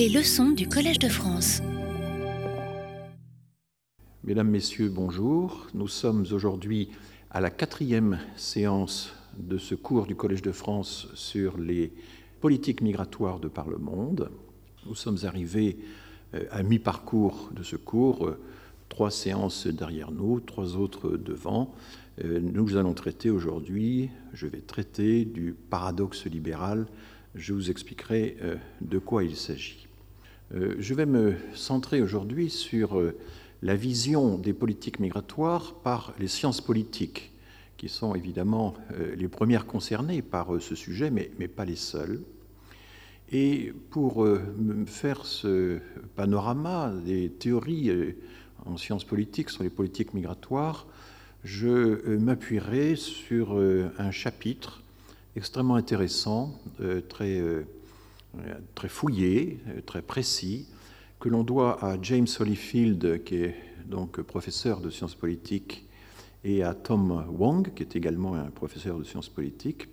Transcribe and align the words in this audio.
Les 0.00 0.08
leçons 0.08 0.52
du 0.52 0.66
Collège 0.66 0.98
de 0.98 1.10
France. 1.10 1.60
Mesdames, 4.24 4.48
Messieurs, 4.48 4.88
bonjour. 4.88 5.66
Nous 5.74 5.88
sommes 5.88 6.24
aujourd'hui 6.32 6.88
à 7.30 7.42
la 7.42 7.50
quatrième 7.50 8.18
séance 8.34 9.12
de 9.36 9.58
ce 9.58 9.74
cours 9.74 10.06
du 10.06 10.16
Collège 10.16 10.40
de 10.40 10.52
France 10.52 11.08
sur 11.12 11.58
les 11.58 11.92
politiques 12.40 12.80
migratoires 12.80 13.40
de 13.40 13.48
par 13.48 13.68
le 13.68 13.76
monde. 13.76 14.30
Nous 14.86 14.94
sommes 14.94 15.18
arrivés 15.24 15.76
euh, 16.32 16.44
à 16.50 16.62
mi-parcours 16.62 17.50
de 17.54 17.62
ce 17.62 17.76
cours, 17.76 18.26
euh, 18.26 18.40
trois 18.88 19.10
séances 19.10 19.66
derrière 19.66 20.12
nous, 20.12 20.40
trois 20.40 20.76
autres 20.76 21.18
devant. 21.18 21.74
Euh, 22.24 22.40
nous 22.40 22.78
allons 22.78 22.94
traiter 22.94 23.28
aujourd'hui, 23.28 24.08
je 24.32 24.46
vais 24.46 24.62
traiter 24.62 25.26
du 25.26 25.52
paradoxe 25.52 26.24
libéral. 26.24 26.86
Je 27.34 27.52
vous 27.52 27.70
expliquerai 27.70 28.38
de 28.80 28.98
quoi 28.98 29.22
il 29.22 29.36
s'agit. 29.36 29.86
Je 30.52 30.94
vais 30.94 31.06
me 31.06 31.34
centrer 31.54 32.02
aujourd'hui 32.02 32.50
sur 32.50 33.00
la 33.62 33.76
vision 33.76 34.36
des 34.36 34.52
politiques 34.52 34.98
migratoires 34.98 35.74
par 35.74 36.12
les 36.18 36.28
sciences 36.28 36.60
politiques, 36.60 37.32
qui 37.76 37.88
sont 37.88 38.14
évidemment 38.14 38.74
les 39.16 39.28
premières 39.28 39.66
concernées 39.66 40.22
par 40.22 40.60
ce 40.60 40.74
sujet, 40.74 41.10
mais, 41.10 41.48
pas 41.48 41.64
les 41.64 41.76
seules. 41.76 42.20
Et 43.32 43.72
pour 43.90 44.24
euh, 44.24 44.40
faire 44.86 45.24
ce 45.24 45.78
panorama 46.16 46.92
des 47.04 47.30
théories 47.30 47.90
euh, 47.90 48.16
en 48.66 48.76
sciences 48.76 49.04
politiques 49.04 49.50
sur 49.50 49.62
les 49.62 49.70
politiques 49.70 50.14
migratoires, 50.14 50.86
je 51.44 51.68
euh, 51.68 52.18
m'appuierai 52.18 52.96
sur 52.96 53.56
un 53.98 54.10
chapitre 54.10 54.82
extrêmement 55.36 55.76
intéressant, 55.76 56.58
très, 57.08 57.40
très 58.74 58.88
fouillé, 58.88 59.60
très 59.86 60.02
précis, 60.02 60.68
que 61.18 61.28
l'on 61.28 61.44
doit 61.44 61.84
à 61.84 61.96
James 62.00 62.26
Holyfield, 62.38 63.24
qui 63.24 63.36
est 63.36 63.54
donc 63.86 64.20
professeur 64.22 64.80
de 64.80 64.90
sciences 64.90 65.14
politiques, 65.14 65.86
et 66.44 66.62
à 66.62 66.74
Tom 66.74 67.24
Wong, 67.38 67.74
qui 67.74 67.82
est 67.82 67.96
également 67.96 68.34
un 68.34 68.50
professeur 68.50 68.98
de 68.98 69.04
sciences 69.04 69.28
politiques, 69.28 69.88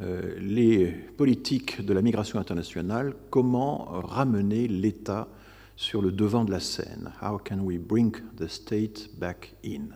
euh, 0.00 0.38
les 0.40 0.86
politiques 0.86 1.84
de 1.84 1.92
la 1.92 2.00
migration 2.00 2.38
internationale, 2.38 3.14
comment 3.28 3.84
ramener 4.00 4.66
l'État 4.66 5.28
sur 5.76 6.00
le 6.00 6.10
devant 6.10 6.44
de 6.44 6.50
la 6.50 6.60
scène? 6.60 7.12
How 7.20 7.38
can 7.38 7.60
we 7.60 7.78
bring 7.78 8.16
the 8.36 8.48
state 8.48 9.10
back 9.18 9.54
in? 9.62 9.88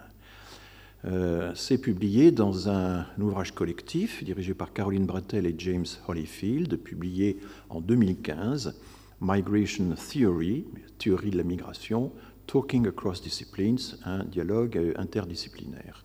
Euh, 1.05 1.53
C'est 1.55 1.79
publié 1.79 2.31
dans 2.31 2.69
un, 2.69 3.07
ouvrage 3.19 3.53
collectif 3.53 4.23
dirigé 4.25 4.55
par 4.55 4.73
Caroline 4.73 5.07
Brettel 5.07 5.47
et 5.47 5.55
James 5.59 5.87
Holyfield, 6.09 6.77
publié 6.79 7.39
en 7.69 7.81
2015, 7.81 8.75
Migration 9.21 9.95
Theory, 9.95 10.65
théorie 10.99 11.31
de 11.31 11.37
la 11.37 11.45
migration, 11.45 12.13
Talking 12.47 12.89
Across 12.89 13.23
Disciplines, 13.23 13.79
un 14.05 14.25
dialogue 14.25 14.95
interdisciplinaire. 14.97 16.05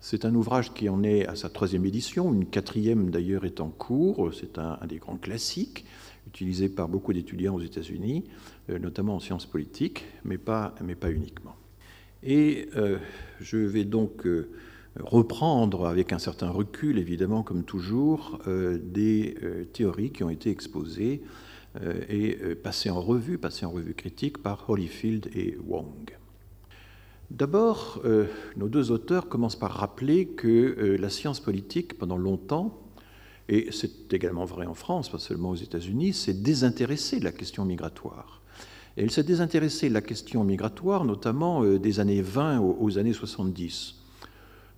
C'est 0.00 0.24
un 0.24 0.34
ouvrage 0.34 0.72
qui 0.72 0.88
en 0.88 1.02
est 1.02 1.26
à 1.26 1.36
sa 1.36 1.50
troisième 1.50 1.84
édition, 1.84 2.32
une 2.32 2.46
quatrième 2.46 3.10
d'ailleurs 3.10 3.44
est 3.44 3.60
en 3.60 3.68
cours, 3.68 4.32
c'est 4.32 4.58
un, 4.58 4.78
des 4.88 4.96
grands 4.96 5.18
classiques 5.18 5.84
utilisé 6.26 6.68
par 6.68 6.88
beaucoup 6.88 7.12
d'étudiants 7.12 7.54
aux 7.54 7.60
États-Unis, 7.60 8.24
euh, 8.70 8.78
notamment 8.78 9.16
en 9.16 9.20
sciences 9.20 9.46
politiques, 9.46 10.04
mais 10.24 10.38
pas, 10.38 10.74
mais 10.82 10.94
pas 10.94 11.10
uniquement. 11.10 11.54
Et 12.22 12.68
euh, 12.76 12.98
je 13.40 13.56
vais 13.56 13.84
donc 13.84 14.26
euh, 14.26 14.50
reprendre 14.98 15.86
avec 15.86 16.12
un 16.12 16.18
certain 16.18 16.50
recul, 16.50 16.98
évidemment, 16.98 17.42
comme 17.42 17.64
toujours, 17.64 18.40
des 18.46 19.36
théories 19.72 20.10
qui 20.10 20.24
ont 20.24 20.30
été 20.30 20.50
exposées 20.50 21.22
et 22.08 22.36
passées 22.60 22.90
en 22.90 23.00
revue, 23.00 23.38
passées 23.38 23.64
en 23.64 23.70
revue 23.70 23.94
critique 23.94 24.38
par 24.38 24.68
Holyfield 24.68 25.30
et 25.34 25.56
Wong. 25.64 26.18
D'abord, 27.30 28.00
euh, 28.04 28.26
nos 28.56 28.68
deux 28.68 28.90
auteurs 28.90 29.28
commencent 29.28 29.58
par 29.58 29.70
rappeler 29.70 30.26
que 30.26 30.48
euh, 30.48 30.96
la 30.96 31.08
science 31.10 31.38
politique, 31.38 31.96
pendant 31.96 32.16
longtemps, 32.16 32.76
et 33.48 33.68
c'est 33.70 34.12
également 34.12 34.44
vrai 34.44 34.66
en 34.66 34.74
France, 34.74 35.08
pas 35.08 35.20
seulement 35.20 35.50
aux 35.50 35.56
États-Unis, 35.56 36.12
s'est 36.12 36.34
désintéressée 36.34 37.20
de 37.20 37.24
la 37.24 37.32
question 37.32 37.64
migratoire. 37.64 38.39
Et 38.96 39.02
elle 39.02 39.10
s'est 39.10 39.22
désintéressée 39.22 39.88
de 39.88 39.94
la 39.94 40.00
question 40.00 40.44
migratoire, 40.44 41.04
notamment 41.04 41.62
euh, 41.62 41.78
des 41.78 42.00
années 42.00 42.22
20 42.22 42.60
aux, 42.60 42.98
années 42.98 43.12
70. 43.12 43.96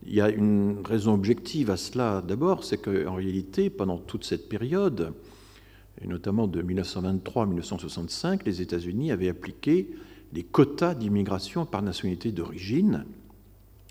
Il 0.06 0.14
y 0.14 0.20
a 0.20 0.28
une 0.28 0.78
raison 0.84 1.14
objective 1.14 1.70
à 1.70 1.76
cela. 1.76 2.22
D'abord, 2.26 2.64
c'est 2.64 2.78
qu'en 2.78 3.14
réalité, 3.14 3.70
pendant 3.70 3.98
toute 3.98 4.24
cette 4.24 4.48
période, 4.48 5.12
et 6.02 6.06
notamment 6.06 6.48
de 6.48 6.60
1923 6.60 7.46
1965, 7.46 8.44
les 8.44 8.60
États-Unis 8.60 9.12
avaient 9.12 9.28
appliqué 9.28 9.90
des 10.32 10.42
quotas 10.42 10.94
d'immigration 10.94 11.66
par 11.66 11.82
nationalité 11.82 12.32
d'origine 12.32 13.04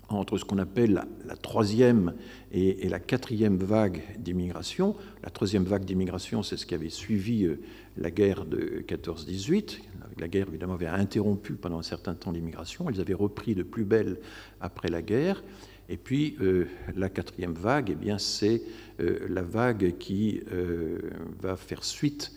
entre 0.08 0.36
ce 0.36 0.44
qu'on 0.44 0.58
appelle 0.58 1.04
la, 1.24 1.36
troisième 1.36 2.14
et, 2.52 2.88
la 2.88 3.00
quatrième 3.00 3.56
vague 3.56 4.02
d'immigration. 4.18 4.94
La 5.22 5.30
troisième 5.30 5.64
vague 5.64 5.84
d'immigration, 5.84 6.42
c'est 6.42 6.56
ce 6.56 6.66
qui 6.66 6.74
avait 6.74 6.90
suivi 6.90 7.44
euh, 7.44 7.60
la 7.96 8.10
guerre 8.10 8.44
de 8.44 8.84
14-18. 8.86 9.78
La 10.18 10.28
guerre, 10.28 10.48
évidemment, 10.48 10.74
avait 10.74 10.86
interrompu 10.86 11.54
pendant 11.54 11.78
un 11.78 11.82
certain 11.82 12.14
temps 12.14 12.32
l'immigration. 12.32 12.88
Elles 12.88 13.00
avaient 13.00 13.14
repris 13.14 13.54
de 13.54 13.62
plus 13.62 13.84
belle 13.84 14.18
après 14.60 14.88
la 14.88 15.02
guerre. 15.02 15.42
Et 15.88 15.96
puis, 15.96 16.36
euh, 16.40 16.66
la 16.96 17.08
quatrième 17.08 17.54
vague, 17.54 17.90
eh 17.90 17.94
bien, 17.94 18.18
c'est 18.18 18.62
euh, 19.00 19.26
la 19.28 19.42
vague 19.42 19.96
qui 19.98 20.40
va 21.40 21.56
faire 21.56 21.84
suite 21.84 22.32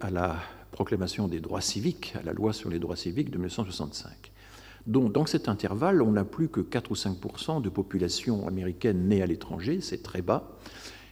à 0.00 0.10
la 0.10 0.36
proclamation 0.70 1.26
des 1.26 1.40
droits 1.40 1.60
civiques, 1.60 2.14
à 2.16 2.22
la 2.22 2.32
loi 2.32 2.52
sur 2.52 2.70
les 2.70 2.78
droits 2.78 2.94
civiques 2.94 3.30
de 3.30 3.38
1965. 3.38 4.30
Donc, 4.86 5.12
dans 5.12 5.26
cet 5.26 5.48
intervalle, 5.48 6.00
on 6.00 6.12
n'a 6.12 6.24
plus 6.24 6.48
que 6.48 6.60
4 6.60 6.90
ou 6.90 6.96
5 6.96 7.62
de 7.62 7.68
population 7.68 8.48
américaine 8.48 9.06
née 9.08 9.20
à 9.20 9.26
l'étranger, 9.26 9.80
c'est 9.82 10.02
très 10.02 10.22
bas. 10.22 10.56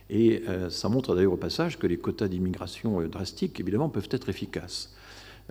Et 0.09 0.45
euh, 0.49 0.71
ça 0.71 0.89
montre 0.89 1.15
d'ailleurs 1.15 1.35
au 1.35 1.37
passage 1.37 1.79
que 1.79 1.87
les 1.87 1.99
quotas 1.99 2.29
d'immigration 2.29 3.01
euh, 3.01 3.09
drastiques, 3.09 3.59
évidemment, 3.61 3.89
peuvent 3.89 4.09
être 4.11 4.29
efficaces. 4.29 4.95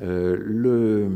Euh, 0.01 1.09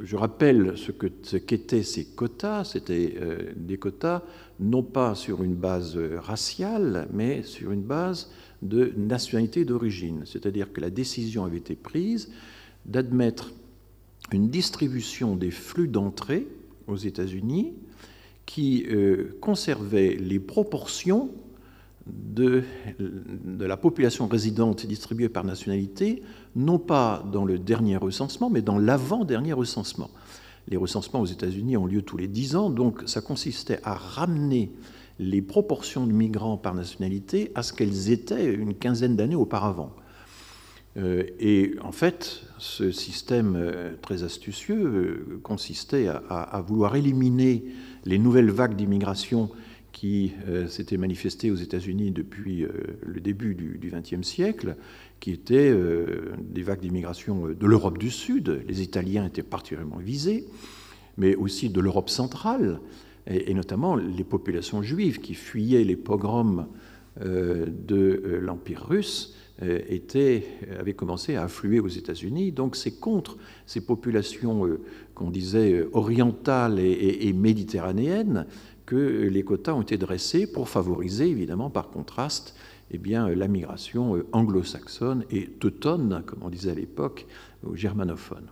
je 0.00 0.16
rappelle 0.16 0.74
ce 0.76 0.92
qu'étaient 0.92 1.82
ce 1.82 1.92
ces 1.92 2.04
quotas. 2.06 2.64
C'était 2.64 3.16
des 3.56 3.78
quotas 3.78 4.22
non 4.60 4.82
pas 4.82 5.14
sur 5.14 5.42
une 5.42 5.54
base 5.54 5.98
raciale, 6.18 7.08
mais 7.12 7.42
sur 7.42 7.72
une 7.72 7.82
base 7.82 8.30
de 8.62 8.92
nationalité 8.96 9.64
d'origine. 9.64 10.22
C'est-à-dire 10.24 10.72
que 10.72 10.80
la 10.80 10.90
décision 10.90 11.44
avait 11.44 11.58
été 11.58 11.74
prise 11.74 12.30
d'admettre 12.86 13.52
une 14.32 14.48
distribution 14.48 15.36
des 15.36 15.50
flux 15.50 15.88
d'entrée 15.88 16.46
aux 16.86 16.96
États-Unis 16.96 17.74
qui 18.46 18.86
euh, 18.88 19.36
conservait 19.40 20.16
les 20.16 20.38
proportions 20.38 21.30
de, 22.06 22.64
la 23.58 23.76
population 23.76 24.26
résidente 24.26 24.86
distribuée 24.86 25.28
par 25.28 25.44
nationalité, 25.44 26.22
non 26.56 26.78
pas 26.78 27.24
dans 27.32 27.44
le 27.44 27.58
dernier 27.58 27.96
recensement, 27.96 28.50
mais 28.50 28.62
dans 28.62 28.78
l'avant-dernier 28.78 29.52
recensement. 29.52 30.10
Les 30.68 30.76
recensements 30.76 31.20
aux 31.20 31.26
États-Unis 31.26 31.76
ont 31.76 31.86
lieu 31.86 32.02
tous 32.02 32.16
les 32.16 32.28
dix 32.28 32.56
ans, 32.56 32.70
donc 32.70 33.02
ça 33.06 33.20
consistait 33.20 33.80
à 33.84 33.94
ramener 33.94 34.72
les 35.18 35.42
proportions 35.42 36.06
de 36.06 36.12
migrants 36.12 36.56
par 36.56 36.74
nationalité 36.74 37.52
à 37.54 37.62
ce 37.62 37.72
qu'elles 37.72 38.10
étaient 38.10 38.52
une 38.52 38.74
quinzaine 38.74 39.16
d'années 39.16 39.36
auparavant. 39.36 39.92
Euh, 40.98 41.24
et 41.40 41.74
en 41.82 41.92
fait, 41.92 42.42
ce 42.58 42.90
système 42.90 43.56
euh, 43.56 43.94
très 44.02 44.24
astucieux 44.24 44.84
euh, 44.84 45.40
consistait 45.42 46.08
à, 46.08 46.62
vouloir 46.66 46.96
éliminer 46.96 47.64
les 48.04 48.18
nouvelles 48.18 48.50
vagues 48.50 48.76
d'immigration 48.76 49.50
qui 50.02 50.32
s'étaient 50.66 50.96
manifestées 50.96 51.52
aux 51.52 51.54
États-Unis 51.56 52.10
depuis 52.10 52.66
le 53.06 53.20
début 53.20 53.54
du 53.54 53.78
XXe 53.88 54.26
siècle, 54.26 54.74
qui 55.20 55.30
étaient 55.30 55.72
des 56.40 56.62
vagues 56.64 56.80
d'immigration 56.80 57.46
de 57.46 57.66
l'Europe 57.68 57.98
du 57.98 58.10
Sud. 58.10 58.64
Les 58.66 58.82
Italiens 58.82 59.24
étaient 59.26 59.44
particulièrement 59.44 59.98
visés, 59.98 60.48
mais 61.18 61.36
aussi 61.36 61.70
de 61.70 61.80
l'Europe 61.80 62.10
centrale 62.10 62.80
et, 63.26 63.54
notamment 63.54 63.96
les 63.96 64.24
populations 64.24 64.82
juives 64.82 65.20
qui 65.20 65.34
fuyaient 65.34 65.84
les 65.84 65.96
pogroms 65.96 66.66
euh, 67.20 67.66
de 67.66 68.22
euh, 68.24 68.40
l'Empire 68.40 68.86
russe 68.88 69.34
euh, 69.62 69.80
étaient, 69.88 70.44
avaient 70.78 70.94
commencé 70.94 71.36
à 71.36 71.44
affluer 71.44 71.78
aux 71.78 71.88
États-Unis. 71.88 72.52
Donc 72.52 72.74
c'est 72.74 72.98
contre 72.98 73.36
ces 73.66 73.82
populations 73.82 74.78
qu'on 75.14 75.30
disait 75.30 75.86
orientales 75.92 76.78
et, 76.80 77.32
méditerranéennes 77.34 78.46
que 78.92 79.26
les 79.26 79.42
quotas 79.42 79.72
ont 79.72 79.80
été 79.80 79.96
dressés 79.96 80.46
pour 80.46 80.68
favoriser, 80.68 81.26
évidemment, 81.26 81.70
par 81.70 81.88
contraste, 81.88 82.54
eh 82.90 82.98
la 82.98 83.48
migration 83.48 84.22
anglo-saxonne 84.32 85.24
et 85.30 85.46
teutonne, 85.46 86.22
comme 86.26 86.42
on 86.42 86.50
disait 86.50 86.72
à 86.72 86.74
l'époque, 86.74 87.24
aux 87.66 87.74
germanophones. 87.74 88.48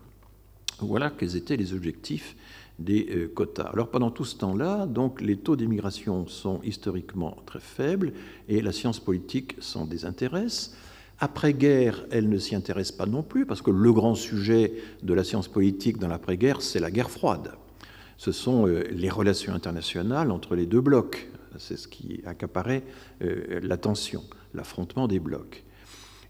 Voilà 0.79 1.11
quels 1.11 1.37
étaient 1.37 1.59
les 1.59 1.75
objectifs 1.75 2.37
des 2.79 3.07
euh, 3.11 3.29
quotas. 3.29 3.65
Alors 3.65 3.91
pendant 3.91 4.11
tout 4.11 4.25
ce 4.25 4.37
temps-là, 4.37 4.87
donc 4.87 5.21
les 5.21 5.37
taux 5.37 5.57
d'immigration 5.57 6.27
sont 6.27 6.63
historiquement 6.65 7.37
très 7.45 7.61
faibles 7.61 8.15
et 8.49 8.63
la 8.63 8.73
science 8.73 8.99
politique 8.99 9.57
s'en 9.61 9.85
désintéresse, 9.85 10.75
Après-guerre, 11.23 12.07
elle 12.11 12.31
ne 12.31 12.39
s'y 12.39 12.55
intéresse 12.55 12.93
pas 12.93 13.05
non 13.05 13.23
plus, 13.23 13.45
parce 13.45 13.61
que 13.61 13.71
le 13.71 13.93
grand 13.93 14.15
sujet 14.15 14.73
de 15.03 15.13
la 15.13 15.23
science 15.23 15.49
politique 15.49 15.99
dans 15.99 16.09
l'après-guerre, 16.09 16.63
c'est 16.63 16.81
la 16.81 16.91
guerre 16.91 17.11
froide. 17.11 17.53
Ce 18.21 18.33
sont 18.33 18.69
euh, 18.69 18.83
les 18.91 19.09
relations 19.09 19.55
internationales 19.55 20.31
entre 20.31 20.55
les 20.55 20.67
deux 20.67 20.83
blocs. 20.83 21.31
C'est 21.57 21.79
ce 21.79 21.89
qui 21.89 22.21
accaparait 22.27 22.83
euh, 23.23 23.61
l'attention, 23.63 24.23
l'affrontement 24.53 25.09
des 25.09 25.19
blocs. 25.19 25.65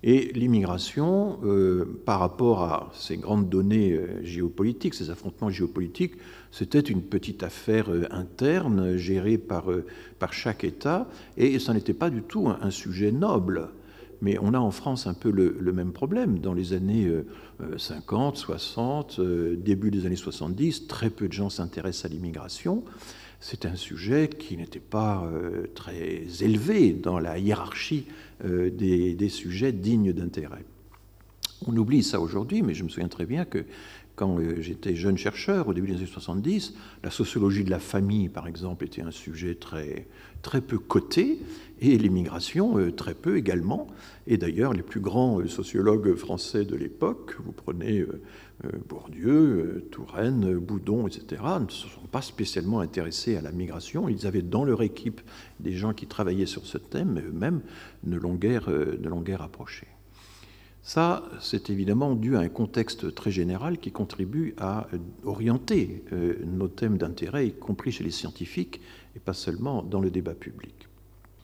Et 0.05 0.31
l'immigration, 0.33 1.41
euh, 1.43 2.01
par 2.07 2.21
rapport 2.21 2.63
à 2.63 2.93
ces 2.95 3.17
grandes 3.17 3.49
données 3.49 3.99
géopolitiques, 4.23 4.95
ces 4.95 5.11
affrontements 5.11 5.51
géopolitiques, 5.51 6.15
c'était 6.53 6.79
une 6.79 7.03
petite 7.03 7.43
affaire 7.43 7.89
interne 8.13 8.97
gérée 8.97 9.37
par, 9.37 9.65
par 10.21 10.33
chaque 10.33 10.63
État, 10.63 11.09
et 11.37 11.59
ça 11.59 11.75
n'était 11.75 11.93
pas 11.93 12.09
du 12.09 12.23
tout 12.23 12.49
un, 12.49 12.71
sujet 12.71 13.11
noble. 13.11 13.69
Mais 14.23 14.37
on 14.41 14.53
a 14.53 14.59
en 14.59 14.71
France 14.71 15.07
un 15.07 15.15
peu 15.15 15.31
le, 15.31 15.73
même 15.73 15.93
problème. 15.93 16.41
Dans 16.41 16.53
les 16.53 16.75
années 16.75 17.11
50, 17.79 18.37
60, 18.37 19.21
début 19.57 19.91
des 19.91 20.05
années 20.05 20.17
70, 20.17 20.89
très 20.89 21.09
peu 21.09 21.27
de 21.27 21.33
gens 21.33 21.49
s'intéressent 21.49 22.05
à 22.05 22.09
l'immigration 22.09 22.85
c'est 23.41 23.65
un 23.65 23.75
sujet 23.75 24.29
qui 24.29 24.57
n'était 24.57 24.79
pas 24.79 25.25
euh, 25.25 25.67
très 25.75 26.25
élevé 26.41 26.93
dans 26.93 27.19
la 27.19 27.39
hiérarchie 27.39 28.05
euh, 28.45 28.71
des, 28.71 29.29
sujets 29.31 29.73
dignes 29.73 30.13
d'intérêt. 30.13 30.65
On 31.67 31.77
oublie 31.77 32.03
ça 32.03 32.21
aujourd'hui, 32.21 32.63
mais 32.63 32.75
je 32.75 32.85
me 32.85 32.89
souviens 32.89 33.09
très 33.09 33.27
bien 33.27 33.47
que 33.47 33.65
quand 34.15 34.39
euh, 34.39 34.61
j'étais 34.61 34.95
jeune 34.95 35.17
chercheur, 35.17 35.69
au 35.69 35.75
début 35.75 35.89
des 35.89 35.97
années 35.97 36.07
70, 36.07 36.75
la 37.03 37.11
sociologie 37.11 37.65
de 37.65 37.71
la 37.71 37.79
famille, 37.79 38.29
par 38.29 38.47
exemple, 38.47 38.85
était 38.85 39.03
un 39.03 39.11
sujet 39.11 39.55
très, 39.55 40.07
très 40.43 40.61
peu 40.61 40.79
coté, 40.79 41.39
et 41.81 41.97
l'immigration 41.99 42.91
très 42.93 43.15
peu 43.15 43.37
également. 43.37 43.87
Et 44.27 44.37
d'ailleurs, 44.37 44.73
les 44.73 44.83
plus 44.83 45.01
grands 45.01 45.47
sociologues 45.47 46.15
français 46.15 46.65
de 46.65 46.77
l'époque, 46.77 47.37
vous 47.45 47.53
prenez 47.53 48.05
euh, 48.65 48.71
Bourdieu, 48.89 49.31
euh, 49.31 49.89
Touraine, 49.91 50.59
Boudon, 50.59 51.07
etc., 51.07 51.43
ne 51.61 51.71
se 51.71 51.89
sont 51.89 52.07
pas 52.11 52.21
spécialement 52.21 52.81
intéressés 52.81 53.37
à 53.37 53.41
la 53.41 53.53
migration. 53.53 54.09
Ils 54.09 54.27
avaient 54.27 54.43
dans 54.43 54.65
leur 54.65 54.83
équipe 54.83 55.23
des 55.61 55.73
gens 55.73 55.95
qui 55.95 56.07
travaillaient 56.07 56.47
sur 56.47 56.67
ce 56.67 56.77
thème, 56.77 57.13
mais 57.15 57.23
eux-mêmes 57.23 57.63
ne 58.05 58.19
l'ont 58.19 58.35
guère, 58.35 58.69
euh, 58.69 58.99
guère 59.25 59.43
approché. 59.43 59.87
Ça, 60.83 61.25
c'est 61.41 61.71
évidemment 61.71 62.15
dû 62.15 62.37
à 62.37 62.41
un 62.41 62.49
contexte 62.49 63.15
très 63.15 63.31
général 63.31 63.79
qui 63.79 63.93
contribue 63.93 64.55
à 64.59 64.89
orienter 65.25 66.03
nos 66.47 66.69
thèmes 66.69 66.97
d'intérêt, 66.97 67.49
y 67.49 67.53
compris 67.53 67.93
chez 67.93 68.03
les 68.03 68.11
scientifiques, 68.11 68.81
et 69.15 69.21
pas 69.21 69.35
seulement 69.35 69.83
dans 69.83 70.01
le 70.01 70.11
débat 70.11 70.35
public. 70.35 70.80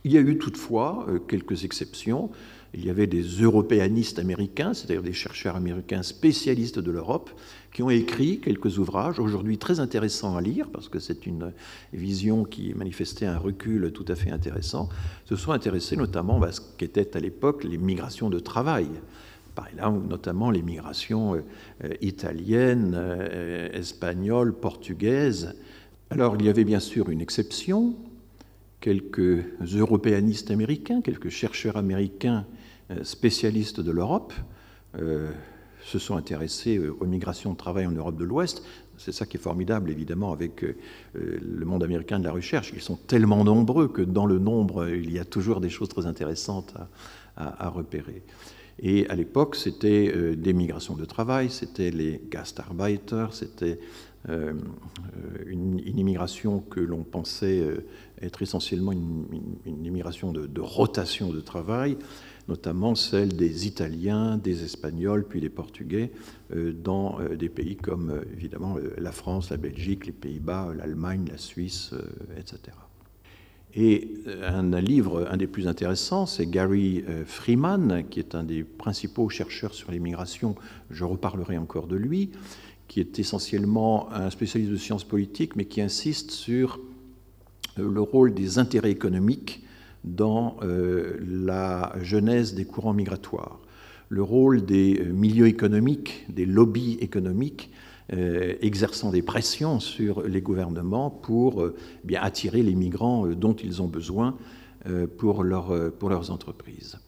Il 0.06 0.12
y 0.12 0.18
a 0.18 0.20
eu 0.20 0.38
toutefois 0.38 1.04
quelques 1.26 1.64
exceptions. 1.64 2.30
Il 2.74 2.86
y 2.86 2.90
avait 2.90 3.08
des 3.08 3.22
européanistes 3.22 4.20
américains, 4.20 4.72
c'est-à-dire 4.72 5.02
des 5.02 5.12
chercheurs 5.12 5.56
américains 5.56 6.04
spécialistes 6.04 6.78
de 6.78 6.92
l'Europe, 6.92 7.28
qui 7.72 7.82
ont 7.82 7.90
écrit 7.90 8.38
quelques 8.38 8.78
ouvrages, 8.78 9.18
aujourd'hui 9.18 9.58
très 9.58 9.80
intéressants 9.80 10.36
à 10.36 10.40
lire, 10.40 10.70
parce 10.70 10.88
que 10.88 11.00
c'est 11.00 11.26
une 11.26 11.52
vision 11.92 12.44
qui 12.44 12.72
manifestait 12.74 13.26
un 13.26 13.36
recul 13.36 13.90
tout 13.92 14.04
à 14.06 14.14
fait 14.14 14.30
intéressant, 14.30 14.88
se 15.24 15.34
sont 15.34 15.50
intéressés 15.50 15.96
notamment 15.96 16.40
à 16.40 16.52
ce 16.52 16.60
qu'étaient 16.78 17.16
à 17.16 17.18
l'époque 17.20 17.64
les 17.64 17.76
migrations 17.76 18.30
de 18.30 18.38
travail. 18.38 18.86
Par 19.56 19.66
là, 19.76 19.90
notamment 19.90 20.52
les 20.52 20.62
migrations 20.62 21.34
euh, 21.34 21.88
italiennes, 22.00 22.94
euh, 22.96 23.72
espagnoles, 23.72 24.54
portugaises. 24.54 25.56
Alors, 26.10 26.36
il 26.38 26.46
y 26.46 26.48
avait 26.48 26.62
bien 26.62 26.78
sûr 26.78 27.10
une 27.10 27.20
exception, 27.20 27.96
quelques 28.80 29.44
européanistes 29.74 30.50
américains, 30.50 31.00
quelques 31.00 31.28
chercheurs 31.28 31.76
américains 31.76 32.46
euh, 32.90 33.02
spécialistes 33.02 33.80
de 33.80 33.90
l'Europe 33.90 34.32
euh, 34.96 35.30
se 35.84 35.98
sont 35.98 36.16
intéressés 36.16 36.78
euh, 36.78 36.96
aux 37.00 37.06
migrations 37.06 37.52
de 37.52 37.56
travail 37.56 37.86
en 37.86 37.90
Europe 37.90 38.16
de 38.16 38.24
l'Ouest. 38.24 38.62
C'est 38.96 39.12
ça 39.12 39.26
qui 39.26 39.36
est 39.36 39.40
formidable, 39.40 39.90
évidemment, 39.90 40.32
avec 40.32 40.64
le 41.12 41.66
monde 41.66 41.84
américain 41.84 42.18
de 42.18 42.24
la 42.24 42.32
recherche. 42.32 42.72
Ils 42.74 42.80
sont 42.80 42.96
tellement 42.96 43.44
nombreux 43.44 43.88
que 43.88 44.00
dans 44.00 44.24
le 44.24 44.38
nombre, 44.38 44.88
il 44.88 45.12
y 45.12 45.18
a 45.18 45.26
toujours 45.26 45.60
des 45.60 45.68
choses 45.68 45.90
très 45.90 46.06
intéressantes 46.06 46.72
à, 47.36 47.68
repérer. 47.68 48.22
Et 48.78 49.08
à 49.08 49.14
l'époque, 49.14 49.56
c'était 49.56 50.36
des 50.36 50.52
migrations 50.52 50.96
de 50.96 51.04
travail, 51.04 51.50
c'était 51.50 51.90
les 51.90 52.20
Gastarbeiter, 52.30 53.26
c'était 53.32 53.78
une, 54.28 55.80
immigration 55.86 56.60
que 56.60 56.80
l'on 56.80 57.02
pensait 57.02 57.62
être 58.20 58.42
essentiellement 58.42 58.92
une, 58.92 59.24
immigration 59.84 60.32
de, 60.32 60.60
rotation 60.60 61.32
de 61.32 61.40
travail 61.40 61.96
notamment 62.48 62.94
celle 62.94 63.34
des 63.36 63.66
Italiens, 63.66 64.36
des 64.38 64.64
Espagnols, 64.64 65.26
puis 65.26 65.40
des 65.40 65.48
Portugais, 65.48 66.12
euh, 66.54 66.72
dans 66.72 67.20
euh, 67.20 67.36
des 67.36 67.48
pays 67.48 67.76
comme 67.76 68.10
euh, 68.10 68.24
évidemment 68.32 68.76
la 68.98 69.12
France, 69.12 69.50
la 69.50 69.56
Belgique, 69.56 70.06
les 70.06 70.12
Pays-Bas, 70.12 70.72
l'Allemagne, 70.76 71.26
la 71.30 71.38
Suisse, 71.38 71.92
etc. 72.36 72.76
Et 73.78 74.14
un, 74.42 74.80
livre, 74.80 75.28
un 75.30 75.36
des 75.36 75.46
plus 75.46 75.68
intéressants, 75.68 76.24
c'est 76.24 76.46
Gary 76.46 77.04
Freeman, 77.26 78.04
qui 78.08 78.20
est 78.20 78.34
un 78.34 78.42
des 78.42 78.64
principaux 78.64 79.28
chercheurs 79.28 79.74
sur 79.74 79.92
l'immigration. 79.92 80.54
Je 80.90 81.04
reparlerai 81.04 81.58
encore 81.58 81.86
de 81.86 81.96
lui, 81.96 82.30
qui 82.88 83.00
est 83.00 83.18
essentiellement 83.18 84.10
un 84.14 84.30
spécialiste 84.30 84.72
de 84.72 84.78
sciences 84.78 85.04
politiques, 85.04 85.56
mais 85.56 85.66
qui 85.66 85.82
insiste 85.82 86.30
sur 86.30 86.80
le 87.76 88.00
rôle 88.00 88.32
des 88.32 88.58
intérêts 88.58 88.90
économiques 88.90 89.62
dans 90.06 90.56
euh, 90.62 91.18
la 91.20 91.94
genèse 92.00 92.54
des 92.54 92.64
courants 92.64 92.94
migratoires. 92.94 93.58
Le 94.08 94.22
rôle 94.22 94.64
des 94.64 95.00
euh, 95.00 95.12
milieux 95.12 95.48
économiques, 95.48 96.24
des 96.28 96.46
lobbies 96.46 96.96
économiques, 97.00 97.70
euh, 97.72 97.85
exerçant 98.10 99.10
des 99.10 99.22
pressions 99.22 99.80
sur 99.80 100.22
les 100.22 100.40
gouvernements 100.40 101.10
pour 101.10 101.70
bien 102.04 102.22
attirer 102.22 102.62
les 102.62 102.74
migrants 102.74 103.26
dont 103.26 103.54
ils 103.54 103.82
ont 103.82 103.88
besoin 103.88 104.36
pour, 105.18 105.42
leur, 105.42 105.92
pour 105.98 106.10
leurs 106.10 106.30
entreprises. 106.30 106.98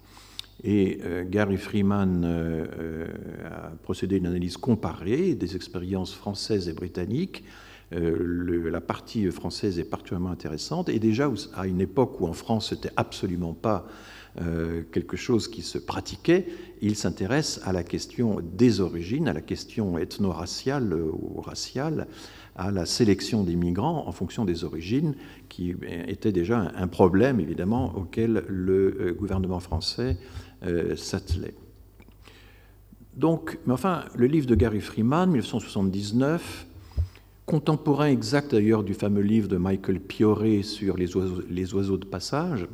Et 0.65 0.99
Gary 1.31 1.57
Freeman 1.57 2.25
a 3.45 3.71
procédé 3.85 4.17
à 4.17 4.19
une 4.19 4.27
analyse 4.27 4.57
comparée 4.57 5.37
des 5.37 5.55
expériences 5.55 6.13
françaises 6.13 6.69
et 6.69 6.73
britanniques 6.73 7.45
euh, 7.95 8.71
la 8.71 8.81
partie 8.81 9.31
française 9.31 9.79
est 9.79 9.85
particulièrement 9.85 10.31
intéressante. 10.31 10.89
Et 10.89 10.99
déjà, 10.99 11.31
à 11.55 11.67
une 11.67 11.81
époque 11.81 12.21
où 12.21 12.27
en 12.27 12.33
France, 12.33 12.71
c'était 12.71 12.91
absolument 12.97 13.55
pas 13.55 13.87
euh, 14.41 14.83
quelque 14.93 15.17
chose 15.17 15.49
qui 15.49 15.63
se 15.63 15.79
pratiquait, 15.79 16.47
il 16.81 16.97
s'intéresse 16.97 17.61
à 17.65 17.73
la 17.73 17.83
question 17.83 18.41
des 18.41 18.81
origines, 18.81 19.27
à 19.27 19.33
la 19.33 19.41
question 19.41 19.99
ethno-raciale 19.99 20.95
ou 20.95 21.41
raciale, 21.41 22.07
à 22.55 22.71
la 22.71 22.87
sélection 22.87 23.43
des 23.43 23.57
migrants 23.57 24.07
en 24.07 24.13
fonction 24.13 24.45
des 24.45 24.65
origines, 24.65 25.15
qui 25.49 25.75
était 26.07 26.33
déjà 26.33 26.73
un 26.77 26.89
problème, 26.89 27.41
évidemment, 27.41 27.97
auquel 27.97 28.45
le 28.49 28.97
euh, 29.01 29.13
gouvernement 29.13 29.61
français 29.61 30.17
s'attelait. 30.97 31.55
Donc, 33.17 33.59
mais 33.65 33.73
enfin, 33.73 34.05
le 34.17 34.27
livre 34.27 34.47
de 34.47 34.57
Gary 34.57 34.81
Freeman, 34.81 35.31
1979, 35.31 36.67
contemporain 37.47 38.07
exact 38.07 38.51
d'ailleurs 38.51 38.83
du 38.83 38.93
fameux 38.95 39.23
livre 39.23 39.47
de 39.47 39.57
Michael 39.57 40.01
Pioré 40.01 40.63
sur 40.63 40.97
les 40.97 41.75
oiseaux 41.75 41.97
de 41.97 42.05
passage, 42.05 42.67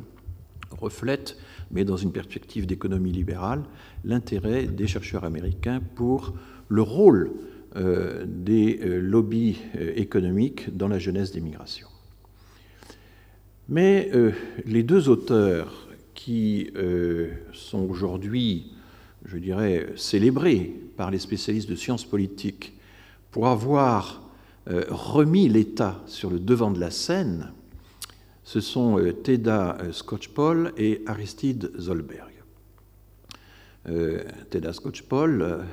reflète, 0.71 1.37
mais 1.71 1.85
dans 1.85 1.97
une 1.97 2.11
perspective 2.11 2.65
d'économie 2.65 3.11
libérale, 3.11 3.63
l'intérêt 4.03 4.65
des 4.65 4.87
chercheurs 4.87 5.23
américains 5.23 5.81
pour 5.95 6.33
le 6.69 6.81
rôle 6.81 7.31
euh, 7.77 8.23
des 8.25 8.79
euh, 8.81 9.01
lobbies 9.01 9.57
euh, 9.75 9.91
économiques 9.97 10.75
dans 10.77 10.87
la 10.87 10.97
jeunesse 10.97 11.33
des 11.33 11.41
migrations. 11.41 11.89
Mais 13.67 14.11
les 14.67 14.83
deux 14.83 15.09
auteurs 15.09 15.89
qui 16.13 16.69
sont 17.51 17.79
aujourd'hui, 17.79 18.73
je 19.25 19.39
dirais, 19.39 19.87
célébrés 19.95 20.71
par 20.95 21.09
les 21.09 21.17
spécialistes 21.17 21.67
de 21.67 21.75
sciences 21.75 22.05
politiques 22.05 22.73
pour 23.31 23.47
avoir 23.47 24.21
remis 24.67 25.49
l'État 25.49 25.99
sur 26.05 26.29
le 26.29 26.37
devant 26.37 26.69
de 26.69 26.79
la 26.79 26.91
scène, 26.91 27.53
ce 28.45 28.61
sont 28.61 28.97
euh, 28.97 29.11
Teda 29.11 29.77
euh, 29.81 29.91
Scotchpol 29.91 30.71
et 30.77 31.01
Aristide 31.05 31.71
Zolberg. 31.77 32.31
Teda 34.49 34.73
Scotchpol 34.73 35.63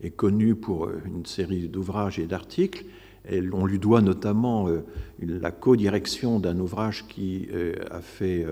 est 0.00 0.10
connu 0.10 0.54
pour 0.54 0.88
une 0.88 1.26
série 1.26 1.68
d'ouvrages 1.68 2.20
et 2.20 2.28
d'articles. 2.28 2.84
On 3.52 3.66
lui 3.66 3.80
doit 3.80 4.00
notamment 4.00 4.68
la 5.18 5.50
co-direction 5.50 6.38
d'un 6.38 6.60
ouvrage 6.60 7.08
qui 7.08 7.48
a 7.90 8.00
fait 8.00 8.46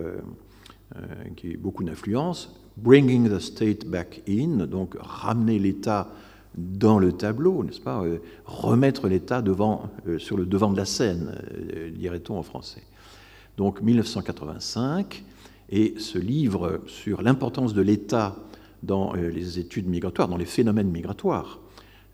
qui 1.36 1.54
a 1.54 1.56
beaucoup 1.56 1.84
d'influence, 1.84 2.52
Bringing 2.76 3.30
the 3.30 3.38
State 3.38 3.86
Back 3.86 4.22
In, 4.28 4.66
donc 4.66 4.96
ramener 4.98 5.60
l'État 5.60 6.10
dans 6.56 6.98
le 6.98 7.12
tableau, 7.12 7.64
n'est-ce 7.64 7.80
pas 7.80 8.02
euh, 8.02 8.18
Remettre 8.46 9.08
l'État 9.08 9.42
devant, 9.42 9.90
euh, 10.08 10.18
sur 10.18 10.36
le 10.36 10.46
devant 10.46 10.70
de 10.70 10.76
la 10.76 10.86
scène, 10.86 11.38
euh, 11.74 11.90
dirait-on 11.90 12.38
en 12.38 12.42
français. 12.42 12.82
Donc 13.56 13.82
1985, 13.82 15.24
Et 15.68 15.94
ce 15.98 16.18
livre 16.18 16.80
sur 16.86 17.22
l'importance 17.22 17.74
de 17.74 17.82
l'État 17.82 18.36
dans 18.82 19.14
les 19.14 19.58
études 19.58 19.88
migratoires, 19.88 20.28
dans 20.28 20.36
les 20.36 20.44
phénomènes 20.44 20.90
migratoires, 20.90 21.60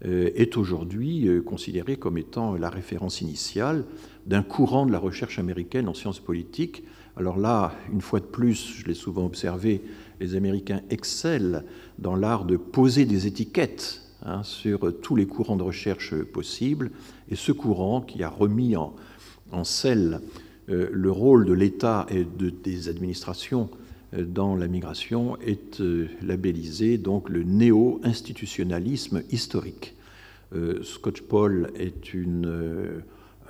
est 0.04 0.56
aujourd'hui 0.56 1.28
considéré 1.44 1.96
comme 1.96 2.16
étant 2.16 2.54
la 2.54 2.70
référence 2.70 3.20
initiale 3.20 3.84
d'un 4.26 4.42
courant 4.42 4.86
de 4.86 4.92
la 4.92 4.98
recherche 4.98 5.38
américaine 5.38 5.88
en 5.88 5.92
sciences 5.92 6.20
politiques. 6.20 6.84
Alors 7.16 7.36
là, 7.36 7.74
une 7.92 8.00
fois 8.00 8.20
de 8.20 8.24
plus, 8.24 8.74
je 8.78 8.86
l'ai 8.86 8.94
souvent 8.94 9.26
observé, 9.26 9.82
les 10.20 10.34
Américains 10.34 10.80
excellent 10.88 11.62
dans 11.98 12.14
l'art 12.16 12.44
de 12.44 12.56
poser 12.56 13.04
des 13.04 13.26
étiquettes 13.26 14.01
hein, 14.24 14.42
sur 14.42 15.00
tous 15.00 15.16
les 15.16 15.26
courants 15.26 15.56
de 15.56 15.62
recherche 15.62 16.14
possibles. 16.14 16.90
Et 17.30 17.36
ce 17.36 17.52
courant 17.52 18.00
qui 18.00 18.22
a 18.22 18.28
remis 18.28 18.76
en, 18.76 18.94
en 19.52 19.64
selle 19.64 20.20
euh, 20.68 20.88
le 20.92 21.10
rôle 21.10 21.44
de 21.44 21.52
l'État 21.52 22.06
et 22.08 22.24
de, 22.24 22.50
des 22.50 22.88
administrations 22.88 23.70
euh, 24.14 24.24
dans 24.24 24.54
la 24.54 24.68
migration 24.68 25.36
est 25.40 25.80
euh, 25.80 26.08
labellisé 26.22 26.98
donc 26.98 27.28
le 27.28 27.42
néo-institutionnalisme 27.42 29.22
historique. 29.30 29.94
Scotch 30.82 31.22
Paul 31.22 31.70
est 31.76 32.12
une 32.12 33.02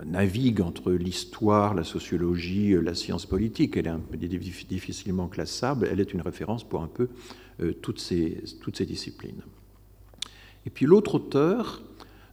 navigue 0.06 0.60
entre 0.60 0.92
l'histoire, 0.92 1.74
la 1.74 1.82
sociologie, 1.82 2.76
la 2.80 2.94
science 2.94 3.26
politique. 3.26 3.76
Elle 3.76 3.88
est 3.88 3.90
un 3.90 3.98
peu 3.98 4.16
difficilement 4.16 5.26
classable. 5.26 5.88
Elle 5.90 5.98
est 5.98 6.14
une 6.14 6.20
référence 6.20 6.62
pour 6.62 6.80
un 6.80 6.86
peu 6.86 7.08
toutes, 7.80 7.98
ces, 7.98 8.44
toutes 8.60 8.76
ces 8.76 8.86
disciplines. 8.86 9.42
Et 10.66 10.70
puis 10.70 10.86
l'autre 10.86 11.16
auteur, 11.16 11.82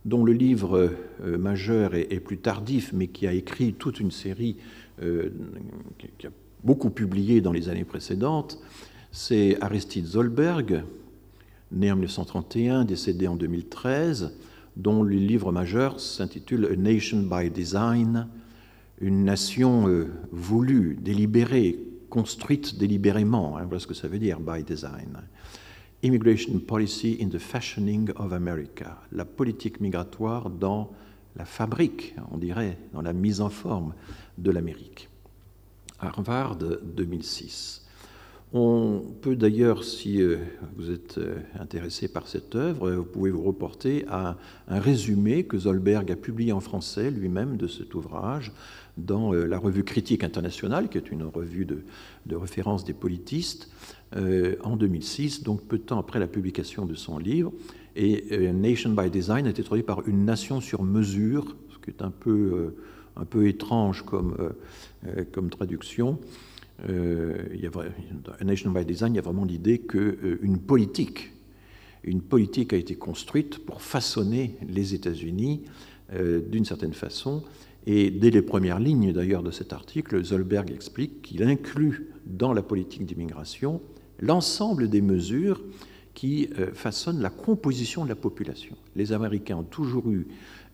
dont 0.06 0.24
le 0.24 0.34
livre 0.34 0.92
euh, 1.24 1.38
majeur 1.38 1.96
est, 1.96 2.20
plus 2.20 2.38
tardif, 2.38 2.92
mais 2.94 3.08
qui 3.08 3.28
a 3.28 3.34
écrit 3.34 3.74
toute 3.74 4.00
une 4.00 4.12
série, 4.12 4.58
euh, 5.02 5.30
qui 6.18 6.28
a 6.28 6.32
beaucoup 6.64 6.90
publié 6.90 7.42
dans 7.42 7.52
les 7.52 7.70
années 7.70 7.86
précédentes, 7.86 8.60
c'est 9.12 9.58
Aristide 9.62 10.06
Zolberg, 10.06 10.84
né 11.72 11.92
en 11.92 11.96
1931, 11.96 12.86
décédé 12.86 13.28
en 13.28 13.36
2013, 13.36 14.36
dont 14.76 15.04
le 15.04 15.16
livre 15.16 15.52
majeur 15.52 16.00
s'intitule 16.00 16.70
A 16.72 16.76
Nation 16.76 17.22
by 17.22 17.50
Design, 17.50 18.28
une 19.02 19.24
nation 19.24 19.88
euh, 19.88 20.08
voulue, 20.32 20.98
délibérée, 21.02 21.80
construite 22.10 22.78
délibérément. 22.78 23.58
Hein, 23.58 23.64
voilà 23.64 23.80
ce 23.80 23.88
que 23.88 23.94
ça 23.94 24.08
veut 24.08 24.20
dire, 24.20 24.40
by 24.40 24.64
design. 24.64 25.22
Immigration 26.02 26.60
Policy 26.60 27.18
in 27.22 27.28
the 27.28 27.40
Fashioning 27.40 28.12
of 28.16 28.32
America, 28.32 28.98
la 29.12 29.26
politique 29.26 29.82
migratoire 29.82 30.50
dans 30.50 30.92
la 31.36 31.44
fabrique, 31.44 32.16
on 32.32 32.38
dirait, 32.38 32.78
dans 32.94 33.02
la 33.02 33.12
mise 33.12 33.42
en 33.42 33.50
forme 33.50 33.94
de 34.38 34.50
l'Amérique. 34.50 35.10
Harvard 36.00 36.56
2006. 36.56 37.86
On 38.52 39.04
peut 39.22 39.36
d'ailleurs, 39.36 39.84
si 39.84 40.22
euh, 40.22 40.38
vous 40.76 40.90
êtes 40.90 41.20
euh, 41.20 41.36
intéressé 41.60 42.08
par 42.08 42.28
cette 42.28 42.56
œuvre, 42.56 42.90
vous 42.92 43.04
pouvez 43.04 43.30
vous 43.30 43.44
reporter 43.44 44.06
à 44.10 44.38
un 44.68 44.80
résumé 44.80 45.44
que 45.44 45.58
Zolberg 45.60 46.12
a 46.12 46.16
publié 46.16 46.52
en 46.52 46.60
français 46.60 47.12
lui-même 47.12 47.58
de 47.58 47.68
cet 47.68 47.94
ouvrage 47.94 48.52
dans 48.98 49.36
euh, 49.36 49.46
la 49.46 49.60
revue 49.60 49.84
Critique 49.84 50.24
internationale, 50.24 50.90
qui 50.90 50.98
est 50.98 51.12
une 51.12 51.24
revue 51.24 51.66
de, 51.66 51.84
de 52.26 52.36
référence 52.36 52.84
des 52.84 52.94
politistes, 52.94 53.70
euh, 54.16 54.56
en 54.64 54.76
2006, 54.76 55.44
donc 55.44 55.62
peu 55.66 55.78
de 55.78 55.84
temps 55.84 56.00
après 56.00 56.18
la 56.18 56.26
publication 56.26 56.88
de 56.88 56.96
son 56.96 57.20
livre. 57.20 57.54
Et 57.96 58.26
euh, 58.32 58.52
Nation 58.54 58.90
by 58.90 59.12
Design 59.12 59.46
a 59.46 59.52
été 59.52 59.64
traduit 59.64 59.84
par 59.84 60.08
Une 60.08 60.26
nation 60.26 60.62
sur 60.62 60.82
mesure, 60.82 61.56
ce 61.70 61.78
qui 61.78 61.92
est 61.92 62.02
un 62.02 62.10
peu, 62.10 62.32
euh, 62.32 62.76
un 63.16 63.26
peu 63.26 63.48
étrange 63.48 64.04
comme, 64.04 64.36
comme 65.32 65.52
traduction. 65.52 66.18
il 66.88 67.70
Nation 68.44 68.72
by 68.72 68.84
Design, 68.84 69.14
il 69.14 69.18
y 69.18 69.20
a 69.20 69.22
vraiment 69.24 69.46
l'idée 69.46 69.78
qu'une 69.78 70.58
politique, 70.58 71.32
une 72.04 72.22
politique 72.22 72.74
a 72.74 72.78
été 72.78 72.96
construite 72.96 73.60
pour 73.60 73.84
façonner 73.84 74.56
les 74.68 74.96
États-Unis 74.96 75.66
d'une 76.50 76.66
certaine 76.66 76.94
façon. 76.94 77.44
Et 77.86 78.10
dès 78.10 78.32
les 78.32 78.42
premières 78.42 78.80
lignes 78.80 79.12
d'ailleurs 79.12 79.44
de 79.44 79.52
cet 79.52 79.74
article, 79.74 80.24
Zolberg 80.24 80.72
explique 80.72 81.22
qu'il 81.22 81.44
inclut 81.44 82.08
dans 82.26 82.54
la 82.54 82.62
politique 82.64 83.06
d'immigration 83.06 83.82
l'ensemble 84.22 84.90
des 84.90 85.02
mesures 85.02 85.62
qui 86.14 86.50
euh, 86.60 86.72
façonnent 86.74 87.22
la 87.22 87.30
composition 87.30 88.04
de 88.04 88.10
la 88.10 88.16
population. 88.16 88.76
Les 88.96 89.14
Américains 89.14 89.58
ont 89.58 89.64
toujours 89.64 90.10
eu 90.12 90.28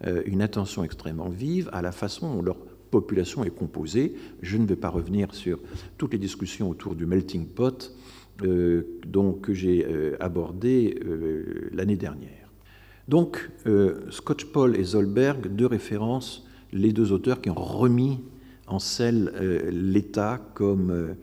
euh, 0.06 0.24
une 0.26 0.42
attention 0.42 0.84
extrêmement 0.84 1.30
vive 1.30 1.70
à 1.72 1.82
la 1.82 1.92
façon 1.92 2.36
dont 2.36 2.42
leur 2.42 2.58
population 2.90 3.44
est 3.44 3.56
composée. 3.56 4.16
Je 4.42 4.58
ne 4.58 4.66
vais 4.66 4.76
pas 4.76 4.90
revenir 4.90 5.34
sur 5.36 5.60
toutes 5.98 6.14
les 6.14 6.20
discussions 6.20 6.70
autour 6.70 6.96
du 6.96 7.06
melting 7.06 7.46
pot 7.46 7.94
euh, 8.44 8.84
que 9.42 9.54
j'ai 9.54 9.86
abordé 10.20 11.00
l'année 11.72 11.96
dernière. 11.96 12.50
Donc, 13.08 13.50
Scotch 14.10 14.46
Paul 14.46 14.76
et 14.76 14.84
Zolberg, 14.84 15.48
deux 15.48 15.66
références, 15.68 16.46
les 16.74 16.92
deux 16.92 17.12
auteurs 17.12 17.40
qui 17.40 17.50
ont 17.50 17.54
remis 17.54 18.20
en 18.68 18.80
selle 18.80 19.32
l'État 19.72 20.42
comme 20.54 20.92
euh, 20.92 21.14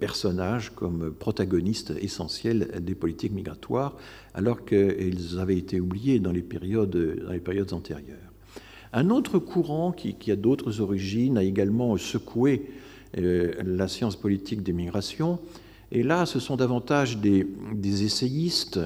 personnages 0.00 0.70
comme 0.74 1.12
protagonistes 1.12 1.92
essentiels 2.00 2.80
des 2.80 2.94
politiques 2.94 3.32
migratoires, 3.32 3.96
alors 4.34 4.64
qu'ils 4.64 5.38
avaient 5.38 5.56
été 5.56 5.80
oubliés 5.80 6.18
dans 6.18 6.32
les 6.32 6.42
périodes, 6.42 7.20
dans 7.24 7.32
les 7.32 7.40
périodes 7.40 7.72
antérieures. 7.72 8.32
Un 8.92 9.10
autre 9.10 9.38
courant 9.38 9.92
qui, 9.92 10.30
a 10.30 10.36
d'autres 10.36 10.80
origines 10.80 11.36
a 11.36 11.42
également 11.42 11.96
secoué 11.96 12.70
euh, 13.18 13.52
la 13.64 13.88
science 13.88 14.16
politique 14.16 14.62
des 14.62 14.72
migrations, 14.72 15.40
et 15.90 16.02
là, 16.02 16.26
ce 16.26 16.40
sont 16.40 16.56
davantage 16.56 17.18
des, 17.18 17.46
essayistes 18.04 18.80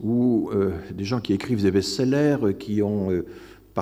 ou 0.00 0.50
euh, 0.52 0.72
des 0.92 1.04
gens 1.04 1.20
qui 1.20 1.32
écrivent 1.32 1.62
des 1.62 1.70
best-sellers, 1.70 2.56
qui 2.58 2.82
ont, 2.82 3.22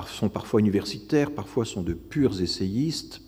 sont 0.07 0.29
parfois 0.29 0.59
universitaires, 0.59 1.31
parfois 1.31 1.65
sont 1.65 1.81
de 1.81 1.93
purs 1.93 2.41
essayistes, 2.41 3.21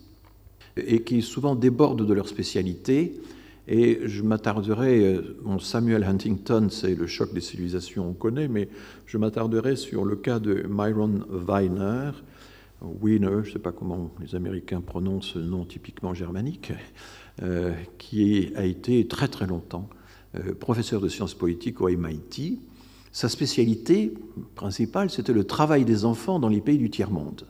et 0.76 1.02
qui 1.02 1.22
souvent 1.22 1.54
débordent 1.54 2.06
de 2.06 2.14
leur 2.14 2.28
spécialité. 2.28 3.20
Et 3.66 4.00
je 4.04 4.22
m'attarderai, 4.22 5.14
euh, 5.14 5.58
Samuel 5.58 6.04
Huntington, 6.04 6.68
c'est 6.70 6.94
le 6.94 7.06
choc 7.06 7.32
des 7.32 7.40
civilisations, 7.40 8.10
on 8.10 8.12
connaît, 8.12 8.48
mais 8.48 8.68
je 9.06 9.16
m'attarderai 9.16 9.76
sur 9.76 10.04
le 10.04 10.16
cas 10.16 10.38
de 10.38 10.66
Myron 10.68 11.20
Weiner, 11.30 12.10
Wiener, 12.82 13.40
je 13.42 13.48
ne 13.48 13.52
sais 13.54 13.58
pas 13.58 13.72
comment 13.72 14.10
les 14.20 14.34
Américains 14.34 14.80
prononcent 14.80 15.32
ce 15.34 15.38
nom 15.38 15.64
typiquement 15.64 16.12
germanique, 16.12 16.72
euh, 17.42 17.72
qui 17.98 18.52
a 18.56 18.64
été 18.64 19.06
très 19.06 19.28
très 19.28 19.46
longtemps 19.46 19.88
euh, 20.34 20.54
professeur 20.54 21.00
de 21.00 21.08
sciences 21.08 21.34
politiques 21.34 21.80
au 21.80 21.88
MIT. 21.88 22.60
Sa 23.12 23.28
spécialité 23.28 24.12
principale, 24.54 25.08
c'était 25.08 25.32
le 25.32 25.44
travail 25.44 25.84
des 25.84 26.04
enfants 26.04 26.38
dans 26.38 26.48
les 26.48 26.60
pays 26.60 26.78
du 26.78 26.90
tiers-monde. 26.90 27.46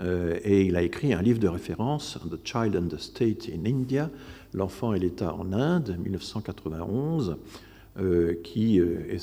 Euh, 0.00 0.38
et 0.44 0.64
il 0.64 0.76
a 0.76 0.82
écrit 0.82 1.12
un 1.12 1.22
livre 1.22 1.38
de 1.38 1.48
référence, 1.48 2.18
The 2.30 2.38
Child 2.44 2.76
and 2.76 2.88
the 2.88 2.98
State 2.98 3.48
in 3.52 3.64
India, 3.68 4.10
L'enfant 4.54 4.94
et 4.94 4.98
l'État 4.98 5.34
en 5.34 5.52
Inde, 5.52 5.98
1991, 6.02 7.36
euh, 7.98 8.34
qui 8.42 8.80
euh, 8.80 9.18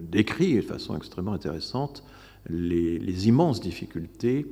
décrit 0.00 0.56
de 0.56 0.62
façon 0.62 0.96
extrêmement 0.96 1.32
intéressante 1.32 2.02
les, 2.48 3.28
immenses 3.28 3.60
difficultés 3.60 4.46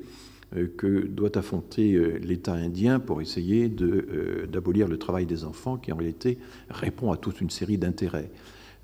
que 0.77 1.07
doit 1.07 1.37
affronter 1.39 2.19
l'État 2.21 2.55
indien 2.55 2.99
pour 2.99 3.21
essayer 3.21 3.69
d'abolir 3.69 4.89
le 4.89 4.99
travail 4.99 5.27
des 5.27 5.45
enfants, 5.45 5.77
qui 5.77 5.93
en 5.93 5.97
réalité 5.97 6.39
répond 6.69 7.13
à 7.13 7.17
toute 7.17 7.41
une 7.41 7.51
série 7.51 7.79
d'intérêts. 7.79 8.31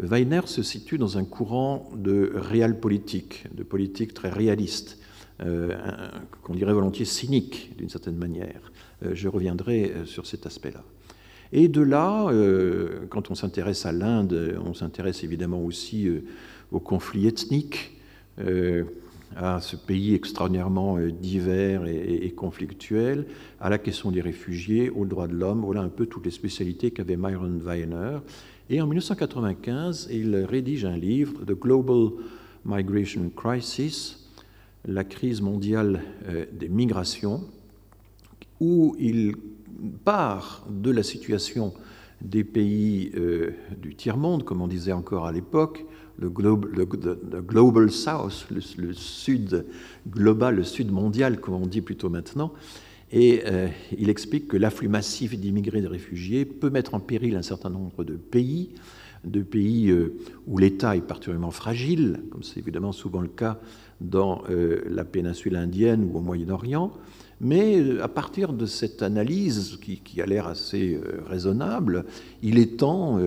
Weiner 0.00 0.42
se 0.46 0.62
situe 0.62 0.98
dans 0.98 1.18
un 1.18 1.24
courant 1.24 1.90
de 1.96 2.32
réel 2.34 2.78
politique, 2.78 3.46
de 3.54 3.62
politique 3.62 4.14
très 4.14 4.30
réaliste, 4.30 4.98
qu'on 5.38 6.54
dirait 6.54 6.72
volontiers 6.72 7.04
cynique 7.04 7.74
d'une 7.76 7.88
certaine 7.88 8.16
manière. 8.16 8.72
Euh, 9.04 9.10
je 9.14 9.28
reviendrai 9.28 9.90
euh, 9.90 10.06
sur 10.06 10.26
cet 10.26 10.46
aspect-là. 10.46 10.82
Et 11.52 11.68
de 11.68 11.80
là, 11.80 12.28
quand 13.08 13.30
on 13.30 13.36
s'intéresse 13.36 13.86
à 13.86 13.92
l'Inde, 13.92 14.58
on 14.66 14.74
s'intéresse 14.74 15.22
évidemment 15.22 15.62
aussi 15.62 16.10
aux 16.72 16.80
conflits 16.80 17.28
ethniques, 17.28 17.96
à 19.36 19.60
ce 19.60 19.76
pays 19.76 20.12
extraordinairement 20.14 20.98
divers 20.98 21.86
et, 21.86 22.32
conflictuel, 22.32 23.26
à 23.60 23.70
la 23.70 23.78
question 23.78 24.10
des 24.10 24.22
réfugiés, 24.22 24.90
aux 24.90 25.06
droits 25.06 25.28
de 25.28 25.34
l'homme. 25.34 25.60
Voilà 25.60 25.82
un 25.82 25.88
peu 25.88 26.06
toutes 26.06 26.24
les 26.24 26.32
spécialités 26.32 26.90
qu'avait 26.90 27.16
Myron 27.16 27.60
Weiner. 27.64 28.18
Et 28.68 28.80
en 28.80 28.86
1995, 28.86 30.08
il 30.10 30.34
rédige 30.36 30.84
un 30.84 30.96
livre, 30.96 31.44
The 31.44 31.52
Global 31.52 32.10
Migration 32.64 33.30
Crisis, 33.36 34.25
la 34.86 35.04
crise 35.04 35.42
mondiale 35.42 36.02
euh, 36.28 36.46
des 36.52 36.68
migrations, 36.68 37.44
où 38.60 38.96
il 38.98 39.36
part 40.04 40.66
de 40.70 40.90
la 40.90 41.02
situation 41.02 41.74
des 42.22 42.44
pays 42.44 43.10
euh, 43.16 43.50
du 43.80 43.94
tiers-monde, 43.94 44.44
comme 44.44 44.62
on 44.62 44.68
disait 44.68 44.92
encore 44.92 45.26
à 45.26 45.32
l'époque, 45.32 45.84
le, 46.18 46.30
Global 46.30 47.90
South, 47.90 48.46
le, 48.50 48.92
Sud 48.94 49.66
global, 50.08 50.56
le 50.56 50.64
Sud 50.64 50.90
mondial, 50.90 51.38
comme 51.40 51.54
on 51.54 51.66
dit 51.66 51.82
plutôt 51.82 52.08
maintenant, 52.08 52.54
Et 53.12 53.42
il 53.98 54.08
explique 54.08 54.48
que 54.48 54.56
l'afflux 54.56 54.88
massif 54.88 55.38
d'immigrés 55.38 55.80
et 55.80 55.82
de 55.82 55.88
réfugiés 55.88 56.46
peut 56.46 56.70
mettre 56.70 56.94
en 56.94 57.00
péril 57.00 57.36
un 57.36 57.42
certain 57.42 57.68
nombre 57.68 58.02
de 58.02 58.14
pays, 58.14 58.70
de 59.26 59.42
pays 59.42 59.92
où 60.46 60.58
l'État 60.58 60.96
est 60.96 61.06
particulièrement 61.06 61.50
fragile, 61.50 62.22
comme 62.30 62.42
c'est 62.42 62.58
évidemment 62.60 62.92
souvent 62.92 63.20
le 63.20 63.28
cas 63.28 63.58
dans 64.00 64.42
la 64.48 65.04
péninsule 65.04 65.56
indienne 65.56 66.08
ou 66.10 66.18
au 66.18 66.20
Moyen-Orient, 66.20 66.92
mais 67.40 67.78
euh, 67.78 68.02
à 68.02 68.08
partir 68.08 68.52
de 68.52 68.66
cette 68.66 69.02
analyse 69.02 69.78
qui, 69.80 70.20
a 70.20 70.26
l'air 70.26 70.46
assez 70.46 70.94
euh, 70.94 71.20
raisonnable, 71.26 72.04
il 72.42 72.58
étend 72.58 73.18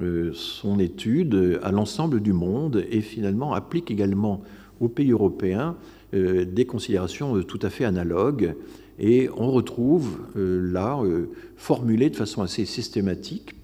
euh, 0.00 0.32
son 0.32 0.78
étude 0.78 1.60
à 1.62 1.70
l'ensemble 1.70 2.20
du 2.20 2.32
monde 2.32 2.84
et 2.90 3.00
finalement 3.00 3.52
applique 3.52 3.90
également 3.90 4.42
aux 4.80 4.88
pays 4.88 5.12
européens 5.12 5.76
des 6.12 6.64
considérations 6.64 7.42
tout 7.42 7.58
à 7.62 7.70
fait 7.70 7.84
analogues. 7.84 8.54
Et 9.00 9.28
on 9.36 9.50
retrouve 9.50 10.18
là, 10.36 11.00
formulé 11.56 12.08
de 12.10 12.16
façon 12.16 12.42
assez 12.42 12.64
systématique, 12.64 13.54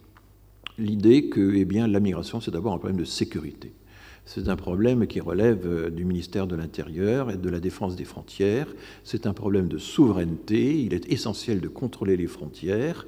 l'idée 0.80 1.28
que 1.28 1.54
eh 1.54 1.64
bien, 1.64 1.86
la 1.86 2.00
migration, 2.00 2.40
c'est 2.40 2.50
d'abord 2.50 2.72
un 2.72 2.78
problème 2.78 2.98
de 2.98 3.04
sécurité. 3.04 3.72
C'est 4.24 4.48
un 4.48 4.56
problème 4.56 5.06
qui 5.06 5.18
relève 5.18 5.66
euh, 5.66 5.90
du 5.90 6.04
ministère 6.04 6.46
de 6.46 6.54
l'Intérieur 6.54 7.30
et 7.30 7.36
de 7.36 7.48
la 7.48 7.58
défense 7.58 7.96
des 7.96 8.04
frontières. 8.04 8.68
C'est 9.02 9.26
un 9.26 9.32
problème 9.32 9.66
de 9.68 9.78
souveraineté. 9.78 10.80
Il 10.82 10.94
est 10.94 11.10
essentiel 11.10 11.60
de 11.60 11.68
contrôler 11.68 12.16
les 12.16 12.26
frontières. 12.26 13.06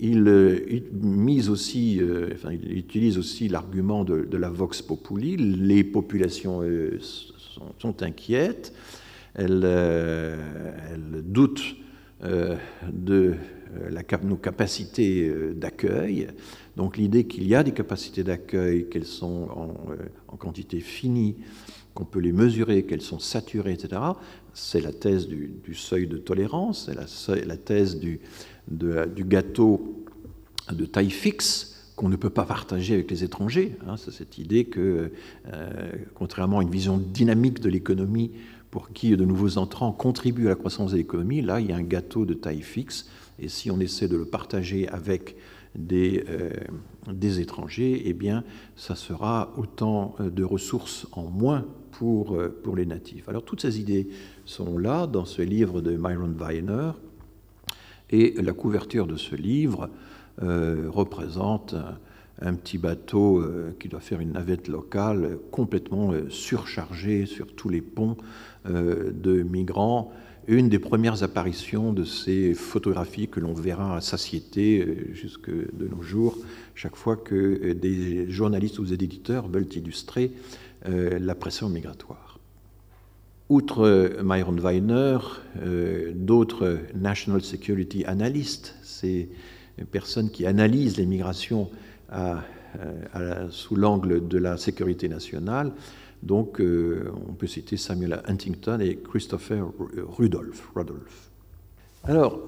Il, 0.00 0.26
euh, 0.28 0.80
mise 0.92 1.50
aussi, 1.50 1.98
euh, 2.00 2.30
enfin, 2.32 2.52
il 2.52 2.76
utilise 2.78 3.18
aussi 3.18 3.48
l'argument 3.48 4.04
de, 4.04 4.36
la 4.36 4.48
vox 4.48 4.82
populi. 4.82 5.36
Les 5.36 5.84
populations 5.84 6.62
sont, 7.78 8.02
inquiètes. 8.02 8.72
Elles, 9.34 9.64
elles 9.64 11.22
doutent 11.22 11.76
de 12.22 13.34
la, 13.90 14.02
nos 14.22 14.36
capacités 14.36 15.30
d'accueil. 15.54 16.28
Donc 16.76 16.98
l'idée 16.98 17.24
qu'il 17.26 17.46
y 17.46 17.54
a 17.54 17.62
des 17.62 17.72
capacités 17.72 18.22
d'accueil, 18.22 18.88
qu'elles 18.88 19.06
sont 19.06 19.48
en, 19.54 19.90
euh, 19.90 19.96
quantité 20.38 20.80
finie, 20.80 21.36
qu'on 21.94 22.04
peut 22.04 22.18
les 22.18 22.32
mesurer, 22.32 22.84
qu'elles 22.84 23.00
sont 23.00 23.18
saturées, 23.18 23.72
etc., 23.72 24.02
c'est 24.52 24.80
la 24.80 24.92
thèse 24.92 25.28
du, 25.28 25.74
seuil 25.74 26.06
de 26.06 26.18
tolérance, 26.18 26.90
c'est 27.06 27.46
la, 27.46 27.56
thèse 27.56 27.98
du, 27.98 28.20
gâteau 28.68 30.04
de 30.70 30.84
taille 30.84 31.10
fixe 31.10 31.72
qu'on 31.96 32.10
ne 32.10 32.16
peut 32.16 32.30
pas 32.30 32.44
partager 32.44 32.94
avec 32.94 33.10
les 33.10 33.24
étrangers. 33.24 33.76
Hein. 33.86 33.96
c'est 33.96 34.10
cette 34.10 34.36
idée 34.36 34.66
que, 34.66 35.10
euh, 35.52 35.92
contrairement 36.14 36.58
à 36.58 36.62
une 36.62 36.70
vision 36.70 36.98
dynamique 36.98 37.60
de 37.60 37.70
l'économie, 37.70 38.32
pour 38.70 38.90
qui 38.90 39.16
de 39.16 39.24
nouveaux 39.24 39.56
entrants 39.56 39.92
contribuent 39.92 40.46
à 40.46 40.50
la 40.50 40.56
croissance 40.56 40.92
de 40.92 40.98
l'économie, 40.98 41.40
là, 41.40 41.60
il 41.60 41.70
y 41.70 41.72
a 41.72 41.76
un 41.76 41.82
gâteau 41.82 42.26
de 42.26 42.34
taille 42.34 42.60
fixe, 42.60 43.06
et 43.38 43.48
si 43.48 43.70
on 43.70 43.80
essaie 43.80 44.08
de 44.08 44.16
le 44.16 44.26
partager 44.26 44.88
avec 44.88 45.36
des, 45.76 46.24
euh, 46.28 46.50
des 47.12 47.40
étrangers, 47.40 48.02
eh 48.06 48.12
bien, 48.12 48.44
ça 48.76 48.94
sera 48.94 49.52
autant 49.56 50.14
euh, 50.20 50.30
de 50.30 50.44
ressources 50.44 51.06
en 51.12 51.24
moins 51.24 51.66
pour, 51.92 52.34
euh, 52.34 52.48
pour 52.62 52.76
les 52.76 52.86
natifs. 52.86 53.28
Alors, 53.28 53.44
toutes 53.44 53.60
ces 53.60 53.80
idées 53.80 54.08
sont 54.44 54.78
là 54.78 55.06
dans 55.06 55.24
ce 55.24 55.42
livre 55.42 55.80
de 55.80 55.96
Myron 55.96 56.34
Weiner, 56.38 56.92
et 58.10 58.34
la 58.40 58.52
couverture 58.52 59.06
de 59.06 59.16
ce 59.16 59.34
livre 59.34 59.90
représente 60.38 61.74
un, 62.40 62.54
petit 62.54 62.78
bateau 62.78 63.42
qui 63.80 63.88
doit 63.88 63.98
faire 63.98 64.20
une 64.20 64.32
navette 64.34 64.68
locale 64.68 65.38
complètement 65.50 66.12
surchargé 66.28 67.26
sur 67.26 67.56
tous 67.56 67.68
les 67.68 67.80
ponts 67.80 68.16
de 68.64 69.42
migrants 69.42 70.12
une 70.48 70.68
des 70.68 70.78
premières 70.78 71.22
apparitions 71.22 71.92
de 71.92 72.04
ces 72.04 72.54
photographies 72.54 73.28
que 73.28 73.40
l'on 73.40 73.52
verra 73.52 73.96
à 73.96 74.00
satiété 74.00 74.80
euh, 74.80 75.12
jusque 75.12 75.50
de 75.50 75.88
nos 75.88 76.02
jours, 76.02 76.38
chaque 76.74 76.96
fois 76.96 77.16
que 77.16 77.34
euh, 77.34 77.74
des 77.74 78.30
journalistes 78.30 78.78
ou 78.78 78.84
des 78.84 78.94
éditeurs 78.94 79.48
veulent 79.48 79.68
illustrer 79.74 80.32
euh, 80.88 81.18
la 81.18 81.34
pression 81.34 81.68
migratoire. 81.68 82.38
Outre 83.48 84.18
Myron 84.24 84.56
Weiner, 84.56 85.18
d'autres 86.16 86.80
National 86.96 87.42
Security 87.42 88.04
Analysts, 88.04 88.74
ces 88.82 89.28
personnes 89.92 90.30
qui 90.30 90.46
analysent 90.46 90.96
les 90.96 91.06
migrations 91.06 91.70
sous 93.50 93.76
l'angle 93.76 94.26
de 94.26 94.38
la 94.38 94.56
sécurité 94.56 95.08
nationale, 95.08 95.70
donc, 96.22 96.60
euh, 96.60 97.10
on 97.28 97.32
peut 97.32 97.46
citer 97.46 97.76
Samuel 97.76 98.22
Huntington 98.26 98.80
et 98.80 98.96
Christopher 98.96 99.66
Rudolph. 99.96 100.68
Rudolph. 100.74 101.30
Alors, 102.04 102.46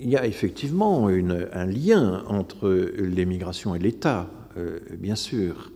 il 0.00 0.08
y 0.08 0.16
a 0.16 0.26
effectivement 0.26 1.08
un 1.08 1.66
lien 1.66 2.24
entre 2.28 2.92
l'émigration 2.98 3.74
et 3.74 3.78
l'État, 3.78 4.30
euh, 4.56 4.78
bien 4.98 5.14
sûr. 5.14 5.72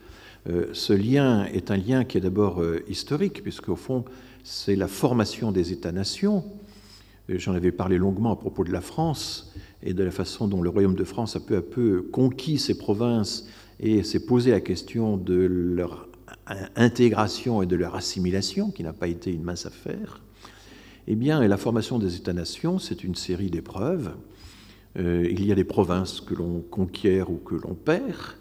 Euh, 0.48 0.66
ce 0.72 0.92
lien 0.92 1.46
est 1.46 1.70
un 1.70 1.76
lien 1.76 2.04
qui 2.04 2.18
est 2.18 2.20
d'abord 2.20 2.62
historique, 2.88 3.42
puisqu'au 3.42 3.76
fond, 3.76 4.04
c'est 4.42 4.76
la 4.76 4.88
formation 4.88 5.52
des 5.52 5.72
États-nations. 5.72 6.44
J'en 7.28 7.54
avais 7.54 7.72
parlé 7.72 7.96
longuement 7.96 8.32
à 8.32 8.36
propos 8.36 8.64
de 8.64 8.72
la 8.72 8.82
France 8.82 9.54
et 9.82 9.94
de 9.94 10.04
la 10.04 10.10
façon 10.10 10.48
dont 10.48 10.60
le 10.60 10.68
Royaume 10.68 10.94
de 10.94 11.04
France 11.04 11.36
a 11.36 11.40
peu 11.40 11.56
à 11.56 11.62
peu 11.62 12.02
conquis 12.02 12.58
ces 12.58 12.76
provinces 12.76 13.48
et 13.80 14.02
s'est 14.02 14.26
posé 14.26 14.50
la 14.50 14.60
question 14.60 15.16
de 15.16 15.34
leur 15.34 16.08
intégration 16.76 17.62
et 17.62 17.66
de 17.66 17.76
leur 17.76 17.94
assimilation, 17.94 18.70
qui 18.70 18.82
n'a 18.82 18.92
pas 18.92 19.08
été 19.08 19.32
une 19.32 19.42
mince 19.42 19.66
affaire, 19.66 20.20
eh 21.06 21.16
bien, 21.16 21.46
la 21.46 21.56
formation 21.56 21.98
des 21.98 22.16
États-nations, 22.16 22.78
c'est 22.78 23.04
une 23.04 23.14
série 23.14 23.50
d'épreuves. 23.50 24.14
Euh, 24.98 25.26
il 25.30 25.44
y 25.44 25.52
a 25.52 25.54
des 25.54 25.64
provinces 25.64 26.20
que 26.20 26.34
l'on 26.34 26.60
conquiert 26.60 27.30
ou 27.30 27.36
que 27.36 27.54
l'on 27.54 27.74
perd. 27.74 28.36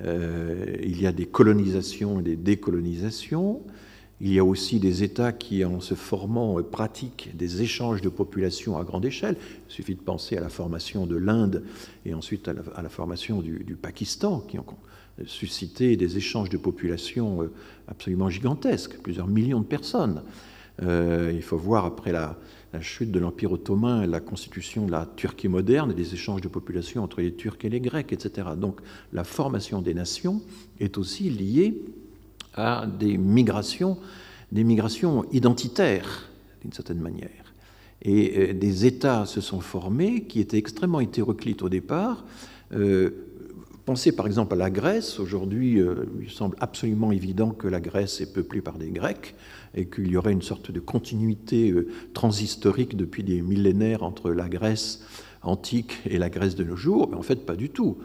Euh, 0.00 0.76
il 0.82 1.00
y 1.00 1.06
a 1.06 1.12
des 1.12 1.26
colonisations 1.26 2.20
et 2.20 2.22
des 2.22 2.36
décolonisations. 2.36 3.62
Il 4.20 4.32
y 4.32 4.38
a 4.38 4.44
aussi 4.44 4.78
des 4.78 5.02
États 5.02 5.32
qui, 5.32 5.64
en 5.64 5.80
se 5.80 5.94
formant, 5.94 6.62
pratiquent 6.62 7.36
des 7.36 7.62
échanges 7.62 8.02
de 8.02 8.08
population 8.08 8.78
à 8.78 8.84
grande 8.84 9.04
échelle. 9.04 9.36
Il 9.68 9.72
suffit 9.72 9.94
de 9.94 10.00
penser 10.00 10.36
à 10.36 10.40
la 10.40 10.48
formation 10.48 11.06
de 11.06 11.16
l'Inde 11.16 11.64
et 12.04 12.14
ensuite 12.14 12.48
à 12.48 12.54
la, 12.54 12.88
formation 12.88 13.42
du, 13.42 13.64
du, 13.64 13.74
Pakistan, 13.74 14.40
qui 14.40 14.58
ont 14.58 14.64
suscité 15.24 15.96
des 15.96 16.16
échanges 16.16 16.50
de 16.50 16.56
population 16.56 17.42
euh, 17.42 17.52
absolument 17.88 18.28
gigantesques, 18.28 18.98
plusieurs 19.02 19.26
millions 19.26 19.60
de 19.60 19.66
personnes. 19.66 20.22
Euh, 20.82 21.32
il 21.34 21.42
faut 21.42 21.56
voir 21.56 21.86
après 21.86 22.12
la, 22.12 22.36
chute 22.80 23.10
de 23.10 23.18
l'Empire 23.18 23.52
ottoman, 23.52 24.04
la 24.04 24.20
constitution 24.20 24.84
de 24.84 24.90
la 24.90 25.08
Turquie 25.16 25.48
moderne 25.48 25.92
et 25.92 25.94
des 25.94 26.12
échanges 26.12 26.42
de 26.42 26.48
population 26.48 27.02
entre 27.02 27.22
les 27.22 27.32
Turcs 27.32 27.64
et 27.64 27.70
les 27.70 27.80
Grecs, 27.80 28.12
etc. 28.12 28.48
Donc 28.54 28.82
la 29.14 29.24
formation 29.24 29.80
des 29.80 29.94
nations 29.94 30.42
est 30.78 30.98
aussi 30.98 31.30
liée 31.30 31.80
à 32.52 32.86
des 32.86 33.16
migrations, 33.16 33.96
des 34.52 34.62
migrations 34.62 35.24
identitaires, 35.32 36.28
d'une 36.60 36.72
certaine 36.74 37.00
manière. 37.00 37.54
Et 38.02 38.50
euh, 38.50 38.52
des 38.52 38.84
États 38.84 39.24
se 39.24 39.40
sont 39.40 39.60
formés 39.60 40.24
qui 40.24 40.40
étaient 40.40 40.58
extrêmement 40.58 41.00
hétéroclites 41.00 41.62
au 41.62 41.70
départ, 41.70 42.26
Pensez 43.86 44.10
par 44.10 44.26
exemple 44.26 44.54
à 44.54 44.56
la 44.56 44.68
Grèce. 44.68 45.20
Aujourd'hui, 45.20 45.80
euh, 45.80 46.06
il 46.20 46.28
semble 46.28 46.56
absolument 46.58 47.12
évident 47.12 47.50
que 47.50 47.68
la 47.68 47.78
Grèce 47.78 48.20
est 48.20 48.32
peuplée 48.32 48.60
par 48.60 48.78
des 48.78 48.90
Grecs 48.90 49.36
et 49.76 49.86
qu'il 49.86 50.08
y 50.08 50.16
aurait 50.16 50.32
une 50.32 50.42
sorte 50.42 50.72
de 50.72 50.80
continuité 50.80 51.70
euh, 51.70 51.86
transhistorique 52.12 52.96
depuis 52.96 53.22
des 53.22 53.40
millénaires 53.42 54.02
entre 54.02 54.32
la 54.32 54.48
Grèce 54.48 55.04
antique 55.42 56.00
et 56.04 56.18
la 56.18 56.30
Grèce 56.30 56.56
de 56.56 56.64
nos 56.64 56.74
jours. 56.74 57.06
Mais 57.08 57.16
en 57.16 57.22
fait, 57.22 57.46
pas 57.46 57.54
du 57.54 57.70
tout. 57.70 57.96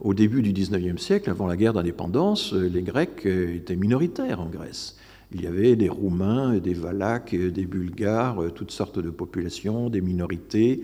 Au 0.00 0.12
début 0.12 0.42
du 0.42 0.52
XIXe 0.52 1.00
siècle, 1.00 1.30
avant 1.30 1.46
la 1.46 1.56
guerre 1.56 1.72
d'indépendance, 1.72 2.52
euh, 2.52 2.68
les 2.68 2.82
Grecs 2.82 3.24
étaient 3.24 3.76
minoritaires 3.76 4.42
en 4.42 4.50
Grèce. 4.50 4.98
Il 5.32 5.40
y 5.40 5.46
avait 5.46 5.74
des 5.74 5.88
Roumains, 5.88 6.58
des 6.58 6.74
Valaques, 6.74 7.34
des 7.34 7.64
Bulgares, 7.64 8.52
toutes 8.54 8.72
sortes 8.72 8.98
de 8.98 9.08
populations, 9.08 9.88
des 9.88 10.02
minorités. 10.02 10.82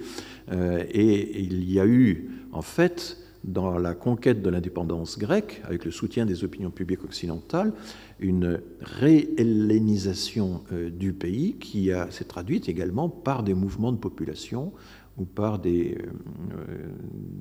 Et 0.53 1.43
il 1.43 1.69
y 1.69 1.81
a 1.81 1.87
eu, 1.87 2.31
en 2.53 2.63
fait, 2.63 3.26
dans 3.47 3.79
la 3.79 3.95
conquête 3.95 4.43
de 4.43 4.51
l'indépendance 4.51 5.19
grecque, 5.19 5.63
avec 5.65 5.85
le 5.85 5.91
soutien 5.91 6.27
des 6.27 6.45
opinions 6.45 6.71
publiques 6.71 7.05
occidentales, 7.05 7.73
une 8.21 8.61
réhellénisation 8.81 10.63
euh, 10.73 10.91
du 10.91 11.13
pays 11.13 11.55
qui 11.55 11.91
s'est 12.11 12.25
traduite 12.25 12.69
également 12.69 13.09
par 13.09 13.43
des 13.43 13.55
mouvements 13.55 13.93
de 13.93 13.99
population 13.99 14.73
ou 15.17 15.25
par 15.25 15.59
des, 15.59 15.97
euh, 15.99 16.89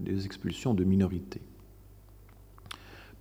des 0.03 0.25
expulsions 0.25 0.73
de 0.73 0.83
minorités. 0.83 1.41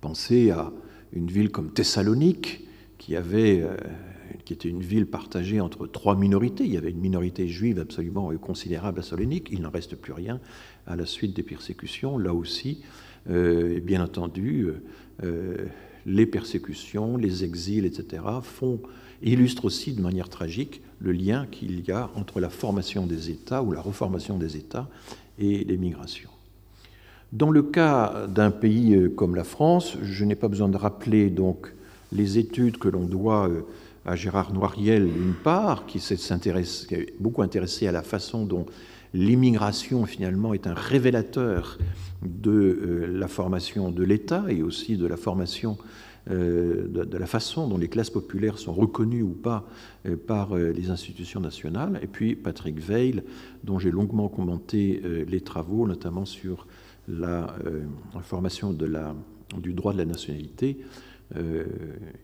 Pensez 0.01 0.51
à 0.51 0.71
une 1.13 1.27
ville 1.27 1.51
comme 1.51 1.71
Thessalonique, 1.71 2.65
qui 2.97 3.15
avait 3.15 3.61
euh, 3.61 3.75
qui 4.45 4.53
était 4.53 4.69
une 4.69 4.81
ville 4.81 5.05
partagée 5.05 5.61
entre 5.61 5.87
trois 5.87 6.15
minorités. 6.15 6.63
Il 6.65 6.73
y 6.73 6.77
avait 6.77 6.91
une 6.91 6.99
minorité 6.99 7.47
juive 7.47 7.79
absolument 7.79 8.31
considérable 8.37 8.99
à 8.99 9.03
Salonique. 9.03 9.49
Il 9.51 9.61
n'en 9.61 9.69
reste 9.69 9.95
plus 9.95 10.13
rien 10.13 10.39
à 10.87 10.95
la 10.95 11.05
suite 11.05 11.35
des 11.35 11.43
persécutions. 11.43 12.17
Là 12.17 12.33
aussi, 12.33 12.81
euh, 13.29 13.79
bien 13.79 14.03
entendu, 14.03 14.69
euh, 15.23 15.65
les 16.05 16.25
persécutions, 16.25 17.17
les 17.17 17.43
exils, 17.43 17.85
etc., 17.85 18.23
font, 18.43 18.79
illustrent 19.23 19.65
aussi 19.65 19.93
de 19.93 20.01
manière 20.01 20.29
tragique 20.29 20.81
le 20.99 21.11
lien 21.11 21.47
qu'il 21.49 21.87
y 21.87 21.91
a 21.91 22.09
entre 22.15 22.39
la 22.39 22.49
formation 22.49 23.05
des 23.07 23.31
États 23.31 23.63
ou 23.63 23.71
la 23.71 23.81
reformation 23.81 24.37
des 24.37 24.57
États 24.57 24.89
et 25.39 25.63
les 25.63 25.77
migrations. 25.77 26.29
Dans 27.33 27.51
le 27.51 27.63
cas 27.63 28.27
d'un 28.27 28.51
pays 28.51 28.95
euh, 28.95 29.09
comme 29.09 29.35
la 29.35 29.43
France, 29.43 29.97
je 30.03 30.25
n'ai 30.25 30.35
pas 30.35 30.47
besoin 30.47 30.69
de 30.69 30.77
rappeler 30.77 31.29
donc 31.29 31.73
les 32.13 32.37
études 32.37 32.77
que 32.77 32.87
l'on 32.87 33.05
doit 33.05 33.49
euh, 33.49 33.61
à 34.05 34.15
Gérard 34.15 34.53
Noiriel, 34.53 35.11
d'une 35.11 35.33
part, 35.33 35.85
qui 35.85 35.99
s'est 35.99 36.17
beaucoup 37.19 37.41
intéressé 37.41 37.87
à 37.87 37.91
la 37.91 38.03
façon 38.03 38.45
dont 38.45 38.65
l'immigration, 39.13 40.05
finalement, 40.05 40.53
est 40.53 40.67
un 40.67 40.73
révélateur 40.73 41.77
de 42.21 42.51
euh, 42.51 43.07
la 43.07 43.27
formation 43.27 43.91
de 43.91 44.03
l'État 44.03 44.45
et 44.49 44.61
aussi 44.61 44.97
de 44.97 45.07
la 45.07 45.17
formation 45.17 45.77
de, 46.27 47.05
la 47.19 47.27
façon 47.27 47.67
dont 47.67 47.77
les 47.77 47.87
classes 47.87 48.09
populaires 48.09 48.57
sont 48.57 48.73
reconnues 48.73 49.21
ou 49.21 49.33
pas 49.33 49.63
par 50.25 50.55
les 50.55 50.89
institutions 50.89 51.39
nationales, 51.39 51.99
et 52.01 52.07
puis 52.07 52.35
Patrick 52.35 52.79
Veil, 52.79 53.21
dont 53.63 53.77
j'ai 53.77 53.91
longuement 53.91 54.27
commenté 54.27 55.03
les 55.27 55.41
travaux, 55.41 55.85
notamment 55.85 56.25
sur 56.25 56.65
la 57.07 57.55
euh, 57.65 57.83
formation 58.21 58.75
du 59.57 59.73
droit 59.73 59.93
de 59.93 59.97
la 59.97 60.05
nationalité, 60.05 60.77
euh, 61.35 61.65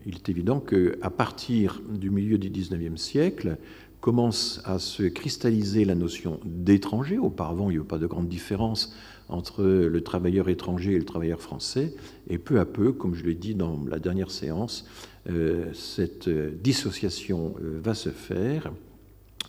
il 0.06 0.16
est 0.16 0.28
évident 0.28 0.60
qu'à 0.60 1.10
partir 1.10 1.82
du 1.88 2.10
milieu 2.10 2.38
du 2.38 2.50
XIXe 2.50 3.00
siècle, 3.00 3.56
commence 4.00 4.60
à 4.64 4.78
se 4.78 5.04
cristalliser 5.04 5.84
la 5.84 5.94
notion 5.94 6.40
d'étranger. 6.44 7.18
Auparavant, 7.18 7.70
il 7.70 7.74
n'y 7.74 7.78
avait 7.78 7.86
pas 7.86 7.98
de 7.98 8.06
grande 8.06 8.28
différence 8.28 8.94
entre 9.28 9.62
le 9.64 10.00
travailleur 10.00 10.48
étranger 10.48 10.92
et 10.92 10.98
le 10.98 11.04
travailleur 11.04 11.40
français. 11.40 11.94
Et 12.28 12.38
peu 12.38 12.58
à 12.58 12.64
peu, 12.64 12.92
comme 12.92 13.14
je 13.14 13.24
l'ai 13.24 13.34
dit 13.34 13.54
dans 13.54 13.78
la 13.88 13.98
dernière 13.98 14.30
séance, 14.30 14.86
euh, 15.30 15.72
cette 15.72 16.28
dissociation 16.28 17.54
va 17.60 17.94
se 17.94 18.10
faire 18.10 18.72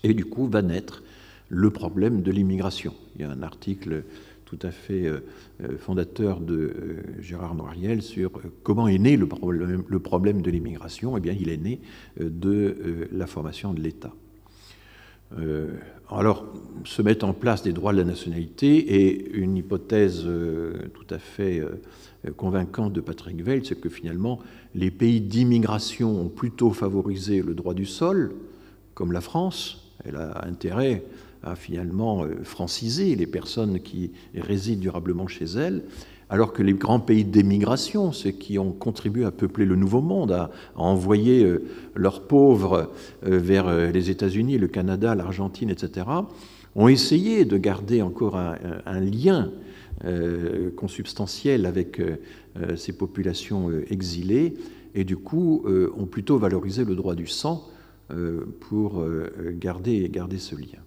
et 0.04 0.13
du 0.13 0.26
coup 0.26 0.48
va 0.48 0.62
naître 0.62 1.04
le 1.50 1.70
problème 1.72 2.22
de 2.22 2.32
l'immigration. 2.32 2.94
Il 3.16 3.22
y 3.22 3.26
a 3.26 3.32
un 3.32 3.44
article 3.44 4.04
tout 4.58 4.68
à 4.68 4.72
fait 4.72 5.06
euh, 5.06 5.20
euh, 5.63 5.78
fondateur 5.78 6.39
de 6.39 6.56
euh, 6.56 7.22
Gérard 7.22 7.56
Noiriel 7.56 8.02
sur 8.02 8.32
comment 8.62 8.88
est 8.88 9.00
né 9.00 9.18
le 9.18 9.26
problème, 9.28 10.42
de 10.42 10.52
l'immigration. 10.52 11.18
Eh 11.18 11.20
bien, 11.20 11.36
il 11.39 11.50
est 11.50 11.58
né 11.58 11.82
de 12.20 13.08
la 13.12 13.28
formation 13.28 13.74
de 13.74 13.82
l'État. 13.82 14.13
alors, 16.10 16.46
se 16.84 17.02
mettent 17.02 17.24
en 17.24 17.34
place 17.34 17.63
des 17.63 17.74
droits 17.74 17.94
de 17.94 17.98
la 17.98 18.04
nationalité 18.04 18.78
et 18.78 19.32
une 19.36 19.58
hypothèse 19.58 20.28
tout 20.94 21.08
à 21.10 21.18
fait 21.18 21.62
convaincante 22.38 22.94
de 22.94 23.02
Patrick 23.02 23.42
Veil, 23.42 23.62
c'est 23.66 23.80
que 23.80 23.89
finalement, 23.89 24.39
les 24.76 24.92
pays 24.92 25.22
d'immigration 25.22 26.22
ont 26.22 26.30
plutôt 26.30 26.72
favorisé 26.72 27.42
le 27.42 27.56
droit 27.56 27.74
du 27.74 27.86
sol, 27.86 28.36
comme 28.94 29.12
la 29.12 29.22
France. 29.22 29.94
Elle 30.06 30.18
a 30.18 30.46
intérêt 30.46 31.04
à 31.43 31.56
finalement 31.56 32.23
euh, 32.23 32.43
franciser 32.43 33.15
les 33.15 33.27
personnes 33.27 33.79
qui 33.79 34.12
résident 34.36 34.82
durablement 34.82 35.27
chez 35.27 35.45
elles, 35.45 35.84
alors 36.29 36.53
que 36.53 36.63
les 36.63 36.73
grands 36.73 36.99
pays 36.99 37.25
d'émigration, 37.25 38.12
ceux 38.12 38.32
qui 38.32 38.58
ont 38.58 38.71
contribué 38.71 39.25
à 39.25 39.32
peupler 39.32 39.65
le 39.65 39.75
Nouveau 39.75 40.01
Monde, 40.01 40.32
à, 40.32 40.51
envoyer 40.75 41.43
euh, 41.43 41.63
leurs 41.95 42.27
pauvres 42.27 42.91
euh, 43.25 43.38
vers 43.38 43.91
les 43.91 44.10
États-Unis, 44.10 44.58
le 44.58 44.67
Canada, 44.67 45.15
l'Argentine, 45.15 45.69
etc., 45.69 46.08
ont 46.75 46.88
essayé 46.88 47.45
de 47.45 47.58
garder 47.58 48.01
encore 48.01 48.36
un, 48.36 48.99
lien 48.99 49.51
consubstantiel 50.75 51.67
avec 51.67 52.01
ces 52.75 52.93
populations 52.93 53.69
exilées, 53.91 54.56
et 54.95 55.03
du 55.03 55.15
coup 55.15 55.63
ont 55.95 56.08
plutôt 56.08 56.39
valorisé 56.39 56.84
le 56.84 56.95
droit 56.95 57.13
du 57.13 57.27
sang 57.27 57.69
pour 58.60 59.06
garder, 59.60 60.10
garder 60.10 60.39
ce 60.39 60.56
lien. 60.56 60.82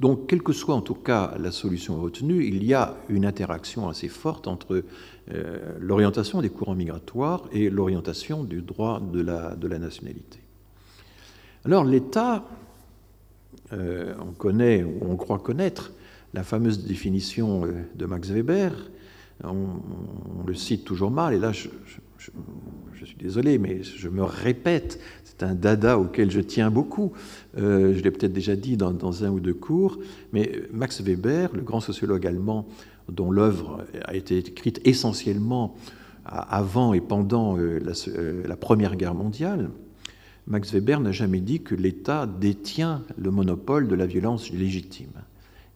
Donc, 0.00 0.28
quelle 0.28 0.42
que 0.42 0.54
soit 0.54 0.74
en 0.74 0.80
tout 0.80 0.94
cas 0.94 1.34
la 1.38 1.52
solution 1.52 2.00
retenue, 2.00 2.46
il 2.46 2.64
y 2.64 2.72
a 2.72 2.96
une 3.10 3.26
interaction 3.26 3.86
assez 3.86 4.08
forte 4.08 4.48
entre 4.48 4.82
euh, 5.30 5.76
l'orientation 5.78 6.40
des 6.40 6.48
courants 6.48 6.74
migratoires 6.74 7.44
et 7.52 7.68
l'orientation 7.68 8.42
du 8.42 8.62
droit 8.62 8.98
de 8.98 9.20
la, 9.20 9.78
nationalité. 9.78 10.38
Alors, 11.66 11.84
l'État, 11.84 12.46
euh, 13.74 14.14
on 14.26 14.32
connaît, 14.32 14.82
ou 14.82 15.00
on 15.02 15.16
croit 15.16 15.38
connaître, 15.38 15.92
la 16.32 16.44
fameuse 16.44 16.86
définition 16.86 17.66
euh, 17.66 17.82
de 17.94 18.06
Max 18.06 18.30
Weber, 18.30 18.72
on, 19.44 20.46
le 20.46 20.54
cite 20.54 20.84
toujours 20.84 21.10
mal, 21.10 21.34
et 21.34 21.38
là, 21.38 21.52
je 21.52 21.68
suis 23.04 23.16
désolé, 23.18 23.58
mais 23.58 23.82
je 23.82 24.08
me 24.08 24.22
répète, 24.22 25.00
c'est 25.24 25.42
un 25.42 25.54
dada 25.54 25.98
auquel 25.98 26.30
je 26.30 26.40
tiens 26.40 26.70
beaucoup. 26.70 27.12
Euh, 27.56 27.94
je 27.94 28.02
l'ai 28.02 28.10
peut-être 28.10 28.32
déjà 28.32 28.56
dit 28.56 28.76
dans, 28.76 29.24
un 29.24 29.30
ou 29.30 29.40
deux 29.40 29.54
cours, 29.54 29.98
mais 30.32 30.62
Max 30.72 31.00
Weber, 31.00 31.50
le 31.54 31.62
grand 31.62 31.80
sociologue 31.80 32.26
allemand 32.26 32.68
dont 33.08 33.30
l'œuvre 33.30 33.84
a 34.04 34.14
été 34.14 34.38
écrite 34.38 34.80
essentiellement 34.84 35.74
avant 36.24 36.92
et 36.92 37.00
pendant 37.00 37.58
euh, 37.58 37.80
euh, 38.08 38.42
la, 38.46 38.56
Première 38.56 38.96
Guerre 38.96 39.14
mondiale, 39.14 39.70
Max 40.46 40.72
Weber 40.72 41.00
n'a 41.00 41.12
jamais 41.12 41.40
dit 41.40 41.62
que 41.62 41.74
l'État 41.74 42.26
détient 42.26 43.02
le 43.18 43.30
monopole 43.30 43.88
de 43.88 43.94
la 43.94 44.06
violence 44.06 44.50
légitime. 44.50 45.12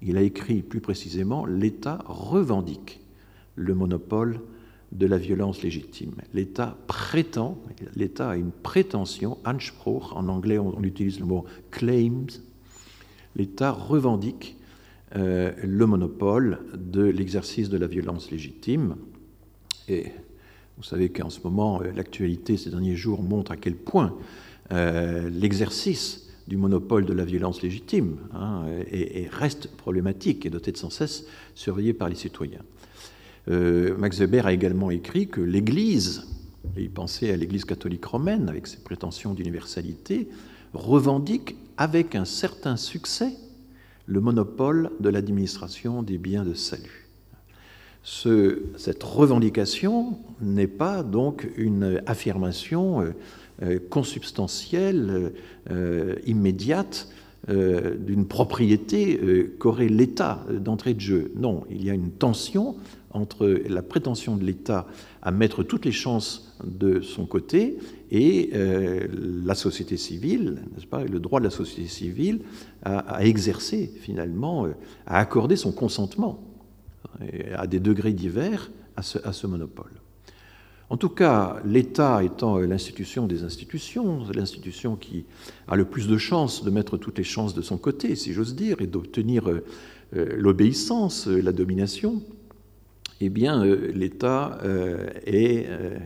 Il 0.02 0.16
a 0.16 0.22
écrit 0.22 0.62
plus 0.62 0.80
précisément 0.80 1.46
l'État 1.46 1.98
revendique 2.06 3.00
le 3.56 3.74
monopole 3.74 4.40
de 4.94 5.06
la 5.06 5.18
violence 5.18 5.62
légitime. 5.62 6.14
L'État 6.32 6.76
prétend, 6.86 7.58
l'État 7.96 8.30
a 8.30 8.36
une 8.36 8.52
prétention, 8.52 9.38
Anspruch, 9.44 10.12
en 10.12 10.28
anglais 10.28 10.58
on, 10.58 10.82
utilise 10.82 11.18
le 11.18 11.26
mot 11.26 11.44
claims, 11.70 12.26
l'État 13.36 13.72
revendique 13.72 14.56
euh, 15.16 15.52
le 15.62 15.86
monopole 15.86 16.60
de 16.76 17.02
l'exercice 17.02 17.68
de 17.68 17.76
la 17.76 17.86
violence 17.86 18.30
légitime. 18.30 18.96
Et 19.88 20.06
vous 20.76 20.84
savez 20.84 21.08
qu'en 21.08 21.30
ce 21.30 21.40
moment, 21.42 21.82
euh, 21.82 21.90
l'actualité 21.94 22.56
ces 22.56 22.70
derniers 22.70 22.96
jours 22.96 23.22
montre 23.22 23.50
à 23.50 23.56
quel 23.56 23.74
point 23.74 24.16
euh, 24.72 25.28
l'exercice 25.28 26.28
du 26.46 26.56
monopole 26.56 27.04
de 27.04 27.12
la 27.12 27.24
violence 27.24 27.62
légitime 27.62 28.18
hein, 28.34 28.64
reste 29.30 29.74
problématique 29.76 30.44
et 30.44 30.50
doit 30.50 30.60
être 30.64 30.76
sans 30.76 30.90
cesse 30.90 31.26
surveillé 31.54 31.94
par 31.94 32.10
les 32.10 32.16
citoyens. 32.16 32.60
Euh, 33.48 33.96
Max 33.96 34.18
Weber 34.18 34.46
a 34.46 34.52
également 34.52 34.90
écrit 34.90 35.28
que 35.28 35.40
l'Église, 35.40 36.26
et 36.76 36.82
il 36.82 36.90
pensait 36.90 37.30
à 37.30 37.36
l'Église 37.36 37.64
catholique 37.64 38.04
romaine 38.04 38.48
avec 38.48 38.66
ses 38.66 38.78
prétentions 38.78 39.34
d'universalité, 39.34 40.28
revendique 40.72 41.56
avec 41.76 42.14
un 42.14 42.24
certain 42.24 42.76
succès 42.76 43.32
le 44.06 44.20
monopole 44.20 44.90
de 45.00 45.08
l'administration 45.08 46.02
des 46.02 46.18
biens 46.18 46.44
de 46.44 46.54
salut. 46.54 47.08
cette 48.02 49.02
revendication 49.02 50.18
n'est 50.42 50.66
pas 50.66 51.02
donc 51.02 51.48
une 51.56 52.02
affirmation 52.06 53.00
euh, 53.00 53.14
euh, 53.62 53.78
consubstantielle, 53.90 55.32
immédiate 56.26 57.08
d'une 57.46 58.26
propriété 58.26 59.20
qu'aurait 59.58 59.88
l'État 59.88 60.46
d'entrée 60.50 60.94
de 60.94 61.00
jeu. 61.00 61.30
Non, 61.36 61.64
il 61.70 61.84
y 61.84 61.90
a 61.90 61.94
une 61.94 62.10
tension 62.10 62.76
entre 63.14 63.46
la 63.46 63.82
prétention 63.82 64.36
de 64.36 64.44
l'État 64.44 64.86
à 65.22 65.30
mettre 65.30 65.62
toutes 65.62 65.84
les 65.84 65.92
chances 65.92 66.54
de 66.64 67.00
son 67.00 67.24
côté 67.26 67.78
et 68.10 68.50
euh, 68.54 69.06
la 69.44 69.54
société 69.54 69.96
civile, 69.96 70.62
n'est-ce 70.74 70.86
pas, 70.86 71.04
le 71.04 71.20
droit 71.20 71.40
de 71.40 71.44
la 71.44 71.50
société 71.50 71.88
civile 71.88 72.40
à, 72.82 73.24
exercer 73.24 73.90
finalement, 74.00 74.66
euh, 74.66 74.72
à 75.06 75.18
accorder 75.18 75.56
son 75.56 75.72
consentement 75.72 76.40
à 77.54 77.68
des 77.68 77.78
degrés 77.78 78.12
divers 78.12 78.72
à 78.96 79.02
ce, 79.02 79.46
monopole. 79.46 79.90
En 80.90 80.96
tout 80.96 81.08
cas, 81.08 81.60
l'État 81.64 82.22
étant 82.24 82.58
l'institution 82.58 83.26
des 83.26 83.44
institutions, 83.44 84.24
l'institution 84.34 84.96
qui 84.96 85.24
a 85.68 85.76
le 85.76 85.84
plus 85.84 86.08
de 86.08 86.18
chances 86.18 86.64
de 86.64 86.70
mettre 86.70 86.96
toutes 86.96 87.18
les 87.18 87.24
chances 87.24 87.54
de 87.54 87.62
son 87.62 87.78
côté, 87.78 88.16
si 88.16 88.32
j'ose 88.32 88.56
dire, 88.56 88.80
et 88.80 88.86
d'obtenir 88.86 89.48
euh, 89.48 89.62
l'obéissance, 90.36 91.26
la 91.26 91.52
domination, 91.52 92.22
eh 93.26 93.30
bien, 93.30 93.64
euh, 93.64 93.90
l'État 93.94 94.58
euh, 94.64 95.08
est 95.24 95.66
euh, 95.68 95.98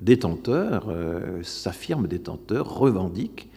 détenteur, 0.00 0.92
s'affirme 1.42 2.06
détenteur, 2.08 2.72
revendique 2.72 3.48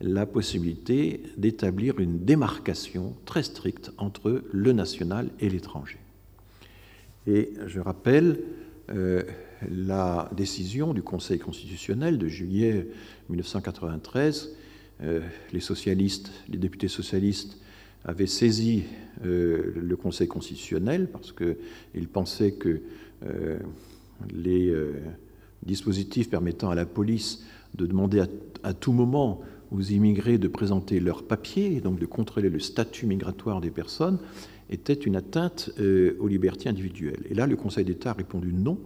la 0.00 0.24
possibilité 0.24 1.22
d'établir 1.36 2.00
une 2.00 2.24
démarcation 2.24 3.14
très 3.26 3.42
stricte 3.42 3.92
entre 3.98 4.42
le 4.50 4.72
national 4.72 5.28
et 5.40 5.50
l'étranger. 5.50 5.98
Et 7.26 7.52
je 7.66 7.80
rappelle 7.80 8.40
la 9.68 10.30
décision 10.34 10.94
du 10.94 11.02
Conseil 11.02 11.38
constitutionnel 11.38 12.16
de 12.16 12.28
juillet 12.28 12.86
1993. 13.28 14.56
les 15.52 15.60
socialistes, 15.60 16.30
les 16.48 16.56
députés 16.56 16.88
socialistes 16.88 17.59
avait 18.04 18.26
saisi 18.26 18.84
euh, 19.24 19.72
le 19.76 19.96
Conseil 19.96 20.28
constitutionnel 20.28 21.08
parce 21.10 21.32
qu'il 21.32 22.08
pensait 22.08 22.52
que 22.52 22.80
euh, 23.26 23.58
les 24.32 24.68
euh, 24.70 24.94
dispositif 25.64 26.30
permettant 26.30 26.70
à 26.70 26.74
la 26.74 26.86
police 26.86 27.44
de 27.74 27.86
demander 27.86 28.24
à, 28.62 28.74
tout 28.74 28.92
moment 28.92 29.40
aux 29.70 29.82
immigrés 29.82 30.38
de 30.38 30.48
présenter 30.48 31.00
leurs 31.00 31.22
papiers 31.22 31.76
et 31.76 31.80
donc 31.80 31.98
de 31.98 32.06
contrôler 32.06 32.48
le 32.48 32.58
statut 32.58 33.06
migratoire 33.06 33.60
des 33.60 33.70
personnes 33.70 34.18
était 34.70 34.94
une 34.94 35.16
atteinte 35.16 35.70
aux 36.18 36.28
libertés 36.28 36.68
individuelles. 36.68 37.24
Et 37.28 37.34
là, 37.34 37.46
le 37.46 37.56
Conseil 37.56 37.84
d'État 37.84 38.10
a 38.10 38.14
répondu 38.14 38.52
non. 38.52 38.78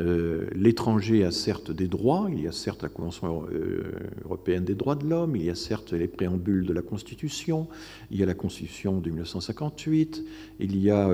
Euh, 0.00 0.46
l'étranger 0.54 1.24
a 1.24 1.30
certes 1.30 1.70
des 1.70 1.88
droits, 1.88 2.28
il 2.30 2.40
y 2.40 2.46
a 2.46 2.52
certes 2.52 2.82
la 2.82 2.88
Convention 2.88 3.46
euh, 3.52 3.82
européenne 4.24 4.64
des 4.64 4.74
droits 4.74 4.94
de 4.94 5.06
l'homme, 5.06 5.34
il 5.36 5.44
y 5.44 5.50
a 5.50 5.54
certes 5.54 5.92
les 5.92 6.06
préambules 6.06 6.66
de 6.66 6.72
la 6.72 6.82
Constitution, 6.82 7.66
il 8.10 8.18
y 8.18 8.22
a 8.22 8.26
la 8.26 8.34
Constitution 8.34 9.00
de 9.00 9.08
1958, 9.10 10.24
il 10.60 10.80
y 10.80 10.90
a 10.90 11.10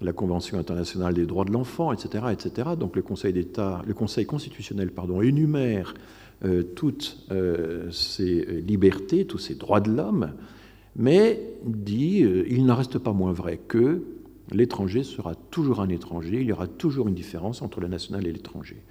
la 0.00 0.12
Convention 0.12 0.58
internationale 0.58 1.14
des 1.14 1.26
droits 1.26 1.44
de 1.44 1.52
l'enfant, 1.52 1.92
etc., 1.92 2.26
etc. 2.32 2.70
Donc 2.78 2.96
le 2.96 3.02
Conseil 3.02 3.32
d'État, 3.32 3.82
le 3.86 3.94
Conseil 3.94 4.26
constitutionnel, 4.26 4.90
pardon, 4.90 5.20
énumère 5.22 5.94
toutes 6.74 7.26
ces 7.90 8.44
libertés, 8.62 9.26
tous 9.26 9.38
ces 9.38 9.54
droits 9.54 9.80
de 9.80 9.90
l'homme, 9.90 10.32
mais 10.96 11.40
dit 11.64 12.22
euh, 12.24 12.44
il 12.48 12.64
n'en 12.64 12.74
reste 12.74 12.98
pas 12.98 13.12
moins 13.12 13.32
vrai 13.32 13.60
que 13.68 14.02
l'étranger 14.52 15.02
sera 15.02 15.34
toujours 15.34 15.80
un 15.80 15.88
étranger, 15.88 16.40
il 16.40 16.46
y 16.46 16.52
aura 16.52 16.66
toujours 16.66 17.08
une 17.08 17.14
différence 17.14 17.62
entre 17.62 17.80
le 17.80 17.88
national 17.88 18.26
et 18.26 18.32
l'étranger. 18.32 18.82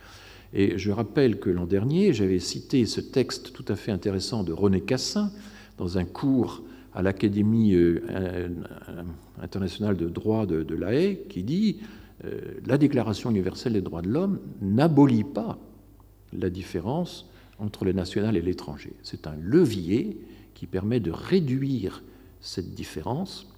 Et 0.53 0.77
je 0.77 0.91
rappelle 0.91 1.39
que 1.39 1.49
l'an 1.49 1.65
dernier, 1.65 2.13
j'avais 2.13 2.39
cité 2.39 2.85
ce 2.85 3.01
texte 3.01 3.53
tout 3.53 3.65
à 3.67 3.75
fait 3.75 3.91
intéressant 3.91 4.43
de 4.43 4.53
René 4.53 4.81
Cassin 4.81 5.31
dans 5.77 5.97
un 5.97 6.05
cours 6.05 6.63
à 6.93 7.01
l'Académie 7.01 7.73
euh, 7.73 8.49
internationale 9.41 9.97
de 9.97 10.07
droit 10.07 10.45
de, 10.45 10.75
La 10.75 10.93
Haye, 10.93 11.19
qui 11.27 11.43
dit 11.43 11.79
euh, 12.23 12.39
la 12.65 12.77
Déclaration 12.77 13.29
universelle 13.29 13.73
des 13.73 13.81
droits 13.81 14.01
de 14.01 14.07
l'homme 14.07 14.39
n'abolit 14.61 15.25
pas 15.25 15.57
la 16.31 16.49
différence 16.49 17.29
entre 17.59 17.83
le 17.83 17.91
national 17.91 18.37
et 18.37 18.41
l'étranger. 18.41 18.93
C'est 19.03 19.27
un 19.27 19.35
levier 19.41 20.17
qui 20.53 20.67
permet 20.67 21.01
de 21.01 21.11
réduire 21.11 22.01
cette 22.39 22.73
différence, 22.73 23.51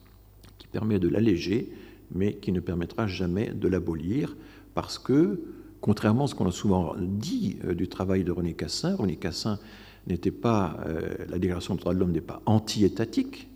qui 0.57 0.67
permet 0.67 0.97
de 0.97 1.07
l'alléger, 1.07 1.69
mais 2.13 2.35
qui 2.35 2.51
ne 2.51 2.59
permettra 2.59 3.07
jamais 3.07 3.51
de 3.53 3.67
l'abolir, 3.67 4.35
parce 4.73 4.99
que, 4.99 5.41
contrairement 5.81 6.25
à 6.25 6.27
ce 6.27 6.35
qu'on 6.35 6.47
a 6.47 6.51
souvent 6.51 6.95
dit 6.99 7.57
euh, 7.65 7.73
du 7.73 7.87
travail 7.87 8.23
de 8.23 8.31
René 8.31 8.53
Cassin, 8.53 8.95
René 8.95 9.15
Cassin 9.15 9.59
n'était 10.07 10.31
pas, 10.31 10.77
euh, 10.85 11.15
la 11.29 11.39
Déclaration 11.39 11.75
des 11.75 11.81
droits 11.81 11.93
de 11.93 11.99
l'homme 11.99 12.11
n'est 12.11 12.21
pas 12.21 12.41
anti-étatique, 12.45 13.49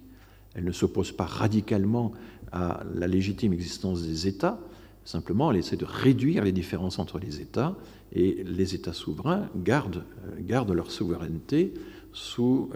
elle 0.53 0.65
ne 0.65 0.71
s'oppose 0.71 1.11
pas 1.11 1.25
radicalement 1.25 2.11
à 2.51 2.83
la 2.93 3.07
légitime 3.07 3.53
existence 3.53 4.03
des 4.03 4.27
États, 4.27 4.59
simplement 5.05 5.51
elle 5.51 5.57
essaie 5.57 5.77
de 5.77 5.85
réduire 5.85 6.43
les 6.43 6.51
différences 6.51 6.99
entre 6.99 7.19
les 7.19 7.39
États, 7.39 7.75
et 8.13 8.43
les 8.43 8.75
États 8.75 8.93
souverains 8.93 9.47
gardent, 9.55 10.03
euh, 10.49 10.73
leur 10.73 10.91
souveraineté 10.91 11.73
sous 12.13 12.69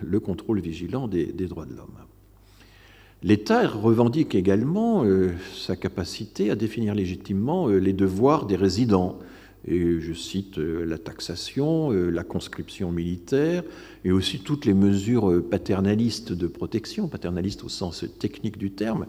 le 0.00 0.18
contrôle 0.18 0.60
vigilant 0.60 1.08
des, 1.08 1.26
droits 1.26 1.66
de 1.66 1.74
l'homme. 1.74 1.98
L'État 3.22 3.66
revendique 3.66 4.34
également 4.34 5.04
euh, 5.04 5.32
sa 5.54 5.74
capacité 5.74 6.50
à 6.50 6.54
définir 6.54 6.94
légitimement 6.94 7.68
euh, 7.68 7.78
les 7.78 7.92
devoirs 7.92 8.46
des 8.46 8.56
résidents. 8.56 9.18
Et 9.66 10.00
je 10.00 10.12
cite 10.14 10.56
la 10.56 10.96
taxation, 10.96 11.90
la 11.90 12.22
conscription 12.22 12.90
militaire, 12.90 13.64
et 14.04 14.12
aussi 14.12 14.38
toutes 14.38 14.64
les 14.64 14.72
mesures 14.72 15.42
paternalistes 15.50 16.32
de 16.32 16.46
protection, 16.46 17.06
paternalistes 17.08 17.64
au 17.64 17.68
sens 17.68 18.06
technique 18.18 18.56
du 18.56 18.70
terme, 18.70 19.04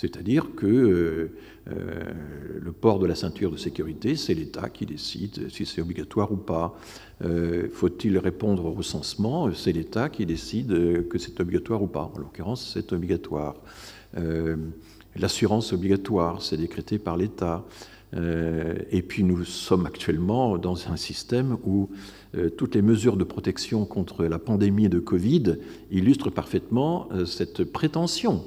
c'est-à-dire 0.00 0.54
que 0.56 1.30
le 1.66 2.72
port 2.72 2.98
de 2.98 3.06
la 3.06 3.14
ceinture 3.14 3.50
de 3.50 3.56
sécurité, 3.56 4.16
c'est 4.16 4.34
l'État 4.34 4.68
qui 4.68 4.86
décide 4.86 5.50
si 5.50 5.66
c'est 5.66 5.80
obligatoire 5.80 6.32
ou 6.32 6.36
pas. 6.36 6.74
Euh, 7.22 7.68
faut-il 7.72 8.16
répondre 8.18 8.64
au 8.64 8.72
recensement? 8.72 9.52
C'est 9.52 9.72
l'État 9.72 10.08
qui 10.08 10.24
décide 10.24 10.72
euh, 10.72 11.02
que 11.02 11.18
c'est 11.18 11.38
obligatoire 11.40 11.82
ou 11.82 11.86
pas. 11.86 12.10
En 12.14 12.18
l'occurrence, 12.18 12.70
c'est 12.72 12.92
obligatoire. 12.92 13.56
Euh, 14.16 14.56
l'assurance 15.16 15.72
obligatoire, 15.72 16.42
c'est 16.42 16.56
décrété 16.56 16.98
par 16.98 17.16
l'État. 17.16 17.64
et 18.90 19.02
puis 19.02 19.22
nous 19.22 19.44
sommes 19.44 19.86
actuellement 19.86 20.58
dans 20.58 20.88
un 20.90 20.96
système 20.96 21.56
où 21.64 21.90
toutes 22.56 22.74
les 22.74 22.82
mesures 22.82 23.16
de 23.16 23.22
protection 23.24 23.86
contre 23.86 24.24
la 24.24 24.40
pandémie 24.40 24.88
de 24.88 24.98
Covid 24.98 25.58
illustrent 25.92 26.30
parfaitement 26.30 27.08
cette 27.24 27.62
prétention 27.62 28.42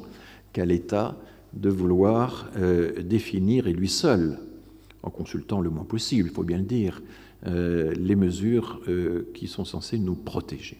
qu'a 0.52 0.66
l'État 0.66 1.16
de 1.54 1.70
vouloir 1.70 2.50
définir, 3.04 3.68
et 3.68 3.74
lui 3.74 3.90
seul, 3.90 4.40
en 5.04 5.10
consultant 5.10 5.62
le 5.62 5.70
moins 5.70 5.84
possible, 5.84 6.30
il 6.30 6.34
faut 6.34 6.44
bien 6.44 6.58
le 6.58 6.64
dire, 6.64 7.02
euh, 7.46 7.94
les 7.98 8.16
mesures 8.16 8.80
euh, 8.88 9.30
qui 9.34 9.48
sont 9.48 9.66
censées 9.66 10.00
nous 10.00 10.16
protéger. 10.16 10.78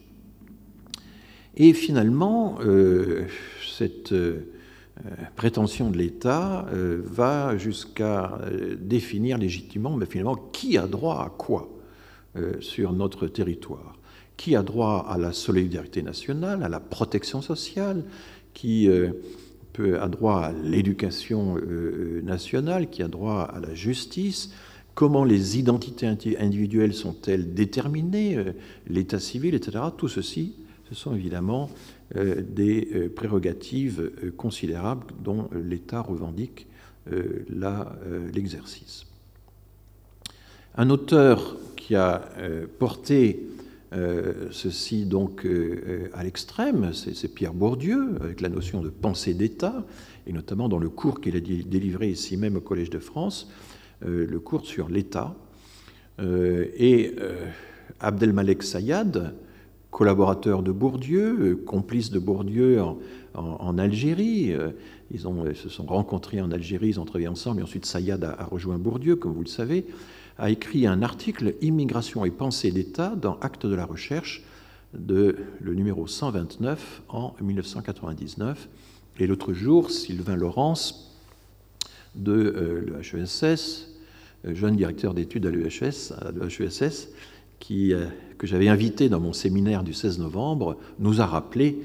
Et 1.56 1.74
finalement, 1.74 2.56
euh, 2.62 3.26
cette 3.76 4.14
prétention 5.36 5.90
de 5.90 5.98
l'État 5.98 6.66
va 6.72 7.56
jusqu'à 7.58 8.40
définir 8.80 9.38
légitimement, 9.38 9.96
mais 9.96 10.06
finalement, 10.06 10.36
qui 10.52 10.78
a 10.78 10.86
droit 10.86 11.24
à 11.24 11.30
quoi 11.30 11.68
sur 12.60 12.92
notre 12.92 13.26
territoire? 13.26 13.98
Qui 14.36 14.56
a 14.56 14.62
droit 14.62 15.06
à 15.08 15.18
la 15.18 15.32
solidarité 15.32 16.02
nationale, 16.02 16.62
à 16.62 16.68
la 16.68 16.80
protection 16.80 17.42
sociale? 17.42 18.04
Qui 18.52 18.88
peut, 19.74 20.00
a 20.00 20.08
droit 20.08 20.40
à 20.40 20.52
l'éducation 20.52 21.58
nationale 22.22 22.88
Qui 22.88 23.02
a 23.02 23.08
droit 23.08 23.42
à 23.42 23.60
la 23.60 23.74
justice 23.74 24.50
Comment 24.94 25.24
les 25.24 25.58
identités 25.58 26.06
individuelles 26.38 26.94
sont-elles 26.94 27.52
déterminées 27.52 28.36
euh, 28.36 28.52
L'état 28.86 29.18
civil, 29.18 29.54
etc. 29.54 29.84
Tout 29.96 30.06
ceci, 30.06 30.54
ce 30.88 30.94
sont 30.94 31.16
évidemment 31.16 31.68
euh, 32.16 32.40
des 32.40 32.88
euh, 32.94 33.08
prérogatives 33.08 34.12
considérables 34.36 35.06
dont 35.22 35.48
l'État 35.52 36.00
revendique 36.00 36.66
l'exercice. 38.32 39.04
Un 40.74 40.88
auteur 40.88 41.58
qui 41.76 41.94
a 41.96 42.30
porté 42.78 43.46
ceci 44.50 45.06
donc 45.06 45.46
à 46.12 46.24
l'extrême, 46.24 46.92
c'est 46.92 47.28
Pierre 47.28 47.54
Bourdieu, 47.54 48.16
avec 48.20 48.40
la 48.40 48.48
notion 48.48 48.82
de 48.82 48.88
pensée 48.88 49.34
d'État, 49.34 49.84
et 50.26 50.32
notamment 50.32 50.68
dans 50.68 50.78
le 50.78 50.88
cours 50.88 51.20
qu'il 51.20 51.36
a 51.36 51.40
délivré 51.40 52.08
ici 52.08 52.36
même 52.36 52.56
au 52.56 52.60
Collège 52.60 52.90
de 52.90 52.98
France, 52.98 53.50
euh, 54.04 54.26
le 54.26 54.40
cours 54.40 54.66
sur 54.66 54.88
l'État. 54.88 55.34
Euh, 56.20 56.66
et 56.76 57.14
euh, 57.20 57.46
Abdelmalek 58.00 58.62
Sayad, 58.62 59.34
collaborateur 59.90 60.62
de 60.62 60.72
Bourdieu, 60.72 61.62
complice 61.66 62.10
de 62.10 62.18
Bourdieu 62.18 62.80
en, 63.34 63.78
Algérie. 63.78 64.52
Ils, 65.12 65.20
se 65.20 65.68
sont 65.68 65.86
rencontrés 65.86 66.40
en 66.40 66.50
Algérie, 66.50 66.88
ils 66.88 67.00
ont 67.00 67.04
travaillé 67.04 67.28
ensemble, 67.28 67.60
et 67.60 67.62
ensuite 67.62 67.86
Sayad 67.86 68.24
a, 68.24 68.44
rejoint 68.44 68.78
Bourdieu, 68.78 69.14
comme 69.14 69.32
vous 69.32 69.42
le 69.42 69.48
savez, 69.48 69.86
a 70.38 70.50
écrit 70.50 70.86
un 70.86 71.02
article 71.02 71.54
Immigration 71.60 72.24
et 72.24 72.30
pensée 72.30 72.70
d'État 72.70 73.14
dans 73.16 73.38
Actes 73.40 73.66
de 73.66 73.74
la 73.74 73.84
recherche, 73.84 74.42
de, 74.94 75.36
le 75.60 75.74
numéro 75.74 76.06
129 76.06 77.02
en 77.08 77.34
1999. 77.40 78.68
Et 79.18 79.26
l'autre 79.26 79.52
jour, 79.52 79.90
Sylvain 79.90 80.36
Laurence, 80.36 81.14
de 82.14 82.32
euh, 82.32 83.00
l'EHESS, 83.12 83.88
euh, 84.44 84.54
jeune 84.54 84.76
directeur 84.76 85.14
d'études 85.14 85.46
à 85.46 85.50
l'EHESS, 85.50 87.08
qui, 87.58 87.92
euh, 87.92 88.06
que 88.38 88.46
j'avais 88.46 88.68
invité 88.68 89.08
dans 89.08 89.20
mon 89.20 89.32
séminaire 89.32 89.82
du 89.82 89.94
16 89.94 90.18
novembre, 90.18 90.76
nous 90.98 91.20
a 91.20 91.26
rappelé 91.26 91.82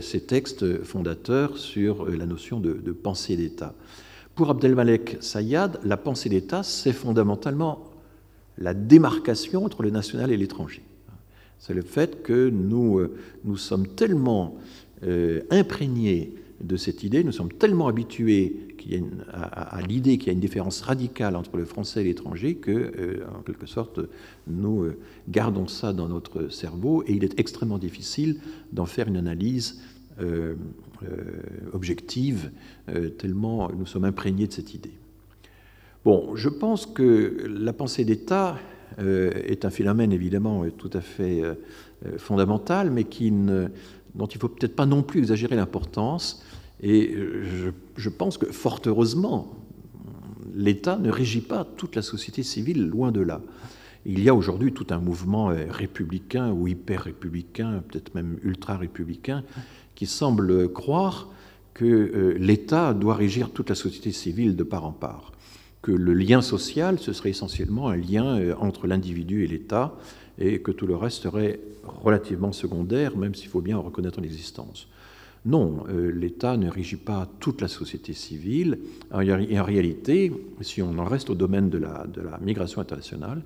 ces 0.00 0.20
textes 0.20 0.84
fondateurs 0.84 1.58
sur 1.58 2.08
la 2.08 2.26
notion 2.26 2.60
de, 2.60 2.92
pensée 2.92 3.34
d'État. 3.34 3.74
Pour 4.38 4.50
Abdelmalek 4.50 5.16
Sayad, 5.18 5.80
la 5.82 5.96
pensée 5.96 6.28
d'État, 6.28 6.62
c'est 6.62 6.92
fondamentalement 6.92 7.90
la 8.56 8.72
démarcation 8.72 9.64
entre 9.64 9.82
le 9.82 9.90
national 9.90 10.30
et 10.30 10.36
l'étranger. 10.36 10.84
C'est 11.58 11.74
le 11.74 11.82
fait 11.82 12.22
que 12.22 12.48
nous, 12.48 13.00
nous 13.42 13.56
sommes 13.56 13.88
tellement 13.88 14.54
imprégnés 15.50 16.36
de 16.60 16.76
cette 16.76 17.02
idée, 17.02 17.24
nous 17.24 17.32
sommes 17.32 17.52
tellement 17.52 17.88
habitués 17.88 18.68
à, 19.32 19.80
l'idée 19.82 20.18
qu'il 20.18 20.28
y 20.28 20.30
a 20.30 20.32
une 20.34 20.40
différence 20.40 20.80
radicale 20.82 21.34
entre 21.34 21.56
le 21.56 21.64
français 21.64 22.02
et 22.02 22.04
l'étranger 22.04 22.54
que, 22.54 22.70
euh, 22.70 23.24
en 23.36 23.42
quelque 23.42 23.66
sorte, 23.66 24.00
nous 24.46 24.84
euh, 24.84 24.98
gardons 25.28 25.66
ça 25.66 25.92
dans 25.92 26.08
notre 26.08 26.48
cerveau 26.48 27.02
et 27.06 27.12
il 27.12 27.24
est 27.24 27.38
extrêmement 27.40 27.78
difficile 27.78 28.38
d'en 28.72 28.86
faire 28.86 29.08
une 29.08 29.16
analyse 29.16 29.80
euh, 30.20 30.54
objective, 31.72 32.50
tellement 33.18 33.70
nous 33.70 33.86
sommes 33.86 34.04
imprégnés 34.04 34.46
de 34.46 34.52
cette 34.52 34.74
idée. 34.74 34.94
Bon, 36.04 36.34
je 36.34 36.48
pense 36.48 36.86
que 36.86 37.46
la 37.48 37.72
pensée 37.72 38.04
d'État 38.04 38.58
est 38.98 39.64
un 39.64 39.70
phénomène 39.70 40.12
évidemment 40.12 40.64
tout 40.76 40.90
à 40.92 41.00
fait 41.00 41.42
fondamental, 42.16 42.90
mais 42.90 43.04
dont 43.04 44.26
il 44.26 44.34
ne 44.34 44.40
faut 44.40 44.48
peut-être 44.48 44.74
pas 44.74 44.86
non 44.86 45.02
plus 45.02 45.20
exagérer 45.20 45.54
l'importance 45.54 46.42
et 46.80 47.16
je, 47.96 48.08
pense 48.08 48.38
que, 48.38 48.46
fort 48.46 48.80
heureusement, 48.86 49.52
l'État 50.54 50.96
ne 50.96 51.10
régit 51.10 51.40
pas 51.40 51.64
toute 51.64 51.96
la 51.96 52.02
société 52.02 52.42
civile, 52.42 52.86
loin 52.86 53.10
de 53.10 53.20
là. 53.20 53.40
Il 54.06 54.22
y 54.22 54.28
a 54.28 54.34
aujourd'hui 54.34 54.72
tout 54.72 54.86
un 54.90 55.00
mouvement 55.00 55.50
euh, 55.50 55.66
républicain 55.68 56.52
ou 56.52 56.68
hyper-républicain, 56.68 57.82
peut-être 57.88 58.14
même 58.14 58.38
ultra-républicain, 58.44 59.42
qui 59.98 60.06
semble 60.06 60.72
croire 60.72 61.26
que 61.74 61.84
euh, 61.84 62.36
l'État 62.38 62.94
doit 62.94 63.16
régir 63.16 63.50
toute 63.50 63.68
la 63.68 63.74
société 63.74 64.12
civile 64.12 64.54
de 64.54 64.62
part 64.62 64.84
en 64.84 64.92
part, 64.92 65.32
que 65.82 65.90
le 65.90 66.14
lien 66.14 66.40
social, 66.40 67.00
ce 67.00 67.12
serait 67.12 67.30
essentiellement 67.30 67.88
un 67.88 67.96
lien 67.96 68.38
euh, 68.38 68.54
entre 68.60 68.86
l'individu 68.86 69.42
et 69.42 69.48
l'État, 69.48 69.96
et 70.38 70.60
que 70.60 70.70
tout 70.70 70.86
le 70.86 70.94
reste 70.94 71.22
serait 71.24 71.58
relativement 71.82 72.52
secondaire, 72.52 73.16
même 73.16 73.34
s'il 73.34 73.48
faut 73.48 73.60
bien 73.60 73.76
en 73.76 73.82
reconnaître 73.82 74.20
l'existence. 74.20 74.86
Non, 75.44 75.84
l'État 75.88 76.56
ne 76.56 76.68
régit 76.68 76.96
pas 76.96 77.28
toute 77.40 77.60
la 77.60 77.68
société 77.68 78.12
civile. 78.12 78.78
En, 79.10 79.20
en, 79.28 79.64
réalité, 79.64 80.32
si 80.60 80.80
on 80.80 80.96
en 80.98 81.04
reste 81.04 81.30
au 81.30 81.34
domaine 81.34 81.70
de 81.70 81.78
la, 81.78 82.06
de 82.06 82.20
la 82.20 82.38
migration 82.38 82.80
internationale, 82.80 83.42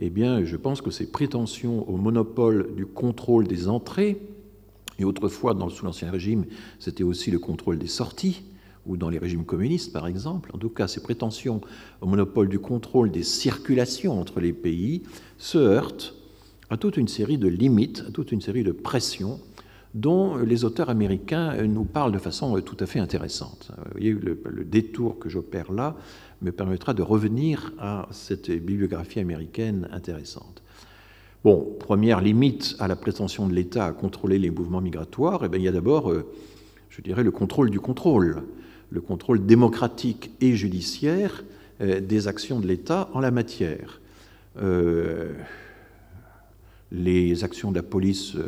eh 0.00 0.10
bien, 0.10 0.44
je 0.44 0.56
pense 0.56 0.82
que 0.82 0.90
ces 0.90 1.10
prétentions 1.10 1.88
au 1.88 1.96
monopole 1.96 2.74
du 2.74 2.84
contrôle 2.84 3.46
des 3.46 3.68
entrées, 3.68 4.20
et 4.98 5.04
autrefois, 5.04 5.54
dans, 5.54 5.68
sous 5.68 5.84
l'Ancien 5.84 6.10
Régime, 6.10 6.44
c'était 6.78 7.04
aussi 7.04 7.30
le 7.30 7.38
contrôle 7.38 7.78
des 7.78 7.86
sorties, 7.86 8.42
ou 8.86 8.96
dans 8.96 9.08
les 9.08 9.18
régimes 9.18 9.44
communistes, 9.44 9.92
par 9.92 10.06
exemple, 10.06 10.50
en 10.52 10.58
tout 10.58 10.68
cas, 10.68 10.88
ces 10.88 11.02
prétentions 11.02 11.60
au 12.00 12.06
monopole 12.06 12.48
du 12.48 12.58
contrôle 12.58 13.10
des 13.10 13.22
circulations 13.22 14.20
entre 14.20 14.40
les 14.40 14.52
pays 14.52 15.02
se 15.38 15.58
heurtent 15.58 16.14
à 16.70 16.76
toute 16.76 16.96
une 16.96 17.08
série 17.08 17.38
de 17.38 17.48
limites, 17.48 18.04
à 18.06 18.10
toute 18.10 18.32
une 18.32 18.40
série 18.40 18.64
de 18.64 18.72
pressions 18.72 19.40
dont 19.94 20.36
les 20.36 20.64
auteurs 20.64 20.90
américains 20.90 21.62
nous 21.62 21.84
parlent 21.84 22.12
de 22.12 22.18
façon 22.18 22.60
tout 22.60 22.76
à 22.80 22.86
fait 22.86 22.98
intéressante. 22.98 23.70
Vous 23.76 23.92
voyez, 23.92 24.12
le, 24.12 24.38
le 24.44 24.64
détour 24.64 25.20
que 25.20 25.28
j'opère 25.28 25.72
là 25.72 25.96
me 26.42 26.50
permettra 26.50 26.94
de 26.94 27.02
revenir 27.02 27.72
à 27.78 28.08
cette 28.10 28.50
bibliographie 28.50 29.20
américaine 29.20 29.88
intéressante. 29.92 30.63
Bon, 31.44 31.76
première 31.78 32.22
limite 32.22 32.74
à 32.78 32.88
la 32.88 32.96
prétention 32.96 33.46
de 33.46 33.52
l'État 33.52 33.84
à 33.84 33.92
contrôler 33.92 34.38
les 34.38 34.48
mouvements 34.48 34.80
migratoires, 34.80 35.42
eh 35.44 35.48
bien, 35.50 35.60
il 35.60 35.64
y 35.64 35.68
a 35.68 35.72
d'abord, 35.72 36.10
euh, 36.10 36.24
je 36.88 37.02
dirais, 37.02 37.22
le 37.22 37.30
contrôle 37.30 37.68
du 37.68 37.80
contrôle, 37.80 38.44
le 38.88 39.02
contrôle 39.02 39.44
démocratique 39.44 40.30
et 40.40 40.56
judiciaire 40.56 41.44
euh, 41.82 42.00
des 42.00 42.28
actions 42.28 42.60
de 42.60 42.66
l'État 42.66 43.10
en 43.12 43.20
la 43.20 43.30
matière. 43.30 44.00
Euh, 44.56 45.34
les 46.90 47.44
actions 47.44 47.72
de 47.72 47.76
la 47.76 47.82
police 47.82 48.38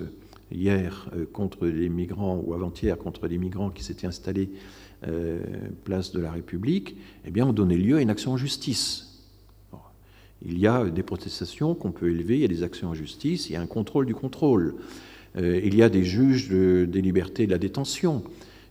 hier 0.51 1.11
contre 1.35 1.67
les 1.67 1.91
migrants 1.91 2.43
ou 2.47 2.55
avant-hier 2.55 2.97
contre 2.97 3.27
les 3.27 3.37
migrants 3.37 3.69
qui 3.69 3.85
s'étaient 3.85 4.07
installés 4.07 4.49
place 5.85 6.13
de 6.13 6.21
la 6.21 6.31
République, 6.31 6.97
eh 7.27 7.31
bien, 7.31 7.47
ont 7.47 7.53
donné 7.53 7.77
lieu 7.77 7.97
à 7.97 8.01
une 8.01 8.09
action 8.09 8.33
en 8.33 8.37
justice. 8.37 9.06
Il 10.45 10.59
y 10.59 10.67
a 10.67 10.85
des 10.85 11.03
protestations 11.03 11.75
qu'on 11.75 11.93
peut 11.93 12.11
élever, 12.11 12.37
il 12.37 12.41
y 12.41 12.45
a 12.45 12.49
des 12.49 12.63
actions 12.63 12.89
en 12.89 12.95
justice, 12.95 13.49
il 13.49 13.55
y 13.55 13.57
a 13.57 13.61
un 13.61 13.67
contrôle 13.67 14.07
du 14.07 14.15
contrôle. 14.15 14.75
Euh, 15.37 15.61
il 15.65 15.75
y 15.75 15.83
a 15.83 15.89
des 15.89 16.05
juges 16.05 16.49
des 16.51 17.03
libertés 17.03 17.47
de 17.47 17.51
la 17.51 17.59
détention 17.59 18.23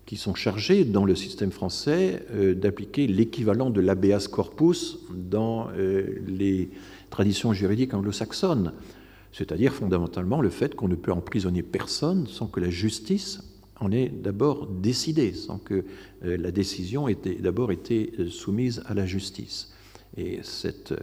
qui 0.05 0.17
sont 0.17 0.35
chargés 0.35 0.85
dans 0.85 1.05
le 1.05 1.15
système 1.15 1.51
français 1.51 2.23
euh, 2.31 2.53
d'appliquer 2.53 3.07
l'équivalent 3.07 3.71
de 3.71 3.81
l'habeas 3.81 4.27
corpus 4.27 4.99
dans 5.09 5.69
les 6.27 6.69
traditions 7.09 7.53
juridiques 7.53 7.93
anglo-saxonnes, 7.93 8.73
c'est-à-dire 9.31 9.73
fondamentalement 9.73 10.41
le 10.41 10.49
fait 10.49 10.75
qu'on 10.75 10.87
ne 10.87 10.95
peut 10.95 11.11
emprisonner 11.11 11.63
personne 11.63 12.27
sans 12.27 12.47
que 12.47 12.59
la 12.59 12.69
justice 12.69 13.41
on 13.81 13.91
est 13.91 14.09
d'abord 14.09 14.67
décidé, 14.67 15.33
sans 15.33 15.57
que 15.57 15.85
euh, 16.23 16.37
la 16.37 16.51
décision 16.51 17.07
ait 17.07 17.17
d'abord 17.39 17.71
été 17.71 18.13
euh, 18.19 18.29
soumise 18.29 18.81
à 18.85 18.93
la 18.93 19.05
justice. 19.05 19.73
Et 20.17 20.39
cette 20.43 20.93
euh, 20.93 20.99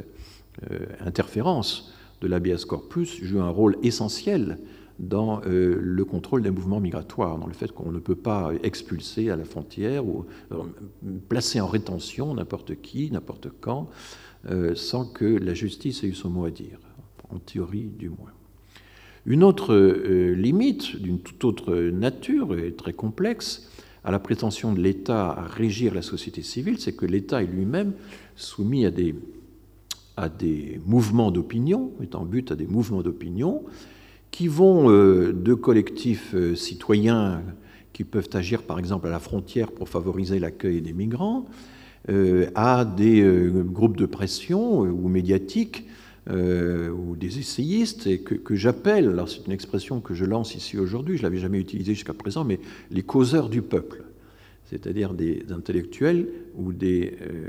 interférence 1.00 1.92
de 2.20 2.28
l'habeas 2.28 2.64
corpus 2.66 3.22
joue 3.22 3.40
un 3.40 3.48
rôle 3.48 3.76
essentiel 3.82 4.58
dans 4.98 5.40
le 5.44 6.04
contrôle 6.04 6.42
des 6.42 6.50
mouvements 6.50 6.78
migratoires, 6.78 7.38
dans 7.38 7.46
le 7.46 7.54
fait 7.54 7.72
qu'on 7.72 7.90
ne 7.90 7.98
peut 7.98 8.16
pas 8.16 8.52
expulser 8.62 9.30
à 9.30 9.36
la 9.36 9.44
frontière 9.44 10.06
ou 10.06 10.26
placer 11.28 11.60
en 11.60 11.66
rétention 11.66 12.34
n'importe 12.34 12.80
qui, 12.80 13.10
n'importe 13.10 13.48
quand, 13.60 13.88
sans 14.74 15.06
que 15.06 15.24
la 15.24 15.54
justice 15.54 16.04
ait 16.04 16.08
eu 16.08 16.14
son 16.14 16.30
mot 16.30 16.44
à 16.44 16.50
dire, 16.50 16.78
en 17.30 17.38
théorie 17.38 17.90
du 17.98 18.10
moins. 18.10 18.32
Une 19.24 19.44
autre 19.44 19.72
euh, 19.72 20.34
limite, 20.34 20.96
d'une 20.96 21.20
toute 21.20 21.44
autre 21.44 21.74
nature 21.74 22.58
et 22.58 22.72
très 22.72 22.92
complexe, 22.92 23.70
à 24.04 24.10
la 24.10 24.18
prétention 24.18 24.72
de 24.72 24.80
l'État 24.80 25.30
à 25.30 25.46
régir 25.46 25.94
la 25.94 26.02
société 26.02 26.42
civile, 26.42 26.80
c'est 26.80 26.96
que 26.96 27.06
l'État 27.06 27.42
est 27.42 27.46
lui-même 27.46 27.92
soumis 28.34 28.84
à 28.84 28.90
des, 28.90 29.14
à 30.16 30.28
des 30.28 30.80
mouvements 30.86 31.30
d'opinion, 31.30 31.92
est 32.02 32.14
en 32.14 32.24
but 32.24 32.52
à 32.52 32.56
des 32.56 32.66
mouvements 32.66 33.02
d'opinion, 33.02 33.62
qui 34.30 34.48
vont 34.48 34.90
euh, 34.90 35.32
de 35.32 35.54
collectifs 35.54 36.34
euh, 36.34 36.54
citoyens 36.54 37.42
qui 37.92 38.04
peuvent 38.04 38.30
agir 38.32 38.62
par 38.62 38.78
exemple 38.78 39.06
à 39.06 39.10
la 39.10 39.20
frontière 39.20 39.70
pour 39.70 39.88
favoriser 39.88 40.38
l'accueil 40.38 40.80
des 40.80 40.94
migrants, 40.94 41.44
à 42.56 42.84
des 42.84 43.22
groupes 43.70 43.96
de 43.96 44.06
pression 44.06 44.80
ou 44.80 45.08
médiatiques 45.08 45.86
euh, 46.30 46.88
ou 46.90 47.16
des 47.16 47.40
essayistes, 47.40 48.06
et 48.06 48.20
que, 48.20 48.54
j'appelle, 48.54 49.08
alors 49.08 49.28
c'est 49.28 49.44
une 49.44 49.52
expression 49.52 50.00
que 50.00 50.14
je 50.14 50.24
lance 50.24 50.54
ici 50.54 50.78
aujourd'hui, 50.78 51.16
je 51.16 51.22
ne 51.22 51.26
l'avais 51.26 51.40
jamais 51.40 51.58
utilisée 51.58 51.94
jusqu'à 51.94 52.14
présent, 52.14 52.44
mais 52.44 52.60
les 52.92 53.02
causeurs 53.02 53.48
du 53.48 53.60
peuple, 53.60 54.04
c'est-à-dire 54.66 55.14
des 55.14 55.44
intellectuels 55.50 56.28
ou 56.56 56.72
des 56.72 57.18
euh, 57.22 57.48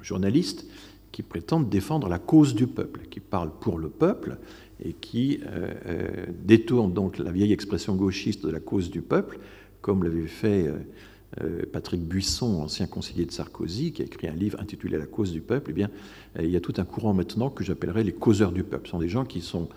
journalistes 0.00 0.66
qui 1.12 1.22
prétendent 1.22 1.68
défendre 1.68 2.08
la 2.08 2.18
cause 2.18 2.54
du 2.54 2.66
peuple, 2.66 3.02
qui 3.10 3.20
parlent 3.20 3.52
pour 3.60 3.78
le 3.78 3.88
peuple 3.88 4.38
et 4.82 4.92
qui 4.92 5.40
euh, 5.46 6.26
détournent 6.44 6.92
donc 6.92 7.18
la 7.18 7.32
vieille 7.32 7.52
expression 7.52 7.96
gauchiste 7.96 8.44
de 8.44 8.50
la 8.50 8.60
cause 8.60 8.90
du 8.90 9.02
peuple, 9.02 9.38
comme 9.80 10.04
l'avait 10.04 10.26
fait 10.26 10.70
euh, 11.40 11.62
Patrick 11.72 12.02
Buisson, 12.02 12.60
ancien 12.60 12.88
conseiller 12.88 13.24
de 13.24 13.30
Sarkozy, 13.30 13.92
qui 13.92 14.02
a 14.02 14.04
écrit 14.04 14.26
un 14.26 14.34
livre 14.34 14.58
intitulé 14.60 14.98
La 14.98 15.06
cause 15.06 15.30
du 15.30 15.40
peuple, 15.40 15.70
eh 15.70 15.74
bien, 15.74 15.88
euh, 16.36 16.42
il 16.42 16.50
y 16.50 16.56
a 16.56 16.60
tout 16.60 16.74
un 16.78 16.84
courant 16.84 17.14
maintenant 17.14 17.50
que 17.50 17.62
j'appellerais 17.62 18.02
les 18.02 18.12
causeurs 18.12 18.50
du 18.50 18.64
peuple. 18.64 18.88
Ce 18.88 18.90
sont 18.90 18.98
des 18.98 19.08
gens 19.08 19.24
qui 19.24 19.40
sont 19.40 19.68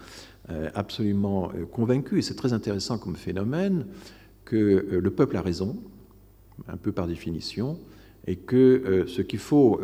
euh, 0.50 0.70
absolument 0.74 1.52
convaincus, 1.72 2.18
et 2.18 2.22
c'est 2.28 2.36
très 2.36 2.54
intéressant 2.54 2.98
comme 2.98 3.16
phénomène, 3.16 3.86
que 4.46 5.00
le 5.02 5.12
peuple 5.12 5.38
a 5.38 5.42
raison, 5.42 5.78
un 6.68 6.76
peu 6.76 6.92
par 6.92 7.08
définition, 7.08 7.80
et 8.26 8.36
que 8.36 9.06
ce 9.08 9.22
qu'il 9.22 9.40
faut, 9.40 9.82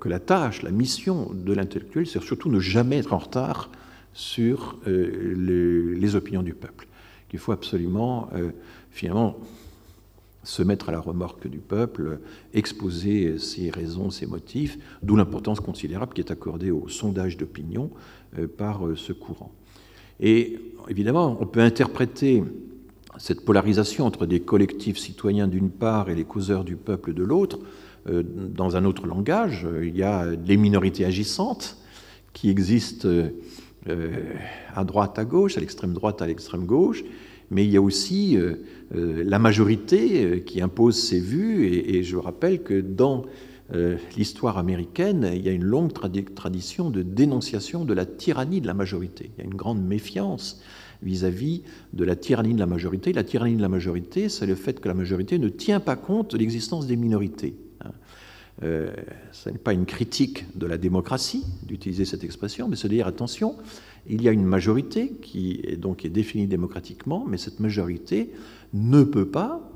que 0.00 0.08
la 0.08 0.18
tâche, 0.18 0.62
la 0.62 0.70
mission 0.70 1.30
de 1.34 1.52
l'intellectuel, 1.52 2.06
c'est 2.06 2.22
surtout 2.22 2.48
ne 2.48 2.60
jamais 2.60 2.98
être 2.98 3.12
en 3.12 3.18
retard 3.18 3.70
sur 4.14 4.78
les, 4.86 6.16
opinions 6.16 6.42
du 6.42 6.54
peuple. 6.54 6.88
Qu'il 7.28 7.38
faut 7.38 7.52
absolument, 7.52 8.30
finalement, 8.90 9.38
se 10.44 10.62
mettre 10.62 10.88
à 10.88 10.92
la 10.92 11.00
remorque 11.00 11.46
du 11.46 11.58
peuple, 11.58 12.18
exposer 12.52 13.38
ses 13.38 13.70
raisons, 13.70 14.10
ses 14.10 14.26
motifs, 14.26 14.78
d'où 15.02 15.16
l'importance 15.16 15.60
considérable 15.60 16.14
qui 16.14 16.20
est 16.20 16.30
accordée 16.30 16.70
au 16.70 16.88
sondage 16.88 17.36
d'opinion 17.36 17.90
euh, 18.38 18.48
par 18.48 18.86
euh, 18.86 18.96
ce 18.96 19.12
courant. 19.12 19.52
Et 20.20 20.58
évidemment, 20.88 21.36
on 21.40 21.46
peut 21.46 21.60
interpréter 21.60 22.42
cette 23.18 23.44
polarisation 23.44 24.06
entre 24.06 24.26
des 24.26 24.40
collectifs 24.40 24.98
citoyens 24.98 25.48
d'une 25.48 25.70
part 25.70 26.10
et 26.10 26.14
les 26.14 26.24
causeurs 26.24 26.64
du 26.64 26.76
peuple 26.76 27.14
de 27.14 27.22
l'autre 27.22 27.58
euh, 28.08 28.22
dans 28.24 28.76
un 28.76 28.84
autre 28.84 29.06
langage. 29.06 29.66
Il 29.82 29.96
y 29.96 30.02
a 30.02 30.26
les 30.26 30.56
minorités 30.56 31.04
agissantes 31.04 31.78
qui 32.32 32.48
existent 32.48 33.08
à 34.74 34.84
droite, 34.84 35.18
à 35.18 35.24
gauche, 35.24 35.56
à 35.56 35.60
l'extrême 35.60 35.92
droite, 35.92 36.22
à 36.22 36.26
l'extrême 36.26 36.64
gauche, 36.64 37.02
mais 37.52 37.66
il 37.66 37.70
y 37.70 37.76
a 37.76 37.82
aussi 37.82 38.36
euh, 38.36 38.54
euh, 38.96 39.22
la 39.24 39.38
majorité 39.38 40.24
euh, 40.24 40.40
qui 40.40 40.62
impose 40.62 40.98
ses 40.98 41.20
vues, 41.20 41.66
et, 41.66 42.02
je 42.02 42.16
rappelle 42.16 42.62
que 42.62 42.80
dans 42.80 43.24
l'histoire 44.18 44.58
américaine, 44.58 45.30
il 45.34 45.40
y 45.40 45.48
a 45.48 45.52
une 45.52 45.64
longue 45.64 45.94
tradition 45.94 46.90
de 46.90 47.00
dénonciation 47.00 47.86
de 47.86 47.94
la 47.94 48.04
tyrannie 48.04 48.60
de 48.60 48.66
la 48.66 48.74
majorité. 48.74 49.30
Il 49.32 49.38
y 49.38 49.40
a 49.40 49.44
une 49.46 49.54
grande 49.54 49.82
méfiance 49.82 50.60
vis-à-vis 51.02 51.62
de 51.92 52.04
la 52.04 52.16
tyrannie 52.16 52.54
de 52.54 52.58
la 52.58 52.66
majorité. 52.66 53.12
La 53.12 53.24
tyrannie 53.24 53.56
de 53.56 53.62
la 53.62 53.68
majorité, 53.68 54.28
c'est 54.28 54.46
le 54.46 54.54
fait 54.54 54.80
que 54.80 54.88
la 54.88 54.94
majorité 54.94 55.38
ne 55.38 55.48
tient 55.48 55.80
pas 55.80 55.96
compte 55.96 56.32
de 56.32 56.38
l'existence 56.38 56.86
des 56.86 56.96
minorités. 56.96 57.54
Hein. 57.84 57.90
ce 59.32 59.50
n'est 59.50 59.58
pas 59.58 59.72
une 59.72 59.86
critique 59.86 60.46
de 60.56 60.66
la 60.66 60.78
démocratie 60.78 61.44
d'utiliser 61.66 62.04
cette 62.04 62.22
expression, 62.22 62.68
mais 62.68 62.76
se 62.76 62.86
dire 62.86 63.06
attention, 63.06 63.56
il 64.08 64.22
y 64.22 64.28
a 64.28 64.32
une 64.32 64.44
majorité 64.44 65.12
qui 65.22 65.60
est 65.64 65.76
donc 65.76 66.06
définie 66.06 66.46
démocratiquement, 66.46 67.24
mais 67.28 67.38
cette 67.38 67.60
majorité 67.60 68.30
ne 68.72 69.02
peut 69.02 69.28
pas 69.28 69.68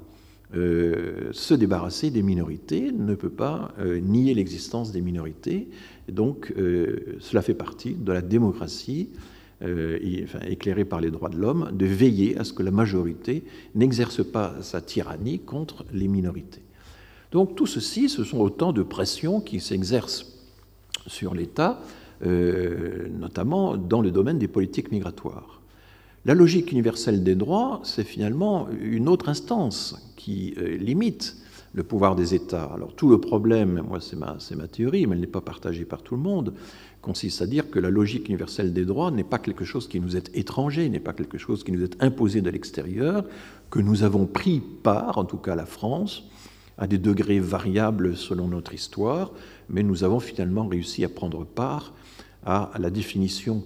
euh, 0.54 1.28
se 1.32 1.54
débarrasser 1.54 2.10
des 2.10 2.22
minorités, 2.22 2.92
ne 2.92 3.14
peut 3.14 3.30
pas 3.30 3.74
euh, 3.78 3.98
nier 3.98 4.32
l'existence 4.34 4.92
des 4.92 5.00
minorités. 5.00 5.68
Donc, 6.08 6.52
euh, 6.56 7.16
cela 7.18 7.42
fait 7.42 7.54
partie 7.54 7.94
de 7.94 8.12
la 8.12 8.22
démocratie, 8.22 9.10
éclairée 9.62 10.84
par 10.84 11.00
les 11.00 11.10
droits 11.10 11.30
de 11.30 11.36
l'homme, 11.36 11.70
de 11.72 11.86
veiller 11.86 12.38
à 12.38 12.44
ce 12.44 12.52
que 12.52 12.62
la 12.62 12.70
majorité 12.70 13.44
n'exerce 13.74 14.24
pas 14.24 14.54
sa 14.60 14.80
tyrannie 14.80 15.38
contre 15.38 15.84
les 15.92 16.08
minorités. 16.08 16.62
Donc 17.32 17.54
tout 17.54 17.66
ceci, 17.66 18.08
ce 18.08 18.24
sont 18.24 18.38
autant 18.38 18.72
de 18.72 18.82
pressions 18.82 19.40
qui 19.40 19.60
s'exercent 19.60 20.36
sur 21.06 21.34
l'État, 21.34 21.80
euh, 22.24 23.08
notamment 23.10 23.76
dans 23.76 24.00
le 24.00 24.10
domaine 24.10 24.38
des 24.38 24.48
politiques 24.48 24.90
migratoires. 24.90 25.60
La 26.24 26.34
logique 26.34 26.72
universelle 26.72 27.22
des 27.22 27.34
droits, 27.34 27.80
c'est 27.84 28.04
finalement 28.04 28.68
une 28.80 29.08
autre 29.08 29.28
instance 29.28 30.12
qui 30.16 30.54
euh, 30.58 30.76
limite 30.76 31.36
le 31.74 31.82
pouvoir 31.82 32.16
des 32.16 32.34
États. 32.34 32.64
Alors 32.64 32.94
tout 32.94 33.10
le 33.10 33.20
problème, 33.20 33.82
moi 33.86 34.00
c'est 34.00 34.16
ma, 34.16 34.66
théorie, 34.66 35.06
mais 35.06 35.14
elle 35.14 35.20
n'est 35.20 35.26
pas 35.26 35.40
partagée 35.40 35.84
par 35.84 36.02
tout 36.02 36.16
le 36.16 36.22
monde, 36.22 36.54
consiste 37.06 37.40
à 37.40 37.46
dire 37.46 37.70
que 37.70 37.78
la 37.78 37.88
logique 37.88 38.28
universelle 38.28 38.72
des 38.72 38.84
droits 38.84 39.12
n'est 39.12 39.22
pas 39.22 39.38
quelque 39.38 39.64
chose 39.64 39.86
qui 39.86 40.00
nous 40.00 40.16
est 40.16 40.28
étranger, 40.36 40.88
n'est 40.88 40.98
pas 40.98 41.12
quelque 41.12 41.38
chose 41.38 41.62
qui 41.62 41.70
nous 41.70 41.84
est 41.84 42.02
imposé 42.02 42.40
de 42.40 42.50
l'extérieur, 42.50 43.24
que 43.70 43.78
nous 43.78 44.02
avons 44.02 44.26
pris 44.26 44.60
part, 44.82 45.16
en 45.16 45.24
tout 45.24 45.36
cas 45.36 45.54
la 45.54 45.66
France, 45.66 46.24
à 46.78 46.88
des 46.88 46.98
degrés 46.98 47.38
variables 47.38 48.16
selon 48.16 48.48
notre 48.48 48.74
histoire, 48.74 49.30
mais 49.68 49.84
nous 49.84 50.02
avons 50.02 50.18
finalement 50.18 50.66
réussi 50.66 51.04
à 51.04 51.08
prendre 51.08 51.46
part 51.46 51.94
à 52.44 52.72
la 52.80 52.90
définition 52.90 53.62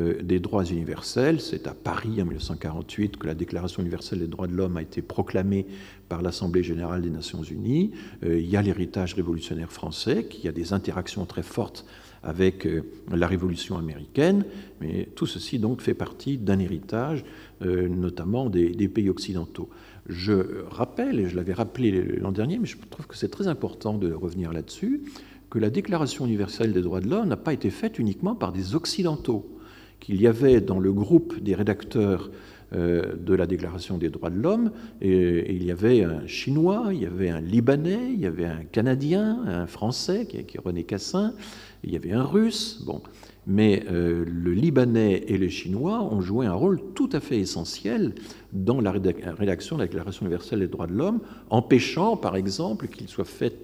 euh, 0.00 0.20
des 0.22 0.40
droits 0.40 0.64
universels. 0.64 1.40
C'est 1.40 1.68
à 1.68 1.74
Paris 1.74 2.20
en 2.20 2.24
1948 2.24 3.18
que 3.18 3.26
la 3.28 3.34
Déclaration 3.34 3.82
universelle 3.82 4.18
des 4.18 4.26
droits 4.26 4.48
de 4.48 4.54
l'homme 4.54 4.76
a 4.76 4.82
été 4.82 5.00
proclamée 5.00 5.64
par 6.08 6.22
l'Assemblée 6.22 6.64
générale 6.64 7.02
des 7.02 7.10
Nations 7.10 7.44
unies. 7.44 7.92
Euh, 8.24 8.40
il 8.40 8.48
y 8.48 8.56
a 8.56 8.62
l'héritage 8.62 9.14
révolutionnaire 9.14 9.70
français, 9.70 10.26
qui 10.28 10.48
a 10.48 10.52
des 10.52 10.72
interactions 10.72 11.24
très 11.24 11.44
fortes 11.44 11.84
avec 12.22 12.66
euh, 12.66 12.82
la 13.10 13.26
Révolution 13.26 13.78
américaine, 13.78 14.44
mais 14.80 15.08
tout 15.14 15.26
ceci 15.26 15.58
donc 15.58 15.80
fait 15.80 15.94
partie 15.94 16.38
d'un 16.38 16.58
héritage, 16.58 17.24
notamment 17.62 18.48
des, 18.48 18.88
pays 18.88 19.10
occidentaux. 19.10 19.68
Je 20.08 20.64
rappelle, 20.70 21.20
et 21.20 21.28
je 21.28 21.36
l'avais 21.36 21.52
rappelé 21.52 21.90
l'an 22.18 22.32
dernier, 22.32 22.58
mais 22.58 22.66
je 22.66 22.78
trouve 22.88 23.06
que 23.06 23.16
c'est 23.16 23.28
très 23.28 23.48
important 23.48 23.98
de 23.98 24.10
revenir 24.12 24.50
là-dessus, 24.50 25.02
que 25.50 25.58
la 25.58 25.68
Déclaration 25.68 26.24
universelle 26.24 26.72
des 26.72 26.80
droits 26.80 27.00
de 27.00 27.08
l'homme 27.08 27.28
n'a 27.28 27.36
pas 27.36 27.52
été 27.52 27.68
faite 27.70 27.98
uniquement 27.98 28.34
par 28.34 28.52
des 28.52 28.74
Occidentaux, 28.74 29.58
qu'il 29.98 30.20
y 30.20 30.26
avait 30.26 30.60
dans 30.60 30.78
le 30.78 30.92
groupe 30.92 31.38
des 31.40 31.54
rédacteurs 31.54 32.30
euh, 32.72 33.16
de 33.16 33.34
la 33.34 33.46
Déclaration 33.46 33.98
des 33.98 34.10
droits 34.10 34.30
de 34.30 34.38
l'homme, 34.38 34.70
il 35.02 35.64
y 35.64 35.72
avait 35.72 36.04
un 36.04 36.24
Chinois, 36.28 36.90
il 36.92 37.02
y 37.02 37.06
avait 37.06 37.28
un 37.28 37.40
Libanais, 37.40 38.12
il 38.12 38.20
y 38.20 38.26
avait 38.26 38.44
un 38.44 38.62
Canadien, 38.62 39.42
un 39.44 39.66
Français, 39.66 40.26
qui 40.26 40.36
est 40.36 40.60
René 40.64 40.84
Cassin, 40.84 41.34
il 41.82 41.92
y 41.92 41.96
avait 41.96 42.12
un 42.12 42.24
Russe, 42.24 42.82
bon. 42.84 43.00
Mais 43.46 43.84
euh, 43.90 44.24
le 44.26 44.52
Libanais 44.52 45.24
et 45.26 45.38
le 45.38 45.48
Chinois 45.48 46.02
ont 46.02 46.20
joué 46.20 46.46
un 46.46 46.52
rôle 46.52 46.80
tout 46.94 47.08
à 47.12 47.20
fait 47.20 47.38
essentiel 47.38 48.14
dans 48.52 48.80
la 48.80 48.92
rédaction 48.92 49.76
de 49.76 49.80
la 49.80 49.86
Déclaration 49.86 50.26
universelle 50.26 50.60
des 50.60 50.68
droits 50.68 50.86
de 50.86 50.92
l'homme, 50.92 51.20
empêchant, 51.48 52.16
par 52.16 52.36
exemple, 52.36 52.88
qu'il 52.88 53.08
soit 53.08 53.24
fait 53.24 53.56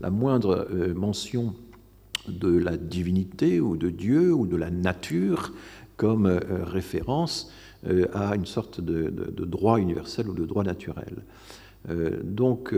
la 0.00 0.10
moindre 0.10 0.66
euh, 0.72 0.94
mention 0.94 1.54
de 2.28 2.56
la 2.56 2.76
divinité 2.76 3.60
ou 3.60 3.76
de 3.76 3.90
Dieu 3.90 4.32
ou 4.32 4.46
de 4.46 4.56
la 4.56 4.70
nature 4.70 5.52
comme 5.96 6.26
euh, 6.26 6.40
référence 6.64 7.52
à 8.12 8.36
une 8.36 8.44
sorte 8.44 8.82
de, 8.82 9.08
droit 9.46 9.78
universel 9.78 10.28
ou 10.28 10.34
de 10.34 10.44
droit 10.44 10.64
naturel. 10.64 11.24
donc 12.22 12.74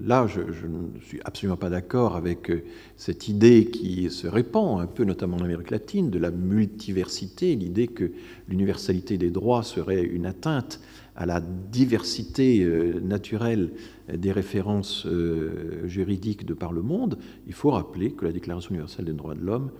là, 0.00 0.26
je, 0.26 0.40
ne 0.40 1.00
suis 1.00 1.20
absolument 1.24 1.56
pas 1.56 1.70
d'accord 1.70 2.16
avec 2.16 2.52
cette 2.96 3.28
idée 3.28 3.66
qui 3.66 4.10
se 4.10 4.26
répand 4.26 4.80
un 4.80 4.86
peu, 4.86 5.04
notamment 5.04 5.36
en 5.36 5.44
Amérique 5.44 5.70
latine, 5.70 6.10
de 6.10 6.18
la 6.18 6.30
multiversité, 6.30 7.54
l'idée 7.54 7.88
que 7.88 8.12
l'universalité 8.48 9.18
des 9.18 9.30
droits 9.30 9.62
serait 9.62 10.02
une 10.02 10.26
atteinte 10.26 10.80
à 11.16 11.26
la 11.26 11.40
diversité 11.40 12.66
naturelle 13.02 13.70
des 14.12 14.32
références 14.32 15.06
euh, 15.06 15.86
juridiques 15.86 16.44
de 16.44 16.54
par 16.54 16.72
le 16.72 16.82
monde, 16.82 17.18
il 17.46 17.54
faut 17.54 17.70
rappeler 17.70 18.12
que 18.12 18.24
la 18.24 18.32
Déclaration 18.32 18.70
universelle 18.70 19.06
des 19.06 19.12
droits 19.12 19.34
de 19.34 19.40
l'homme 19.40 19.70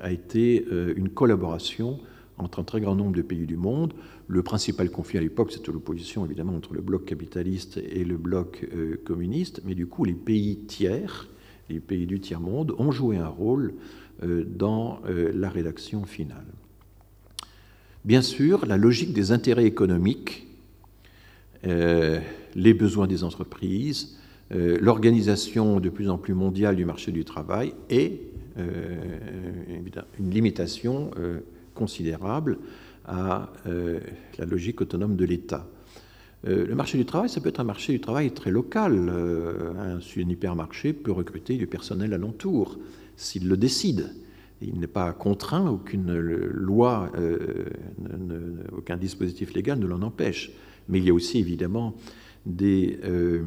a 0.00 0.12
été 0.12 0.64
euh, 0.72 0.94
une 0.96 1.08
collaboration 1.08 1.98
entre 2.38 2.60
un 2.60 2.64
très 2.64 2.80
grand 2.80 2.94
nombre 2.94 3.14
de 3.14 3.22
pays 3.22 3.46
du 3.46 3.56
monde. 3.56 3.94
Le 4.28 4.42
principal 4.42 4.90
conflit 4.90 5.18
à 5.18 5.20
l'époque, 5.20 5.52
c'était 5.52 5.72
l'opposition 5.72 6.24
évidemment 6.24 6.54
entre 6.54 6.74
le 6.74 6.80
bloc 6.80 7.04
capitaliste 7.04 7.76
et 7.76 8.04
le 8.04 8.16
bloc 8.16 8.66
euh, 8.74 9.00
communiste, 9.04 9.62
mais 9.64 9.74
du 9.74 9.86
coup 9.86 10.04
les 10.04 10.14
pays 10.14 10.58
tiers, 10.66 11.28
les 11.68 11.80
pays 11.80 12.06
du 12.06 12.20
tiers-monde, 12.20 12.74
ont 12.78 12.90
joué 12.90 13.16
un 13.16 13.28
rôle 13.28 13.74
dans 14.22 15.00
la 15.06 15.50
rédaction 15.50 16.04
finale. 16.04 16.46
Bien 18.04 18.22
sûr, 18.22 18.64
la 18.64 18.76
logique 18.76 19.12
des 19.12 19.32
intérêts 19.32 19.64
économiques 19.64 20.46
les 22.54 22.74
besoins 22.74 23.06
des 23.06 23.24
entreprises, 23.24 24.16
euh, 24.52 24.78
l'organisation 24.80 25.80
de 25.80 25.88
plus 25.88 26.08
en 26.08 26.18
plus 26.18 26.34
mondiale 26.34 26.76
du 26.76 26.84
marché 26.84 27.12
du 27.12 27.24
travail 27.24 27.74
et 27.90 28.20
euh, 28.58 28.96
une 30.18 30.30
limitation 30.30 31.10
euh, 31.18 31.40
considérable 31.74 32.58
à 33.06 33.52
la 33.66 34.46
logique 34.46 34.80
autonome 34.80 35.16
de 35.16 35.24
l'État. 35.24 35.66
le 36.44 36.74
marché 36.74 36.96
du 36.96 37.04
travail, 37.04 37.28
ça 37.28 37.40
peut 37.40 37.50
être 37.50 37.60
un 37.60 37.64
marché 37.64 37.92
du 37.92 38.00
travail 38.00 38.30
très 38.30 38.50
local. 38.50 39.10
un, 39.10 40.00
hypermarché 40.16 40.94
peut 40.94 41.12
recruter 41.12 41.56
du 41.56 41.66
personnel 41.66 42.14
alentour 42.14 42.78
s'il 43.16 43.46
le 43.48 43.56
décide. 43.56 44.14
Il 44.62 44.80
n'est 44.80 44.86
pas 44.86 45.12
contraint, 45.12 45.68
aucune 45.68 46.14
loi, 46.14 47.12
aucun 48.74 48.96
dispositif 48.96 49.52
légal 49.52 49.78
ne 49.78 49.86
l'en 49.86 50.00
empêche. 50.00 50.52
Mais 50.88 50.98
il 50.98 51.04
y 51.04 51.10
a 51.10 51.14
aussi 51.14 51.38
évidemment 51.38 51.94
des, 52.46 52.98
euh, 53.04 53.42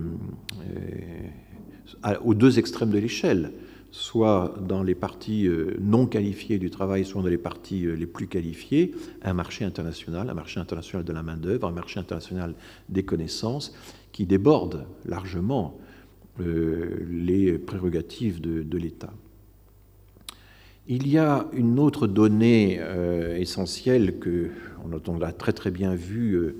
euh, 2.05 2.15
aux 2.23 2.33
deux 2.33 2.59
extrêmes 2.59 2.89
de 2.89 2.97
l'échelle, 2.97 3.51
soit 3.97 4.53
dans 4.61 4.83
les 4.83 4.95
parties 4.95 5.47
euh, 5.47 5.75
non 5.81 6.05
qualifiées 6.05 6.59
du 6.59 6.69
travail, 6.69 7.03
soit 7.03 7.21
dans 7.21 7.27
les 7.27 7.37
parties 7.37 7.85
les 7.85 8.05
plus 8.05 8.27
qualifiées, 8.27 8.93
un 9.23 9.33
marché 9.33 9.65
international, 9.65 10.29
un 10.29 10.33
marché 10.33 10.59
international 10.59 11.03
de 11.05 11.13
la 11.13 11.23
main-d'œuvre, 11.23 11.67
un 11.67 11.71
marché 11.71 11.99
international 11.99 12.53
des 12.89 13.03
connaissances 13.03 13.73
qui 14.11 14.25
déborde 14.25 14.85
largement 15.05 15.77
les 16.39 17.57
prérogatives 17.57 18.39
de, 18.39 18.77
l'État. 18.77 19.11
Il 20.87 21.07
y 21.07 21.17
a 21.17 21.47
une 21.51 21.79
autre 21.79 22.05
donnée 22.05 22.79
essentielle 23.39 24.19
que 24.19 24.51
on 24.85 25.21
a 25.21 25.31
très 25.31 25.53
très 25.53 25.71
bien 25.71 25.95
vu 25.95 26.55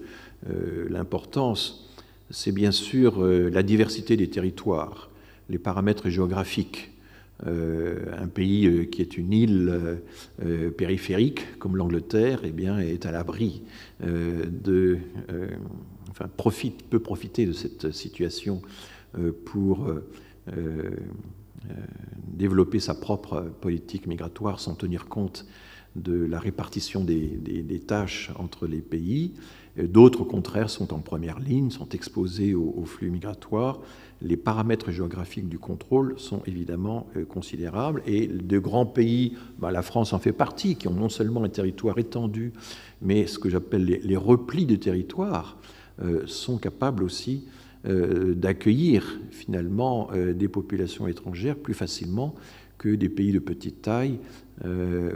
l'importance 0.89 1.88
c'est 2.29 2.51
bien 2.51 2.71
sûr 2.71 3.23
euh, 3.23 3.49
la 3.49 3.63
diversité 3.63 4.17
des 4.17 4.29
territoires, 4.29 5.09
les 5.49 5.57
paramètres 5.57 6.09
géographiques. 6.09 6.91
Euh, 7.45 8.05
un 8.17 8.27
pays 8.27 8.65
euh, 8.65 8.85
qui 8.85 9.03
est 9.03 9.15
une 9.15 9.31
île 9.31 10.01
périphérique 10.75 11.59
comme 11.59 11.77
l'Angleterre 11.77 12.41
eh 12.43 12.91
est 12.91 13.05
à 13.05 13.11
l'abri 13.11 13.61
de, 14.01 14.97
peut 16.89 16.99
profiter 16.99 17.45
de 17.45 17.53
cette 17.53 17.91
situation 17.91 18.61
pour 19.45 19.88
développer 22.27 22.79
sa 22.79 22.95
propre 22.95 23.51
politique 23.61 24.07
migratoire 24.07 24.59
sans 24.59 24.73
tenir 24.73 25.07
compte 25.07 25.45
de 25.97 26.25
la 26.25 26.39
répartition 26.39 27.03
des, 27.03 27.81
tâches 27.85 28.31
entre 28.38 28.67
les 28.67 28.81
pays. 28.81 29.33
D'autres, 29.77 30.21
au 30.21 30.25
contraire, 30.25 30.69
sont 30.69 30.93
en 30.93 30.99
première 30.99 31.39
ligne, 31.39 31.69
sont 31.69 31.89
exposés 31.89 32.53
aux, 32.53 32.85
flux 32.85 33.09
migratoires. 33.09 33.79
Les 34.22 34.38
paramètres 34.38 34.91
géographiques 34.91 35.47
du 35.47 35.59
contrôle 35.59 36.15
sont 36.18 36.41
évidemment 36.47 37.07
euh, 37.15 37.26
considérables. 37.26 38.01
Et 38.07 38.28
de 38.28 38.59
grands 38.59 38.86
pays, 38.86 39.34
bah, 39.59 39.72
la 39.72 39.84
France 39.84 40.13
en 40.13 40.20
fait 40.20 40.32
partie, 40.32 40.76
qui 40.76 40.88
ont 40.88 40.93
non 40.93 41.09
seulement 41.09 41.43
un 41.43 41.49
territoire 41.49 41.99
étendu, 41.99 42.51
mais 43.01 43.28
ce 43.28 43.38
que 43.38 43.49
j'appelle 43.49 43.86
les, 43.86 44.18
replis 44.18 44.65
de 44.65 44.76
territoire, 44.76 45.57
euh, 46.01 46.24
sont 46.26 46.57
capables 46.57 47.03
aussi 47.03 47.45
euh, 47.86 48.34
d'accueillir 48.34 49.20
finalement 49.30 50.09
des 50.36 50.47
populations 50.47 51.07
étrangères 51.07 51.55
plus 51.55 51.76
facilement 51.76 52.34
que 52.80 52.89
des 52.89 53.09
pays 53.09 53.32
de 53.32 53.39
petite 53.39 53.82
taille 53.82 54.20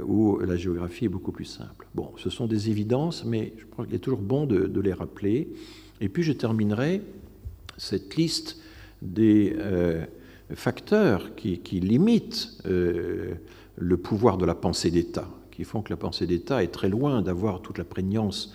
où 0.05 0.37
la 0.39 0.55
géographie 0.55 1.05
est 1.05 1.09
beaucoup 1.09 1.31
plus 1.31 1.45
simple. 1.45 1.87
Bon, 1.95 2.11
ce 2.17 2.29
sont 2.29 2.45
des 2.45 2.69
évidences, 2.69 3.25
mais 3.25 3.53
je 3.57 3.65
crois 3.65 3.85
qu'il 3.85 3.95
est 3.95 3.99
toujours 3.99 4.21
bon 4.21 4.45
de, 4.45 4.79
les 4.79 4.93
rappeler. 4.93 5.49
Et 5.99 6.09
puis 6.09 6.21
je 6.21 6.31
terminerai 6.31 7.01
cette 7.77 8.15
liste 8.15 8.60
des 9.01 9.55
euh, 9.57 10.05
facteurs 10.53 11.35
qui, 11.35 11.57
limitent 11.79 12.57
euh, 12.65 13.33
le 13.77 13.97
pouvoir 13.97 14.37
de 14.37 14.45
la 14.45 14.55
pensée 14.55 14.91
d'État, 14.91 15.27
qui 15.51 15.63
font 15.63 15.81
que 15.81 15.91
la 15.91 15.97
pensée 15.97 16.27
d'État 16.27 16.63
est 16.63 16.71
très 16.71 16.89
loin 16.89 17.21
d'avoir 17.21 17.61
toute 17.61 17.77
la 17.77 17.85
prégnance 17.85 18.53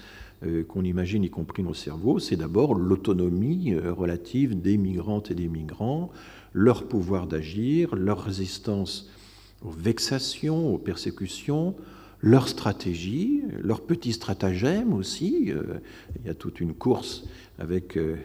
qu'on 0.68 0.84
imagine, 0.84 1.24
y 1.24 1.30
compris 1.30 1.62
nos 1.62 1.72
cerveaux. 1.72 2.18
C'est 2.18 2.36
d'abord 2.36 2.74
l'autonomie 2.74 3.74
relative 3.74 4.61
des 4.61 4.76
migrantes 4.76 5.30
et 5.30 5.34
des 5.34 5.49
migrants, 5.49 6.11
leur 6.53 6.86
pouvoir 6.86 7.26
d'agir, 7.26 7.97
leur 7.97 8.22
résistance 8.22 9.09
aux 9.64 9.70
vexations, 9.70 10.74
aux 10.74 10.78
persécutions, 10.78 11.74
leur 12.20 12.49
stratégie, 12.49 13.42
leurs 13.62 13.80
petits 13.80 14.12
stratagèmes 14.12 14.92
aussi. 14.92 15.53
Euh, 15.53 15.78
il 16.18 16.26
y 16.26 16.30
a 16.30 16.34
toute 16.34 16.61
une 16.61 16.74
course 16.74 17.24
avec 17.59 17.97
euh, 17.97 18.16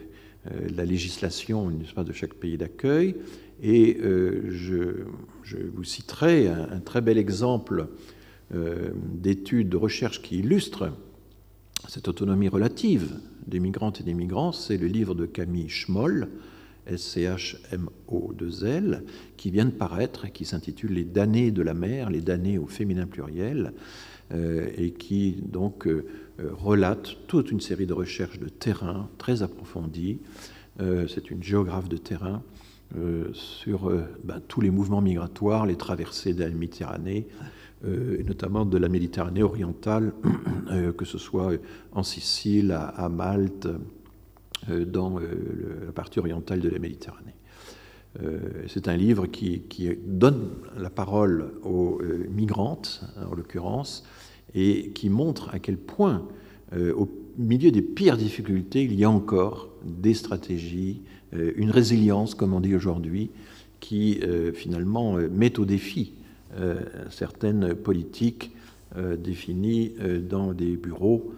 la 0.45 0.85
législation 0.85 1.69
de 1.69 2.13
chaque 2.13 2.33
pays 2.33 2.57
d'accueil. 2.57 3.15
Et 3.61 3.99
je, 4.49 5.05
vous 5.73 5.83
citerai 5.83 6.47
un, 6.47 6.79
très 6.79 7.01
bel 7.01 7.17
exemple 7.17 7.87
d'études 8.51 9.69
de 9.69 9.77
recherche 9.77 10.21
qui 10.21 10.39
illustre 10.39 10.91
cette 11.87 12.07
autonomie 12.07 12.47
relative 12.47 13.19
des 13.47 13.59
migrantes 13.59 14.01
et 14.01 14.03
des 14.03 14.13
migrants, 14.13 14.51
c'est 14.51 14.77
le 14.77 14.87
livre 14.87 15.15
de 15.15 15.25
Camille 15.25 15.69
Schmoll, 15.69 16.29
S-C-H-M-O-2-L, 16.87 19.03
qui 19.37 19.51
vient 19.51 19.65
de 19.65 19.71
paraître 19.71 20.25
et 20.25 20.31
qui 20.31 20.45
s'intitule 20.45 20.93
Les 20.93 21.03
damnés 21.03 21.51
de 21.51 21.61
la 21.61 21.73
mer, 21.73 22.09
les 22.09 22.21
damnés 22.21 22.57
au 22.57 22.67
féminin 22.67 23.07
pluriel, 23.07 23.73
euh, 24.33 24.69
et 24.77 24.91
qui 24.91 25.43
donc 25.45 25.87
euh, 25.87 26.05
relate 26.39 27.17
toute 27.27 27.51
une 27.51 27.61
série 27.61 27.85
de 27.85 27.93
recherches 27.93 28.39
de 28.39 28.49
terrain 28.49 29.09
très 29.17 29.43
approfondies. 29.43 30.19
Euh, 30.79 31.07
c'est 31.07 31.31
une 31.31 31.43
géographe 31.43 31.89
de 31.89 31.97
terrain 31.97 32.41
sur 33.31 33.89
ben, 34.25 34.41
tous 34.49 34.59
les 34.59 34.69
mouvements 34.69 34.99
migratoires, 34.99 35.65
les 35.65 35.77
traversées 35.77 36.33
de 36.33 36.43
la 36.43 36.49
Méditerranée, 36.49 37.25
et 37.87 38.23
notamment 38.25 38.65
de 38.65 38.77
la 38.77 38.89
Méditerranée 38.89 39.43
orientale, 39.43 40.11
que 40.97 41.05
ce 41.05 41.17
soit 41.17 41.53
en 41.93 42.03
Sicile, 42.03 42.73
à 42.73 43.07
Malte, 43.07 43.69
euh, 44.69 44.85
dans 44.85 45.19
euh, 45.19 45.85
la 45.87 45.91
partie 45.91 46.19
orientale 46.19 46.59
de 46.59 46.69
la 46.69 46.77
Méditerranée. 46.77 47.33
Euh, 48.21 48.39
c'est 48.67 48.87
un 48.87 48.95
livre 48.95 49.25
qui, 49.25 49.63
donne 50.05 50.49
la 50.77 50.91
parole 50.91 51.53
aux 51.63 51.99
migrantes, 52.29 53.03
en 53.17 53.33
l'occurrence, 53.33 54.03
et 54.55 54.89
qui 54.89 55.09
montre 55.09 55.49
à 55.53 55.59
quel 55.59 55.77
point, 55.77 56.27
au 56.73 57.09
milieu 57.37 57.71
des 57.71 57.81
pires 57.81 58.17
difficultés, 58.17 58.83
il 58.83 58.95
y 58.95 59.03
a 59.03 59.09
encore 59.09 59.69
des 59.85 60.13
stratégies, 60.13 61.01
une 61.31 61.69
résilience, 61.69 62.35
comme 62.35 62.53
on 62.53 62.59
dit 62.59 62.75
aujourd'hui, 62.75 63.29
qui 63.79 64.19
finalement 64.53 65.17
met 65.31 65.57
au 65.59 65.65
défi 65.65 66.13
certaines 67.09 67.75
politiques 67.75 68.51
définies 69.17 69.93
dans 70.29 70.53
des 70.53 70.75
bureaux 70.75 71.33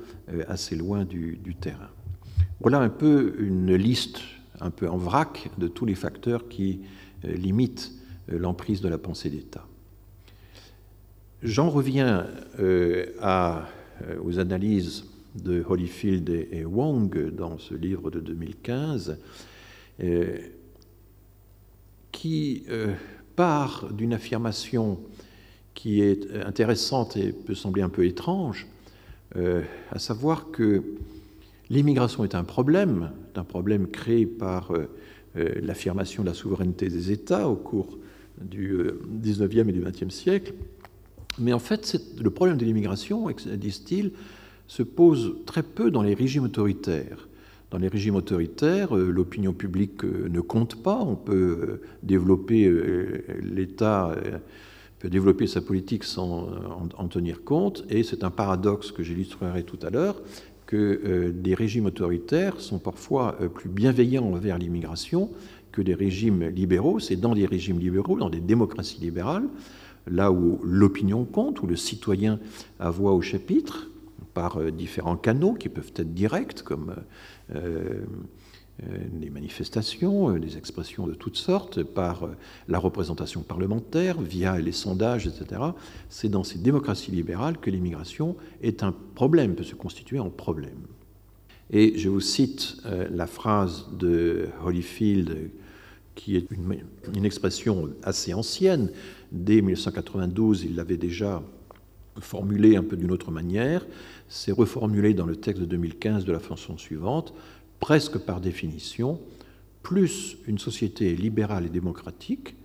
assez 0.47 0.76
loin 0.76 1.05
du 1.05 1.55
terrain. 1.59 1.89
Voilà 2.64 2.80
un 2.80 2.89
peu 2.89 3.36
une 3.39 3.76
liste, 3.76 4.22
un 4.61 4.70
peu 4.70 4.88
en 4.88 4.95
vrac, 4.95 5.51
de 5.57 5.68
tous 5.68 5.86
les 5.86 5.95
facteurs 5.95 6.47
qui 6.47 6.80
euh, 7.26 7.34
limitent 7.34 7.91
euh, 8.32 8.39
l'emprise 8.39 8.80
de 8.80 8.88
la 8.88 8.97
pensée 8.97 9.30
d'État. 9.30 9.68
J'en 11.43 11.69
reviens 11.69 12.27
euh, 12.59 13.05
aux 14.23 14.39
analyses 14.39 15.05
de 15.35 15.63
Holyfield 15.67 16.29
et, 16.29 16.65
Wong 16.65 17.29
dans 17.35 17.57
ce 17.57 17.73
livre 17.75 18.09
de 18.09 18.19
2015, 18.19 19.17
qui 22.11 22.65
part 23.35 23.91
d'une 23.91 24.13
affirmation 24.13 24.99
qui 25.73 26.01
est 26.01 26.31
intéressante 26.45 27.17
et 27.17 27.31
peut 27.31 27.55
sembler 27.55 27.81
un 27.81 27.89
peu 27.89 28.05
étrange, 28.05 28.67
à 29.35 29.99
savoir 29.99 30.51
que 30.51 30.83
L'immigration 31.73 32.23
est 32.23 32.35
un 32.35 32.43
problème, 32.43 33.11
un 33.35 33.43
problème 33.43 33.87
créé 33.87 34.27
par 34.27 34.71
euh, 34.71 34.85
euh, 35.37 35.55
l'affirmation 35.61 36.23
de 36.23 36.27
la 36.27 36.35
souveraineté 36.35 36.87
des 36.87 37.11
États 37.11 37.49
au 37.49 37.55
cours 37.55 37.97
du 38.39 38.77
19e 39.23 39.57
euh, 39.57 39.69
et 39.69 39.71
du 39.71 39.81
20e 39.81 40.11
siècle. 40.11 40.53
Mais 41.39 41.53
en 41.53 41.59
fait, 41.59 41.99
le 42.21 42.29
problème 42.29 42.57
de 42.57 42.65
l'immigration, 42.65 43.27
disent-ils, 43.55 44.11
se 44.67 44.84
pose 44.84 45.36
très 45.45 45.63
peu 45.63 45.91
dans 45.91 46.03
les 46.03 46.13
régimes 46.13 46.45
autoritaires. 46.45 47.27
Dans 47.71 47.77
les 47.79 47.88
régimes 47.88 48.15
autoritaires, 48.15 48.95
l'opinion 48.95 49.51
publique 49.51 50.03
ne 50.03 50.41
compte 50.41 50.81
pas. 50.81 50.99
On 50.99 51.15
peut 51.15 51.81
développer 52.03 52.71
l'État 53.41 54.15
peut 54.99 55.09
développer 55.09 55.47
sa 55.47 55.59
politique 55.59 56.05
sans 56.05 56.47
en 56.97 57.07
tenir 57.09 57.43
compte, 57.43 57.84
et 57.89 58.03
c'est 58.03 58.23
un 58.23 58.29
paradoxe 58.29 58.91
que 58.93 59.03
j'illustrerai 59.03 59.63
tout 59.63 59.79
à 59.81 59.89
l'heure 59.89 60.15
que 60.65 61.01
euh, 61.05 61.31
des 61.31 61.53
régimes 61.53 61.86
autoritaires 61.86 62.59
sont 62.59 62.79
parfois 62.79 63.36
euh, 63.41 63.47
plus 63.47 63.69
bienveillants 63.69 64.25
envers 64.25 64.57
l'immigration 64.57 65.29
que 65.71 65.81
des 65.81 65.93
régimes 65.93 66.47
libéraux. 66.47 66.99
C'est 66.99 67.15
dans 67.15 67.36
des 67.36 67.45
régimes 67.45 67.79
libéraux, 67.79 68.17
dans 68.17 68.29
des 68.29 68.39
démocraties 68.39 68.99
libérales, 69.01 69.47
là 70.07 70.31
où 70.31 70.59
l'opinion 70.63 71.25
compte, 71.25 71.61
où 71.61 71.67
le 71.67 71.75
citoyen 71.75 72.39
a 72.79 72.89
voix 72.89 73.13
au 73.13 73.21
chapitre, 73.21 73.89
par 74.33 74.57
euh, 74.57 74.71
différents 74.71 75.17
canaux 75.17 75.53
qui 75.53 75.69
peuvent 75.69 75.91
être 75.95 76.13
directs, 76.13 76.63
comme 76.63 76.95
des 79.11 79.29
manifestations, 79.29 80.31
des 80.31 80.57
expressions 80.57 81.05
de 81.05 81.13
toutes 81.13 81.37
sortes, 81.37 81.83
par 81.83 82.27
la 82.67 82.79
représentation 82.79 83.41
parlementaire, 83.41 84.19
via 84.19 84.59
les 84.59 84.71
sondages, 84.71 85.27
etc. 85.27 85.61
C'est 86.09 86.29
dans 86.29 86.43
ces 86.43 86.57
démocraties 86.57 87.11
libérales 87.11 87.59
que 87.59 87.69
l'immigration 87.69 88.35
est 88.63 88.81
un 88.81 88.93
problème, 89.13 89.53
peut 89.53 89.63
se 89.63 89.75
constituer 89.75 90.19
en 90.19 90.31
problème. 90.31 90.87
Et 91.69 91.97
je 91.97 92.09
vous 92.09 92.19
cite 92.19 92.77
la 93.11 93.27
phrase 93.27 93.87
de 93.97 94.47
Holyfield, 94.65 95.51
qui 96.15 96.35
est 96.35 96.47
une 97.15 97.25
expression 97.25 97.89
assez 98.03 98.33
ancienne. 98.33 98.89
Dès 99.34 99.55
1992, 99.55 100.63
il 100.63 100.75
l'avait 100.75 100.97
déjà 100.97 101.43
formulée 102.19 102.75
un 102.75 102.84
peu 102.84 102.95
d'une 102.95 103.11
autre 103.11 103.31
manière. 103.31 103.86
C'est 104.29 104.51
reformulé 104.51 105.13
dans 105.13 105.25
le 105.25 105.36
texte 105.36 105.59
de 105.61 105.65
2015 105.65 106.23
de 106.23 106.31
la 106.31 106.39
façon 106.39 106.77
suivante 106.77 107.34
presque 107.84 108.17
par 108.17 108.39
définition, 108.39 109.19
plus 109.81 110.38
une 110.47 110.57
société 110.57 111.11
est 111.11 111.15
libérale 111.15 111.65
et 111.65 111.69
démocratique, 111.69 112.55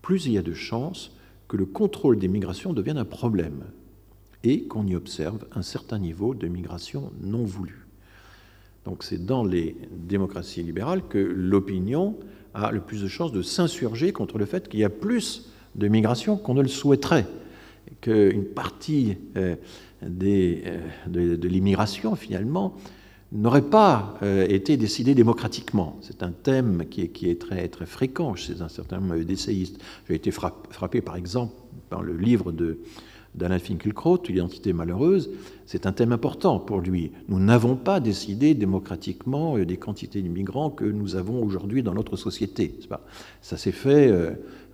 plus 0.00 0.24
il 0.24 0.32
y 0.32 0.38
a 0.38 0.42
de 0.42 0.54
chances 0.54 1.14
que 1.46 1.58
le 1.58 1.66
contrôle 1.66 2.18
des 2.18 2.26
migrations 2.26 2.72
devienne 2.72 2.96
un 2.96 3.04
problème 3.04 3.64
et 4.44 4.62
qu'on 4.62 4.86
y 4.86 4.96
observe 4.96 5.44
un 5.54 5.60
certain 5.60 5.98
niveau 5.98 6.34
de 6.34 6.48
migration 6.48 7.12
non 7.20 7.44
voulue. 7.44 7.86
Donc 8.86 9.04
c'est 9.04 9.22
dans 9.22 9.44
les 9.44 9.76
démocraties 9.90 10.62
libérales 10.62 11.06
que 11.06 11.18
l'opinion 11.18 12.16
a 12.54 12.72
le 12.72 12.80
plus 12.80 13.02
de 13.02 13.08
chances 13.08 13.32
de 13.32 13.42
s'insurger 13.42 14.12
contre 14.14 14.38
le 14.38 14.46
fait 14.46 14.70
qu'il 14.70 14.80
y 14.80 14.84
a 14.84 14.88
plus 14.88 15.51
de 15.74 15.88
migration 15.88 16.36
qu'on 16.36 16.54
ne 16.54 16.62
le 16.62 16.68
souhaiterait, 16.68 17.26
qu'une 18.00 18.44
partie 18.44 19.16
euh, 19.36 19.56
euh, 20.02 20.78
de, 21.06 21.48
l'immigration 21.48 22.16
finalement 22.16 22.74
n'aurait 23.32 23.62
pas 23.62 24.18
euh, 24.22 24.46
été 24.48 24.76
décidé 24.76 25.14
démocratiquement. 25.14 25.98
C'est 26.02 26.22
un 26.22 26.32
thème 26.32 26.84
qui 26.90 27.00
est, 27.02 27.40
très, 27.40 27.86
fréquent 27.86 28.34
chez 28.34 28.60
un 28.60 28.68
certain 28.68 29.00
nombre 29.00 29.22
d'essayistes. 29.22 29.80
J'ai 30.08 30.16
été 30.16 30.30
frappé, 30.30 31.00
par 31.00 31.16
exemple, 31.16 31.54
par 31.88 32.02
le 32.02 32.16
livre 32.16 32.52
de 32.52 32.78
d'Alain 33.34 33.58
Finkielkraut, 33.58 34.22
L'identité 34.28 34.74
malheureuse, 34.74 35.30
c'est 35.64 35.86
un 35.86 35.92
thème 35.92 36.12
important 36.12 36.58
pour 36.58 36.80
lui. 36.80 37.12
Nous 37.28 37.40
n'avons 37.40 37.76
pas 37.76 37.98
décidé 37.98 38.52
démocratiquement 38.52 39.58
des 39.58 39.78
quantités 39.78 40.20
d'immigrants 40.20 40.68
que 40.68 40.84
nous 40.84 41.16
avons 41.16 41.42
aujourd'hui 41.42 41.82
dans 41.82 41.94
notre 41.94 42.16
société. 42.16 42.78
Ça 43.40 43.56
s'est 43.56 43.72
fait 43.72 44.12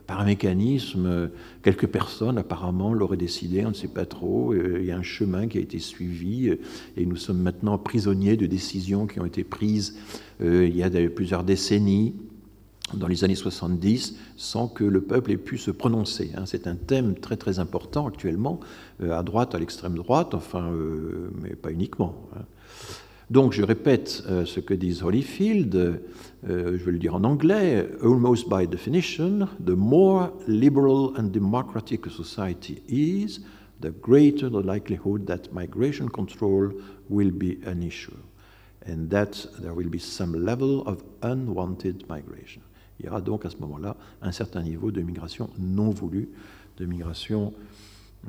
par 0.09 0.21
un 0.21 0.25
mécanisme, 0.25 1.31
quelques 1.63 1.87
personnes 1.87 2.39
apparemment 2.39 2.95
l'auraient 2.95 3.19
décidé, 3.19 3.65
on 3.67 3.69
ne 3.69 3.75
sait 3.75 3.89
pas 3.89 4.07
trop. 4.07 4.55
Euh, 4.55 4.79
il 4.81 4.87
y 4.87 4.91
a 4.91 4.97
un 4.97 5.03
chemin 5.03 5.49
qui 5.49 5.59
a 5.59 5.61
été 5.61 5.79
suivi 5.79 6.49
euh, 6.49 6.59
et 6.97 7.05
nous 7.05 7.17
sommes 7.17 7.43
maintenant 7.43 7.77
prisonniers 7.77 8.39
de 8.39 8.47
décisions 8.47 9.07
qui 9.07 9.21
ont 9.21 9.27
été 9.27 9.45
prises 9.45 9.99
euh, 10.41 10.67
il 10.67 10.75
y 10.75 10.83
a 10.83 10.91
plusieurs 11.11 11.45
décennies, 11.45 12.15
dans 12.95 13.07
les 13.07 13.23
années 13.23 13.35
70, 13.35 14.17
sans 14.37 14.67
que 14.67 14.83
le 14.83 15.03
peuple 15.03 15.31
ait 15.31 15.37
pu 15.37 15.59
se 15.59 15.71
prononcer. 15.71 16.31
Hein. 16.35 16.45
C'est 16.47 16.67
un 16.67 16.75
thème 16.75 17.15
très 17.15 17.37
très 17.37 17.59
important 17.59 18.07
actuellement, 18.07 18.61
à 19.03 19.23
droite, 19.23 19.55
à 19.55 19.59
l'extrême 19.59 19.95
droite, 19.95 20.33
enfin, 20.33 20.73
mais 21.43 21.51
pas 21.51 21.71
uniquement. 21.71 22.15
Donc 23.31 23.53
je 23.53 23.63
répète 23.63 24.23
ce 24.47 24.61
que 24.61 24.73
disent 24.73 25.03
Holyfield, 25.03 26.01
euh, 26.47 26.79
je 26.79 26.85
vais 26.85 26.93
le 26.93 26.99
dire 26.99 27.15
en 27.15 27.25
anglais, 27.25 27.89
almost 28.03 28.49
by 28.49 28.67
definition, 28.67 29.49
the 29.65 29.77
more 29.77 30.31
liberal 30.47 31.11
and 31.19 31.25
democratic 31.33 32.07
a 32.07 32.11
society 32.11 32.81
is, 32.89 33.41
the 33.81 33.91
greater 33.91 34.49
the 34.49 34.65
likelihood 34.65 35.27
that 35.27 35.53
migration 35.53 36.09
control 36.09 36.71
will 37.11 37.33
be 37.33 37.59
an 37.67 37.83
issue, 37.83 38.17
and 38.87 39.09
that 39.11 39.49
there 39.61 39.75
will 39.75 39.91
be 39.91 39.99
some 39.99 40.35
level 40.35 40.83
of 40.87 41.03
unwanted 41.23 42.05
migration. 42.09 42.63
Il 43.01 43.07
y 43.07 43.09
aura 43.09 43.21
donc 43.21 43.45
à 43.45 43.51
ce 43.51 43.57
moment-là 43.59 43.97
un 44.23 44.33
certain 44.33 44.63
niveau 44.63 44.91
de 44.91 45.03
migration 45.03 45.51
non 45.59 45.91
voulue, 45.91 46.29
de 46.77 46.87
migration 46.87 47.53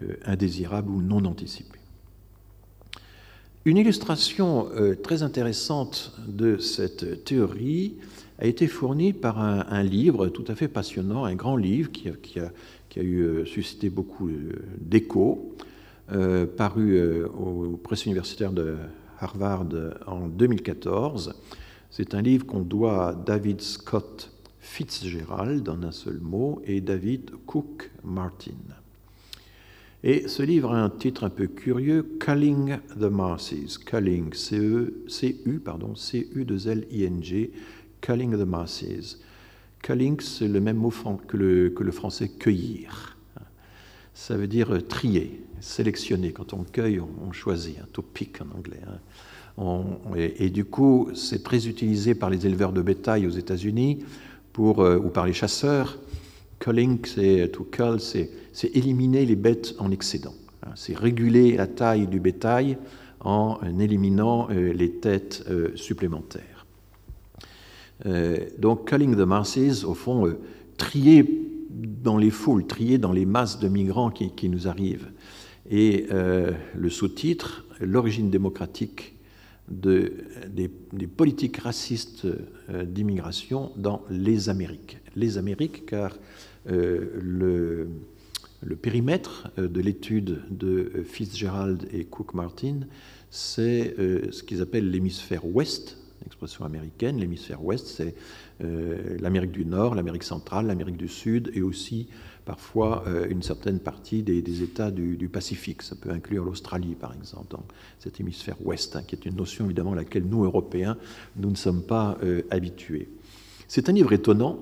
euh, 0.04 0.16
indésirable 0.26 0.92
ou 0.92 1.02
non 1.02 1.26
anticipée. 1.26 1.79
Une 3.66 3.76
illustration 3.76 4.70
euh, 4.74 4.96
très 4.96 5.22
intéressante 5.22 6.14
de 6.26 6.58
cette 6.60 7.26
théorie 7.26 7.98
a 8.38 8.46
été 8.46 8.68
fournie 8.68 9.12
par 9.12 9.38
un, 9.38 9.84
livre 9.84 10.30
tout 10.30 10.46
à 10.48 10.56
fait 10.56 10.70
passionnant, 10.70 11.26
un 11.26 11.36
grand 11.36 11.58
livre 11.58 11.92
qui 11.92 12.08
a, 12.40 13.02
eu 13.02 13.20
euh, 13.20 13.46
suscité 13.46 13.90
beaucoup 13.90 14.30
euh, 14.30 14.54
d'écho, 14.80 15.56
paru 16.58 17.24
au 17.26 17.78
Presse 17.84 18.06
universitaire 18.06 18.52
de 18.52 18.78
Harvard 19.20 19.68
en 20.08 20.28
2014, 20.28 21.36
C'est 21.92 22.16
un 22.16 22.22
livre 22.24 22.48
qu'on 22.48 22.62
doit 22.62 23.10
à 23.10 23.14
David 23.14 23.62
Scott 23.62 24.32
Fitzgerald 24.60 25.70
en 25.70 25.84
un 25.84 25.92
seul 25.92 26.20
mot 26.20 26.62
et 26.66 26.82
David 26.82 27.30
Cook 27.46 27.92
Martin. 28.04 28.79
Et 30.04 30.30
ce 30.30 30.44
livre 30.44 30.72
a 30.72 30.82
un 30.82 30.90
titre 30.90 31.26
un 31.26 31.30
peu 31.30 31.48
curieux, 31.48 32.18
Culling 32.20 32.78
the 32.98 33.12
Masses. 33.12 33.78
Culling, 33.78 34.34
C-U, 34.34 35.60
pardon, 35.60 35.94
C-U-2-L-I-N-G, 35.94 37.52
Culling 38.00 38.38
the 38.38 38.48
Masses. 38.48 39.20
Culling, 39.82 40.20
c'est 40.22 40.48
le 40.48 40.62
même 40.62 40.78
mot 40.78 40.94
que 41.28 41.36
le, 41.36 41.70
que 41.72 41.84
le 41.84 41.92
français 41.92 42.30
cueillir. 42.30 43.18
Ça 44.14 44.38
veut 44.38 44.48
dire 44.48 44.86
trier, 44.88 45.44
sélectionner. 45.60 46.32
Quand 46.32 46.54
on 46.54 46.64
cueille, 46.64 47.00
on, 47.00 47.32
choisit, 47.34 47.80
un 47.80 47.88
to 47.92 48.02
pick 48.02 48.42
en 48.42 48.58
anglais. 48.58 48.82
Hein. 49.58 49.84
et, 50.16 50.50
du 50.50 50.64
coup, 50.64 51.10
c'est 51.14 51.44
très 51.44 51.68
utilisé 51.68 52.16
par 52.16 52.30
les 52.30 52.46
éleveurs 52.46 52.72
de 52.72 52.82
bétail 52.82 53.28
aux 53.28 53.32
États-Unis 53.32 54.00
euh, 54.60 55.00
ou 55.00 55.10
par 55.10 55.26
les 55.26 55.34
chasseurs. 55.34 55.98
Culling, 56.60 57.00
c'est 57.06 57.50
to 57.52 57.64
cull, 57.64 58.00
c'est 58.00 58.30
éliminer 58.76 59.26
les 59.26 59.36
bêtes 59.36 59.76
en 59.80 59.92
excédent. 59.92 60.34
Hein. 60.64 60.72
C'est 60.76 60.98
réguler 60.98 61.56
la 61.56 61.68
taille 61.68 62.08
du 62.08 62.20
bétail 62.20 62.78
en 63.22 63.60
éliminant 63.80 64.48
euh, 64.50 64.74
les 64.74 64.92
têtes 64.92 65.46
euh, 65.50 65.72
supplémentaires. 65.76 66.66
donc, 68.58 68.88
culling 68.88 69.16
the 69.16 69.26
masses, 69.26 69.84
au 69.84 69.94
fond, 69.94 70.34
trier 70.78 71.26
dans 71.70 72.18
les 72.18 72.32
foules, 72.32 72.66
trier 72.66 72.98
dans 72.98 73.12
les 73.12 73.26
masses 73.26 73.60
de 73.60 73.68
migrants 73.68 74.10
qui, 74.10 74.50
nous 74.50 74.68
arrivent. 74.70 75.12
Et 75.70 76.08
le 76.10 76.90
sous-titre, 76.90 77.66
L'origine 77.82 78.30
démocratique 78.30 79.16
de, 79.70 80.14
des, 80.48 80.68
politiques 81.08 81.58
racistes 81.58 82.26
euh, 82.70 82.84
d'immigration 82.84 83.72
dans 83.78 84.04
les 84.10 84.50
Amériques. 84.50 84.98
Les 85.16 85.38
Amériques, 85.38 85.86
car 85.86 86.12
euh, 86.12 86.18
le, 86.66 87.88
le, 88.62 88.76
périmètre 88.76 89.48
euh, 89.58 89.68
de 89.68 89.82
l'étude 89.82 90.42
de 90.50 91.04
Fitzgerald 91.06 91.88
et 91.92 92.06
Cook-Martin, 92.06 92.82
c'est 93.32 93.96
ce 94.32 94.42
qu'ils 94.42 94.62
appellent 94.62 94.90
l'hémisphère 94.90 95.46
ouest, 95.46 95.98
l'expression 96.24 96.66
américaine. 96.66 97.20
L'hémisphère 97.20 97.64
ouest, 97.64 97.86
c'est 97.86 98.16
l'Amérique 98.60 99.52
du 99.52 99.66
Nord, 99.66 99.94
l'Amérique 99.94 100.24
centrale, 100.24 100.66
l'Amérique 100.66 100.98
du 100.98 101.08
Sud 101.08 101.52
et 101.54 101.62
aussi 101.62 102.08
parfois 102.50 103.04
euh, 103.06 103.28
une 103.30 103.44
certaine 103.44 103.80
partie 103.80 104.24
des, 104.24 104.64
États 104.64 104.90
du, 104.90 105.30
Pacifique. 105.30 105.84
Ça 105.84 105.96
peut 105.96 106.10
inclure 106.10 106.44
l'Australie, 106.44 106.96
par 106.96 107.14
exemple, 107.14 107.46
dans 107.52 107.64
cet 108.00 108.20
hémisphère 108.20 108.56
ouest, 108.66 108.96
hein, 108.96 109.04
qui 109.06 109.14
est 109.14 109.28
une 109.28 109.36
notion 109.36 109.66
évidemment 109.66 109.92
à 109.92 109.98
laquelle 109.98 110.24
nous, 110.24 110.44
Européens, 110.44 110.98
nous 111.36 111.52
ne 111.52 111.56
sommes 111.56 111.84
pas 111.84 112.18
euh, 112.24 112.42
habitués. 112.50 113.08
C'est 113.68 113.88
un 113.88 113.92
livre 113.92 114.14
étonnant, 114.14 114.58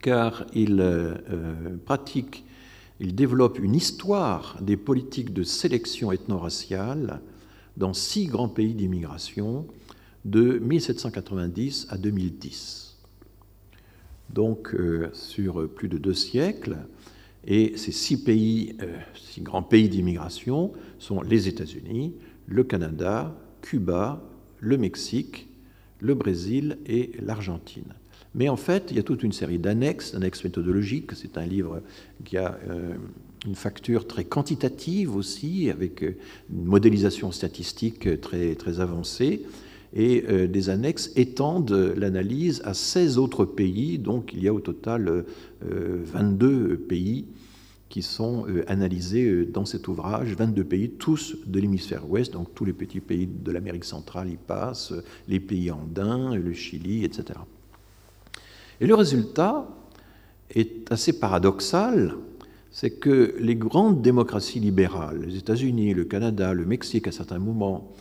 car 0.00 0.46
il 0.54 0.80
euh, 0.80 1.14
pratique, 1.84 2.44
il 3.00 3.14
développe 3.14 3.58
une 3.58 3.74
histoire 3.74 4.58
des 4.60 4.76
politiques 4.76 5.32
de 5.32 5.42
sélection 5.42 6.12
ethno-raciale 6.12 7.20
dans 7.76 7.92
six 7.92 8.26
grands 8.26 8.48
pays 8.48 8.74
d'immigration 8.74 9.66
de 10.24 10.58
1790 10.58 11.88
à 11.90 11.98
2010 11.98 12.84
donc 14.34 14.74
euh, 14.74 15.08
sur 15.12 15.68
plus 15.68 15.88
de 15.88 15.98
deux 15.98 16.14
siècles. 16.14 16.76
Et 17.46 17.76
ces 17.76 17.92
six 17.92 18.22
pays, 18.22 18.76
euh, 18.82 18.98
six 19.14 19.42
grands 19.42 19.62
pays 19.62 19.88
d'immigration 19.88 20.72
sont 20.98 21.22
les 21.22 21.48
États-Unis, 21.48 22.14
le 22.46 22.64
Canada, 22.64 23.34
Cuba, 23.62 24.22
le 24.60 24.78
Mexique, 24.78 25.48
le 26.00 26.14
Brésil 26.14 26.78
et 26.86 27.12
l'Argentine. 27.20 27.94
Mais 28.34 28.48
en 28.48 28.56
fait, 28.56 28.88
il 28.90 28.96
y 28.96 29.00
a 29.00 29.02
toute 29.02 29.22
une 29.22 29.32
série 29.32 29.58
d'annexes, 29.58 30.12
d'annexes 30.12 30.42
méthodologiques. 30.44 31.12
C'est 31.14 31.38
un 31.38 31.46
livre 31.46 31.82
qui 32.24 32.36
a 32.36 32.58
euh, 32.68 32.94
une 33.46 33.54
facture 33.54 34.06
très 34.06 34.24
quantitative 34.24 35.14
aussi, 35.14 35.70
avec 35.70 36.02
une 36.02 36.64
modélisation 36.64 37.30
statistique 37.30 38.20
très, 38.20 38.54
très 38.54 38.80
avancée 38.80 39.42
et 39.94 40.24
euh, 40.28 40.46
des 40.46 40.68
annexes 40.70 41.12
étendent 41.16 41.94
l'analyse 41.96 42.60
à 42.64 42.74
16 42.74 43.16
autres 43.16 43.44
pays, 43.44 43.98
donc 43.98 44.32
il 44.34 44.42
y 44.42 44.48
a 44.48 44.52
au 44.52 44.60
total 44.60 45.24
22 45.62 46.46
euh, 46.46 46.76
pays 46.76 47.26
qui 47.88 48.02
sont 48.02 48.44
euh, 48.48 48.64
analysés 48.66 49.46
dans 49.46 49.64
cet 49.64 49.86
ouvrage, 49.86 50.34
22 50.34 50.64
pays, 50.64 50.90
tous 50.90 51.36
de 51.46 51.60
l'hémisphère 51.60 52.10
ouest, 52.10 52.32
donc 52.32 52.52
tous 52.54 52.64
les 52.64 52.72
petits 52.72 53.00
pays 53.00 53.28
de 53.28 53.52
l'Amérique 53.52 53.84
centrale 53.84 54.28
y 54.28 54.36
passent, 54.36 54.92
les 55.28 55.38
pays 55.38 55.70
andins, 55.70 56.34
le 56.34 56.52
Chili, 56.52 57.04
etc. 57.04 57.38
Et 58.84 58.86
le 58.86 58.96
résultat 58.96 59.66
est 60.50 60.92
assez 60.92 61.18
paradoxal, 61.18 62.16
c'est 62.70 62.90
que 62.90 63.34
les 63.38 63.56
grandes 63.56 64.02
démocraties 64.02 64.60
libérales, 64.60 65.22
les 65.24 65.38
États-Unis, 65.38 65.94
le 65.94 66.04
Canada, 66.04 66.52
le 66.52 66.66
Mexique 66.66 67.08
à 67.08 67.10
certains 67.10 67.38
moments, 67.38 67.94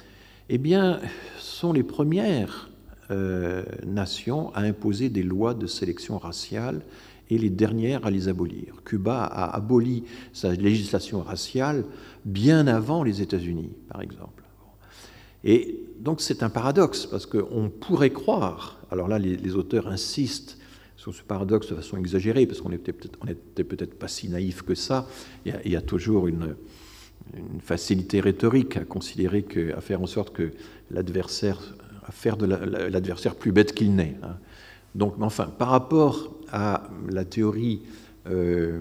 eh 0.49 0.57
bien, 0.57 0.99
sont 1.39 1.71
les 1.71 1.83
premières 1.83 2.69
euh, 3.11 3.63
nations 3.87 4.53
à 4.55 4.63
imposer 4.63 5.07
des 5.07 5.23
lois 5.23 5.53
de 5.53 5.67
sélection 5.67 6.17
raciale 6.17 6.81
et 7.29 7.37
les 7.37 7.49
dernières 7.49 8.05
à 8.05 8.11
les 8.11 8.27
abolir. 8.27 8.75
Cuba 8.83 9.23
a 9.23 9.55
aboli 9.55 10.03
sa 10.33 10.51
législation 10.51 11.21
raciale 11.21 11.85
bien 12.25 12.67
avant 12.67 13.03
les 13.03 13.21
États-Unis, 13.21 13.71
par 13.87 14.01
exemple. 14.01 14.43
Et 15.45 15.79
donc 16.01 16.19
c'est 16.19 16.43
un 16.43 16.49
paradoxe, 16.49 17.05
parce 17.05 17.25
qu'on 17.25 17.69
pourrait 17.69 18.11
croire, 18.11 18.81
alors 18.91 19.07
là 19.07 19.17
les, 19.17 19.55
auteurs 19.55 19.87
insistent 19.87 20.57
sur 21.03 21.13
ce 21.13 21.21
paradoxe 21.21 21.67
de 21.67 21.75
façon 21.75 21.97
exagérée, 21.97 22.45
parce 22.45 22.61
qu'on 22.61 22.69
n'était 22.69 22.93
peut-être 22.93 23.89
peut 23.91 23.97
pas 23.97 24.07
si 24.07 24.29
naïf 24.29 24.61
que 24.61 24.73
ça, 24.73 25.05
il 25.45 25.53
y 25.65 25.75
a, 25.75 25.81
toujours 25.81 26.27
une, 26.27 26.55
facilité 27.59 28.21
rhétorique 28.21 28.77
à 28.77 28.85
considérer 28.85 29.45
à 29.75 29.81
faire 29.81 30.01
en 30.01 30.05
sorte 30.05 30.33
que 30.33 30.51
l'adversaire, 30.91 31.75
à 32.05 32.11
faire 32.13 32.37
de 32.37 32.45
l'adversaire 32.45 33.35
plus 33.35 33.51
bête 33.51 33.73
qu'il 33.73 33.95
n'est. 33.95 34.15
Hein. 34.23 34.37
Donc, 34.95 35.15
enfin, 35.19 35.47
par 35.47 35.69
rapport 35.69 36.37
à 36.51 36.89
la 37.09 37.25
théorie 37.25 37.81
euh, 38.29 38.79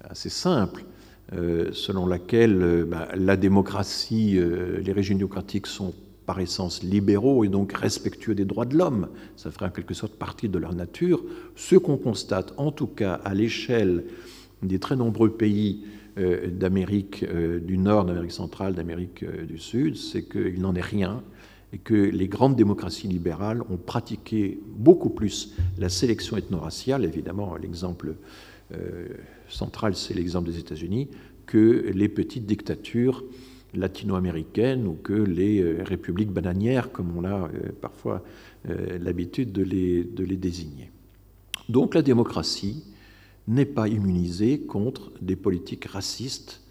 assez 0.00 0.28
simple, 0.28 0.84
euh, 1.32 1.70
selon 1.72 2.06
laquelle 2.06 2.62
euh, 2.62 2.84
bah, 2.84 3.08
la 3.14 3.38
démocratie, 3.38 4.38
les 4.38 4.92
régimes 4.92 5.16
démocratiques 5.16 5.66
sont 5.66 5.94
par 6.26 6.40
essence 6.40 6.82
libéraux 6.82 7.44
et 7.44 7.48
donc 7.48 7.72
respectueux 7.72 8.34
des 8.34 8.44
droits 8.44 8.64
de 8.64 8.76
l'homme, 8.76 9.08
ça 9.36 9.50
ferait 9.50 9.66
en 9.66 9.70
quelque 9.70 9.94
sorte 9.94 10.14
partie 10.14 10.48
de 10.48 10.58
leur 10.58 10.74
nature, 10.74 11.22
ce 11.56 11.76
qu'on 11.76 11.96
constate 11.96 12.54
en 12.56 12.72
tout 12.72 12.86
cas 12.86 13.14
à 13.24 13.34
l'échelle 13.34 14.04
des 14.62 14.78
très 14.78 14.96
nombreux 14.96 15.30
pays 15.30 15.84
euh, 16.16 16.48
d'Amérique 16.48 17.24
euh, 17.24 17.58
du 17.58 17.76
Nord, 17.76 18.04
d'Amérique 18.04 18.32
centrale, 18.32 18.74
d'Amérique 18.74 19.24
euh, 19.24 19.44
du 19.44 19.58
Sud, 19.58 19.96
c'est 19.96 20.22
qu'il 20.22 20.60
n'en 20.60 20.74
est 20.74 20.80
rien 20.80 21.22
et 21.72 21.78
que 21.78 21.94
les 21.94 22.28
grandes 22.28 22.54
démocraties 22.54 23.08
libérales 23.08 23.62
ont 23.68 23.76
pratiqué 23.76 24.60
beaucoup 24.76 25.10
plus 25.10 25.54
la 25.76 25.88
sélection 25.88 26.36
ethno-raciale, 26.36 27.04
évidemment 27.04 27.56
l'exemple 27.56 28.14
central 29.48 29.94
c'est 29.94 30.14
l'exemple 30.14 30.50
des 30.50 30.58
États-Unis, 30.58 31.08
que 31.46 31.90
les 31.92 32.08
petites 32.08 32.46
dictatures 32.46 33.24
latino-américaines 33.78 34.86
ou 34.86 34.94
que 34.94 35.12
les 35.12 35.82
républiques 35.82 36.30
bananières, 36.30 36.92
comme 36.92 37.16
on 37.16 37.24
a 37.24 37.48
parfois 37.80 38.22
l'habitude 38.66 39.52
de 39.52 39.62
les, 39.62 40.36
désigner. 40.36 40.90
Donc 41.68 41.94
la 41.94 42.02
démocratie 42.02 42.84
n'est 43.48 43.66
pas 43.66 43.88
immunisé 43.88 44.60
contre 44.60 45.12
des 45.20 45.36
politiques 45.36 45.86
racistes 45.86 46.62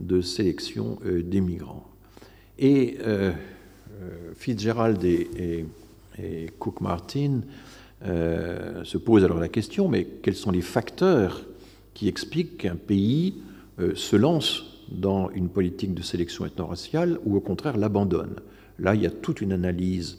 de 0.00 0.20
sélection 0.20 0.98
euh, 1.04 1.22
des 1.22 1.40
migrants. 1.40 1.86
Et 2.58 2.98
euh, 3.00 3.32
euh, 4.02 4.32
Fitzgerald 4.34 5.02
et, 5.04 5.66
Cook-Martin 6.58 7.40
se 8.04 8.98
posent 8.98 9.24
alors 9.24 9.38
la 9.38 9.48
question, 9.48 9.88
mais 9.88 10.06
quels 10.22 10.34
sont 10.34 10.50
les 10.50 10.60
facteurs 10.60 11.42
qui 11.94 12.06
expliquent 12.06 12.58
qu'un 12.58 12.76
pays 12.76 13.36
se 13.94 14.16
lance 14.16 14.71
dans 14.92 15.30
une 15.30 15.48
politique 15.48 15.94
de 15.94 16.02
sélection 16.02 16.46
ethno-raciale 16.46 17.18
ou 17.24 17.36
au 17.36 17.40
contraire 17.40 17.76
l'abandonne. 17.76 18.36
Là, 18.78 18.94
il 18.94 19.02
y 19.02 19.06
a 19.06 19.10
toute 19.10 19.40
une 19.40 19.52
analyse 19.52 20.18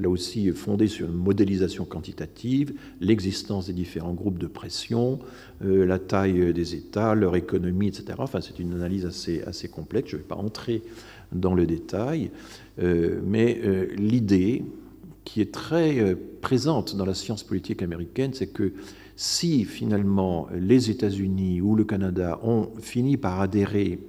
là 0.00 0.08
aussi 0.08 0.50
fondée 0.52 0.88
sur 0.88 1.06
une 1.06 1.16
modélisation 1.16 1.84
quantitative, 1.84 2.72
l'existence 3.00 3.66
des 3.66 3.72
différents 3.72 4.14
groupes 4.14 4.38
de 4.38 4.46
pression, 4.46 5.18
euh, 5.64 5.84
la 5.84 5.98
taille 5.98 6.52
des 6.52 6.74
États, 6.74 7.14
leur 7.14 7.36
économie, 7.36 7.88
etc. 7.88 8.14
Enfin, 8.18 8.40
c'est 8.40 8.58
une 8.58 8.72
analyse 8.72 9.04
assez, 9.04 9.42
assez 9.42 9.68
complète, 9.68 10.08
je 10.08 10.16
ne 10.16 10.22
vais 10.22 10.28
pas 10.28 10.36
entrer 10.36 10.82
dans 11.32 11.54
le 11.54 11.66
détail, 11.66 12.30
euh, 12.80 13.20
mais 13.24 13.60
euh, 13.64 13.88
l'idée 13.96 14.64
qui 15.24 15.40
est 15.40 15.52
très 15.52 16.16
présente 16.40 16.96
dans 16.96 17.04
la 17.04 17.14
science 17.14 17.44
politique 17.44 17.80
américaine, 17.80 18.32
c'est 18.34 18.48
que 18.48 18.72
si 19.14 19.64
finalement 19.64 20.48
les 20.52 20.90
États-Unis 20.90 21.60
ou 21.60 21.76
le 21.76 21.84
Canada 21.84 22.40
ont 22.42 22.70
fini 22.80 23.16
par 23.16 23.40
adhérer 23.40 24.00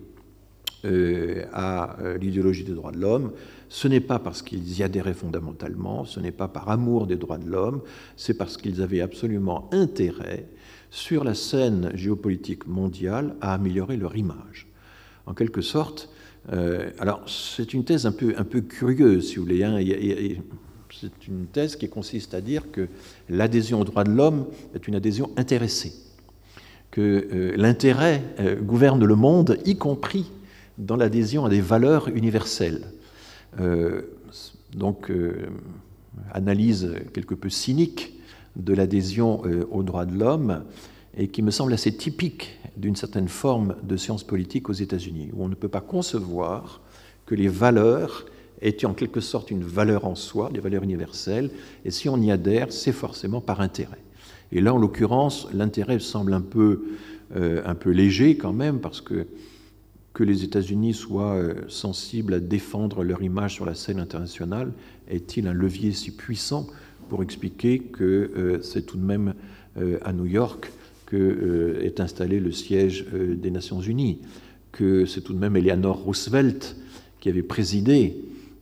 à 0.83 1.97
l'idéologie 2.19 2.63
des 2.63 2.73
droits 2.73 2.91
de 2.91 2.99
l'homme, 2.99 3.31
ce 3.69 3.87
n'est 3.87 4.01
pas 4.01 4.19
parce 4.19 4.41
qu'ils 4.41 4.77
y 4.77 4.83
adhéraient 4.83 5.13
fondamentalement, 5.13 6.05
ce 6.05 6.19
n'est 6.19 6.31
pas 6.31 6.47
par 6.47 6.69
amour 6.69 7.07
des 7.07 7.15
droits 7.15 7.37
de 7.37 7.49
l'homme, 7.49 7.81
c'est 8.17 8.35
parce 8.35 8.57
qu'ils 8.57 8.81
avaient 8.81 9.01
absolument 9.01 9.69
intérêt 9.71 10.47
sur 10.91 11.23
la 11.23 11.33
scène 11.33 11.89
géopolitique 11.95 12.67
mondiale 12.67 13.35
à 13.41 13.55
améliorer 13.55 13.97
leur 13.97 14.15
image. 14.15 14.67
En 15.25 15.33
quelque 15.33 15.61
sorte, 15.61 16.07
euh, 16.51 16.91
alors 16.99 17.23
c'est 17.27 17.73
une 17.73 17.83
thèse 17.83 18.05
un 18.05 18.11
peu, 18.11 18.35
un 18.37 18.43
peu 18.43 18.61
curieuse, 18.61 19.29
si 19.29 19.37
vous 19.37 19.43
voulez. 19.43 19.63
Hein, 19.63 19.79
c'est 20.91 21.27
une 21.27 21.47
thèse 21.47 21.75
qui 21.75 21.89
consiste 21.89 22.35
à 22.35 22.41
dire 22.41 22.71
que 22.71 22.87
l'adhésion 23.27 23.81
aux 23.81 23.85
droits 23.85 24.03
de 24.03 24.11
l'homme 24.11 24.45
est 24.75 24.87
une 24.87 24.93
adhésion 24.93 25.31
intéressée, 25.35 25.93
que 26.91 27.01
euh, 27.01 27.53
l'intérêt 27.57 28.21
euh, 28.39 28.61
gouverne 28.61 29.03
le 29.03 29.15
monde, 29.15 29.57
y 29.65 29.77
compris 29.77 30.29
dans 30.77 30.95
l'adhésion 30.95 31.45
à 31.45 31.49
des 31.49 31.61
valeurs 31.61 32.07
universelles. 32.09 32.91
donc, 34.75 35.11
analyse 36.31 36.93
quelque 37.13 37.35
peu 37.35 37.49
cynique 37.49 38.13
de 38.55 38.73
l'adhésion 38.73 39.41
euh, 39.45 39.65
aux 39.71 39.83
droits 39.83 40.05
de 40.05 40.17
l'homme 40.17 40.63
et 41.17 41.27
qui 41.27 41.41
me 41.41 41.51
semble 41.51 41.73
assez 41.73 41.95
typique 41.95 42.59
d'une 42.77 42.95
certaine 42.95 43.27
forme 43.27 43.75
de 43.83 43.97
science 43.97 44.23
politique 44.23 44.69
aux 44.69 44.73
États-Unis, 44.73 45.29
où 45.33 45.43
on 45.43 45.47
ne 45.47 45.55
peut 45.55 45.67
pas 45.67 45.81
concevoir 45.81 46.81
que 47.25 47.35
les 47.35 47.47
valeurs 47.47 48.25
aient 48.61 48.85
en 48.85 48.93
quelque 48.93 49.19
sorte 49.19 49.51
une 49.51 49.63
valeur 49.63 50.05
en 50.05 50.15
soi, 50.15 50.49
des 50.51 50.59
valeurs 50.59 50.83
universelles, 50.83 51.51
et 51.85 51.91
si 51.91 52.09
on 52.09 52.17
y 52.17 52.31
adhère, 52.31 52.71
c'est 52.71 52.91
forcément 52.91 53.41
par 53.41 53.61
intérêt. 53.61 54.01
Et 54.51 54.61
là, 54.61 54.73
en 54.73 54.77
l'occurrence, 54.77 55.47
l'intérêt 55.53 55.99
semble 55.99 56.33
un 56.33 56.41
peu, 56.41 56.83
euh, 57.35 57.61
un 57.65 57.75
peu 57.75 57.91
léger 57.91 58.37
quand 58.37 58.53
même, 58.53 58.79
parce 58.79 59.01
que 59.01 59.27
que 60.13 60.23
les 60.23 60.43
États-Unis 60.43 60.93
soient 60.93 61.35
euh, 61.35 61.55
sensibles 61.67 62.35
à 62.35 62.39
défendre 62.39 63.03
leur 63.03 63.21
image 63.21 63.55
sur 63.55 63.65
la 63.65 63.73
scène 63.73 63.99
internationale 63.99 64.71
est-il 65.09 65.47
un 65.47 65.53
levier 65.53 65.91
si 65.91 66.11
puissant 66.11 66.67
pour 67.09 67.23
expliquer 67.23 67.79
que 67.79 68.31
euh, 68.35 68.61
c'est 68.61 68.83
tout 68.83 68.97
de 68.97 69.03
même 69.03 69.33
euh, 69.77 69.97
à 70.03 70.13
New 70.13 70.25
York 70.25 70.71
que 71.05 71.79
est 71.83 71.99
installé 71.99 72.39
le 72.39 72.51
siège 72.51 73.05
des 73.13 73.51
Nations 73.51 73.79
Unies, 73.81 74.17
que 74.71 75.05
c'est 75.05 75.21
tout 75.21 75.33
de 75.33 75.37
même 75.37 75.55
Eleanor 75.55 75.97
Roosevelt 75.97 76.75
qui 77.19 77.29
avait 77.29 77.43
présidé 77.43 78.15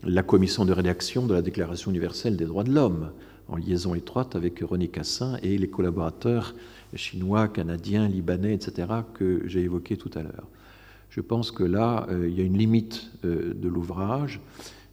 la 0.03 0.21
commission 0.21 0.65
de 0.65 0.73
rédaction 0.73 1.25
de 1.27 1.33
la 1.33 1.41
Déclaration 1.41 1.91
universelle 1.91 2.35
des 2.35 2.43
droits 2.43 2.65
de 2.65 2.73
l'homme, 2.73 3.11
en 3.47 3.55
liaison 3.55 3.95
étroite 3.95 4.35
avec 4.35 4.59
René 4.59 4.89
Cassin 4.89 5.37
et 5.43 5.57
les 5.57 5.69
collaborateurs 5.69 6.53
chinois, 6.93 7.47
canadiens, 7.47 8.09
libanais, 8.09 8.53
etc., 8.53 8.87
que 9.13 9.43
j'ai 9.45 9.61
évoqués 9.61 9.95
tout 9.95 10.11
à 10.15 10.23
l'heure. 10.23 10.47
Je 11.11 11.21
pense 11.21 11.51
que 11.51 11.63
là, 11.63 12.07
il 12.09 12.33
y 12.33 12.41
a 12.41 12.43
une 12.43 12.57
limite 12.57 13.11
de 13.23 13.67
l'ouvrage, 13.67 14.41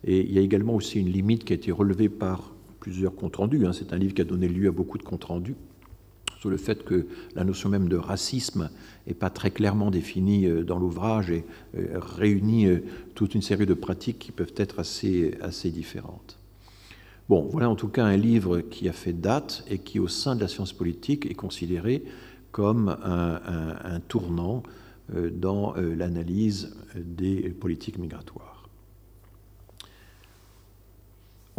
et 0.05 0.21
il 0.21 0.33
y 0.33 0.39
a 0.39 0.43
également 0.43 0.75
aussi 0.75 1.01
une 1.01 1.11
limite 1.11 1.45
qui 1.45 1.53
a 1.53 1.57
été 1.57 1.73
relevée 1.73 2.09
par 2.09 2.53
plusieurs 2.81 3.15
comptes 3.15 3.37
rendus. 3.37 3.67
Hein. 3.67 3.73
C'est 3.73 3.93
un 3.93 3.99
livre 3.99 4.15
qui 4.15 4.23
a 4.23 4.25
donné 4.25 4.49
lieu 4.49 4.69
à 4.69 4.73
beaucoup 4.73 4.99
de 4.99 5.03
comptes 5.05 5.25
rendus 5.25 5.55
sur 6.39 6.51
le 6.51 6.57
fait 6.57 6.85
que 6.85 7.07
la 7.35 7.45
notion 7.45 7.69
même 7.69 7.89
de 7.89 7.97
racisme 7.97 8.71
n'est 9.07 9.15
pas 9.15 9.31
très 9.31 9.51
clairement 9.51 9.91
définie 9.91 10.47
euh, 10.47 10.63
dans 10.63 10.79
l'ouvrage 10.79 11.31
et 11.31 11.45
euh, 11.77 11.99
réunit 11.99 12.67
euh, 12.67 12.85
toute 13.15 13.35
une 13.35 13.43
série 13.43 13.67
de 13.67 13.75
pratiques 13.75 14.19
qui 14.19 14.33
peuvent 14.33 14.55
être 14.57 14.79
assez, 14.79 15.37
assez 15.41 15.71
différentes. 15.71 16.39
Bon, 17.29 17.49
voilà 17.51 17.69
en 17.69 17.75
tout 17.75 17.89
cas 17.89 18.05
un 18.05 18.17
livre 18.17 18.61
qui 18.61 18.89
a 18.89 18.93
fait 18.93 19.13
date 19.13 19.65
et 19.69 19.79
qui, 19.79 19.99
au 19.99 20.09
sein 20.09 20.37
de 20.37 20.41
la 20.41 20.49
science 20.49 20.73
politique, 20.73 21.27
est 21.27 21.35
considéré 21.35 22.05
comme 22.53 22.97
un 23.05 24.01
tournant 24.09 24.63
dans 25.11 25.75
l'analyse 25.75 26.77
des 26.95 27.51
politiques 27.51 27.99
migratoires. 27.99 28.59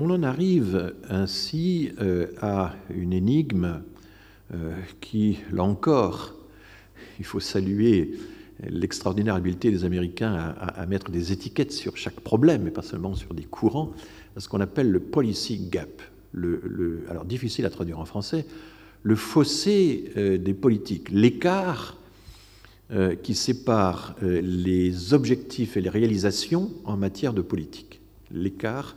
On 0.01 0.09
en 0.11 0.23
arrive 0.23 0.93
ainsi 1.09 1.91
euh, 1.99 2.27
à 2.39 2.73
une 2.89 3.11
énigme 3.11 3.81
euh, 4.53 4.71
qui, 5.01 5.39
là 5.51 5.63
encore, 5.63 6.35
il 7.19 7.25
faut 7.25 7.41
saluer 7.41 8.17
l'extraordinaire 8.65 9.35
habileté 9.35 9.71
des 9.71 9.83
Américains 9.83 10.55
à, 10.57 10.85
mettre 10.85 11.11
des 11.11 11.33
étiquettes 11.33 11.73
sur 11.73 11.97
chaque 11.97 12.21
problème, 12.21 12.65
et 12.65 12.71
pas 12.71 12.81
seulement 12.81 13.13
sur 13.13 13.33
des 13.33 13.43
courants, 13.43 13.91
ce 14.37 14.47
qu'on 14.47 14.61
appelle 14.61 14.89
le 14.89 15.01
policy 15.01 15.67
gap. 15.69 16.01
Alors 17.09 17.25
difficile 17.25 17.65
à 17.65 17.69
traduire 17.69 17.99
en 17.99 18.05
français, 18.05 18.45
le 19.03 19.15
fossé 19.17 20.13
euh, 20.15 20.37
des 20.37 20.53
politiques, 20.53 21.09
l'écart 21.11 21.97
qui 23.21 23.35
sépare 23.35 24.15
les 24.21 25.13
objectifs 25.13 25.77
et 25.77 25.81
les 25.81 25.89
réalisations 25.89 26.71
en 26.85 26.97
matière 26.97 27.33
de 27.33 27.41
politique. 27.41 28.01
L'écart 28.31 28.95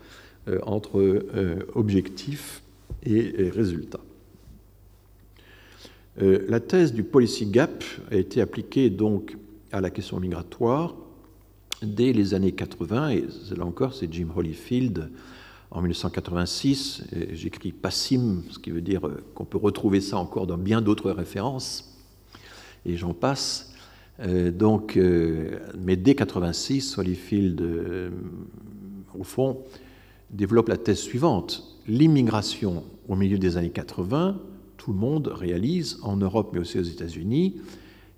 euh, 0.49 0.59
entre 0.64 0.99
euh, 0.99 1.64
objectifs 1.76 2.64
et 3.05 3.49
résultats. 3.49 4.01
Euh, 6.20 6.45
la 6.49 6.59
thèse 6.59 6.93
du 6.93 7.05
policy 7.05 7.47
gap 7.47 7.84
a 8.11 8.16
été 8.16 8.40
appliquée 8.40 8.90
donc 8.90 9.36
à 9.70 9.80
la 9.80 9.88
question 9.88 10.18
migratoire 10.18 10.97
dès 11.80 12.12
les 12.12 12.34
années 12.34 12.51
80, 12.51 13.11
et 13.11 13.24
là 13.57 13.64
encore 13.64 13.95
c'est 13.95 14.12
Jim 14.12 14.30
Holyfield 14.34 15.12
en 15.70 15.80
1986, 15.80 17.05
j'écris 17.34 17.70
PASSIM, 17.70 18.43
ce 18.51 18.59
qui 18.59 18.72
veut 18.72 18.80
dire 18.80 19.03
qu'on 19.36 19.45
peut 19.45 19.59
retrouver 19.59 20.01
ça 20.01 20.18
encore 20.18 20.49
dans 20.49 20.59
bien 20.59 20.82
d'autres 20.82 21.12
références, 21.12 21.97
et 22.84 22.97
j'en 22.97 23.14
passe. 23.14 23.72
Donc, 24.21 24.99
mais 25.79 25.97
dès 25.97 26.15
86, 26.15 26.99
Holyfield, 26.99 27.63
au 29.19 29.25
fond, 29.25 29.59
développe 30.31 30.69
la 30.69 30.77
thèse 30.77 30.99
suivante. 30.99 31.81
L'immigration 31.87 32.85
au 33.09 33.17
milieu 33.17 33.39
des 33.39 33.57
années 33.57 33.71
80, 33.71 34.41
tout 34.77 34.93
le 34.93 34.99
monde 34.99 35.29
réalise, 35.29 35.99
en 36.03 36.17
Europe 36.17 36.51
mais 36.53 36.61
aussi 36.61 36.79
aux 36.79 36.83
États-Unis, 36.83 37.61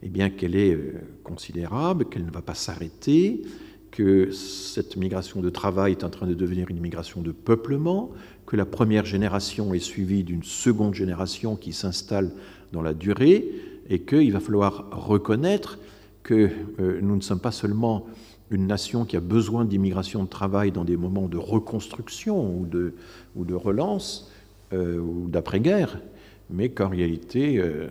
eh 0.03 0.09
bien 0.09 0.31
qu'elle 0.31 0.57
est 0.57 0.75
euh, 0.75 1.01
considérable, 1.23 2.07
qu'elle 2.07 2.25
ne 2.25 2.31
va 2.31 2.43
pas 2.43 2.55
s'arrêter, 2.55 3.43
que 3.91 4.31
cette 4.33 4.97
migration 4.97 5.41
de 5.41 5.51
travail 5.51 5.93
est 5.93 6.05
en 6.05 6.11
train 6.11 6.27
de 6.27 6.35
devenir 6.35 6.69
une 6.71 6.81
migration 6.81 7.23
de 7.23 7.33
peuplement, 7.33 8.11
que 8.47 8.57
la 8.57 8.67
première 8.67 9.07
génération 9.07 9.73
est 9.73 9.79
suivie 9.79 10.25
d'une 10.25 10.43
seconde 10.43 10.95
génération 10.95 11.57
qui 11.57 11.73
s'installe 11.73 12.33
dans 12.73 12.83
la 12.83 12.93
durée, 12.93 13.49
et 13.89 14.01
qu'il 14.01 14.33
va 14.33 14.41
falloir 14.41 14.89
reconnaître 14.91 15.79
que 16.25 16.51
euh, 16.81 16.99
nous 17.01 17.15
ne 17.15 17.21
sommes 17.21 17.39
pas 17.39 17.53
seulement 17.53 18.07
une 18.51 18.67
nation 18.67 19.05
qui 19.05 19.17
a 19.17 19.21
besoin 19.21 19.65
d'immigration 19.65 20.25
de 20.25 20.29
travail 20.29 20.73
dans 20.73 20.85
des 20.85 20.97
moments 20.97 21.29
de 21.29 21.37
reconstruction 21.37 22.59
ou 22.59 22.67
de, 22.67 23.55
relance 23.55 24.33
euh, 24.73 24.99
ou 24.99 25.29
d'après-guerre, 25.29 26.01
mais 26.51 26.71
qu'en 26.71 26.89
réalité, 26.89 27.59
euh, 27.59 27.89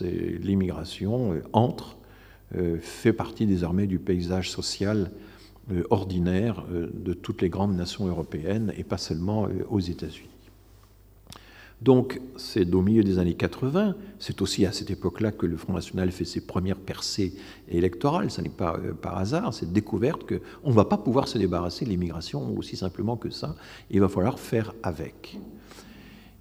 l'immigration 0.00 1.40
entre, 1.52 1.98
fait 2.80 3.12
partie 3.12 3.44
désormais 3.44 3.88
du 3.88 3.98
paysage 3.98 4.50
social 4.50 5.10
ordinaire 5.90 6.64
de 6.70 7.12
toutes 7.12 7.42
les 7.42 7.48
grandes 7.48 7.74
nations 7.74 8.06
européennes 8.06 8.72
et 8.78 8.84
pas 8.84 8.98
seulement 8.98 9.48
aux 9.68 9.80
États-Unis. 9.80 10.35
Donc, 11.82 12.20
c'est 12.36 12.74
au 12.74 12.80
milieu 12.80 13.02
des 13.02 13.18
années 13.18 13.34
80, 13.34 13.96
c'est 14.18 14.40
aussi 14.40 14.64
à 14.64 14.72
cette 14.72 14.90
époque-là 14.90 15.30
que 15.30 15.44
le 15.44 15.58
Front 15.58 15.74
National 15.74 16.10
fait 16.10 16.24
ses 16.24 16.40
premières 16.40 16.78
percées 16.78 17.34
électorales, 17.68 18.30
ce 18.30 18.40
n'est 18.40 18.48
pas 18.48 18.78
euh, 18.78 18.94
par 18.94 19.18
hasard, 19.18 19.52
cette 19.52 19.74
découverte 19.74 20.22
qu'on 20.26 20.70
ne 20.70 20.74
va 20.74 20.86
pas 20.86 20.96
pouvoir 20.96 21.28
se 21.28 21.36
débarrasser 21.36 21.84
de 21.84 21.90
l'immigration 21.90 22.56
aussi 22.56 22.76
simplement 22.76 23.16
que 23.16 23.28
ça, 23.28 23.56
il 23.90 24.00
va 24.00 24.08
falloir 24.08 24.38
faire 24.38 24.72
avec. 24.82 25.38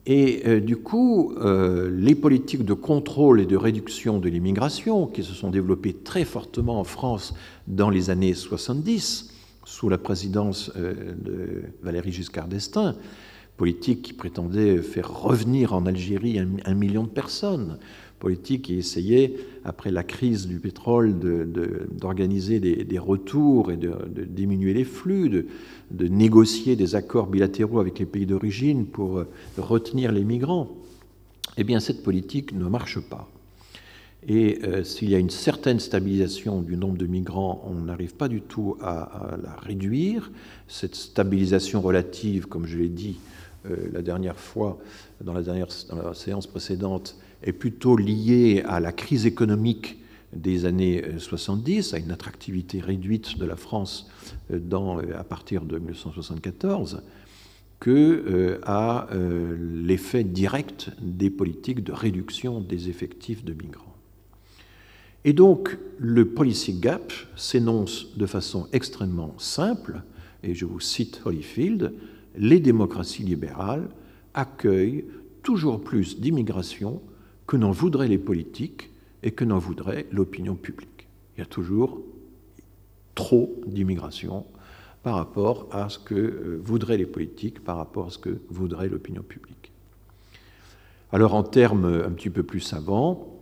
Et 0.05 0.43
euh, 0.45 0.61
du 0.61 0.77
coup, 0.77 1.33
euh, 1.37 1.89
les 1.91 2.15
politiques 2.15 2.63
de 2.63 2.73
contrôle 2.73 3.41
et 3.41 3.45
de 3.45 3.57
réduction 3.57 4.19
de 4.19 4.29
l'immigration, 4.29 5.05
qui 5.05 5.23
se 5.23 5.33
sont 5.33 5.49
développées 5.49 5.93
très 5.93 6.23
fortement 6.23 6.79
en 6.79 6.85
France 6.85 7.33
dans 7.67 7.89
les 7.89 8.09
années 8.09 8.35
70, 8.35 9.33
sous 9.65 9.89
la 9.89 9.97
présidence 9.97 10.71
de 10.75 11.63
Valéry 11.81 12.11
Giscard 12.11 12.47
d'Estaing, 12.47 12.93
politique 13.57 14.01
qui 14.01 14.13
prétendait 14.13 14.77
faire 14.81 15.21
revenir 15.21 15.73
en 15.73 15.85
Algérie 15.85 16.39
un, 16.39 16.73
million 16.73 17.03
de 17.03 17.09
personnes, 17.09 17.77
politique 18.19 18.63
qui 18.63 18.75
essayait, 18.75 19.33
après 19.63 19.91
la 19.91 20.03
crise 20.03 20.47
du 20.47 20.59
pétrole, 20.59 21.15
d'organiser 21.91 22.59
des, 22.59 22.99
retours 22.99 23.71
et 23.71 23.77
de, 23.77 23.93
diminuer 24.25 24.73
les 24.73 24.83
flux, 24.83 25.29
de, 25.29 26.07
négocier 26.07 26.75
des 26.75 26.95
accords 26.95 27.27
bilatéraux 27.27 27.79
avec 27.79 27.99
les 27.99 28.05
pays 28.05 28.25
d'origine 28.25 28.85
pour 28.85 29.23
retenir 29.57 30.11
les 30.11 30.23
migrants. 30.23 30.69
Eh 31.57 31.63
bien, 31.63 31.79
cette 31.79 32.03
politique 32.03 32.53
ne 32.53 32.67
marche 32.67 32.99
pas. 32.99 33.29
Et 34.27 34.59
euh, 34.63 34.83
s'il 34.83 35.09
y 35.09 35.15
a 35.15 35.19
une 35.19 35.29
certaine 35.29 35.79
stabilisation 35.79 36.61
du 36.61 36.77
nombre 36.77 36.97
de 36.97 37.05
migrants, 37.05 37.63
on 37.69 37.85
n'arrive 37.85 38.15
pas 38.15 38.27
du 38.27 38.41
tout 38.41 38.75
à, 38.81 39.37
la 39.43 39.55
réduire. 39.61 40.31
Cette 40.67 40.95
stabilisation 40.95 41.79
relative, 41.79 42.47
comme 42.47 42.65
je 42.65 42.77
l'ai 42.77 42.89
dit, 42.89 43.19
euh, 43.19 43.34
la 43.91 44.01
dernière 44.01 44.37
fois, 44.37 44.77
dans 45.21 45.33
la, 45.33 45.41
dernière, 45.41 45.67
séance 46.13 46.47
précédente, 46.47 47.17
est 47.43 47.53
plutôt 47.53 47.97
liée 47.97 48.63
à 48.65 48.79
la 48.79 48.91
crise 48.91 49.25
économique 49.25 49.99
des 50.33 50.65
années 50.65 51.03
70, 51.17 51.93
à 51.93 51.97
une 51.97 52.11
attractivité 52.11 52.79
réduite 52.79 53.37
de 53.37 53.45
la 53.45 53.55
France 53.55 54.09
dans, 54.49 54.99
à 54.99 55.23
partir 55.23 55.63
de 55.63 55.77
1974, 55.77 57.01
que 57.79 58.59
à 58.63 59.07
l'effet 59.59 60.23
direct 60.23 60.91
des 61.01 61.29
politiques 61.29 61.83
de 61.83 61.91
réduction 61.91 62.59
des 62.61 62.89
effectifs 62.89 63.45
de 63.45 63.53
migrants. 63.53 63.95
Et 65.25 65.33
donc, 65.33 65.75
le 65.97 66.25
policy 66.25 66.73
gap 66.73 67.11
s'énonce 67.35 68.15
de 68.15 68.27
façon 68.27 68.67
extrêmement 68.71 69.33
simple, 69.39 70.03
et 70.43 70.53
je 70.53 70.65
vous 70.65 70.79
cite 70.79 71.21
Holyfield, 71.25 71.93
les 72.37 72.59
démocraties 72.59 73.23
libérales 73.23 73.89
accueillent 74.33 75.05
toujours 75.43 75.81
plus 75.81 76.19
d'immigration 76.19 77.01
que 77.47 77.57
n'en 77.57 77.71
voudraient 77.71 78.07
les 78.07 78.17
politiques 78.17 78.91
et 79.23 79.31
que 79.31 79.45
n'en 79.45 79.59
voudrait 79.59 80.07
l'opinion 80.11 80.55
publique. 80.55 81.07
Il 81.35 81.39
y 81.39 81.43
a 81.43 81.47
toujours 81.47 82.01
trop 83.13 83.61
d'immigration 83.67 84.45
par 85.03 85.15
rapport 85.15 85.67
à 85.71 85.89
ce 85.89 85.99
que 85.99 86.15
euh, 86.15 86.59
voudraient 86.63 86.97
les 86.97 87.05
politiques, 87.05 87.63
par 87.63 87.77
rapport 87.77 88.07
à 88.07 88.09
ce 88.09 88.17
que 88.17 88.41
voudrait 88.49 88.89
l'opinion 88.89 89.21
publique. 89.21 89.71
Alors 91.11 91.35
en 91.35 91.43
termes 91.43 91.85
un 91.85 92.11
petit 92.11 92.29
peu 92.29 92.43
plus 92.43 92.59
savants, 92.59 93.37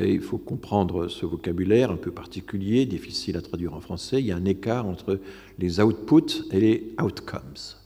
il 0.00 0.20
faut 0.20 0.38
comprendre 0.38 1.08
ce 1.08 1.26
vocabulaire 1.26 1.90
un 1.90 1.96
peu 1.96 2.10
particulier, 2.10 2.86
difficile 2.86 3.36
à 3.36 3.42
traduire 3.42 3.74
en 3.74 3.80
français. 3.80 4.20
Il 4.20 4.26
y 4.26 4.32
a 4.32 4.36
un 4.36 4.44
écart 4.44 4.86
entre 4.86 5.20
les 5.58 5.80
outputs 5.80 6.44
et 6.50 6.60
les 6.60 6.94
outcomes. 7.02 7.81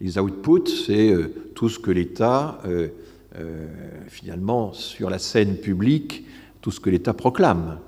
Les 0.00 0.18
outputs, 0.18 0.70
c'est 0.86 1.12
euh, 1.12 1.50
tout 1.54 1.68
ce 1.68 1.78
que 1.78 1.90
l'État, 1.90 2.60
euh, 2.64 2.88
euh, 3.36 3.66
finalement, 4.08 4.72
sur 4.72 5.10
la 5.10 5.18
scène 5.18 5.56
publique, 5.56 6.24
tout 6.60 6.70
ce 6.70 6.80
que 6.80 6.90
l'État 6.90 7.14
proclame. 7.14 7.78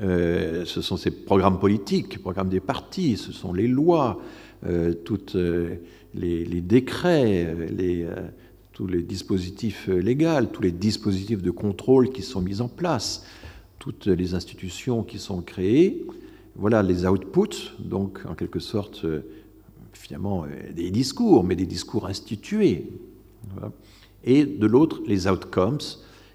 ce 0.00 0.80
sont 0.80 0.96
ses 0.96 1.10
programmes 1.10 1.58
politiques, 1.58 2.14
les 2.14 2.22
programmes 2.22 2.48
des 2.48 2.60
partis, 2.60 3.16
ce 3.16 3.32
sont 3.32 3.52
les 3.52 3.66
lois, 3.66 4.20
tous 5.04 5.36
les, 6.14 6.44
les, 6.44 6.60
décrets, 6.60 7.54
tous 8.78 8.86
les 8.86 9.02
dispositifs 9.02 9.88
euh, 9.88 9.98
légaux, 9.98 10.46
tous 10.52 10.62
les 10.62 10.70
dispositifs 10.70 11.42
de 11.42 11.50
contrôle 11.50 12.10
qui 12.10 12.22
sont 12.22 12.40
mis 12.40 12.60
en 12.60 12.68
place, 12.68 13.24
toutes 13.80 14.06
les 14.06 14.34
institutions 14.34 15.02
qui 15.02 15.18
sont 15.18 15.42
créées. 15.42 16.06
Voilà 16.54 16.84
les 16.84 17.04
outputs, 17.04 17.72
donc 17.80 18.20
en 18.28 18.36
quelque 18.36 18.60
sorte, 18.60 19.04
euh, 19.04 19.22
finalement, 20.08 20.44
euh, 20.44 20.72
des 20.72 20.90
discours, 20.90 21.44
mais 21.44 21.54
des 21.54 21.66
discours 21.66 22.06
institués. 22.06 22.86
Et 24.24 24.44
de 24.44 24.66
l'autre, 24.66 25.00
les 25.06 25.28
outcomes, 25.28 25.78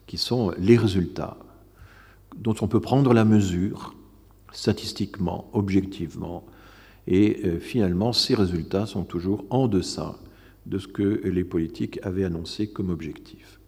qui 0.08 0.18
sont 0.18 0.54
les 0.58 0.78
résultats, 0.78 1.38
dont 2.38 2.56
on 2.62 2.68
peut 2.68 2.80
prendre 2.80 3.14
la 3.14 3.26
mesure 3.26 3.94
statistiquement, 4.54 5.50
objectivement. 5.54 6.46
Et 7.08 7.60
finalement, 7.60 8.14
ces 8.14 8.34
résultats 8.34 8.86
sont 8.86 9.04
toujours 9.04 9.44
en 9.50 9.68
deçà 9.68 10.18
de 10.66 10.80
ce 10.80 10.88
que 10.88 11.22
les 11.28 11.44
politiques 11.44 12.00
avaient 12.04 12.24
annoncé 12.24 12.68
comme 12.68 12.90
objectif. 12.90 13.60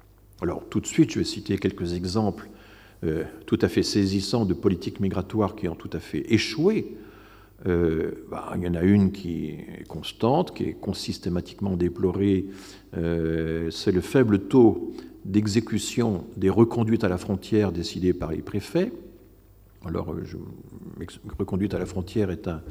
Alors 0.42 0.64
tout 0.70 0.80
de 0.80 0.88
suite, 0.88 1.12
je 1.12 1.20
vais 1.20 1.26
citer 1.26 1.58
quelques 1.58 1.94
exemples 1.94 2.50
euh, 3.04 3.24
tout 3.46 3.60
à 3.62 3.68
fait 3.68 3.84
saisissants 3.84 4.46
de 4.46 4.54
politiques 4.54 5.00
migratoires 5.00 5.56
qui 5.56 5.68
ont 5.68 5.76
tout 5.76 5.90
à 5.94 6.00
fait 6.00 6.34
échoué. 6.34 6.96
Euh, 7.68 8.12
bah, 8.30 8.54
il 8.56 8.64
y 8.64 8.68
en 8.68 8.76
a 8.76 8.84
une 8.84 9.12
qui 9.12 9.48
est 9.48 9.88
constante, 9.88 10.56
qui 10.56 10.64
est 10.64 10.74
consystématiquement 10.74 11.76
déplorée, 11.78 12.46
euh, 12.98 13.72
c'est 13.72 13.92
le 13.92 14.02
faible 14.02 14.48
taux 14.48 14.94
d'exécution 15.24 16.26
des 16.38 16.50
reconduites 16.50 17.04
à 17.04 17.10
la 17.10 17.18
frontière 17.18 17.72
décidées 17.72 18.14
par 18.14 18.32
les 18.32 18.42
préfets. 18.42 18.92
Alors, 19.86 20.16
je, 20.24 20.38
reconduite 21.38 21.74
à 21.74 21.80
la 21.80 21.86
frontière 21.86 22.32
est 22.32 22.48
un, 22.48 22.62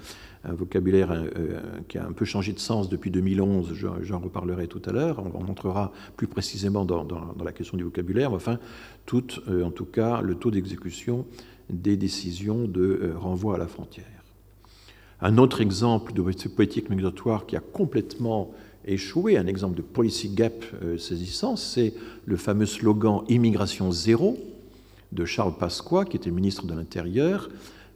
vocabulaire 0.45 1.13
euh, 1.13 1.29
euh, 1.39 1.61
qui 1.89 1.97
a 1.97 2.05
un 2.05 2.13
peu 2.13 2.25
changé 2.25 2.53
de 2.53 2.59
sens 2.59 2.89
depuis 2.89 3.11
2011, 3.11 3.73
j'en 4.03 4.19
reparlerai 4.19 4.67
tout 4.67 4.83
à 4.85 4.93
l'heure, 4.93 5.23
on, 5.35 5.43
montrera 5.43 5.93
plus 6.17 6.27
précisément 6.27 6.85
dans, 6.85 7.07
la 7.43 7.53
question 7.53 7.77
du 7.77 7.85
vocabulaire, 7.85 8.33
enfin, 8.33 8.59
tout, 9.07 9.27
euh, 9.49 9.65
en 9.65 9.71
tout 9.71 9.87
cas, 9.87 10.21
le 10.21 10.35
taux 10.35 10.51
d'exécution 10.51 11.25
des 11.71 11.97
décisions 11.97 12.67
de 12.67 13.13
renvoi 13.17 13.55
à 13.55 13.59
la 13.59 13.69
frontière. 13.69 14.14
Un 15.21 15.39
autre 15.39 15.61
exemple 15.61 16.13
de 16.13 16.23
politique 16.23 16.91
migratoire 16.91 17.47
qui 17.47 17.57
a 17.57 17.61
complètement 17.61 18.53
échoué, 18.85 19.39
un 19.39 19.47
exemple 19.47 19.77
de 19.77 19.83
policy 19.83 20.29
gap 20.29 20.65
saisissant, 20.99 21.57
c'est 21.57 21.95
le 22.27 22.37
fameux 22.37 22.67
slogan 22.67 23.23
Immigration 23.29 23.91
zéro 23.93 24.39
de 25.13 25.25
Charles 25.25 25.57
Pasqua, 25.57 26.05
qui 26.05 26.17
était 26.17 26.31
ministre 26.31 26.67
de 26.67 26.75
l'Intérieur 26.75 27.49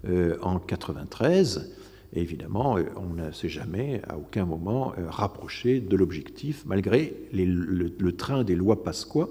en 0.04 0.08
1993 0.08 1.74
évidemment, 2.12 2.78
euh, 2.78 2.84
on 2.96 3.14
ne 3.14 3.30
s'est 3.32 3.48
jamais, 3.48 4.00
à 4.08 4.16
aucun 4.16 4.44
moment, 4.44 4.92
euh, 4.98 5.08
rapproché 5.08 5.80
de 5.80 5.96
l'objectif, 5.96 6.64
malgré 6.66 7.14
le, 7.32 8.10
train 8.12 8.44
des 8.44 8.54
lois 8.56 8.82
Pasqua, 8.82 9.28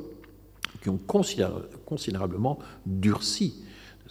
qui 0.81 0.89
ont 0.89 0.99
considérablement 1.85 2.59
durci 2.85 3.63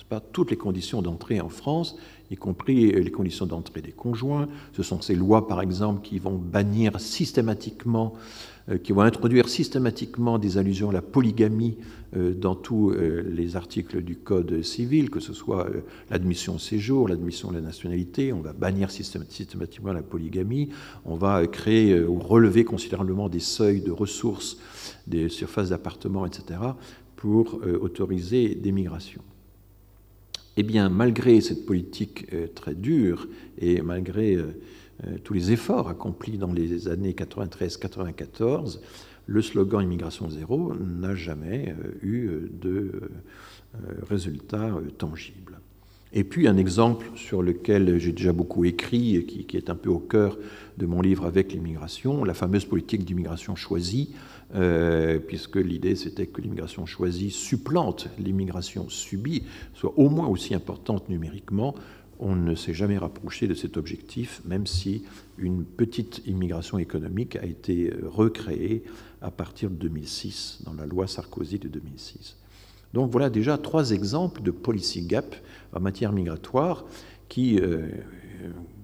pas, 0.08 0.20
toutes 0.20 0.50
les 0.50 0.56
conditions 0.56 1.02
d'entrée 1.02 1.40
en 1.40 1.48
France, 1.48 1.96
y 2.30 2.36
compris 2.36 2.92
les 2.92 3.10
conditions 3.10 3.46
d'entrée 3.46 3.82
des 3.82 3.92
conjoints. 3.92 4.48
Ce 4.72 4.82
sont 4.82 5.00
ces 5.00 5.14
lois, 5.14 5.46
par 5.46 5.60
exemple, 5.60 6.00
qui 6.02 6.18
vont 6.18 6.36
bannir 6.36 6.98
systématiquement 7.00 8.14
euh, 8.68 8.78
qui 8.78 8.92
vont 8.92 9.02
introduire 9.02 9.48
systématiquement 9.48 10.40
des 10.40 10.58
allusions 10.58 10.90
à 10.90 10.92
la 10.92 11.02
polygamie 11.02 11.76
euh, 12.16 12.34
dans 12.34 12.56
tous 12.56 12.90
euh, 12.90 13.22
les 13.22 13.54
articles 13.54 14.02
du 14.02 14.16
Code 14.16 14.62
civil, 14.62 15.08
que 15.08 15.20
ce 15.20 15.32
soit 15.32 15.68
l'admission 16.10 16.56
au 16.56 16.58
séjour, 16.58 17.06
l'admission 17.06 17.50
à 17.50 17.52
la 17.52 17.60
nationalité, 17.60 18.32
on 18.32 18.40
va 18.40 18.52
bannir 18.52 18.90
systématiquement 18.90 19.92
la 19.92 20.02
polygamie, 20.02 20.70
on 21.04 21.14
va 21.14 21.46
créer 21.46 22.00
ou 22.00 22.18
relever 22.18 22.64
considérablement 22.64 23.28
des 23.28 23.40
seuils 23.40 23.82
de 23.82 23.92
ressources, 23.92 24.58
des 25.06 25.28
surfaces 25.28 25.68
d'appartements, 25.68 26.26
etc., 26.26 26.58
pour 27.14 27.60
autoriser 27.80 28.54
des 28.54 28.72
migrations. 28.72 29.22
Eh 30.56 30.62
bien, 30.62 30.88
malgré 30.88 31.40
cette 31.40 31.66
politique 31.66 32.26
très 32.54 32.74
dure 32.74 33.28
et 33.58 33.82
malgré 33.82 34.38
euh, 35.04 35.18
tous 35.24 35.34
les 35.34 35.52
efforts 35.52 35.88
accomplis 35.88 36.38
dans 36.38 36.52
les 36.52 36.88
années 36.88 37.12
93-94, 37.12 38.80
le 39.26 39.42
slogan 39.42 39.82
Immigration 39.82 40.30
zéro 40.30 40.72
n'a 40.74 41.14
jamais 41.14 41.74
euh, 41.84 41.90
eu 42.02 42.50
de 42.50 42.92
euh, 43.74 43.78
résultats 44.08 44.72
tangibles. 44.96 45.58
Et 46.12 46.24
puis 46.24 46.48
un 46.48 46.56
exemple 46.56 47.06
sur 47.14 47.42
lequel 47.42 47.98
j'ai 47.98 48.12
déjà 48.12 48.32
beaucoup 48.32 48.64
écrit 48.64 49.16
et 49.16 49.24
qui, 49.24 49.56
est 49.56 49.68
un 49.68 49.74
peu 49.74 49.90
au 49.90 49.98
cœur 49.98 50.38
de 50.78 50.86
mon 50.86 51.02
livre 51.02 51.26
avec 51.26 51.52
l'immigration, 51.52 52.24
la 52.24 52.32
fameuse 52.32 52.64
politique 52.64 53.04
d'immigration 53.04 53.54
choisie, 53.54 54.14
puisque 55.26 55.56
l'idée 55.56 55.96
c'était 55.96 56.26
que 56.26 56.40
l'immigration 56.40 56.86
choisie 56.86 57.30
supplante 57.30 58.08
l'immigration 58.18 58.88
subie, 58.88 59.42
soit 59.74 59.92
au 59.96 60.08
moins 60.08 60.28
aussi 60.28 60.54
importante 60.54 61.08
numériquement 61.08 61.74
on 62.18 62.34
ne 62.34 62.54
s'est 62.54 62.74
jamais 62.74 62.98
rapproché 62.98 63.46
de 63.46 63.54
cet 63.54 63.76
objectif, 63.76 64.40
même 64.44 64.66
si 64.66 65.04
une 65.38 65.64
petite 65.64 66.22
immigration 66.26 66.78
économique 66.78 67.36
a 67.36 67.44
été 67.44 67.90
euh, 67.90 68.08
recréée 68.08 68.84
à 69.20 69.30
partir 69.30 69.70
de 69.70 69.76
2006, 69.76 70.60
dans 70.64 70.74
la 70.74 70.86
loi 70.86 71.06
Sarkozy 71.06 71.58
de 71.58 71.68
2006. 71.68 72.36
Donc 72.94 73.10
voilà 73.10 73.28
déjà 73.28 73.58
trois 73.58 73.90
exemples 73.90 74.42
de 74.42 74.50
policy 74.50 75.02
gap 75.02 75.34
en 75.72 75.80
matière 75.80 76.12
migratoire 76.12 76.84
qui 77.28 77.58
euh, 77.60 77.88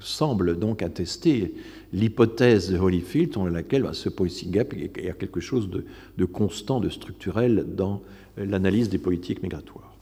semblent 0.00 0.59
donc 0.59 0.82
attester 0.82 1.55
l'hypothèse 1.92 2.70
de 2.70 2.78
Holyfield 2.78 3.32
dans 3.32 3.46
laquelle 3.46 3.82
bah, 3.82 3.92
ce 3.92 4.09
policy 4.09 4.48
gap 4.48 4.74
est 4.74 4.88
quelque 5.18 5.40
chose 5.40 5.68
de, 5.70 6.24
constant, 6.24 6.80
de 6.80 6.88
structurel 6.88 7.66
dans 7.74 8.03
euh, 8.38 8.46
l'analyse 8.46 8.88
des 8.88 8.98
politiques 8.98 9.42
migratoires. 9.42 9.94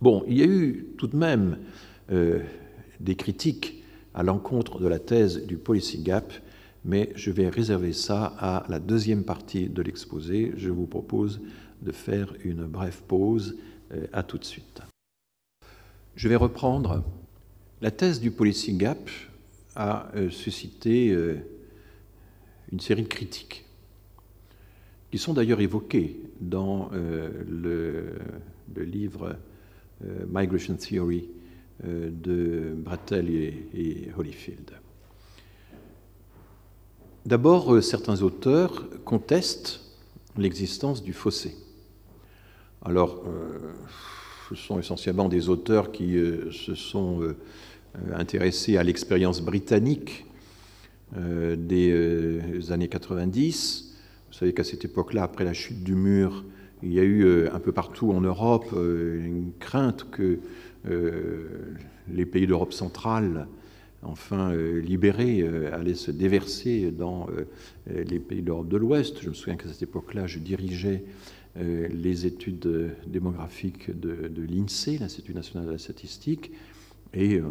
Bon, 0.00 0.24
il 0.26 0.38
y 0.38 0.42
a 0.42 0.46
eu 0.46 0.86
tout 0.98 1.06
de 1.06 1.16
même 1.16 1.58
euh, 2.10 2.40
des 3.00 3.14
critiques 3.14 3.82
à 4.14 4.22
l'encontre 4.22 4.80
de 4.80 4.88
la 4.88 4.98
thèse 4.98 5.46
du 5.46 5.56
policy 5.56 6.02
gap, 6.02 6.32
mais 6.84 7.10
je 7.14 7.30
vais 7.30 7.48
réserver 7.48 7.92
ça 7.92 8.34
à 8.38 8.64
la 8.68 8.80
deuxième 8.80 9.22
partie 9.22 9.68
de 9.68 9.82
l'exposé. 9.82 10.52
Je 10.56 10.70
vous 10.70 10.86
propose 10.86 11.40
de 11.82 11.92
faire 11.92 12.34
une 12.44 12.64
brève 12.64 13.02
pause. 13.06 13.56
Euh, 13.94 14.06
à 14.12 14.22
tout 14.22 14.38
de 14.38 14.44
suite. 14.44 14.82
Je 16.14 16.28
vais 16.28 16.36
reprendre. 16.36 17.02
La 17.82 17.90
thèse 17.90 18.20
du 18.20 18.30
policy 18.30 18.72
gap 18.72 19.10
a 19.76 20.10
euh, 20.16 20.30
suscité 20.30 21.14
une 22.72 22.80
série 22.80 23.02
de 23.02 23.08
critiques 23.08 23.66
qui 25.10 25.18
sont 25.18 25.34
d'ailleurs 25.34 25.60
évoquées 25.60 26.18
dans 26.40 26.90
le, 26.92 28.14
livre 28.74 29.36
Migration 30.30 30.74
Theory 30.76 31.28
euh, 31.84 32.10
de 32.12 32.74
Brattel 32.76 33.28
et, 33.28 34.08
Holyfield. 34.16 34.70
D'abord, 37.26 37.74
euh, 37.74 37.80
certains 37.80 38.22
auteurs 38.22 38.84
contestent 39.04 39.80
l'existence 40.36 41.02
du 41.02 41.12
fossé. 41.12 41.56
Alors, 42.84 43.24
euh, 43.26 43.58
ce 44.48 44.54
sont 44.54 44.78
essentiellement 44.78 45.28
des 45.28 45.48
auteurs 45.48 45.90
qui 45.90 46.12
se 46.52 46.76
sont 46.76 47.34
intéressés 48.14 48.76
à 48.76 48.82
l'expérience 48.82 49.42
britannique 49.42 50.26
des 51.14 52.40
années 52.70 52.88
90. 52.88 53.94
Vous 54.28 54.32
savez 54.32 54.52
qu'à 54.52 54.64
cette 54.64 54.84
époque-là, 54.84 55.24
après 55.24 55.44
la 55.44 55.52
chute 55.52 55.84
du 55.84 55.94
mur, 55.94 56.44
il 56.82 56.92
y 56.92 57.00
a 57.00 57.04
eu 57.04 57.48
un 57.48 57.60
peu 57.60 57.72
partout 57.72 58.12
en 58.12 58.20
Europe 58.20 58.72
une 58.72 59.52
crainte 59.58 60.06
que 60.10 60.38
les 62.08 62.26
pays 62.26 62.46
d'Europe 62.46 62.72
centrale 62.72 63.46
enfin 64.02 64.52
euh, 64.52 64.80
libérés, 64.80 65.40
euh, 65.40 65.72
allaient 65.72 65.94
se 65.94 66.10
déverser 66.10 66.90
dans 66.90 67.28
euh, 67.30 68.04
les 68.04 68.18
pays 68.18 68.42
d'Europe 68.42 68.68
de 68.68 68.76
l'Ouest. 68.76 69.22
Je 69.22 69.28
me 69.28 69.34
souviens 69.34 69.56
qu'à 69.56 69.68
cette 69.68 69.82
époque-là, 69.82 70.26
je 70.26 70.38
dirigeais 70.38 71.04
les 71.54 72.24
études 72.24 72.94
démographiques 73.06 73.90
de, 74.00 74.42
l'INSEE, 74.42 74.96
l'Institut 74.96 75.34
national 75.34 75.66
de 75.66 75.72
la 75.72 75.76
statistique, 75.76 76.50
et 77.12 77.42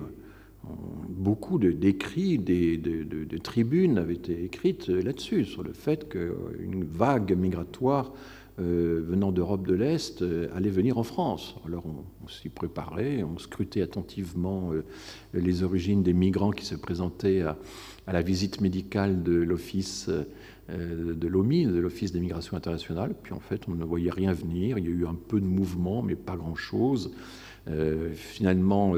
beaucoup 1.09 1.57
d'écrits, 1.59 2.37
de, 2.37 2.75
de, 2.75 3.37
tribunes 3.37 3.97
avaient 3.97 4.15
été 4.15 4.43
écrites 4.43 4.87
là-dessus, 4.87 5.45
sur 5.45 5.63
le 5.63 5.73
fait 5.73 6.09
qu'une 6.09 6.83
vague 6.83 7.35
migratoire 7.37 8.13
euh, 8.59 9.01
venant 9.07 9.31
d'Europe 9.31 9.65
de 9.65 9.73
l'Est 9.73 10.21
euh, 10.21 10.49
allaient 10.53 10.69
venir 10.69 10.97
en 10.97 11.03
France. 11.03 11.55
Alors 11.65 11.83
on, 11.85 12.27
s'y 12.27 12.49
préparait, 12.49 13.23
on 13.23 13.37
scrutait 13.39 13.81
attentivement 13.81 14.73
euh, 14.73 14.83
les 15.33 15.63
origines 15.63 16.03
des 16.03 16.13
migrants 16.13 16.51
qui 16.51 16.65
se 16.65 16.75
présentaient 16.75 17.41
à, 17.41 17.57
la 18.11 18.21
visite 18.21 18.59
médicale 18.59 19.23
de 19.23 19.33
l'office 19.33 20.09
de 20.69 21.27
l'OMI, 21.27 21.65
de 21.65 21.79
l'Office 21.79 22.11
des 22.11 22.19
migrations 22.19 22.57
internationales. 22.57 23.13
Puis 23.23 23.33
en 23.33 23.39
fait, 23.39 23.61
on 23.67 23.75
ne 23.75 23.83
voyait 23.83 24.11
rien 24.11 24.33
venir. 24.33 24.77
Il 24.77 24.85
y 24.85 24.87
a 24.87 24.91
eu 24.91 25.05
un 25.05 25.15
peu 25.15 25.39
de 25.39 25.45
mouvement, 25.45 26.01
mais 26.01 26.15
pas 26.15 26.35
grand-chose. 26.35 27.13
Finalement, 28.15 28.93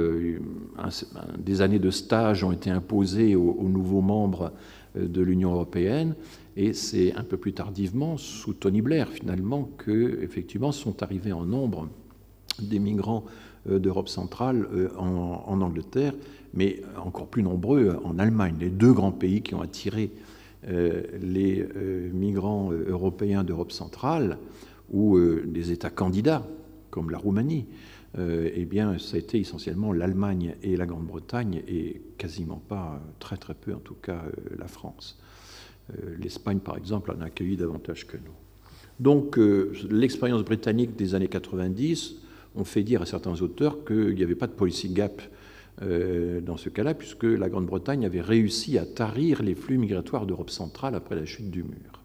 des 1.37 1.61
années 1.61 1.79
de 1.79 1.89
stage 1.89 2.43
ont 2.43 2.51
été 2.51 2.69
imposées 2.69 3.35
aux 3.35 3.67
nouveaux 3.67 4.01
membres 4.01 4.51
de 4.95 5.21
l'Union 5.21 5.51
européenne. 5.51 6.15
Et 6.55 6.73
c'est 6.73 7.13
un 7.15 7.23
peu 7.23 7.37
plus 7.37 7.53
tardivement, 7.53 8.17
sous 8.17 8.53
Tony 8.53 8.81
Blair 8.81 9.09
finalement, 9.09 9.69
que 9.77 10.21
effectivement 10.21 10.71
sont 10.71 11.01
arrivés 11.01 11.33
en 11.33 11.45
nombre 11.45 11.89
des 12.61 12.79
migrants 12.79 13.25
euh, 13.69 13.79
d'Europe 13.79 14.09
centrale 14.09 14.67
euh, 14.73 14.89
en, 14.97 15.61
Angleterre, 15.61 16.13
mais 16.53 16.81
encore 17.03 17.27
plus 17.27 17.41
nombreux 17.41 17.85
euh, 17.85 17.99
en 18.03 18.19
Allemagne. 18.19 18.55
Les 18.59 18.69
deux 18.69 18.93
grands 18.93 19.11
pays 19.11 19.41
qui 19.41 19.55
ont 19.55 19.61
attiré 19.61 20.11
les 21.21 21.67
migrants 22.13 22.71
européens 22.71 23.43
d'Europe 23.43 23.73
centrale 23.73 24.37
ou 24.93 25.19
des 25.45 25.73
États 25.73 25.89
candidats 25.89 26.47
comme 26.89 27.09
la 27.09 27.17
Roumanie, 27.17 27.65
eh 28.17 28.65
bien, 28.65 28.97
ça 28.99 29.15
a 29.15 29.19
été 29.19 29.39
essentiellement 29.39 29.91
l'Allemagne 29.91 30.55
et 30.61 30.77
la 30.77 30.85
Grande-Bretagne 30.85 31.63
et 31.67 32.01
quasiment 32.17 32.61
pas, 32.67 33.01
très 33.19 33.37
très 33.37 33.55
peu 33.55 33.73
en 33.73 33.79
tout 33.79 33.95
cas, 33.95 34.23
la 34.57 34.67
France. 34.67 35.17
Euh, 35.91 36.15
L'Espagne, 36.21 36.59
par 36.59 36.77
exemple, 36.77 37.11
en 37.11 37.21
a 37.21 37.25
accueilli 37.25 37.57
davantage 37.57 38.07
que 38.07 38.17
nous. 38.17 38.33
Donc, 38.99 39.37
euh, 39.37 39.73
l'expérience 39.89 40.43
britannique 40.43 40.95
des 40.95 41.15
années 41.15 41.27
90 41.27 42.15
ont 42.55 42.63
fait 42.63 42.83
dire 42.83 43.01
à 43.01 43.05
certains 43.05 43.41
auteurs 43.41 43.83
qu'il 43.85 44.15
n'y 44.15 44.23
avait 44.23 44.35
pas 44.35 44.47
de 44.47 44.53
policy 44.53 44.89
gap 44.89 45.21
euh, 45.81 46.39
dans 46.39 46.57
ce 46.57 46.69
cas-là, 46.69 46.93
puisque 46.93 47.23
la 47.23 47.49
Grande-Bretagne 47.49 48.05
avait 48.05 48.21
réussi 48.21 48.77
à 48.77 48.85
tarir 48.85 49.41
les 49.41 49.55
flux 49.55 49.77
migratoires 49.77 50.25
d'Europe 50.25 50.51
centrale 50.51 50.95
après 50.95 51.15
la 51.15 51.25
chute 51.25 51.49
du 51.49 51.63
mur. 51.63 51.99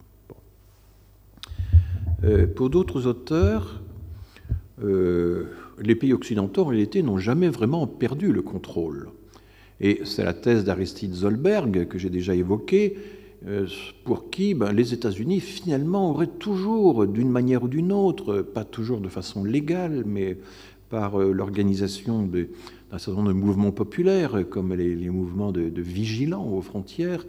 pour 2.57 2.69
d'autres 2.69 3.07
auteurs, 3.07 3.81
les 5.83 5.95
pays 5.95 6.13
occidentaux, 6.13 6.63
en 6.63 6.67
réalité, 6.67 7.03
n'ont 7.03 7.19
jamais 7.19 7.49
vraiment 7.49 7.87
perdu 7.87 8.33
le 8.33 8.43
contrôle. 8.43 9.11
Et 9.81 10.01
c'est 10.05 10.25
la 10.25 10.35
thèse 10.35 10.65
d'Aristide 10.65 11.15
Zolberg 11.15 11.87
que 11.87 11.99
j'ai 11.99 12.11
déjà 12.11 12.35
évoquée, 12.35 12.97
euh, 13.47 13.67
pour 14.05 14.31
qui 14.31 14.55
ben, 14.55 14.73
les 14.73 14.93
États-Unis 14.93 15.41
finalement 15.41 16.11
auraient 16.11 16.27
toujours, 16.27 17.07
d'une 17.07 17.31
manière 17.31 17.63
ou 17.63 17.69
d'une 17.69 17.93
autre, 17.93 18.43
pas 18.43 18.65
toujours 18.65 19.01
de 19.01 19.09
façon 19.09 19.45
légale, 19.45 20.03
mais 20.05 20.39
par 20.89 21.21
euh, 21.21 21.33
l'organisation 21.33 22.25
d'un 22.25 22.99
certain 22.99 23.23
nombre 23.23 23.29
de 23.29 23.35
mouvements 23.35 23.71
populaires, 23.71 24.45
comme 24.51 24.75
les, 24.75 25.11
mouvements 25.11 25.53
de, 25.53 25.71
vigilants 25.81 26.49
aux 26.49 26.63
frontières, 26.63 27.25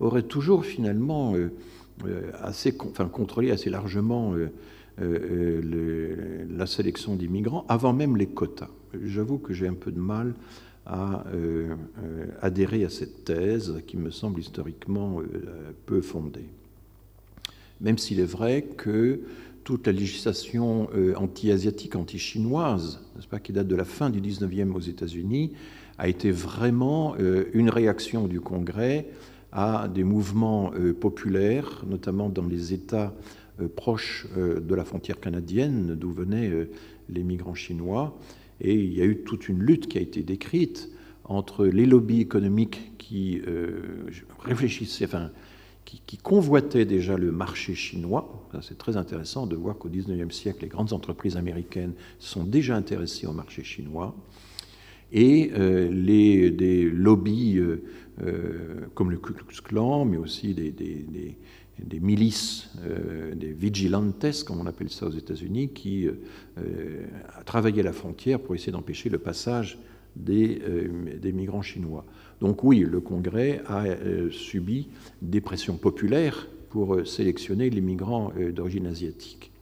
auraient 0.00 0.22
toujours 0.22 0.66
finalement 0.66 1.34
euh, 1.34 1.50
assez, 2.42 2.76
enfin, 2.80 3.06
contrôlé 3.06 3.50
assez 3.50 3.70
largement 3.70 4.34
la 4.98 6.66
sélection 6.66 7.16
des 7.16 7.28
migrants, 7.28 7.64
avant 7.68 7.92
même 7.92 8.16
les 8.16 8.26
quotas. 8.26 8.70
J'avoue 9.02 9.38
que 9.38 9.52
j'ai 9.52 9.66
un 9.66 9.74
peu 9.74 9.90
de 9.90 9.98
mal 9.98 10.34
à 10.86 11.24
euh, 11.28 11.74
euh, 12.02 12.26
adhérer 12.42 12.84
à 12.84 12.90
cette 12.90 13.24
thèse 13.24 13.82
qui 13.86 13.96
me 13.96 14.10
semble 14.10 14.40
historiquement 14.40 15.20
euh, 15.20 15.72
peu 15.86 16.00
fondée. 16.00 16.48
Même 17.80 17.98
s'il 17.98 18.20
est 18.20 18.24
vrai 18.24 18.62
que 18.76 19.20
toute 19.64 19.86
la 19.86 19.92
législation 19.94 20.88
anti-asiatique, 21.16 21.96
anti-chinoise, 21.96 23.00
pas, 23.30 23.38
qui 23.38 23.52
date 23.52 23.66
de 23.66 23.74
la 23.74 23.86
fin 23.86 24.10
du 24.10 24.20
19e 24.20 24.72
aux 24.72 24.80
États-Unis, 24.80 25.52
a 25.96 26.06
été 26.06 26.30
vraiment 26.30 27.16
une 27.54 27.70
réaction 27.70 28.28
du 28.28 28.40
Congrès 28.40 29.08
à 29.52 29.88
des 29.88 30.04
mouvements 30.04 30.70
populaires, 31.00 31.82
notamment 31.88 32.28
dans 32.28 32.46
les 32.46 32.74
États 32.74 33.14
proches 33.76 34.26
de 34.36 34.74
la 34.74 34.84
frontière 34.84 35.20
canadienne, 35.20 35.94
d'où 35.94 36.10
venaient 36.10 36.50
les 37.08 37.22
migrants 37.22 37.54
chinois, 37.54 38.18
et 38.60 38.74
il 38.74 38.92
y 38.94 39.00
a 39.00 39.04
eu 39.04 39.18
toute 39.18 39.48
une 39.48 39.60
lutte 39.60 39.88
qui 39.88 39.98
a 39.98 40.00
été 40.00 40.22
décrite 40.22 40.90
entre 41.24 41.66
les 41.66 41.86
lobbies 41.86 42.20
économiques 42.20 42.92
qui 42.98 43.40
euh, 43.46 44.06
réfléchissaient, 44.40 45.06
enfin, 45.06 45.30
qui, 45.84 46.16
convoitaient 46.18 46.84
déjà 46.84 47.16
le 47.16 47.32
marché 47.32 47.74
chinois. 47.74 48.48
C'est 48.62 48.78
très 48.78 48.96
intéressant 48.96 49.46
de 49.46 49.56
voir 49.56 49.76
qu'au 49.76 49.88
XIXe 49.88 50.34
siècle, 50.34 50.60
les 50.62 50.68
grandes 50.68 50.92
entreprises 50.92 51.36
américaines 51.36 51.92
sont 52.18 52.44
déjà 52.44 52.76
intéressées 52.76 53.26
au 53.26 53.32
marché 53.32 53.62
chinois. 53.62 54.14
Et 55.12 55.52
euh, 55.54 55.88
les, 55.90 56.50
des 56.50 56.84
lobbies 56.84 57.58
euh, 57.58 58.86
comme 58.94 59.10
le 59.10 59.18
Ku 59.18 59.32
Klux 59.32 59.60
Klan, 59.62 60.04
mais 60.04 60.16
aussi 60.16 60.54
des 60.54 60.72
milices, 62.00 62.68
euh, 62.84 63.34
des 63.34 63.52
vigilantes, 63.52 64.44
comme 64.44 64.60
on 64.60 64.66
appelle 64.66 64.90
ça 64.90 65.06
aux 65.06 65.12
États-Unis, 65.12 65.70
qui 65.70 66.06
euh, 66.06 67.06
travaillaient 67.44 67.80
à 67.80 67.84
la 67.84 67.92
frontière 67.92 68.40
pour 68.40 68.54
essayer 68.54 68.72
d'empêcher 68.72 69.08
le 69.08 69.18
passage 69.18 69.78
des, 70.16 70.60
euh, 70.62 71.18
des, 71.20 71.32
migrants 71.32 71.62
chinois. 71.62 72.04
Donc 72.40 72.62
oui, 72.62 72.80
le 72.80 73.00
Congrès 73.00 73.62
a 73.66 73.84
subi 74.30 74.88
des 75.22 75.40
pressions 75.40 75.76
populaires 75.76 76.48
pour 76.70 77.06
sélectionner 77.06 77.70
les 77.70 77.80
migrants 77.80 78.32
d'origine 78.52 78.86
asiatique. 78.86 79.52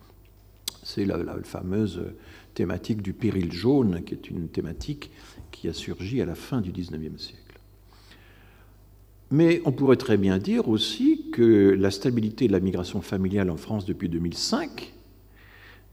C'est 0.83 1.05
la, 1.05 1.19
la, 1.19 1.37
fameuse 1.43 2.03
thématique 2.55 3.03
du 3.03 3.13
péril 3.13 3.53
jaune, 3.53 4.03
qui 4.05 4.15
est 4.15 4.31
une 4.31 4.49
thématique 4.49 5.11
qui 5.51 5.69
a 5.69 5.73
surgi 5.73 6.21
à 6.21 6.27
la 6.27 6.35
fin 6.35 6.61
du 6.61 6.73
XIXe 6.73 7.23
siècle. 7.23 7.42
Mais 9.33 9.63
on 9.65 9.73
pourrait 9.73 9.97
très 9.97 10.19
bien 10.19 10.37
dire 10.37 10.69
aussi 10.69 11.31
que 11.33 11.75
la 11.79 11.91
stabilité 11.91 12.49
de 12.49 12.53
la 12.53 12.61
migration 12.61 13.01
familiale 13.01 13.49
en 13.49 13.57
France 13.57 13.87
depuis 13.87 14.11
2005 14.11 14.93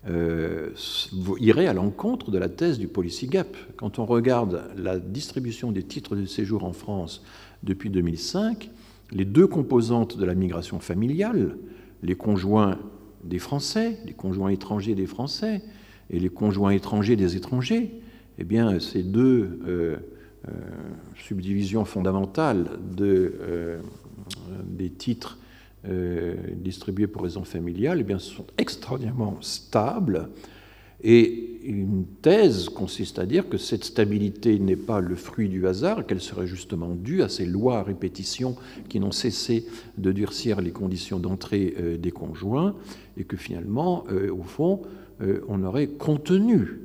euh, 0.09 0.71
irait 1.39 1.67
à 1.67 1.73
l'encontre 1.73 2.31
de 2.31 2.37
la 2.37 2.49
thèse 2.49 2.77
du 2.79 2.89
policy 2.89 3.27
gap. 3.27 3.55
Quand 3.77 3.97
on 3.97 4.05
regarde 4.05 4.65
la 4.75 4.99
distribution 4.99 5.71
des 5.71 5.83
titres 5.83 6.17
de 6.17 6.25
séjour 6.25 6.65
en 6.65 6.73
France 6.73 7.23
depuis 7.63 7.89
2005, 7.89 8.71
les 9.11 9.23
deux 9.23 9.47
composantes 9.47 10.17
de 10.17 10.25
la 10.25 10.35
migration 10.35 10.81
familiale, 10.81 11.55
les 12.03 12.15
conjoints 12.15 12.77
des 13.23 13.39
Français, 13.39 13.99
les 14.05 14.13
conjoints 14.13 14.49
étrangers 14.49 14.95
des 14.95 15.07
Français 15.07 15.61
et 16.09 16.19
les 16.19 16.29
conjoints 16.29 16.71
étrangers 16.71 17.15
des 17.15 17.37
étrangers, 17.37 18.01
eh 18.37 18.43
bien, 18.43 18.81
ces 18.81 19.01
deux 19.01 19.61
euh, 19.65 19.95
euh, 20.47 20.51
subdivision 21.17 21.83
fondamentale 21.83 22.79
de, 22.95 23.35
euh, 23.41 23.79
des 24.63 24.89
titres 24.89 25.37
euh, 25.85 26.35
distribués 26.55 27.07
pour 27.07 27.23
raisons 27.23 27.43
familiales 27.43 27.97
eh 27.99 28.03
bien, 28.03 28.19
sont 28.19 28.45
extraordinairement 28.57 29.35
stables. 29.41 30.29
Et 31.03 31.59
une 31.65 32.05
thèse 32.21 32.69
consiste 32.69 33.19
à 33.19 33.25
dire 33.25 33.49
que 33.49 33.57
cette 33.57 33.83
stabilité 33.83 34.57
n'est 34.59 34.77
pas 34.77 35.01
le 35.01 35.15
fruit 35.15 35.49
du 35.49 35.67
hasard, 35.67 36.07
qu'elle 36.07 36.21
serait 36.21 36.47
justement 36.47 36.95
due 36.95 37.21
à 37.21 37.27
ces 37.27 37.45
lois 37.45 37.79
à 37.79 37.83
répétition 37.83 38.55
qui 38.87 39.01
n'ont 39.01 39.11
cessé 39.11 39.65
de 39.97 40.13
durcir 40.13 40.61
les 40.61 40.71
conditions 40.71 41.19
d'entrée 41.19 41.97
des 41.99 42.11
conjoints, 42.11 42.75
et 43.17 43.25
que 43.25 43.37
finalement, 43.37 44.05
au 44.09 44.43
fond, 44.43 44.81
on 45.47 45.63
aurait 45.63 45.87
contenu 45.87 46.79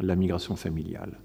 la 0.00 0.16
migration 0.16 0.56
familiale. 0.56 1.18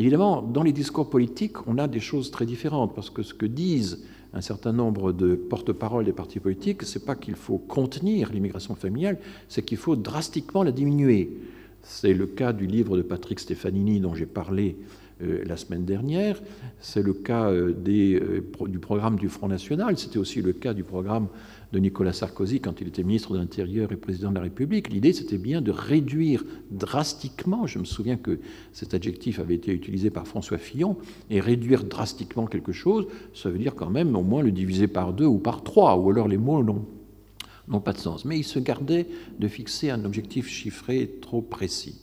Évidemment, 0.00 0.40
dans 0.40 0.62
les 0.62 0.72
discours 0.72 1.10
politiques, 1.10 1.66
on 1.66 1.76
a 1.76 1.86
des 1.86 2.00
choses 2.00 2.30
très 2.30 2.46
différentes, 2.46 2.94
parce 2.94 3.10
que 3.10 3.22
ce 3.22 3.34
que 3.34 3.44
disent 3.44 4.02
un 4.32 4.40
certain 4.40 4.72
nombre 4.72 5.12
de 5.12 5.34
porte-parole 5.34 6.06
des 6.06 6.14
partis 6.14 6.40
politiques, 6.40 6.84
ce 6.84 6.98
n'est 6.98 7.04
pas 7.04 7.14
qu'il 7.14 7.34
faut 7.34 7.58
contenir 7.58 8.32
l'immigration 8.32 8.74
familiale, 8.74 9.18
c'est 9.46 9.62
qu'il 9.62 9.76
faut 9.76 9.96
drastiquement 9.96 10.62
la 10.62 10.72
diminuer. 10.72 11.36
C'est 11.82 12.14
le 12.14 12.26
cas 12.26 12.54
du 12.54 12.66
livre 12.66 12.96
de 12.96 13.02
Patrick 13.02 13.40
Stefanini 13.40 14.00
dont 14.00 14.14
j'ai 14.14 14.24
parlé 14.24 14.78
euh, 15.22 15.42
la 15.44 15.58
semaine 15.58 15.84
dernière. 15.84 16.40
C'est 16.80 17.02
le 17.02 17.12
cas 17.12 17.50
euh, 17.50 17.74
euh, 17.86 18.40
du 18.68 18.78
programme 18.78 19.16
du 19.16 19.28
Front 19.28 19.48
National. 19.48 19.98
C'était 19.98 20.18
aussi 20.18 20.40
le 20.40 20.54
cas 20.54 20.72
du 20.72 20.82
programme 20.82 21.28
de 21.72 21.78
Nicolas 21.78 22.12
Sarkozy 22.12 22.60
quand 22.60 22.80
il 22.80 22.88
était 22.88 23.02
ministre 23.02 23.32
de 23.32 23.38
l'Intérieur 23.38 23.92
et 23.92 23.96
président 23.96 24.30
de 24.30 24.34
la 24.34 24.42
République. 24.42 24.88
L'idée, 24.88 25.12
c'était 25.12 25.38
bien 25.38 25.60
de 25.60 25.70
réduire 25.70 26.44
drastiquement, 26.70 27.66
je 27.66 27.78
me 27.78 27.84
souviens 27.84 28.16
que 28.16 28.40
cet 28.72 28.94
adjectif 28.94 29.38
avait 29.38 29.54
été 29.54 29.72
utilisé 29.72 30.10
par 30.10 30.26
François 30.26 30.58
Fillon, 30.58 30.96
et 31.30 31.40
réduire 31.40 31.84
drastiquement 31.84 32.46
quelque 32.46 32.72
chose, 32.72 33.06
ça 33.34 33.50
veut 33.50 33.58
dire 33.58 33.74
quand 33.74 33.90
même 33.90 34.16
au 34.16 34.22
moins 34.22 34.42
le 34.42 34.50
diviser 34.50 34.88
par 34.88 35.12
deux 35.12 35.26
ou 35.26 35.38
par 35.38 35.62
trois, 35.62 35.96
ou 35.96 36.10
alors 36.10 36.28
les 36.28 36.38
mots 36.38 36.62
n'ont 36.62 37.80
pas 37.80 37.92
de 37.92 37.98
sens. 37.98 38.24
Mais 38.24 38.38
il 38.38 38.44
se 38.44 38.58
gardait 38.58 39.06
de 39.38 39.48
fixer 39.48 39.90
un 39.90 40.04
objectif 40.04 40.48
chiffré 40.48 41.10
trop 41.20 41.40
précis. 41.40 42.00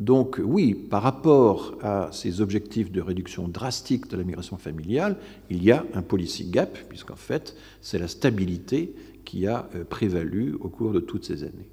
Donc 0.00 0.40
oui, 0.42 0.72
par 0.72 1.02
rapport 1.02 1.74
à 1.82 2.08
ces 2.10 2.40
objectifs 2.40 2.90
de 2.90 3.02
réduction 3.02 3.48
drastique 3.48 4.08
de 4.08 4.16
la 4.16 4.24
migration 4.24 4.56
familiale, 4.56 5.18
il 5.50 5.62
y 5.62 5.70
a 5.72 5.84
un 5.92 6.00
policy 6.00 6.46
gap, 6.46 6.78
puisqu'en 6.88 7.16
fait, 7.16 7.54
c'est 7.82 7.98
la 7.98 8.08
stabilité 8.08 8.94
qui 9.26 9.46
a 9.46 9.68
euh, 9.74 9.84
prévalu 9.84 10.54
au 10.58 10.70
cours 10.70 10.92
de 10.92 11.00
toutes 11.00 11.26
ces 11.26 11.42
années. 11.42 11.68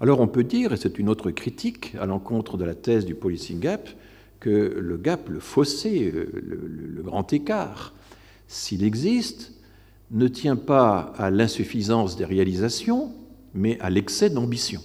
Alors 0.00 0.20
on 0.20 0.28
peut 0.28 0.44
dire, 0.44 0.72
et 0.72 0.76
c'est 0.76 0.96
une 0.96 1.08
autre 1.08 1.32
critique 1.32 1.96
à 2.00 2.06
l'encontre 2.06 2.56
de 2.56 2.64
la 2.64 2.76
thèse 2.76 3.04
du 3.04 3.16
policy 3.16 3.56
gap, 3.56 3.88
que 4.38 4.76
le 4.78 4.96
gap, 4.96 5.28
le 5.28 5.40
fossé, 5.40 6.12
euh, 6.14 6.30
le, 6.40 7.02
grand 7.02 7.32
écart, 7.32 7.94
s'il 8.46 8.84
existe, 8.84 9.54
ne 10.12 10.28
tient 10.28 10.56
pas 10.56 11.12
à 11.16 11.30
l'insuffisance 11.32 12.14
des 12.14 12.26
réalisations, 12.26 13.12
mais 13.54 13.76
à 13.80 13.90
l'excès 13.90 14.30
d'ambition. 14.30 14.82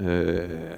Euh, 0.00 0.74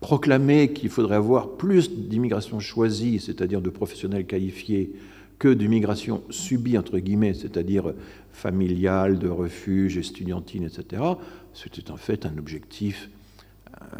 proclamer 0.00 0.72
qu'il 0.72 0.90
faudrait 0.90 1.16
avoir 1.16 1.50
plus 1.56 1.90
d'immigration 1.90 2.60
choisie, 2.60 3.20
c'est-à-dire 3.20 3.60
de 3.60 3.70
professionnels 3.70 4.26
qualifiés, 4.26 4.92
que 5.38 5.48
d'immigration 5.48 6.22
subie, 6.30 6.76
entre 6.76 6.98
guillemets, 6.98 7.34
c'est-à-dire 7.34 7.92
familiale, 8.32 9.18
de 9.18 9.28
refuge, 9.28 9.96
estudiantine, 9.96 10.64
etc., 10.64 11.02
c'était 11.54 11.90
en 11.90 11.96
fait 11.96 12.26
un 12.26 12.36
objectif 12.38 13.10
euh, 13.80 13.96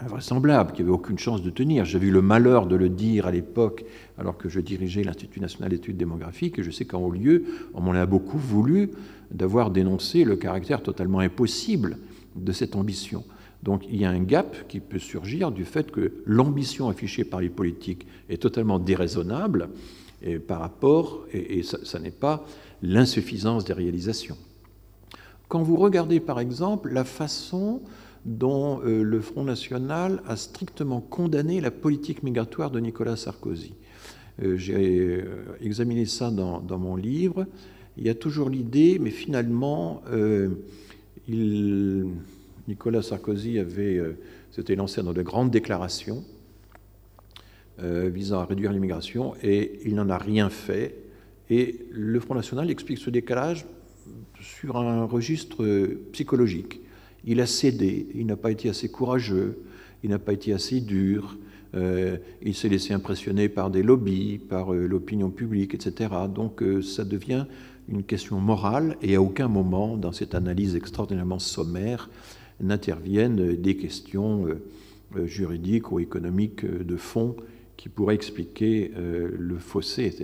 invraisemblable, 0.00 0.72
qui 0.72 0.82
n'avait 0.82 0.92
aucune 0.92 1.18
chance 1.18 1.42
de 1.42 1.50
tenir. 1.50 1.84
J'avais 1.84 2.08
eu 2.08 2.10
le 2.10 2.22
malheur 2.22 2.66
de 2.66 2.76
le 2.76 2.88
dire 2.88 3.26
à 3.26 3.30
l'époque, 3.30 3.84
alors 4.18 4.36
que 4.36 4.48
je 4.48 4.60
dirigeais 4.60 5.04
l'Institut 5.04 5.40
national 5.40 5.70
d'études 5.70 5.96
démographiques, 5.96 6.58
et 6.58 6.62
je 6.62 6.70
sais 6.70 6.84
qu'en 6.84 7.00
haut 7.00 7.10
lieu, 7.10 7.44
on 7.74 7.80
m'en 7.80 7.92
a 7.92 8.06
beaucoup 8.06 8.38
voulu 8.38 8.90
d'avoir 9.30 9.70
dénoncé 9.70 10.24
le 10.24 10.36
caractère 10.36 10.82
totalement 10.82 11.20
impossible 11.20 11.98
de 12.36 12.52
cette 12.52 12.74
ambition. 12.74 13.24
Donc 13.62 13.84
il 13.88 13.96
y 13.96 14.04
a 14.04 14.10
un 14.10 14.22
gap 14.22 14.66
qui 14.68 14.80
peut 14.80 14.98
surgir 14.98 15.52
du 15.52 15.64
fait 15.64 15.90
que 15.90 16.12
l'ambition 16.26 16.88
affichée 16.88 17.24
par 17.24 17.40
les 17.40 17.48
politiques 17.48 18.06
est 18.28 18.42
totalement 18.42 18.78
déraisonnable 18.78 19.68
et 20.22 20.38
par 20.38 20.60
rapport, 20.60 21.26
et, 21.32 21.62
ça, 21.62 21.98
n'est 21.98 22.10
pas 22.10 22.46
l'insuffisance 22.82 23.64
des 23.64 23.72
réalisations. 23.72 24.36
Quand 25.48 25.62
vous 25.62 25.76
regardez 25.76 26.20
par 26.20 26.40
exemple 26.40 26.92
la 26.92 27.04
façon 27.04 27.82
dont 28.24 28.80
euh, 28.84 29.02
le 29.02 29.20
Front 29.20 29.42
National 29.44 30.22
a 30.26 30.36
strictement 30.36 31.00
condamné 31.00 31.60
la 31.60 31.72
politique 31.72 32.22
migratoire 32.22 32.70
de 32.70 32.78
Nicolas 32.78 33.16
Sarkozy. 33.16 33.74
Euh, 34.42 34.56
j'ai 34.56 35.00
euh, 35.00 35.56
examiné 35.60 36.06
ça 36.06 36.30
dans, 36.30 36.78
mon 36.78 36.94
livre. 36.94 37.46
Il 37.96 38.04
y 38.04 38.08
a 38.08 38.14
toujours 38.14 38.48
l'idée, 38.48 38.98
mais 39.00 39.10
finalement, 39.10 40.02
il 41.28 42.06
Nicolas 42.72 43.02
Sarkozy 43.02 43.58
avait, 43.58 43.98
euh, 43.98 44.16
s'était 44.50 44.76
lancé 44.76 45.02
dans 45.02 45.12
de 45.12 45.20
grandes 45.20 45.50
déclarations 45.50 46.24
euh, 47.82 48.08
visant 48.08 48.38
à 48.40 48.46
réduire 48.46 48.72
l'immigration 48.72 49.34
et 49.42 49.80
il 49.84 49.94
n'en 49.94 50.08
a 50.08 50.16
rien 50.16 50.48
fait. 50.48 50.96
Et 51.50 51.84
le 51.90 52.18
Front 52.18 52.34
National 52.34 52.70
explique 52.70 52.96
ce 52.96 53.10
décalage 53.10 53.66
sur 54.40 54.78
un 54.78 55.04
registre 55.04 55.66
psychologique. 56.12 56.80
Il 57.26 57.42
a 57.42 57.46
cédé, 57.46 58.06
il 58.14 58.24
n'a 58.24 58.36
pas 58.36 58.50
été 58.50 58.70
assez 58.70 58.88
courageux, 58.90 59.58
il 60.02 60.08
n'a 60.08 60.18
pas 60.18 60.32
été 60.32 60.54
assez 60.54 60.80
dur, 60.80 61.36
euh, 61.74 62.16
il 62.40 62.54
s'est 62.54 62.70
laissé 62.70 62.94
impressionner 62.94 63.50
par 63.50 63.68
des 63.68 63.82
lobbies, 63.82 64.38
par 64.38 64.72
l'opinion 64.72 65.28
publique, 65.28 65.74
etc. 65.74 66.08
Donc 66.34 66.64
ça 66.82 67.04
devient 67.04 67.44
une 67.88 68.02
question 68.02 68.40
morale 68.40 68.96
et 69.02 69.14
à 69.16 69.20
aucun 69.20 69.48
moment 69.48 69.98
dans 69.98 70.12
cette 70.12 70.34
analyse 70.34 70.74
extraordinairement 70.74 71.38
sommaire, 71.38 72.08
n'interviennent 72.62 73.56
des 73.56 73.76
questions 73.76 74.46
euh, 74.46 74.62
euh, 75.16 75.26
juridiques 75.26 75.92
ou 75.92 76.00
économiques 76.00 76.64
euh, 76.64 76.84
de 76.84 76.96
fond 76.96 77.36
qui 77.76 77.88
pourraient 77.88 78.14
expliquer 78.14 78.92
le 78.94 79.58
fossé. 79.58 80.14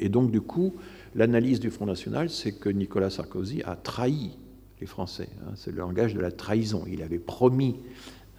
Et 0.00 0.10
donc, 0.10 0.30
du 0.30 0.42
coup, 0.42 0.74
l'analyse 1.14 1.60
du 1.60 1.70
Front 1.70 1.86
National, 1.86 2.28
c'est 2.28 2.52
que 2.52 2.68
Nicolas 2.68 3.08
Sarkozy 3.08 3.62
a 3.62 3.74
trahi 3.74 4.32
les 4.82 4.86
Français. 4.86 5.30
Hein. 5.40 5.52
c'est 5.54 5.70
le 5.70 5.78
langage 5.78 6.12
de 6.12 6.20
la 6.20 6.30
trahison. 6.30 6.84
Il 6.86 7.02
avait 7.02 7.20
promis, 7.20 7.76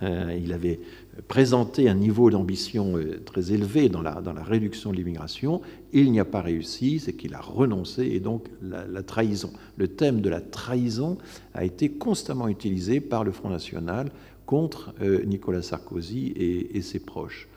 il 0.02 0.54
avait 0.54 0.80
présenté 1.28 1.90
un 1.90 1.96
niveau 1.96 2.30
d'ambition 2.30 2.94
très 3.26 3.52
élevé 3.52 3.90
dans 3.90 4.02
la, 4.02 4.22
dans 4.22 4.34
la 4.34 4.44
réduction 4.44 4.92
de 4.92 4.98
l'immigration. 4.98 5.62
Il 5.94 6.12
n'y 6.12 6.20
a 6.20 6.26
pas 6.26 6.42
réussi, 6.42 7.00
c'est 7.00 7.14
qu'il 7.14 7.34
a 7.34 7.42
renoncé, 7.42 8.04
et 8.04 8.20
donc 8.20 8.46
la, 8.62 9.04
trahison. 9.04 9.52
Le 9.78 9.88
thème 9.88 10.22
de 10.22 10.30
la 10.30 10.42
trahison 10.42 11.18
a 11.54 11.66
été 11.66 11.90
constamment 11.90 12.48
utilisé 12.48 13.00
par 13.00 13.24
le 13.24 13.32
Front 13.32 13.50
National 13.50 14.12
contre 14.46 14.94
euh, 15.02 15.24
Nicolas 15.26 15.62
Sarkozy 15.62 16.34
et, 16.36 16.82
ses 16.82 17.00
proches. 17.00 17.48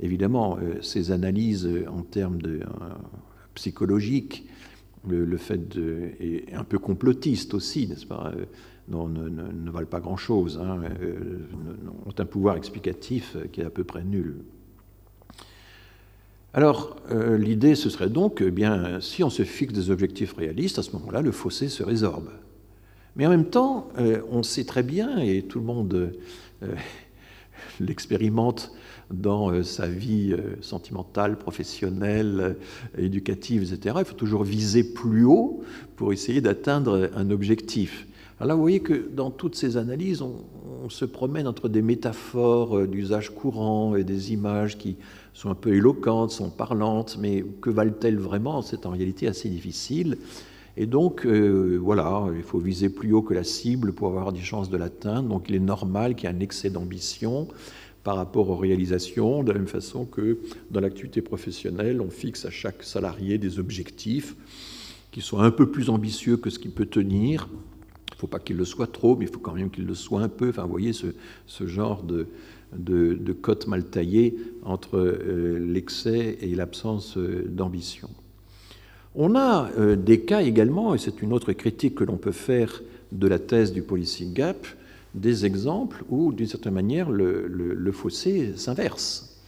Évidemment, 0.00 0.58
euh, 0.60 0.80
ces 0.82 1.10
analyses 1.10 1.68
en 1.88 2.02
termes 2.02 2.40
de, 2.40 2.60
euh, 2.60 2.64
psychologiques, 3.54 4.46
le, 5.08 5.36
fait 5.36 5.68
de, 5.68 6.10
un 6.52 6.64
peu 6.64 6.78
complotiste 6.78 7.54
aussi, 7.54 7.86
n'est-ce 7.86 8.06
pas? 8.06 8.32
Ne, 8.88 9.70
valent 9.70 9.86
pas 9.86 10.00
grand-chose, 10.00 10.60
hein, 10.62 10.80
ont 12.06 12.14
un 12.16 12.24
pouvoir 12.24 12.56
explicatif 12.56 13.36
qui 13.52 13.60
est 13.60 13.64
à 13.64 13.70
peu 13.70 13.84
près 13.84 14.04
nul. 14.04 14.36
Alors, 16.54 16.96
l'idée, 17.10 17.74
ce 17.74 17.90
serait 17.90 18.08
donc, 18.08 18.42
eh 18.44 18.50
bien, 18.50 19.00
si 19.00 19.22
on 19.22 19.30
se 19.30 19.42
fixe 19.42 19.74
des 19.74 19.90
objectifs 19.90 20.32
réalistes, 20.32 20.78
à 20.78 20.82
ce 20.82 20.92
moment-là, 20.92 21.20
le 21.20 21.32
fossé 21.32 21.68
se 21.68 21.82
résorbe. 21.82 22.30
Mais 23.16 23.26
en 23.26 23.30
même 23.30 23.46
temps, 23.46 23.88
euh, 23.98 24.20
on 24.30 24.42
sait 24.42 24.64
très 24.64 24.82
bien, 24.82 25.18
et 25.18 25.42
tout 25.42 25.58
le 25.58 25.64
monde 25.64 26.12
euh, 26.62 26.74
l'expérimente 27.80 28.72
dans 29.10 29.50
euh, 29.50 29.62
sa 29.62 29.88
vie 29.88 30.36
sentimentale, 30.60 31.38
professionnelle, 31.38 32.56
éducative, 32.98 33.62
etc., 33.62 33.96
il 34.00 34.04
faut 34.04 34.14
toujours 34.14 34.44
viser 34.44 34.84
plus 34.84 35.24
haut 35.24 35.62
pour 35.96 36.12
essayer 36.12 36.42
d'atteindre 36.42 37.10
un 37.16 37.30
objectif. 37.30 38.06
Alors 38.38 38.48
là, 38.48 38.54
vous 38.54 38.60
voyez 38.60 38.80
que 38.80 39.08
dans 39.14 39.30
toutes 39.30 39.54
ces 39.54 39.78
analyses, 39.78 40.20
on, 40.20 40.44
se 40.88 41.04
promène 41.04 41.48
entre 41.48 41.68
des 41.68 41.82
métaphores 41.82 42.86
d'usage 42.86 43.34
courant 43.34 43.96
et 43.96 44.04
des 44.04 44.32
images 44.32 44.78
qui 44.78 44.96
sont 45.34 45.50
un 45.50 45.56
peu 45.56 45.74
éloquentes, 45.74 46.30
sont 46.30 46.48
parlantes, 46.48 47.18
mais 47.20 47.44
que 47.60 47.70
valent-elles 47.70 48.18
vraiment? 48.18 48.62
C'est 48.62 48.86
en 48.86 48.90
réalité 48.90 49.26
assez 49.26 49.48
difficile. 49.48 50.16
Et 50.76 50.86
donc, 50.86 51.26
euh, 51.26 51.76
voilà, 51.82 52.26
il 52.36 52.44
faut 52.44 52.58
viser 52.58 52.88
plus 52.88 53.12
haut 53.12 53.22
que 53.22 53.34
la 53.34 53.42
cible 53.42 53.92
pour 53.92 54.08
avoir 54.08 54.32
des 54.32 54.42
chances 54.42 54.70
de 54.70 54.76
l'atteindre. 54.76 55.28
Donc, 55.28 55.46
il 55.48 55.56
est 55.56 55.58
normal 55.58 56.14
qu'il 56.14 56.28
y 56.28 56.32
ait 56.32 56.36
un 56.36 56.40
excès 56.40 56.70
d'ambition 56.70 57.48
par 58.04 58.14
rapport 58.14 58.48
aux 58.50 58.56
réalisations, 58.56 59.42
de 59.42 59.50
la 59.50 59.58
même 59.58 59.66
façon 59.66 60.04
que 60.04 60.38
dans 60.70 60.78
l'activité 60.78 61.20
professionnelle, 61.20 62.00
on 62.00 62.10
fixe 62.10 62.44
à 62.44 62.50
chaque 62.50 62.84
salarié 62.84 63.38
des 63.38 63.58
objectifs 63.58 64.36
qui 65.10 65.20
soient 65.20 65.42
un 65.42 65.50
peu 65.50 65.68
plus 65.68 65.90
ambitieux 65.90 66.36
que 66.36 66.50
ce 66.50 66.60
qu'il 66.60 66.70
peut 66.70 66.86
tenir. 66.86 67.48
Il 68.16 68.20
ne 68.20 68.20
faut 68.22 68.26
pas 68.28 68.38
qu'il 68.38 68.56
le 68.56 68.64
soit 68.64 68.90
trop, 68.90 69.14
mais 69.14 69.26
il 69.26 69.30
faut 69.30 69.40
quand 69.40 69.52
même 69.52 69.68
qu'il 69.68 69.84
le 69.84 69.94
soit 69.94 70.22
un 70.22 70.30
peu. 70.30 70.48
Enfin, 70.48 70.62
vous 70.62 70.70
voyez 70.70 70.94
ce, 70.94 71.08
ce 71.46 71.66
genre 71.66 72.02
de, 72.02 72.28
de, 72.72 73.12
de, 73.12 73.32
cote 73.34 73.66
mal 73.66 73.84
taillée 73.84 74.34
entre 74.64 74.96
euh, 74.96 75.58
l'excès 75.58 76.38
et 76.40 76.54
l'absence 76.54 77.18
euh, 77.18 77.44
d'ambition. 77.46 78.08
On 79.16 79.34
a 79.34 79.70
euh, 79.76 79.96
des 79.96 80.20
cas 80.20 80.40
également, 80.40 80.94
et 80.94 80.98
c'est 80.98 81.20
une 81.20 81.34
autre 81.34 81.52
critique 81.52 81.96
que 81.96 82.04
l'on 82.04 82.16
peut 82.16 82.32
faire 82.32 82.80
de 83.12 83.28
la 83.28 83.38
thèse 83.38 83.74
du 83.74 83.82
policy 83.82 84.32
gap, 84.32 84.66
des 85.14 85.44
exemples 85.44 86.02
où, 86.08 86.32
d'une 86.32 86.46
certaine 86.46 86.72
manière, 86.72 87.10
le, 87.10 87.92
fossé 87.92 88.54
s'inverse. 88.56 89.38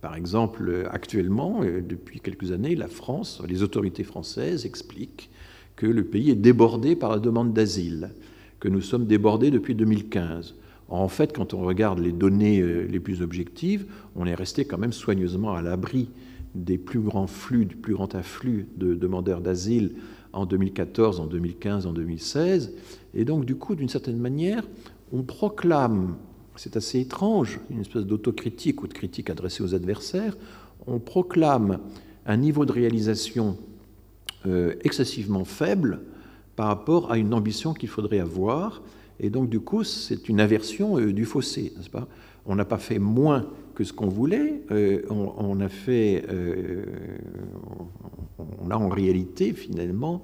Par 0.00 0.14
exemple, 0.14 0.88
actuellement, 0.90 1.62
depuis 1.64 2.20
quelques 2.20 2.52
années, 2.52 2.76
la 2.76 2.88
France, 2.88 3.42
les 3.48 3.62
autorités 3.62 4.02
françaises 4.04 4.66
expliquent 4.66 5.30
que 5.76 5.86
le 5.86 6.04
pays 6.04 6.30
est 6.30 6.36
débordé 6.36 6.96
par 6.96 7.10
la 7.10 7.18
demande 7.18 7.52
d'asile, 7.52 8.10
que 8.58 8.68
nous 8.68 8.80
sommes 8.80 9.06
débordés 9.06 9.50
depuis 9.50 9.74
2015. 9.74 10.54
En 10.88 11.08
fait, 11.08 11.32
quand 11.32 11.54
on 11.54 11.60
regarde 11.60 12.00
les 12.00 12.12
données 12.12 12.62
les 12.62 13.00
plus 13.00 13.22
objectives, 13.22 13.86
on 14.16 14.26
est 14.26 14.34
resté 14.34 14.64
quand 14.64 14.78
même 14.78 14.92
soigneusement 14.92 15.54
à 15.54 15.62
l'abri 15.62 16.10
des 16.54 16.78
plus 16.78 17.00
grands 17.00 17.28
flux, 17.28 17.64
du 17.64 17.76
plus 17.76 17.94
grand 17.94 18.14
afflux 18.14 18.66
de 18.76 18.94
demandeurs 18.94 19.40
d'asile 19.40 19.92
en 20.32 20.46
2014, 20.46 21.20
en 21.20 21.26
2015, 21.26 21.86
en 21.86 21.92
2016. 21.92 22.74
Et 23.14 23.24
donc, 23.24 23.44
du 23.44 23.54
coup, 23.54 23.76
d'une 23.76 23.88
certaine 23.88 24.18
manière, 24.18 24.64
on 25.12 25.22
proclame, 25.22 26.16
c'est 26.56 26.76
assez 26.76 27.00
étrange, 27.00 27.60
une 27.70 27.80
espèce 27.80 28.04
d'autocritique 28.04 28.82
ou 28.82 28.88
de 28.88 28.92
critique 28.92 29.30
adressée 29.30 29.62
aux 29.62 29.74
adversaires, 29.74 30.36
on 30.86 30.98
proclame 30.98 31.78
un 32.26 32.36
niveau 32.36 32.64
de 32.64 32.72
réalisation 32.72 33.56
euh, 34.46 34.74
excessivement 34.84 35.44
faible 35.44 36.00
par 36.56 36.68
rapport 36.68 37.12
à 37.12 37.18
une 37.18 37.34
ambition 37.34 37.74
qu'il 37.74 37.90
faudrait 37.90 38.20
avoir. 38.20 38.80
Et 39.18 39.28
donc, 39.28 39.50
du 39.50 39.60
coup, 39.60 39.84
c'est 39.84 40.30
une 40.30 40.40
aversion 40.40 40.98
euh, 40.98 41.12
du 41.12 41.26
fossé, 41.26 41.74
n'est-ce 41.76 41.90
pas? 41.90 42.08
On 42.46 42.54
n'a 42.54 42.64
pas 42.64 42.78
fait 42.78 42.98
moins 42.98 43.46
que 43.74 43.84
ce 43.84 43.92
qu'on 43.92 44.08
voulait, 44.08 44.62
euh, 44.70 45.02
on, 45.10 45.60
a 45.60 45.68
fait, 45.68 46.24
on 48.58 48.70
a 48.70 48.76
en 48.76 48.88
réalité, 48.88 49.52
finalement, 49.52 50.22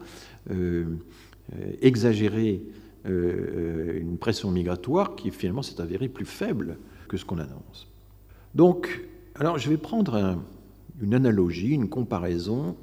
exagéré 1.83 2.63
une 3.05 4.17
pression 4.19 4.51
migratoire 4.51 5.15
qui, 5.15 5.31
finalement, 5.31 5.63
s'est 5.63 5.81
avérée 5.81 6.09
plus 6.09 6.25
faible 6.25 6.79
que 7.07 7.19
ce 7.19 7.25
qu'on 7.27 7.39
annonce. 7.39 7.87
Donc, 8.55 9.07
alors, 9.35 9.59
je 9.59 9.69
vais 9.69 9.77
prendre 9.77 10.39
une 11.03 11.13
analogie, 11.13 11.73
une 11.73 11.91
comparaison 11.91 12.77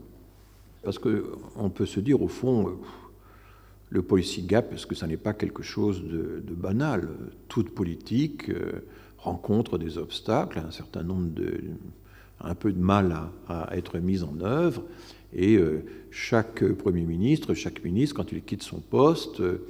parce 0.84 0.99
qu'on 0.99 1.69
peut 1.69 1.85
se 1.85 1.99
dire, 1.99 2.22
au 2.22 2.27
fond, 2.27 2.77
le 3.89 4.01
policy 4.01 4.41
gap, 4.41 4.73
est-ce 4.73 4.88
que 4.88 4.95
ça 4.95 5.07
n'est 5.07 5.18
pas 5.18 5.34
quelque 5.34 5.64
chose 5.64 6.03
de, 6.03 6.53
banal? 6.53 7.07
Toute 7.47 7.69
politique 7.69 8.49
euh, 8.49 8.84
rencontre 9.18 9.77
des 9.77 9.97
obstacles, 9.97 10.60
un 10.60 10.72
certain 10.72 11.03
nombre 11.03 11.30
de. 11.30 11.61
un 12.41 12.55
peu 12.55 12.73
de 12.73 12.80
mal 12.80 13.15
à, 13.47 13.69
être 13.76 13.99
mise 13.99 14.23
en 14.23 14.39
œuvre, 14.41 14.84
et 15.31 15.55
euh, 15.57 15.84
chaque 16.11 16.64
Premier 16.73 17.03
ministre, 17.03 17.53
chaque 17.53 17.84
ministre, 17.84 18.15
quand 18.15 18.31
il 18.31 18.43
quitte 18.43 18.64
son 18.64 18.80
poste, 18.80 19.39
euh, 19.39 19.65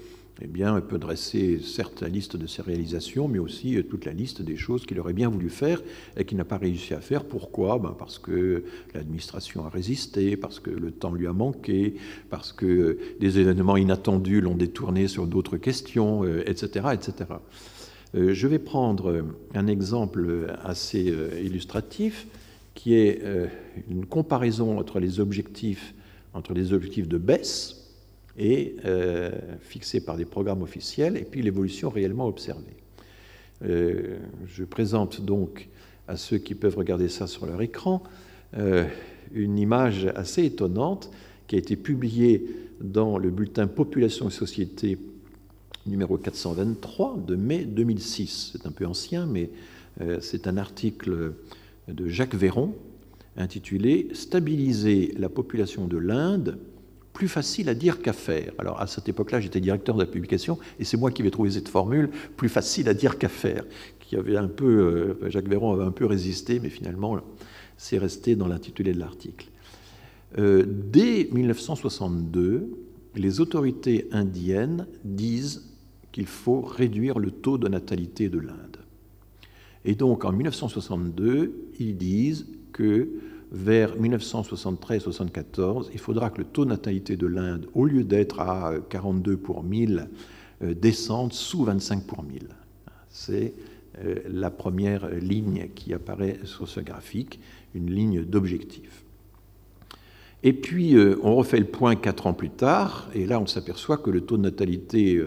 eh 0.45 0.47
bien, 0.47 0.81
peut 0.81 0.97
dresser 0.97 1.59
certes 1.59 2.01
la 2.01 2.09
liste 2.09 2.35
de 2.35 2.47
ses 2.47 2.61
réalisations, 2.61 3.29
mais 3.29 3.39
aussi 3.39 3.77
euh, 3.77 3.83
toute 3.83 4.03
la 4.03 4.11
liste 4.11 4.41
des 4.41 4.57
choses 4.57 4.85
qu'il 4.85 4.99
aurait 4.99 5.13
bien 5.13 5.29
voulu 5.29 5.49
faire 5.49 5.81
et 6.17 6.25
qu'il 6.25 6.37
n'a 6.37 6.43
pas 6.43 6.57
réussi 6.57 6.93
à 6.93 6.99
faire. 6.99 7.23
Pourquoi? 7.23 7.79
Ben 7.79 7.95
Parce 7.97 8.19
que 8.19 8.65
l'administration 8.93 9.65
a 9.65 9.69
résisté, 9.69 10.35
parce 10.35 10.59
que 10.59 10.69
le 10.69 10.91
temps 10.91 11.13
lui 11.13 11.27
a 11.27 11.33
manqué, 11.33 11.95
parce 12.29 12.51
que 12.51 12.65
euh, 12.65 12.99
des 13.21 13.39
événements 13.39 13.77
inattendus 13.77 14.41
l'ont 14.41 14.57
détourné 14.57 15.07
sur 15.07 15.27
d'autres 15.27 15.55
questions, 15.55 16.25
etc., 16.25 16.81
euh, 16.85 16.91
etc. 16.91 17.13
Je 18.15 18.45
vais 18.45 18.59
prendre 18.59 19.25
un 19.55 19.65
exemple 19.65 20.55
assez 20.63 21.11
illustratif 21.43 22.27
qui 22.75 22.93
est 22.93 23.23
une 23.89 24.05
comparaison 24.05 24.77
entre 24.77 24.99
les 24.99 25.19
objectifs, 25.19 25.95
entre 26.35 26.53
les 26.53 26.73
objectifs 26.73 27.07
de 27.07 27.17
baisse 27.17 27.82
et 28.37 28.75
euh, 28.85 29.31
fixé 29.61 30.01
par 30.01 30.17
des 30.17 30.25
programmes 30.25 30.61
officiels, 30.61 31.17
et 31.17 31.23
puis 31.23 31.41
l'évolution 31.41 31.89
réellement 31.89 32.27
observée. 32.27 32.77
Euh, 33.63 34.17
je 34.47 34.63
présente 34.63 35.21
donc 35.21 35.69
à 36.07 36.17
ceux 36.17 36.37
qui 36.37 36.55
peuvent 36.55 36.77
regarder 36.77 37.07
ça 37.07 37.27
sur 37.27 37.45
leur 37.45 37.61
écran 37.61 38.03
euh, 38.57 38.85
une 39.33 39.57
image 39.57 40.07
assez 40.15 40.43
étonnante 40.43 41.11
qui 41.47 41.55
a 41.55 41.59
été 41.59 41.75
publiée 41.75 42.45
dans 42.81 43.17
le 43.17 43.29
bulletin 43.29 43.67
Population 43.67 44.27
et 44.27 44.31
Société 44.31 44.97
numéro 45.85 46.17
423 46.17 47.19
de 47.25 47.35
mai 47.35 47.65
2006. 47.65 48.51
C'est 48.53 48.67
un 48.67 48.71
peu 48.71 48.85
ancien, 48.85 49.25
mais 49.25 49.49
c'est 50.21 50.47
un 50.47 50.57
article 50.57 51.33
de 51.87 52.07
Jacques 52.07 52.35
Véron 52.35 52.73
intitulé 53.37 54.07
Stabiliser 54.13 55.13
la 55.17 55.29
population 55.29 55.87
de 55.87 55.97
l'Inde 55.97 56.57
plus 57.13 57.27
facile 57.27 57.69
à 57.69 57.75
dire 57.75 58.01
qu'à 58.01 58.13
faire. 58.13 58.51
Alors 58.57 58.81
à 58.81 58.87
cette 58.87 59.07
époque-là, 59.07 59.39
j'étais 59.39 59.59
directeur 59.59 59.95
de 59.95 60.01
la 60.01 60.09
publication, 60.09 60.57
et 60.79 60.83
c'est 60.83 60.97
moi 60.97 61.11
qui 61.11 61.21
vais 61.21 61.31
trouver 61.31 61.51
cette 61.51 61.69
formule, 61.69 62.09
plus 62.35 62.49
facile 62.49 62.89
à 62.89 62.93
dire 62.93 63.17
qu'à 63.17 63.29
faire, 63.29 63.63
qui 63.99 64.15
avait 64.15 64.37
un 64.37 64.47
peu, 64.47 65.17
euh, 65.21 65.29
Jacques 65.29 65.47
Véron 65.47 65.73
avait 65.73 65.85
un 65.85 65.91
peu 65.91 66.05
résisté, 66.05 66.59
mais 66.59 66.69
finalement, 66.69 67.19
c'est 67.77 67.97
resté 67.97 68.35
dans 68.35 68.47
l'intitulé 68.47 68.93
de 68.93 68.99
l'article. 68.99 69.47
Euh, 70.39 70.65
dès 70.67 71.29
1962, 71.31 72.69
les 73.15 73.39
autorités 73.39 74.07
indiennes 74.11 74.87
disent 75.03 75.69
qu'il 76.11 76.25
faut 76.25 76.61
réduire 76.61 77.19
le 77.19 77.31
taux 77.31 77.57
de 77.57 77.67
natalité 77.67 78.29
de 78.29 78.39
l'Inde. 78.39 78.77
Et 79.85 79.95
donc 79.95 80.25
en 80.25 80.31
1962, 80.31 81.69
ils 81.79 81.97
disent 81.97 82.47
que 82.71 83.09
vers 83.53 83.95
1973-74, 83.97 85.89
il 85.93 85.99
faudra 85.99 86.31
que 86.31 86.39
le 86.39 86.45
taux 86.45 86.65
de 86.65 86.71
natalité 86.71 87.15
de 87.15 87.27
l'Inde, 87.27 87.67
au 87.75 87.85
lieu 87.85 88.03
d'être 88.03 88.39
à 88.39 88.73
42 88.89 89.37
pour 89.37 89.63
1000, 89.63 90.09
euh, 90.63 90.73
descende 90.73 91.33
sous 91.33 91.63
25 91.63 92.03
pour 92.05 92.23
1000. 92.23 92.47
C'est 93.09 93.53
euh, 94.03 94.15
la 94.27 94.49
première 94.49 95.07
ligne 95.09 95.69
qui 95.75 95.93
apparaît 95.93 96.39
sur 96.45 96.67
ce 96.67 96.79
graphique, 96.79 97.39
une 97.75 97.91
ligne 97.91 98.23
d'objectif. 98.23 99.03
Et 100.41 100.53
puis, 100.53 100.95
euh, 100.95 101.19
on 101.21 101.35
refait 101.35 101.59
le 101.59 101.65
point 101.65 101.95
quatre 101.95 102.25
ans 102.25 102.33
plus 102.33 102.49
tard, 102.49 103.07
et 103.13 103.27
là, 103.27 103.39
on 103.39 103.45
s'aperçoit 103.45 103.97
que 103.97 104.09
le 104.09 104.21
taux 104.21 104.37
de 104.37 104.41
natalité 104.41 105.23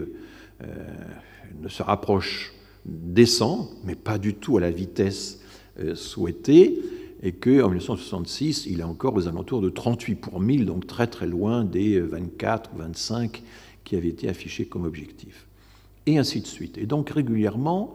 ne 1.61 1.67
se 1.69 1.81
rapproche, 1.81 2.53
descend, 2.85 3.69
mais 3.85 3.95
pas 3.95 4.17
du 4.17 4.33
tout 4.33 4.57
à 4.57 4.61
la 4.61 4.71
vitesse 4.71 5.39
souhaitée 5.93 6.81
et 7.23 7.31
qu'en 7.31 7.69
1966, 7.69 8.67
il 8.67 8.79
est 8.79 8.83
encore 8.83 9.15
aux 9.15 9.27
alentours 9.27 9.61
de 9.61 9.69
38 9.69 10.15
pour 10.15 10.39
1000, 10.39 10.65
donc 10.65 10.85
très 10.85 11.07
très 11.07 11.27
loin 11.27 11.63
des 11.63 11.99
24 11.99 12.71
ou 12.73 12.77
25 12.79 13.41
qui 13.83 13.95
avaient 13.95 14.09
été 14.09 14.29
affichés 14.29 14.65
comme 14.65 14.85
objectif. 14.85 15.47
Et 16.05 16.17
ainsi 16.17 16.41
de 16.41 16.47
suite. 16.47 16.77
Et 16.77 16.85
donc 16.85 17.09
régulièrement, 17.09 17.93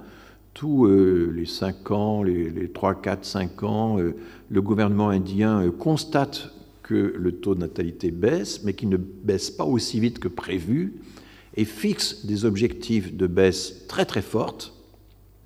tous 0.54 0.86
euh, 0.86 1.32
les 1.34 1.46
5 1.46 1.90
ans, 1.90 2.22
les, 2.22 2.70
3, 2.70 3.00
4, 3.00 3.24
5 3.24 3.62
ans, 3.62 3.98
euh, 3.98 4.14
le 4.50 4.62
gouvernement 4.62 5.08
indien 5.08 5.62
euh, 5.62 5.70
constate 5.70 6.52
que 6.82 7.14
le 7.16 7.32
taux 7.32 7.54
de 7.54 7.60
natalité 7.60 8.10
baisse, 8.10 8.64
mais 8.64 8.74
qu'il 8.74 8.88
ne 8.88 8.96
baisse 8.96 9.50
pas 9.50 9.64
aussi 9.64 10.00
vite 10.00 10.18
que 10.18 10.28
prévu, 10.28 10.94
et 11.56 11.64
fixe 11.64 12.26
des 12.26 12.44
objectifs 12.44 13.14
de 13.14 13.26
baisse 13.26 13.86
très 13.86 14.04
très 14.04 14.22
fortes, 14.22 14.74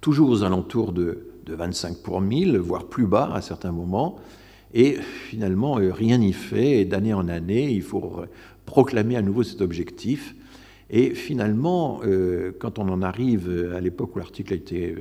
toujours 0.01 0.31
aux 0.31 0.43
alentours 0.45 0.93
de 0.93 1.26
de 1.47 1.55
25 1.55 1.99
pour 1.99 2.21
1000, 2.21 2.59
voire 2.59 2.87
plus 2.87 3.07
bas 3.07 3.31
à 3.33 3.41
certains 3.41 3.73
moments. 3.73 4.19
Et 4.75 4.95
finalement, 4.95 5.79
euh, 5.79 5.93
rien 5.93 6.19
n'y 6.19 6.33
fait. 6.33 6.81
Et 6.81 6.85
d'année 6.85 7.15
en 7.15 7.29
année, 7.29 7.71
il 7.71 7.83
faut 7.83 8.23
proclamer 8.67 9.17
à 9.17 9.23
nouveau 9.23 9.43
cet 9.43 9.61
objectif. 9.61 10.35
Et 10.91 11.15
finalement, 11.15 12.01
euh, 12.05 12.53
quand 12.59 12.79
on 12.79 12.89
en 12.89 13.01
arrive 13.03 13.73
à 13.75 13.81
l'époque 13.81 14.15
où 14.17 14.19
l'article 14.19 14.53
a 14.53 14.57
été 14.57 14.95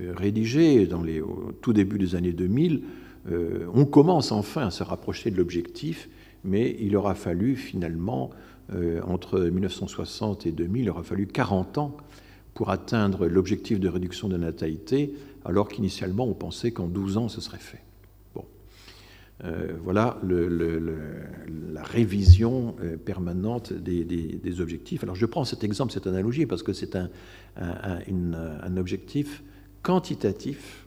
euh, 0.00 0.12
rédigé, 0.16 0.86
dans 0.86 1.02
au 1.02 1.52
tout 1.60 1.72
début 1.72 1.98
des 1.98 2.14
années 2.14 2.32
2000, 2.32 2.82
on 3.74 3.84
commence 3.84 4.32
enfin 4.32 4.68
à 4.68 4.70
se 4.70 4.82
rapprocher 4.82 5.30
de 5.30 5.36
l'objectif, 5.36 6.08
mais 6.42 6.74
il 6.80 6.96
aura 6.96 7.14
fallu 7.14 7.54
finalement, 7.54 8.30
entre 9.06 9.40
1960 9.40 10.46
et 10.46 10.52
2000, 10.52 10.84
il 10.84 10.90
aura 10.90 11.02
fallu 11.02 11.26
40 11.26 11.76
ans 11.76 11.96
pour 12.54 12.70
atteindre 12.70 13.26
l'objectif 13.26 13.78
de 13.78 13.90
réduction 13.90 14.28
de 14.28 14.38
natalité 14.38 15.14
alors 15.44 15.68
qu'initialement 15.68 16.26
on 16.26 16.34
pensait 16.34 16.72
qu'en 16.72 16.86
12 16.86 17.16
ans 17.16 17.28
ce 17.28 17.40
serait 17.40 17.58
fait. 17.58 17.82
Bon. 18.34 18.44
Euh, 19.44 19.72
voilà 19.82 20.18
la 20.22 21.82
révision 21.82 22.76
euh, 22.82 22.96
permanente 22.96 23.72
des, 23.72 24.60
objectifs. 24.60 25.02
Alors 25.02 25.14
je 25.14 25.26
prends 25.26 25.44
cet 25.44 25.64
exemple, 25.64 25.92
cette 25.92 26.06
analogie, 26.06 26.46
parce 26.46 26.62
que 26.62 26.72
c'est 26.72 26.96
un, 26.96 27.10
objectif 28.76 29.42
quantitatif 29.82 30.86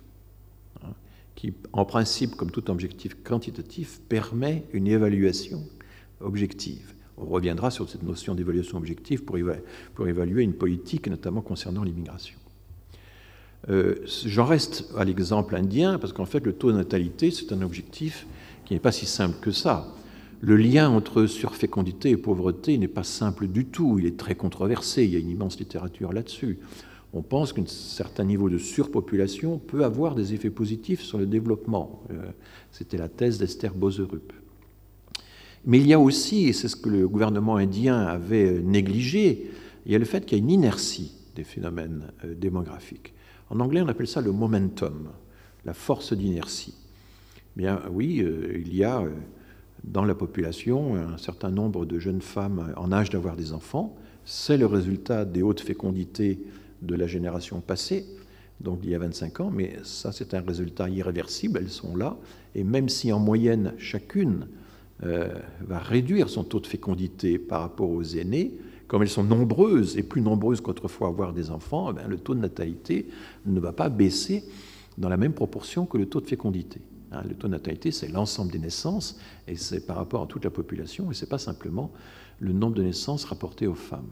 hein, 0.83 0.93
qui, 1.35 1.53
en 1.71 1.85
principe, 1.85 2.35
comme 2.35 2.51
tout 2.51 2.69
objectif 2.69 3.15
quantitatif, 3.23 4.01
permet 4.07 4.65
une 4.73 4.87
évaluation 4.87 5.63
objective. 6.19 6.93
On 7.17 7.25
reviendra 7.25 7.69
sur 7.71 7.89
cette 7.89 8.03
notion 8.03 8.33
d'évaluation 8.33 8.77
objective 8.77 9.23
pour 9.23 10.07
évaluer 10.07 10.43
une 10.43 10.53
politique, 10.53 11.07
notamment 11.07 11.41
concernant 11.41 11.83
l'immigration. 11.83 12.37
Euh, 13.69 13.95
j'en 14.25 14.45
reste 14.45 14.91
à 14.97 15.05
l'exemple 15.05 15.55
indien, 15.55 15.97
parce 15.97 16.13
qu'en 16.13 16.25
fait, 16.25 16.45
le 16.45 16.53
taux 16.53 16.71
de 16.71 16.77
natalité, 16.77 17.31
c'est 17.31 17.53
un 17.53 17.61
objectif 17.61 18.27
qui 18.65 18.73
n'est 18.73 18.79
pas 18.79 18.91
si 18.91 19.05
simple 19.05 19.37
que 19.41 19.51
ça. 19.51 19.93
Le 20.41 20.57
lien 20.57 20.89
entre 20.89 21.25
surfécondité 21.25 22.09
et 22.09 22.17
pauvreté 22.17 22.77
n'est 22.77 22.89
pas 22.89 23.03
simple 23.03 23.47
du 23.47 23.65
tout, 23.65 23.97
il 23.99 24.05
est 24.05 24.17
très 24.17 24.35
controversé, 24.35 25.05
il 25.05 25.11
y 25.11 25.15
a 25.15 25.19
une 25.19 25.29
immense 25.29 25.57
littérature 25.57 26.11
là-dessus. 26.11 26.59
On 27.13 27.21
pense 27.21 27.53
qu'un 27.53 27.65
certain 27.65 28.25
niveau 28.25 28.49
de 28.49 28.57
surpopulation 28.57 29.59
peut 29.59 29.85
avoir 29.85 30.15
des 30.15 30.33
effets 30.33 30.49
positifs 30.49 31.01
sur 31.01 31.17
le 31.17 31.27
développement. 31.27 32.03
Euh, 32.11 32.31
c'était 32.71 32.97
la 32.97 33.07
thèse 33.07 33.37
d'Esther 33.37 33.73
Boserup. 33.73 34.33
Mais 35.65 35.79
il 35.79 35.87
y 35.87 35.93
a 35.93 35.99
aussi, 35.99 36.47
et 36.47 36.53
c'est 36.53 36.67
ce 36.67 36.75
que 36.75 36.89
le 36.89 37.07
gouvernement 37.07 37.55
indien 37.55 38.01
avait 38.01 38.59
négligé, 38.59 39.49
il 39.85 39.91
y 39.91 39.95
a 39.95 39.99
le 39.99 40.05
fait 40.05 40.25
qu'il 40.25 40.37
y 40.37 40.41
a 40.41 40.43
une 40.43 40.51
inertie 40.51 41.13
des 41.35 41.43
phénomènes 41.43 42.11
euh, 42.25 42.33
démographiques. 42.35 43.12
En 43.53 43.59
anglais, 43.59 43.81
on 43.81 43.87
appelle 43.87 44.07
ça 44.07 44.19
le 44.19 44.31
momentum, 44.31 45.09
la 45.63 45.75
force 45.75 46.13
d'inertie. 46.13 46.73
Bien 47.55 47.83
oui, 47.91 48.19
euh, 48.19 48.57
il 48.57 48.75
y 48.75 48.83
a 48.83 49.01
euh, 49.01 49.09
dans 49.83 50.05
la 50.05 50.15
population 50.15 50.95
un 50.95 51.19
certain 51.19 51.51
nombre 51.51 51.85
de 51.85 51.99
jeunes 51.99 52.23
femmes 52.23 52.73
en 52.77 52.91
âge 52.91 53.11
d'avoir 53.11 53.35
des 53.35 53.53
enfants. 53.53 53.95
C'est 54.25 54.57
le 54.57 54.65
résultat 54.65 55.23
des 55.23 55.43
hautes 55.43 55.59
fécondités 55.59 56.39
de 56.81 56.95
la 56.95 57.05
génération 57.05 57.61
passée, 57.61 58.07
donc 58.59 58.81
d'il 58.81 58.89
y 58.89 58.95
a 58.95 58.99
25 58.99 59.41
ans, 59.41 59.51
mais 59.53 59.77
ça 59.83 60.11
c'est 60.11 60.33
un 60.33 60.41
résultat 60.41 60.89
irréversible, 60.89 61.59
elles 61.61 61.69
sont 61.69 61.95
là, 61.95 62.17
et 62.55 62.63
même 62.63 62.89
si 62.89 63.11
en 63.11 63.19
moyenne 63.19 63.73
chacune 63.77 64.47
euh, 65.03 65.27
va 65.61 65.77
réduire 65.77 66.27
son 66.27 66.43
taux 66.43 66.59
de 66.59 66.65
fécondité 66.65 67.37
par 67.37 67.61
rapport 67.61 67.91
aux 67.91 68.03
aînés, 68.03 68.57
comme 68.93 69.01
elles 69.01 69.09
sont 69.09 69.23
nombreuses 69.23 69.97
et 69.97 70.03
plus 70.03 70.21
nombreuses 70.21 70.61
qu'autrefois 70.61 71.07
avoir 71.07 71.33
des 71.33 71.49
enfants, 71.49 71.91
eh 71.91 72.07
le 72.07 72.15
taux 72.15 72.35
de 72.35 72.39
natalité 72.39 73.07
ne 73.47 73.59
va 73.59 73.71
pas 73.73 73.89
baisser 73.89 74.43
dans 74.99 75.09
la 75.09 75.17
même 75.17 75.33
proportion 75.33 75.87
que 75.87 75.97
le 75.97 76.05
taux 76.05 76.21
de 76.21 76.27
fécondité. 76.27 76.79
Hein, 77.11 77.23
le 77.27 77.33
taux 77.33 77.47
de 77.47 77.53
natalité, 77.53 77.89
c'est 77.89 78.07
l'ensemble 78.07 78.51
des 78.51 78.59
naissances 78.59 79.17
et 79.47 79.55
c'est 79.55 79.87
par 79.87 79.95
rapport 79.95 80.21
à 80.21 80.27
toute 80.27 80.43
la 80.43 80.51
population 80.51 81.09
et 81.09 81.15
ce 81.15 81.25
n'est 81.25 81.29
pas 81.29 81.39
simplement 81.39 81.91
le 82.39 82.53
nombre 82.53 82.75
de 82.75 82.83
naissances 82.83 83.25
rapportées 83.25 83.65
aux 83.65 83.73
femmes. 83.73 84.11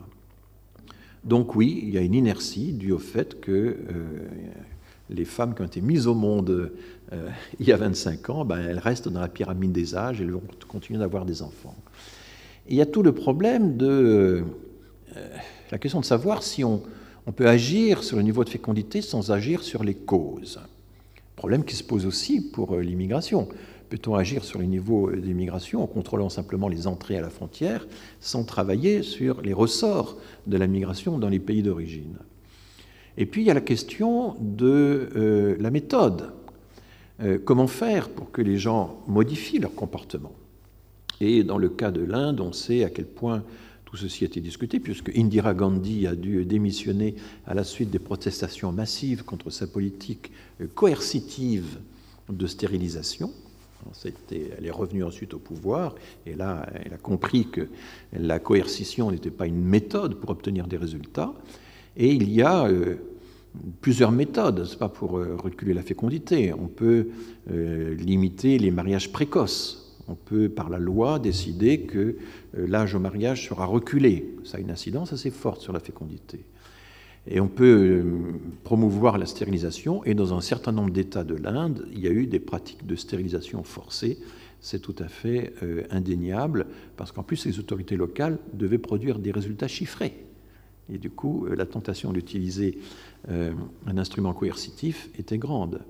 Donc 1.23 1.55
oui, 1.55 1.79
il 1.83 1.91
y 1.91 1.99
a 1.99 2.01
une 2.01 2.15
inertie 2.15 2.73
due 2.73 2.91
au 2.91 2.97
fait 2.97 3.39
que 3.39 3.51
euh, 3.51 3.77
les 5.11 5.25
femmes 5.25 5.53
qui 5.53 5.61
ont 5.61 5.65
été 5.65 5.81
mises 5.81 6.07
au 6.07 6.15
monde 6.15 6.71
euh, 7.13 7.29
il 7.59 7.67
y 7.67 7.71
a 7.71 7.77
25 7.77 8.31
ans, 8.31 8.45
ben, 8.45 8.59
elles 8.59 8.79
restent 8.79 9.09
dans 9.09 9.21
la 9.21 9.29
pyramide 9.29 9.73
des 9.73 9.93
âges 9.93 10.21
et 10.21 10.23
elles 10.23 10.31
vont 10.31 10.41
continuer 10.67 10.97
d'avoir 10.97 11.23
des 11.23 11.43
enfants. 11.43 11.75
il 12.67 12.75
y 12.75 12.81
a 12.81 12.87
tout 12.87 13.03
le 13.03 13.11
problème 13.11 13.77
de 13.77 14.43
la 15.71 15.77
question 15.77 15.99
de 15.99 16.05
savoir 16.05 16.43
si 16.43 16.63
on, 16.63 16.81
peut 17.35 17.47
agir 17.47 18.03
sur 18.03 18.17
le 18.17 18.23
niveau 18.23 18.43
de 18.43 18.49
fécondité 18.49 19.01
sans 19.01 19.31
agir 19.31 19.63
sur 19.63 19.83
les 19.83 19.93
causes. 19.93 20.59
Problème 21.35 21.63
qui 21.63 21.75
se 21.75 21.83
pose 21.83 22.05
aussi 22.05 22.41
pour 22.41 22.75
l'immigration. 22.77 23.47
Peut-on 23.89 24.15
agir 24.15 24.43
sur 24.43 24.59
le 24.59 24.65
niveau 24.65 25.11
d'immigration 25.11 25.83
en 25.83 25.87
contrôlant 25.87 26.29
simplement 26.29 26.67
les 26.67 26.87
entrées 26.87 27.17
à 27.17 27.21
la 27.21 27.29
frontière 27.29 27.87
sans 28.19 28.43
travailler 28.43 29.03
sur 29.03 29.41
les 29.41 29.53
ressorts 29.53 30.17
de 30.47 30.57
la 30.57 30.67
migration 30.67 31.19
dans 31.19 31.29
les 31.29 31.39
pays 31.39 31.61
d'origine? 31.61 32.17
Et 33.17 33.25
puis 33.25 33.41
il 33.41 33.47
y 33.47 33.51
a 33.51 33.53
la 33.53 33.61
question 33.61 34.35
de 34.39 35.09
euh, 35.15 35.55
la 35.59 35.71
méthode. 35.71 36.31
Euh, 37.21 37.37
comment 37.43 37.67
faire 37.67 38.09
pour 38.09 38.31
que 38.31 38.41
les 38.41 38.57
gens 38.57 39.01
modifient 39.07 39.59
leur 39.59 39.75
comportement? 39.75 40.31
Et 41.19 41.43
dans 41.43 41.57
le 41.57 41.69
cas 41.69 41.91
de 41.91 42.03
l'Inde, 42.03 42.39
on 42.39 42.51
sait 42.51 42.83
à 42.83 42.89
quel 42.89 43.05
point 43.05 43.43
tout 43.91 43.97
ceci 43.97 44.23
a 44.23 44.27
été 44.27 44.39
discuté, 44.39 44.79
puisque 44.79 45.11
Indira 45.17 45.53
Gandhi 45.53 46.07
a 46.07 46.15
dû 46.15 46.45
démissionner 46.45 47.13
à 47.45 47.53
la 47.53 47.65
suite 47.65 47.89
des 47.89 47.99
protestations 47.99 48.71
massives 48.71 49.25
contre 49.25 49.49
sa 49.49 49.67
politique 49.67 50.31
euh, 50.61 50.67
coercitive 50.73 51.79
de 52.29 52.47
stérilisation 52.47 53.31
elle 54.29 54.63
est 54.63 54.71
revenue 54.71 55.03
ensuite 55.03 55.33
au 55.33 55.39
pouvoir, 55.39 55.95
et 56.27 56.35
là, 56.35 56.69
elle 56.85 56.93
a 56.93 56.97
compris 56.97 57.47
que 57.47 57.67
la 58.13 58.37
coercition 58.37 59.09
n'était 59.09 59.31
pas 59.31 59.47
une 59.47 59.59
méthode 59.59 60.19
pour 60.19 60.29
obtenir 60.29 60.67
des 60.67 60.77
résultats. 60.77 61.33
Et 61.97 62.13
il 62.13 62.31
y 62.31 62.43
a 62.43 62.67
euh, 62.67 62.97
plusieurs 63.81 64.11
méthodes, 64.11 64.67
c'est 64.69 64.77
pas 64.77 64.87
pour 64.87 65.17
euh, 65.17 65.35
reculer 65.35 65.73
la 65.73 65.81
fécondité. 65.81 66.53
On 66.53 66.67
peut 66.67 67.07
limiter 67.49 68.59
les 68.59 68.69
mariages 68.69 69.11
précoces. 69.11 69.80
On 70.11 70.15
peut, 70.15 70.49
par 70.49 70.69
la 70.69 70.77
loi, 70.77 71.19
décider 71.19 71.81
que 71.81 72.17
l'âge 72.53 72.95
au 72.95 72.99
mariage 72.99 73.47
sera 73.47 73.65
reculé. 73.65 74.35
Ça 74.43 74.57
a 74.57 74.59
une 74.59 74.71
incidence 74.71 75.13
assez 75.13 75.31
forte 75.31 75.61
sur 75.61 75.71
la 75.71 75.79
fécondité. 75.79 76.43
Et 77.27 77.39
on 77.39 77.47
peut 77.47 77.65
euh, 77.65 78.03
promouvoir 78.63 79.17
la 79.17 79.25
stérilisation, 79.25 80.03
et 80.05 80.15
dans 80.15 80.33
un 80.33 80.41
certain 80.41 80.71
nombre 80.71 80.91
d'États 80.91 81.23
de 81.23 81.35
l'Inde, 81.35 81.87
il 81.93 81.99
y 81.99 82.07
a 82.07 82.11
eu 82.11 82.25
des 82.25 82.39
pratiques 82.39 82.85
de 82.85 82.95
stérilisation 82.95 83.63
forcée. 83.63 84.17
C'est 84.59 84.81
tout 84.81 84.95
à 84.99 85.07
fait 85.07 85.53
euh, 85.63 85.83
indéniable, 85.91 86.65
parce 86.97 87.11
qu'en 87.11 87.23
plus, 87.23 87.45
les 87.45 87.59
autorités 87.59 87.95
locales 87.95 88.39
devaient 88.53 88.79
produire 88.79 89.19
des 89.19 89.31
résultats 89.31 89.67
chiffrés. 89.67 90.25
Et 90.91 90.97
du 90.97 91.09
coup, 91.09 91.45
euh, 91.45 91.55
la 91.55 91.65
tentation 91.65 92.11
d'utiliser 92.11 92.79
un 93.85 93.99
instrument 93.99 94.33
coercitif 94.33 95.11
était 95.15 95.37
grande. 95.37 95.81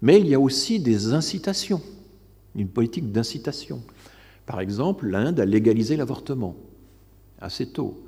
Mais 0.00 0.18
il 0.18 0.26
y 0.26 0.34
a 0.34 0.40
aussi 0.40 0.80
des 0.80 1.12
incitations, 1.12 1.82
une 2.56 2.68
politique 2.68 3.12
d'incitation. 3.12 3.82
Par 4.46 4.60
exemple, 4.60 5.06
l'Inde 5.06 5.40
a 5.40 5.44
légalisé 5.44 5.96
l'avortement 5.96 6.56
assez 7.40 7.66
tôt. 7.66 8.04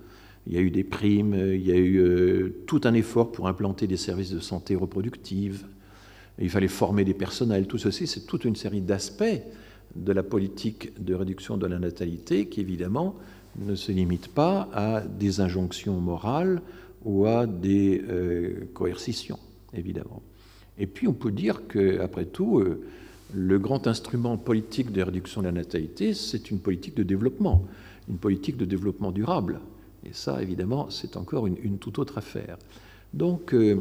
Il 0.46 0.54
y 0.54 0.56
a 0.56 0.60
eu 0.60 0.70
des 0.70 0.84
primes, 0.84 1.34
il 1.34 1.64
y 1.64 1.70
a 1.70 1.76
eu 1.76 1.98
euh, 1.98 2.62
tout 2.66 2.80
un 2.84 2.94
effort 2.94 3.30
pour 3.30 3.46
implanter 3.46 3.86
des 3.86 3.96
services 3.96 4.30
de 4.30 4.40
santé 4.40 4.74
reproductive. 4.74 5.66
Il 6.38 6.50
fallait 6.50 6.68
former 6.68 7.04
des 7.04 7.14
personnels. 7.14 7.66
Tout 7.66 7.78
ceci, 7.78 8.06
c'est 8.06 8.26
toute 8.26 8.44
une 8.44 8.56
série 8.56 8.80
d'aspects 8.80 9.42
de 9.94 10.12
la 10.12 10.22
politique 10.22 10.92
de 11.02 11.14
réduction 11.14 11.56
de 11.56 11.66
la 11.66 11.78
natalité 11.78 12.46
qui, 12.46 12.60
évidemment, 12.60 13.14
ne 13.58 13.74
se 13.74 13.92
limite 13.92 14.28
pas 14.28 14.68
à 14.72 15.02
des 15.02 15.40
injonctions 15.40 16.00
morales 16.00 16.62
ou 17.04 17.26
à 17.26 17.46
des 17.46 18.02
euh, 18.08 18.68
coercitions, 18.74 19.38
évidemment. 19.74 20.22
Et 20.78 20.86
puis, 20.86 21.06
on 21.06 21.12
peut 21.12 21.30
dire 21.30 21.68
qu'après 21.68 22.24
tout, 22.24 22.58
euh, 22.58 22.82
le 23.34 23.58
grand 23.58 23.86
instrument 23.86 24.36
politique 24.36 24.92
de 24.92 25.02
réduction 25.02 25.40
de 25.40 25.46
la 25.46 25.52
natalité, 25.52 26.14
c'est 26.14 26.50
une 26.50 26.58
politique 26.58 26.96
de 26.96 27.02
développement, 27.02 27.64
une 28.08 28.18
politique 28.18 28.56
de 28.56 28.64
développement 28.64 29.10
durable. 29.10 29.60
Et 30.04 30.12
ça, 30.12 30.42
évidemment, 30.42 30.90
c'est 30.90 31.16
encore 31.16 31.46
une, 31.46 31.78
toute 31.78 31.98
autre 31.98 32.18
affaire. 32.18 32.58
Donc, 33.14 33.54
euh, 33.54 33.76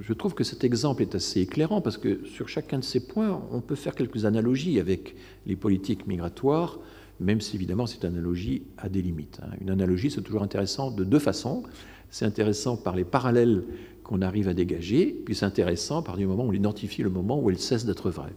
je 0.00 0.12
trouve 0.12 0.34
que 0.34 0.44
cet 0.44 0.64
exemple 0.64 1.02
est 1.02 1.14
assez 1.14 1.40
éclairant 1.40 1.80
parce 1.80 1.96
que 1.96 2.24
sur 2.26 2.48
chacun 2.48 2.78
de 2.78 2.84
ces 2.84 3.06
points, 3.06 3.42
on 3.50 3.60
peut 3.60 3.74
faire 3.74 3.94
quelques 3.94 4.24
analogies 4.24 4.78
avec 4.78 5.16
les 5.46 5.56
politiques 5.56 6.06
migratoires, 6.06 6.78
même 7.20 7.40
si 7.40 7.56
évidemment 7.56 7.86
cette 7.86 8.04
analogie 8.04 8.62
a 8.76 8.88
des 8.88 9.00
limites. 9.00 9.40
Hein. 9.42 9.56
Une 9.60 9.70
analogie, 9.70 10.10
c'est 10.10 10.20
toujours 10.20 10.42
intéressant 10.42 10.90
de 10.90 11.04
deux 11.04 11.18
façons. 11.18 11.62
C'est 12.10 12.26
intéressant 12.26 12.76
par 12.76 12.94
les 12.94 13.04
parallèles 13.04 13.64
qu'on 14.04 14.22
arrive 14.22 14.48
à 14.48 14.54
dégager, 14.54 15.06
puis 15.24 15.34
c'est 15.34 15.46
intéressant 15.46 16.02
par 16.02 16.16
du 16.16 16.26
moment 16.26 16.44
où 16.44 16.50
on 16.50 16.52
identifie 16.52 17.02
le 17.02 17.10
moment 17.10 17.40
où 17.40 17.50
elle 17.50 17.58
cesse 17.58 17.84
d'être 17.86 18.10
vraie. 18.10 18.34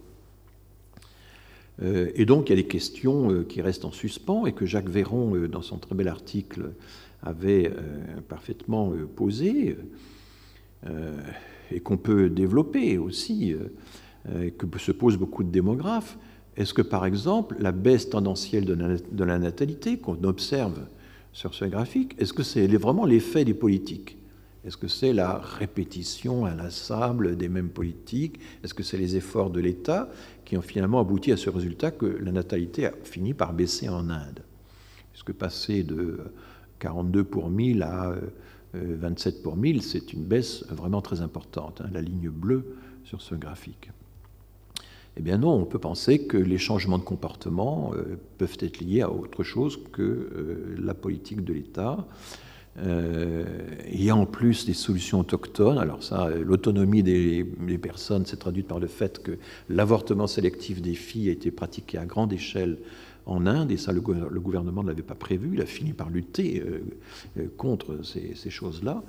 Euh, 1.82 2.10
et 2.14 2.26
donc 2.26 2.48
il 2.48 2.56
y 2.56 2.58
a 2.58 2.62
des 2.62 2.68
questions 2.68 3.30
euh, 3.30 3.44
qui 3.44 3.62
restent 3.62 3.84
en 3.84 3.92
suspens 3.92 4.46
et 4.46 4.52
que 4.52 4.66
Jacques 4.66 4.88
Véron, 4.88 5.34
dans 5.48 5.62
son 5.62 5.78
très 5.78 5.94
bel 5.94 6.08
article, 6.08 6.72
avait 7.22 7.68
euh, 7.68 8.20
parfaitement 8.28 8.92
euh, 8.92 9.06
posé 9.06 9.76
euh, 10.86 11.16
et 11.70 11.80
qu'on 11.80 11.96
peut 11.96 12.28
développer 12.28 12.98
aussi, 12.98 13.54
que 14.24 14.78
se 14.78 14.90
posent 14.90 15.16
beaucoup 15.16 15.44
de 15.44 15.50
démographes. 15.50 16.18
Est-ce 16.56 16.74
que, 16.74 16.82
par 16.82 17.06
exemple, 17.06 17.54
la 17.60 17.70
baisse 17.70 18.10
tendancielle 18.10 18.64
de 18.64 19.24
la 19.24 19.38
natalité 19.38 19.98
qu'on 19.98 20.24
observe 20.24 20.80
sur 21.32 21.54
ce 21.54 21.64
graphique, 21.66 22.16
est-ce 22.18 22.32
que 22.32 22.42
c'est 22.42 22.66
vraiment 22.66 23.04
l'effet 23.04 23.44
des 23.44 23.54
politiques? 23.54 24.19
Est-ce 24.64 24.76
que 24.76 24.88
c'est 24.88 25.12
la 25.12 25.38
répétition 25.38 26.44
inlassable 26.44 27.36
des 27.36 27.48
mêmes 27.48 27.70
politiques? 27.70 28.38
Est-ce 28.62 28.74
que 28.74 28.82
c'est 28.82 28.98
les 28.98 29.16
efforts 29.16 29.50
de 29.50 29.60
l'État 29.60 30.10
qui 30.44 30.56
ont 30.56 30.62
finalement 30.62 31.00
abouti 31.00 31.32
à 31.32 31.36
ce 31.36 31.48
résultat 31.48 31.90
que 31.90 32.06
la 32.06 32.30
natalité 32.30 32.86
a 32.86 32.92
fini 33.04 33.32
par 33.32 33.54
baisser 33.54 33.88
en 33.88 34.10
Inde? 34.10 34.40
Est-ce 35.14 35.32
passer 35.32 35.82
de 35.82 36.18
42 36.78 37.24
pour 37.24 37.50
1000 37.50 37.82
à 37.82 38.14
27 38.74 39.36
euh, 39.36 39.42
pour 39.42 39.56
1000, 39.56 39.82
c'est 39.82 40.12
une 40.12 40.24
baisse 40.24 40.64
vraiment 40.68 41.02
très 41.02 41.20
importante, 41.20 41.80
hein, 41.80 41.90
la 41.92 42.00
ligne 42.00 42.30
bleue 42.30 42.76
sur 43.04 43.20
ce 43.20 43.34
graphique. 43.34 43.90
Eh 45.16 45.22
bien 45.22 45.38
non, 45.38 45.52
on 45.52 45.64
peut 45.64 45.78
penser 45.78 46.26
que 46.26 46.36
les 46.36 46.58
changements 46.58 46.98
de 46.98 47.04
comportement 47.04 47.92
euh, 47.94 48.16
peuvent 48.38 48.56
être 48.60 48.80
liés 48.80 49.02
à 49.02 49.10
autre 49.10 49.42
chose 49.42 49.80
que 49.92 50.02
euh, 50.02 50.76
la 50.78 50.94
politique 50.94 51.44
de 51.44 51.52
l'État. 51.52 52.06
Il 52.82 54.02
y 54.02 54.10
a 54.10 54.16
en 54.16 54.26
plus 54.26 54.64
des 54.64 54.74
solutions 54.74 55.20
autochtones. 55.20 55.78
Alors 55.78 56.02
ça, 56.02 56.30
l'autonomie 56.30 57.02
des, 57.02 57.44
personnes 57.80 58.26
s'est 58.26 58.36
traduite 58.36 58.66
par 58.66 58.80
le 58.80 58.86
fait 58.86 59.22
que 59.22 59.32
l'avortement 59.68 60.26
sélectif 60.26 60.80
des 60.80 60.94
filles 60.94 61.28
a 61.28 61.32
été 61.32 61.50
pratiqué 61.50 61.98
à 61.98 62.06
grande 62.06 62.32
échelle 62.32 62.78
en 63.26 63.46
Inde, 63.46 63.70
et 63.70 63.76
ça 63.76 63.92
le, 63.92 64.00
gouvernement 64.00 64.82
ne 64.82 64.88
l'avait 64.88 65.02
pas 65.02 65.14
prévu, 65.14 65.50
il 65.54 65.60
a 65.60 65.66
fini 65.66 65.92
par 65.92 66.10
lutter 66.10 66.60
euh, 66.60 66.80
euh, 67.38 67.46
contre 67.56 68.00
ces, 68.02 68.50
choses-là. 68.50 69.02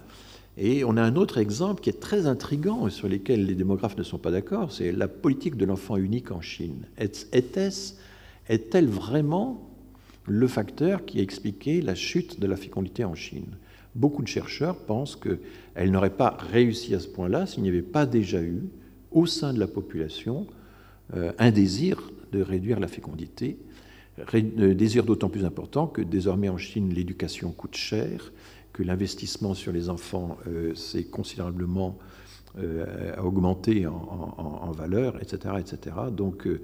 Et 0.58 0.84
on 0.84 0.98
a 0.98 1.02
un 1.02 1.16
autre 1.16 1.38
exemple 1.38 1.82
qui 1.82 1.90
est 1.90 2.00
très 2.00 2.28
intrigant 2.28 2.88
et 2.88 2.92
sur 2.92 3.08
lequel 3.08 3.46
les 3.46 3.56
démographes 3.56 3.98
ne 3.98 4.04
sont 4.04 4.18
pas 4.18 4.32
d'accord, 4.32 4.72
c'est 4.72 4.92
la 4.92 5.08
politique 5.08 5.56
de 5.56 5.66
l'enfant 5.66 5.98
unique 5.98 6.32
en 6.32 6.42
Chine. 6.42 6.86
Est-elle 6.98 8.88
vraiment 8.88 9.70
le 10.28 10.48
facteur 10.48 11.06
qui 11.06 11.20
a 11.20 11.24
expliqué 11.24 11.82
la 11.82 11.96
chute 11.96 12.40
de 12.40 12.48
la 12.48 12.58
fécondité 12.58 13.06
en 13.06 13.16
Chine? 13.16 13.56
Beaucoup 13.96 14.24
de 14.24 14.28
chercheurs 14.28 14.78
pensent 14.78 15.16
qu'elle 15.16 15.92
n'aurait 15.92 16.16
pas 16.16 16.38
réussi 16.40 16.96
à 16.96 17.00
ce 17.00 17.08
point-là 17.08 17.46
s'il 17.46 17.64
n'y 17.64 17.70
avait 17.70 17.82
pas 17.82 18.06
déjà 18.06 18.42
eu, 18.42 18.64
au 19.12 19.26
sein 19.26 19.54
de 19.54 19.60
la 19.60 19.68
population, 19.68 20.48
euh, 21.16 21.34
un 21.38 21.52
désir 21.52 22.12
de 22.32 22.42
réduire 22.42 22.80
la 22.80 22.88
fécondité 22.88 23.58
désir 24.56 25.04
d'autant 25.04 25.30
plus 25.30 25.46
important 25.46 25.88
que 25.88 26.02
désormais 26.02 26.50
en 26.50 26.58
Chine, 26.58 26.94
l'éducation 26.94 27.52
coûte 27.52 27.76
cher, 27.76 28.32
que 28.74 28.84
l'investissement 28.84 29.54
sur 29.54 29.72
les 29.72 29.90
enfants 29.90 30.38
euh, 30.48 30.74
s'est 30.76 31.04
considérablement 31.04 31.98
euh, 32.58 33.16
augmenté 33.18 33.86
en, 33.88 34.72
valeur, 34.72 35.22
etc. 35.22 35.56
etc. 35.60 35.96
Donc 36.12 36.48
euh, 36.48 36.62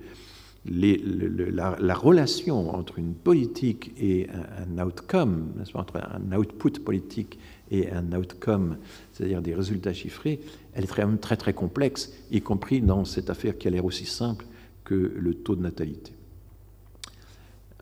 la, 0.69 1.93
relation 1.95 2.73
entre 2.75 2.99
une 2.99 3.13
politique 3.13 3.91
et 3.99 4.27
un, 4.29 4.83
outcome, 4.83 5.53
entre 5.73 5.97
un 5.97 6.35
output 6.35 6.79
politique 6.83 7.39
et 7.71 7.91
un 7.91 8.11
outcome, 8.13 8.77
c'est-à-dire 9.13 9.41
des 9.41 9.53
résultats 9.53 9.93
chiffrés, 9.93 10.39
elle 10.73 10.83
est 10.83 10.87
très, 10.87 11.05
très 11.17 11.37
très 11.37 11.53
complexe, 11.53 12.13
y 12.31 12.41
compris 12.41 12.81
dans 12.81 13.05
cette 13.05 13.29
affaire 13.29 13.57
qui 13.57 13.67
a 13.67 13.71
l'air 13.71 13.85
aussi 13.85 14.05
simple 14.05 14.45
que 14.83 15.13
le 15.15 15.33
taux 15.33 15.55
de 15.55 15.61
natalité. 15.61 16.11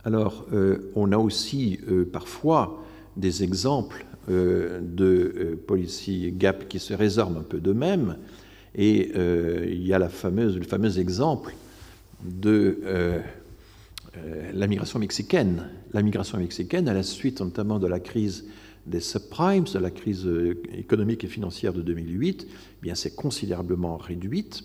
Alors, 0.04 0.46
euh, 0.54 0.92
on 0.96 1.12
a 1.12 1.18
aussi 1.18 1.80
euh, 1.90 2.06
parfois 2.06 2.84
des 3.18 3.44
exemples 3.44 4.06
euh, 4.30 4.80
de 4.82 5.58
policy 5.68 6.32
gap 6.32 6.68
qui 6.68 6.80
se 6.80 6.94
résorbent 6.94 7.38
un 7.38 7.44
peu 7.44 7.60
d'eux-mêmes, 7.60 8.18
et 8.78 9.12
il 9.72 9.88
y 9.88 9.94
a 9.94 10.00
le 10.00 10.10
fameux 10.10 11.00
exemple 11.00 11.54
de 12.28 13.22
la 14.54 14.68
migration 14.68 15.00
mexicaine. 15.00 15.70
La 15.94 16.02
migration 16.02 16.38
mexicaine, 16.38 16.88
à 16.88 16.94
la 16.94 17.04
suite 17.04 17.42
notamment 17.42 17.80
de 17.80 17.88
la 17.88 18.00
crise 18.00 18.46
des 18.86 19.00
subprimes, 19.00 19.66
de 19.66 19.80
la 19.80 19.92
crise 19.92 20.30
économique 20.74 21.24
et 21.24 21.28
financière 21.28 21.74
de 21.74 21.82
2008, 21.82 22.48
eh 22.50 22.82
bien 22.82 22.96
c'est 22.96 23.16
considérablement 23.16 23.98
réduite. 23.98 24.64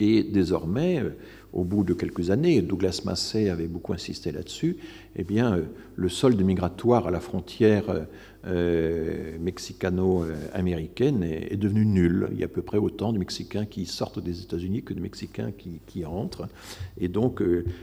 Et 0.00 0.22
désormais, 0.22 1.00
euh, 1.00 1.10
au 1.52 1.64
bout 1.64 1.84
de 1.84 1.94
quelques 1.94 2.30
années, 2.30 2.60
Douglas 2.60 3.02
Massey 3.04 3.48
avait 3.48 3.66
beaucoup 3.66 3.92
insisté 3.92 4.30
là-dessus, 4.30 4.76
eh 5.16 5.24
bien, 5.24 5.56
euh, 5.56 5.62
le 5.94 6.08
solde 6.08 6.40
migratoire 6.42 7.06
à 7.06 7.10
la 7.10 7.20
frontière 7.20 8.06
euh, 8.46 9.38
mexicano-américaine 9.40 11.22
est, 11.22 11.56
devenu 11.56 11.84
nul. 11.84 12.28
Il 12.32 12.38
y 12.38 12.42
a 12.42 12.46
à 12.46 12.48
peu 12.48 12.62
près 12.62 12.78
autant 12.78 13.12
de 13.12 13.18
Mexicains 13.18 13.66
qui 13.66 13.86
sortent 13.86 14.18
des 14.18 14.42
États-Unis 14.42 14.82
que 14.82 14.94
de 14.94 15.00
Mexicains 15.00 15.52
qui, 15.52 15.80
qui 15.86 16.04
entrent. 16.04 16.48
Et 16.98 17.08
donc, 17.08 17.42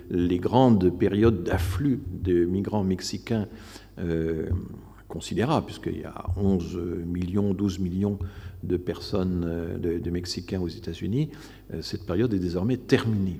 les 0.10 0.40
grandes 0.40 0.98
périodes 0.98 1.44
d'afflux 1.44 2.02
de 2.12 2.46
migrants 2.46 2.84
mexicains 2.84 3.48
considérable, 5.14 5.68
puisqu'il 5.68 6.00
y 6.00 6.06
a 6.06 6.26
11 6.38 6.76
millions, 7.06 7.54
12 7.54 7.78
millions 7.78 8.18
de 8.64 8.78
personnes, 8.78 9.44
euh, 9.46 10.00
de, 10.00 10.10
Mexicains 10.10 10.60
aux 10.60 10.68
États-Unis, 10.68 11.30
euh, 11.72 11.84
cette 11.84 12.08
période 12.08 12.34
est 12.34 12.40
désormais 12.40 12.78
terminée. 12.78 13.40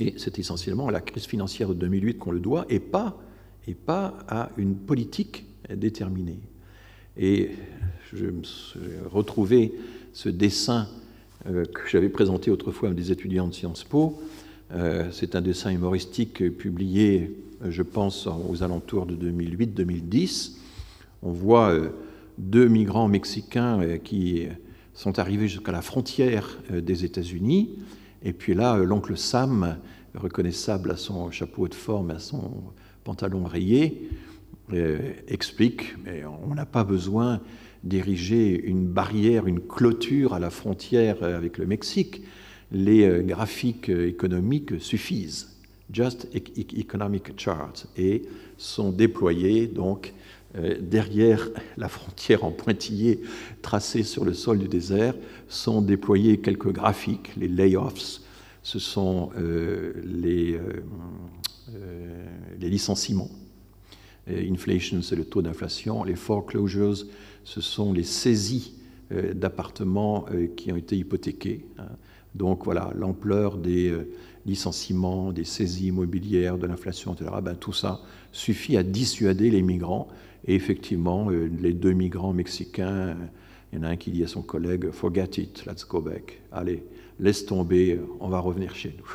Et 0.00 0.14
c'est 0.16 0.36
essentiellement 0.40 0.88
à 0.88 0.90
la 0.90 1.00
crise 1.00 1.26
financière 1.26 1.68
de 1.68 1.74
2008 1.74 2.18
qu'on 2.18 2.32
le 2.32 2.40
doit, 2.40 2.66
et 2.68 2.80
pas, 2.80 3.20
et 3.68 3.74
pas 3.74 4.18
à 4.26 4.50
une 4.56 4.74
politique 4.74 5.46
déterminée. 5.76 6.40
Et 7.16 7.50
je 8.12 8.26
j'ai 8.26 9.08
retrouvé 9.10 9.72
ce 10.12 10.28
dessin 10.28 10.88
euh, 11.46 11.64
que 11.64 11.88
j'avais 11.88 12.08
présenté 12.08 12.50
autrefois 12.50 12.90
à 12.90 12.92
des 12.92 13.12
étudiants 13.12 13.48
de 13.48 13.54
Sciences 13.54 13.84
Po. 13.84 14.20
c'est 15.12 15.34
un 15.34 15.40
dessin 15.40 15.70
humoristique 15.70 16.56
publié 16.58 17.30
je 17.66 17.82
pense 17.82 18.26
aux 18.26 18.62
alentours 18.62 19.06
de 19.06 19.30
2008-2010. 19.30 20.52
On 21.22 21.32
voit 21.32 21.70
euh, 21.70 21.88
deux 22.38 22.68
migrants 22.68 23.08
mexicains 23.08 23.80
euh, 23.80 23.96
qui 23.98 24.46
sont 24.94 25.18
arrivés 25.18 25.48
jusqu'à 25.48 25.72
la 25.72 25.82
frontière 25.82 26.58
euh, 26.70 26.80
des 26.80 27.04
États-Unis. 27.04 27.70
Et 28.22 28.32
puis 28.32 28.54
là, 28.54 28.76
l'oncle 28.76 29.16
Sam, 29.16 29.78
reconnaissable 30.14 30.90
à 30.90 30.96
son 30.96 31.30
chapeau 31.30 31.68
de 31.68 31.74
forme, 31.74 32.10
à 32.10 32.18
son 32.18 32.52
pantalon 33.04 33.44
rayé, 33.44 34.08
explique 35.28 35.96
mais 36.04 36.24
on 36.24 36.54
n'a 36.54 36.66
pas 36.66 36.84
besoin 36.84 37.40
d'ériger 37.84 38.60
une 38.60 38.86
barrière, 38.86 39.46
une 39.46 39.60
clôture 39.60 40.34
à 40.34 40.38
la 40.38 40.50
frontière 40.50 41.22
avec 41.22 41.58
le 41.58 41.66
Mexique. 41.66 42.22
Les 42.70 43.22
graphiques 43.24 43.88
économiques 43.88 44.80
suffisent. 44.80 45.58
Just 45.92 46.28
Economic 46.34 47.40
Charts, 47.40 47.86
et 47.96 48.22
sont 48.58 48.90
déployés 48.92 49.66
donc 49.66 50.12
euh, 50.56 50.76
derrière 50.80 51.48
la 51.76 51.88
frontière 51.88 52.44
en 52.44 52.50
pointillé 52.50 53.20
tracée 53.62 54.02
sur 54.02 54.24
le 54.24 54.34
sol 54.34 54.58
du 54.58 54.68
désert, 54.68 55.14
sont 55.48 55.82
déployés 55.82 56.38
quelques 56.38 56.72
graphiques, 56.72 57.30
les 57.36 57.48
layoffs, 57.48 58.20
ce 58.62 58.78
sont 58.78 59.30
euh, 59.38 59.92
euh, 60.24 60.62
les, 62.58 62.68
licenciements. 62.68 63.30
Inflation, 64.28 65.02
c'est 65.02 65.16
le 65.16 65.24
taux 65.24 65.42
d'inflation. 65.42 66.04
Les 66.04 66.14
foreclosures, 66.14 67.06
ce 67.44 67.60
sont 67.60 67.92
les 67.92 68.04
saisies 68.04 68.74
d'appartements 69.10 70.26
qui 70.56 70.70
ont 70.70 70.76
été 70.76 70.96
hypothéqués. 70.96 71.64
Hein. 71.78 71.86
Donc 72.34 72.64
voilà, 72.64 72.92
l'ampleur 72.94 73.56
des 73.56 73.90
licenciements, 74.48 75.32
des 75.32 75.44
saisies 75.44 75.88
immobilières, 75.88 76.58
de 76.58 76.66
l'inflation, 76.66 77.14
etc., 77.14 77.30
ben, 77.42 77.54
tout 77.54 77.72
ça 77.72 78.00
suffit 78.32 78.76
à 78.76 78.82
dissuader 78.82 79.50
les 79.50 79.62
migrants. 79.62 80.08
Et 80.46 80.54
effectivement, 80.54 81.30
euh, 81.30 81.50
les 81.60 81.74
deux 81.74 81.92
migrants 81.92 82.32
mexicains, 82.32 83.16
il 83.72 83.78
y 83.78 83.80
en 83.80 83.84
a 83.84 83.88
un 83.88 83.96
qui 83.96 84.10
dit 84.10 84.24
à 84.24 84.28
son 84.28 84.42
collègue 84.42 84.90
Forget 84.90 85.30
it, 85.36 85.64
let's 85.66 85.86
go 85.86 86.00
back. 86.00 86.40
Allez, 86.52 86.82
laisse 87.20 87.44
tomber, 87.44 88.00
on 88.20 88.28
va 88.28 88.40
revenir 88.40 88.74
chez 88.74 88.94
nous. 88.98 89.10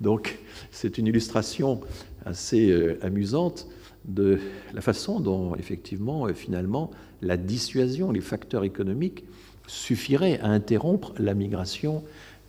Donc, 0.00 0.38
c'est 0.70 0.98
une 0.98 1.06
illustration 1.06 1.80
assez 2.24 2.70
euh, 2.70 2.98
amusante 3.02 3.68
de 4.04 4.38
la 4.74 4.80
façon 4.80 5.20
dont, 5.20 5.54
effectivement, 5.56 6.26
euh, 6.26 6.32
finalement, 6.32 6.90
la 7.22 7.36
dissuasion, 7.36 8.10
les 8.12 8.20
facteurs 8.20 8.64
économiques 8.64 9.24
suffiraient 9.66 10.40
à 10.40 10.48
interrompre 10.48 11.12
la 11.18 11.34
migration 11.34 12.02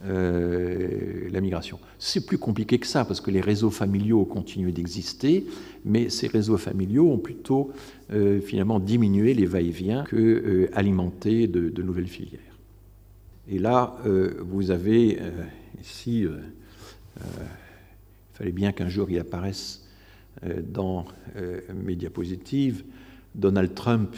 euh, 0.03 1.29
la 1.29 1.41
migration. 1.41 1.77
C'est 1.99 2.25
plus 2.25 2.39
compliqué 2.39 2.79
que 2.79 2.87
ça 2.87 3.05
parce 3.05 3.21
que 3.21 3.29
les 3.29 3.41
réseaux 3.41 3.69
familiaux 3.69 4.25
continuent 4.25 4.73
d'exister, 4.73 5.45
mais 5.85 6.09
ces 6.09 6.25
réseaux 6.25 6.57
familiaux 6.57 7.11
ont 7.11 7.19
plutôt 7.19 7.71
euh, 8.11 8.41
finalement 8.41 8.79
diminué 8.79 9.35
les 9.35 9.45
va-et-vient 9.45 10.03
que 10.05 10.15
euh, 10.15 10.69
alimenté 10.73 11.45
de, 11.47 11.81
nouvelles 11.83 12.07
filières. 12.07 12.39
Et 13.47 13.59
là, 13.59 13.97
vous 14.39 14.71
avez 14.71 15.19
ici, 15.81 16.21
il 16.21 16.31
fallait 18.33 18.51
bien 18.51 18.71
qu'un 18.71 18.87
jour 18.87 19.09
il 19.09 19.19
apparaisse 19.19 19.80
dans 20.63 21.05
mes 21.73 21.95
diapositives, 21.95 22.83
Donald 23.35 23.75
Trump 23.75 24.15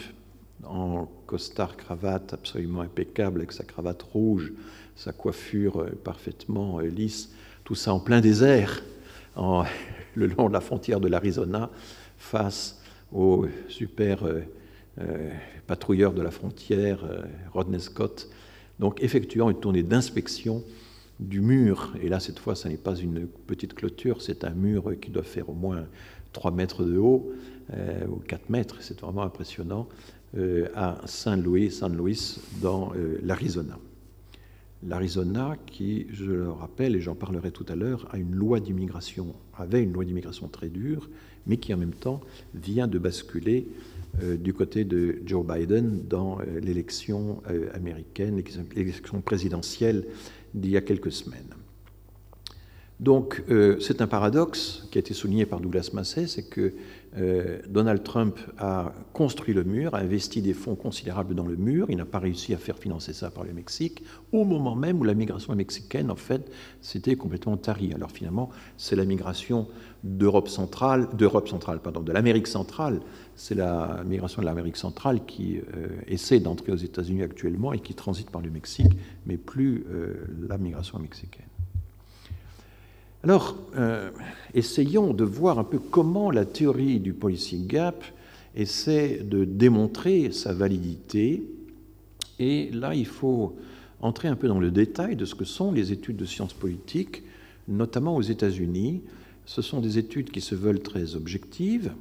en 0.64 1.10
costard 1.26 1.76
cravate 1.76 2.34
absolument 2.34 2.82
impeccable 2.82 3.42
avec 3.42 3.52
sa 3.52 3.64
cravate 3.64 4.02
rouge 4.02 4.54
sa 4.96 5.12
coiffure 5.12 5.82
euh, 5.82 5.90
parfaitement 6.04 6.80
euh, 6.80 6.88
lisse, 6.88 7.34
tout 7.64 7.76
ça 7.76 7.94
en 7.94 8.00
plein 8.00 8.22
désert, 8.22 8.84
le 10.16 10.28
long 10.28 10.48
de 10.48 10.54
la 10.54 10.62
frontière 10.62 11.00
de 11.00 11.08
l'Arizona, 11.08 11.70
face 12.18 12.82
au 13.12 13.48
super 13.68 14.26
euh, 14.26 15.32
patrouilleur 15.66 16.14
de 16.14 16.22
la 16.22 16.30
frontière, 16.30 17.00
Rodney 17.52 17.80
Scott, 17.80 18.30
donc 18.80 19.02
effectuant 19.02 19.50
une 19.50 19.60
tournée 19.60 19.82
d'inspection 19.82 20.64
du 21.20 21.42
mur. 21.42 21.94
Et 22.02 22.10
là, 22.10 22.20
cette 22.20 22.38
fois, 22.38 22.54
ce 22.54 22.68
n'est 22.68 22.78
pas 22.78 22.96
une 22.96 23.28
petite 23.28 23.74
clôture, 23.74 24.22
c'est 24.22 24.44
un 24.44 24.52
mur 24.52 24.94
qui 25.02 25.10
doit 25.10 25.24
faire 25.24 25.50
au 25.50 25.54
moins 25.54 25.86
3 26.34 26.52
mètres 26.52 26.84
de 26.84 26.98
haut, 26.98 27.32
ou 28.10 28.18
4 28.28 28.50
mètres, 28.50 28.78
c'est 28.82 29.00
vraiment 29.00 29.24
impressionnant, 29.24 29.88
à 30.76 30.98
Saint 31.06 31.38
Louis, 31.38 31.72
San 31.72 31.96
Luis, 31.96 32.40
dans 32.62 32.92
l'Arizona 33.22 33.80
l'Arizona, 34.88 35.56
qui, 35.66 36.08
je 36.12 36.26
le 36.26 36.52
rappelle, 36.52 36.96
et 36.96 37.02
j'en 37.02 37.16
parlerai 37.16 37.52
tout 37.52 37.66
à 37.70 37.76
l'heure, 37.76 38.08
a 38.12 38.18
une 38.18 38.34
loi 38.36 38.60
d'immigration, 38.60 39.34
avait 39.58 39.82
une 39.84 39.94
loi 39.94 40.06
d'immigration 40.06 40.48
très 40.48 40.70
dure, 40.70 41.10
mais 41.48 41.58
qui 41.58 41.74
en 41.74 41.78
même 41.78 41.94
temps 41.94 42.22
vient 42.54 42.88
de 42.88 42.98
basculer 43.00 43.68
euh, 44.22 44.38
du 44.38 44.54
côté 44.54 44.86
de 44.86 45.22
Joe 45.26 45.46
Biden 45.46 46.04
dans 46.08 46.40
euh, 46.40 46.60
l'élection 46.60 47.42
euh, 47.50 47.70
américaine, 47.74 48.42
l'élection 48.76 49.22
présidentielle 49.22 50.06
d'il 50.54 50.72
y 50.72 50.78
a 50.78 50.82
quelques 50.82 51.12
semaines. 51.12 51.54
Donc, 53.00 53.44
c'est 53.80 54.02
un 54.02 54.08
paradoxe 54.08 54.88
qui 54.92 54.98
a 54.98 55.02
été 55.02 55.14
souligné 55.14 55.46
par 55.46 55.60
Douglas 55.60 55.90
Massey, 55.94 56.28
c'est 56.28 56.44
que 56.44 56.74
euh, 57.18 57.60
Donald 57.68 58.04
Trump 58.04 58.40
a 58.58 58.92
construit 59.14 59.54
le 59.54 59.64
mur, 59.64 59.94
a 59.94 60.00
investi 60.00 60.42
des 60.42 60.54
fonds 60.54 60.76
considérables 60.76 61.36
dans 61.36 61.46
le 61.46 61.56
mur. 61.56 61.88
Il 61.90 61.98
n'a 61.98 62.06
pas 62.06 62.20
réussi 62.20 62.54
à 62.54 62.58
faire 62.58 62.78
financer 62.78 63.14
ça 63.14 63.30
par 63.30 63.44
le 63.44 63.54
Mexique, 63.54 64.04
au 64.32 64.46
moment 64.46 64.76
même 64.76 65.00
où 65.00 65.04
la 65.04 65.14
migration 65.14 65.56
mexicaine, 65.56 66.10
en 66.10 66.16
fait, 66.16 66.50
s'était 66.82 67.16
complètement 67.16 67.56
tarie. 67.58 67.94
Alors 67.94 68.12
finalement, 68.12 68.50
c'est 68.78 68.96
la 68.96 69.06
migration 69.06 69.68
d'Europe 70.04 70.50
centrale, 70.50 71.08
d'Europe 71.16 71.48
centrale, 71.48 71.80
pardon, 71.80 72.02
de 72.02 72.12
l'Amérique 72.12 72.48
centrale. 72.48 73.00
C'est 73.36 73.56
la 73.56 74.04
migration 74.06 74.42
de 74.42 74.48
l'Amérique 74.48 74.78
centrale 74.78 75.24
qui 75.26 75.58
euh, 75.58 75.88
essaie 76.08 76.40
d'entrer 76.40 76.72
aux 76.72 76.78
États-Unis 76.78 77.22
actuellement 77.22 77.74
et 77.74 77.80
qui 77.80 77.94
transite 77.94 78.32
par 78.32 78.42
le 78.42 78.50
Mexique, 78.50 78.92
mais 79.28 79.38
plus 79.38 79.86
euh, 79.92 80.26
la 80.50 80.58
migration 80.58 80.98
mexicaine. 80.98 81.46
Alors, 83.24 83.56
euh, 83.78 84.12
essayons 84.54 85.14
de 85.14 85.24
voir 85.24 85.58
un 85.58 85.64
peu 85.64 85.80
comment 85.80 86.30
la 86.30 86.46
théorie 86.46 87.00
du 87.00 87.14
policy 87.14 87.64
gap 87.66 88.04
essaie 88.56 89.22
de 89.24 89.46
démontrer 89.46 90.32
sa 90.32 90.54
validité. 90.54 91.44
Et 92.40 92.70
là, 92.72 92.94
il 92.96 93.06
faut 93.06 93.56
entrer 94.02 94.28
un 94.28 94.36
peu 94.36 94.50
dans 94.50 94.60
le 94.60 94.72
détail 94.72 95.16
de 95.16 95.24
ce 95.24 95.36
que 95.36 95.46
sont 95.46 95.72
les 95.72 95.94
études 95.94 96.18
de 96.18 96.26
sciences 96.26 96.54
politiques 96.54 97.24
notamment 97.68 98.16
aux 98.16 98.22
États-Unis. 98.22 99.02
Ce 99.46 99.62
sont 99.62 99.80
des 99.80 99.98
études 99.98 100.32
qui 100.32 100.42
se 100.42 100.56
veulent 100.56 100.82
très 100.82 101.16
objectives 101.16 101.92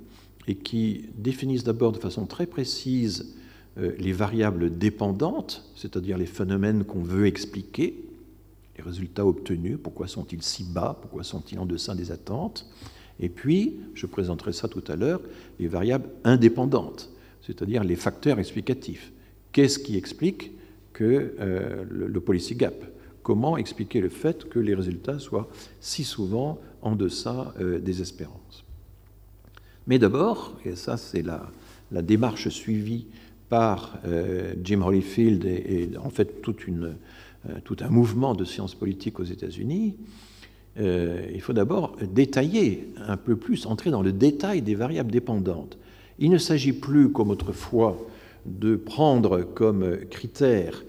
et 0.49 0.55
qui 0.55 1.07
définissent 1.17 1.65
d'abord 1.65 1.93
de 1.93 1.99
façon 1.99 2.27
très 2.27 2.47
précise 2.47 3.37
euh, 3.79 3.93
les 3.99 4.13
variables 4.13 4.77
dépendantes, 4.77 5.65
c'est-à-dire 5.77 6.19
les 6.19 6.27
phénomènes 6.27 6.85
qu'on 6.85 7.03
veut 7.03 7.27
expliquer, 7.27 7.95
les 8.77 8.83
résultats 8.83 9.27
obtenus, 9.27 9.79
pourquoi 9.83 10.09
sont-ils 10.09 10.43
si 10.43 10.65
bas, 10.65 10.99
pourquoi 11.01 11.25
sont-ils 11.25 11.59
en 11.59 11.67
deçà 11.67 11.95
des 11.95 12.11
attentes, 12.11 12.67
et 13.21 13.29
puis, 13.29 13.81
je 13.95 14.07
présenterai 14.07 14.53
ça 14.53 14.69
tout 14.69 14.83
à 14.89 14.97
l'heure, 14.97 15.21
les 15.59 15.69
variables 15.69 16.09
indépendantes, 16.25 17.11
c'est-à-dire 17.41 17.85
les 17.85 17.97
facteurs 17.97 18.39
explicatifs. 18.39 19.13
Qu'est-ce 19.53 19.79
qui 19.79 19.97
explique 19.97 20.53
que 20.93 21.35
euh, 21.39 21.85
le, 21.89 22.21
policy 22.21 22.57
gap? 22.57 22.75
Comment 23.23 23.57
expliquer 23.57 24.01
le 24.01 24.09
fait 24.09 24.49
que 24.49 24.59
les 24.59 24.75
résultats 24.75 25.19
soient 25.19 25.49
si 25.81 26.05
souvent 26.05 26.59
en 26.81 26.97
deçà 26.97 27.55
euh, 27.61 27.79
des 27.79 28.01
espérances? 28.01 28.65
Mais 29.87 29.99
d'abord, 29.99 30.59
et 30.65 30.75
ça 30.75 30.97
c'est 30.97 31.23
la, 31.23 31.51
démarche 32.03 32.49
suivie 32.49 33.07
par 33.49 33.99
euh, 34.07 34.55
Jim 34.65 34.81
Holyfield 34.81 35.45
et, 35.45 35.91
en 36.03 36.09
fait 36.09 36.41
tout 37.65 37.77
un 37.81 37.89
mouvement 37.89 38.35
de 38.35 38.45
sciences 38.45 38.75
politiques 38.75 39.19
aux 39.21 39.25
États-Unis, 39.25 39.97
il 40.79 41.41
faut 41.41 41.53
d'abord 41.53 41.97
détailler 42.01 42.89
un 43.07 43.17
peu 43.17 43.37
plus, 43.37 43.67
entrer 43.67 43.91
dans 43.91 44.03
le 44.03 44.13
détail 44.13 44.63
des 44.63 44.75
variables 44.75 45.11
dépendantes. 45.11 45.77
Il 46.19 46.31
ne 46.31 46.39
s'agit 46.39 46.73
plus, 46.73 47.11
comme 47.11 47.31
autrefois, 47.31 47.99
de 48.47 48.77
prendre 48.77 49.43
comme 49.43 49.99
critère 50.11 50.83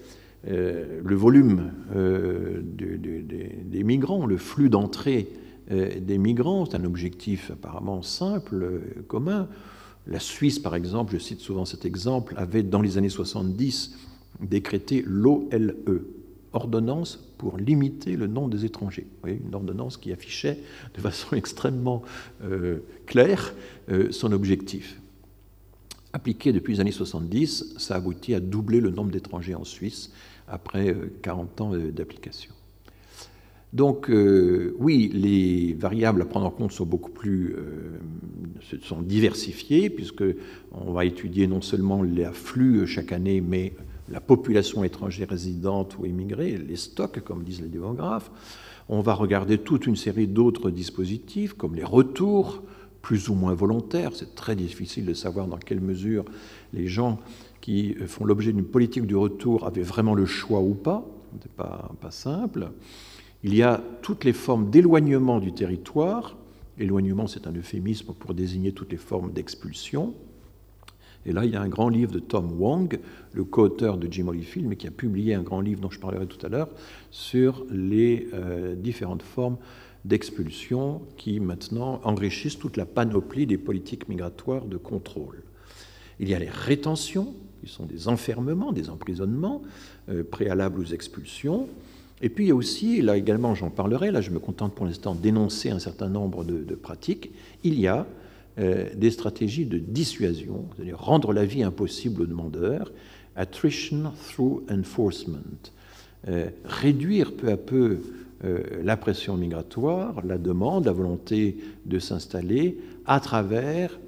euh, 0.48 1.00
le 1.02 1.14
volume 1.14 1.72
euh, 1.96 2.60
des 2.62 3.82
migrants, 3.82 4.26
le 4.26 4.36
flux 4.36 4.68
d'entrée 4.68 5.28
euh, 5.70 5.98
des 6.00 6.18
migrants. 6.18 6.66
C'est 6.66 6.76
un 6.76 6.84
objectif 6.84 7.50
apparemment 7.50 8.02
simple, 8.02 8.80
commun. 9.08 9.48
La 10.06 10.20
Suisse, 10.20 10.58
par 10.58 10.74
exemple, 10.74 11.14
je 11.14 11.18
cite 11.18 11.40
souvent 11.40 11.64
cet 11.64 11.86
exemple, 11.86 12.34
avait 12.36 12.62
dans 12.62 12.82
les 12.82 12.98
années 12.98 13.08
70 13.08 13.96
décrété 14.42 15.02
l'OLE, 15.06 15.76
ordonnance 16.54 17.16
pour 17.38 17.58
limiter 17.58 18.16
le 18.16 18.26
nombre 18.26 18.48
des 18.48 18.64
étrangers. 18.64 19.06
Une 19.26 19.54
ordonnance 19.54 19.96
qui 19.96 20.12
affichait 20.12 20.58
de 20.94 21.00
façon 21.00 21.36
extrêmement 21.36 22.02
claire 23.06 23.54
son 24.10 24.32
objectif 24.32 24.98
appliqué 26.14 26.52
depuis 26.52 26.74
les 26.74 26.80
années 26.80 26.92
70, 26.92 27.74
ça 27.76 27.96
aboutit 27.96 28.34
à 28.34 28.40
doubler 28.40 28.80
le 28.80 28.90
nombre 28.90 29.10
d'étrangers 29.10 29.56
en 29.56 29.64
Suisse 29.64 30.12
après 30.46 30.96
40 31.22 31.60
euh, 31.60 31.64
ans 31.64 31.74
euh, 31.74 31.90
d'application. 31.90 32.54
Donc 33.72 34.08
euh, 34.08 34.76
oui, 34.78 35.10
les 35.12 35.74
variables 35.74 36.22
à 36.22 36.24
prendre 36.24 36.46
en 36.46 36.50
compte 36.50 36.70
sont 36.70 36.86
beaucoup 36.86 37.10
plus 37.10 37.56
sont 38.82 39.02
diversifiées 39.02 39.90
puisque 39.90 40.22
on 40.70 40.92
va 40.92 41.04
étudier 41.04 41.48
non 41.48 41.60
seulement 41.60 42.04
les 42.04 42.24
afflux 42.24 42.86
chaque 42.86 43.10
année, 43.10 43.40
mais 43.40 43.72
la 44.08 44.20
population 44.20 44.84
étrangère 44.84 45.28
résidente 45.28 45.96
ou 45.98 46.06
émigrée, 46.06 46.56
les 46.58 46.76
stocks, 46.76 47.20
comme 47.20 47.42
disent 47.42 47.62
les 47.62 47.68
démographes. 47.68 48.30
On 48.88 49.00
va 49.00 49.14
regarder 49.14 49.58
toute 49.58 49.86
une 49.86 49.96
série 49.96 50.26
d'autres 50.26 50.70
dispositifs, 50.70 51.54
comme 51.54 51.74
les 51.74 51.84
retours, 51.84 52.62
plus 53.00 53.28
ou 53.28 53.34
moins 53.34 53.54
volontaires. 53.54 54.10
C'est 54.14 54.34
très 54.34 54.56
difficile 54.56 55.06
de 55.06 55.14
savoir 55.14 55.46
dans 55.46 55.56
quelle 55.56 55.80
mesure 55.80 56.24
les 56.72 56.86
gens 56.86 57.18
qui 57.60 57.94
font 58.06 58.24
l'objet 58.24 58.52
d'une 58.52 58.64
politique 58.64 59.06
du 59.06 59.16
retour 59.16 59.66
avaient 59.66 59.82
vraiment 59.82 60.14
le 60.14 60.26
choix 60.26 60.60
ou 60.60 60.74
pas. 60.74 61.06
Ce 61.32 61.46
n'est 61.46 61.54
pas, 61.54 61.90
pas 62.00 62.10
simple. 62.10 62.70
Il 63.42 63.54
y 63.54 63.62
a 63.62 63.82
toutes 64.02 64.24
les 64.24 64.32
formes 64.32 64.70
d'éloignement 64.70 65.38
du 65.38 65.52
territoire. 65.52 66.36
Éloignement, 66.78 67.26
c'est 67.26 67.46
un 67.46 67.52
euphémisme 67.52 68.12
pour 68.14 68.34
désigner 68.34 68.72
toutes 68.72 68.92
les 68.92 68.98
formes 68.98 69.32
d'expulsion. 69.32 70.14
Et 71.26 71.32
là, 71.32 71.44
il 71.44 71.52
y 71.52 71.56
a 71.56 71.60
un 71.60 71.68
grand 71.68 71.88
livre 71.88 72.12
de 72.12 72.18
Tom 72.18 72.60
Wong, 72.60 72.98
le 73.32 73.44
co-auteur 73.44 73.96
de 73.96 74.10
Jim 74.10 74.28
Holyfield, 74.28 74.68
mais 74.68 74.76
qui 74.76 74.86
a 74.86 74.90
publié 74.90 75.34
un 75.34 75.42
grand 75.42 75.60
livre 75.60 75.80
dont 75.80 75.90
je 75.90 76.00
parlerai 76.00 76.26
tout 76.26 76.44
à 76.44 76.48
l'heure, 76.48 76.68
sur 77.10 77.64
les 77.70 78.28
euh, 78.34 78.74
différentes 78.74 79.22
formes 79.22 79.56
d'expulsion 80.04 81.00
qui 81.16 81.40
maintenant 81.40 82.00
enrichissent 82.04 82.58
toute 82.58 82.76
la 82.76 82.84
panoplie 82.84 83.46
des 83.46 83.58
politiques 83.58 84.08
migratoires 84.08 84.66
de 84.66 84.76
contrôle. 84.76 85.42
Il 86.20 86.28
y 86.28 86.34
a 86.34 86.38
les 86.38 86.50
rétentions, 86.50 87.34
qui 87.64 87.72
sont 87.72 87.86
des 87.86 88.08
enfermements, 88.08 88.72
des 88.72 88.90
emprisonnements 88.90 89.62
euh, 90.08 90.22
préalables 90.22 90.80
aux 90.80 90.84
expulsions. 90.84 91.68
Et 92.20 92.28
puis 92.28 92.44
il 92.44 92.48
y 92.48 92.50
a 92.50 92.54
aussi, 92.54 93.02
là 93.02 93.16
également 93.16 93.54
j'en 93.54 93.70
parlerai, 93.70 94.10
là 94.10 94.20
je 94.20 94.30
me 94.30 94.38
contente 94.38 94.74
pour 94.74 94.86
l'instant 94.86 95.14
d'énoncer 95.14 95.70
un 95.70 95.78
certain 95.78 96.08
nombre 96.08 96.44
de, 96.44 96.74
pratiques, 96.74 97.30
il 97.64 97.80
y 97.80 97.86
a 97.86 98.06
des 98.56 99.10
stratégies 99.10 99.66
de 99.66 99.78
dissuasion, 99.78 100.66
c'est-à-dire 100.76 100.98
rendre 100.98 101.32
la 101.32 101.44
vie 101.44 101.64
impossible 101.64 102.22
aux 102.22 102.26
demandeurs, 102.26 102.92
attrition 103.36 104.12
through 104.28 104.62
enforcement, 104.70 105.38
euh, 106.28 106.48
réduire 106.64 107.36
peu 107.36 107.50
à 107.50 107.56
peu 107.56 107.98
euh, 108.44 108.62
la 108.82 108.96
pression 108.96 109.36
migratoire, 109.36 110.24
la 110.24 110.38
demande, 110.38 110.86
la 110.86 110.92
volonté 110.92 111.58
de 111.84 111.98
s'installer 111.98 112.78
à 113.06 113.20
travers 113.20 113.98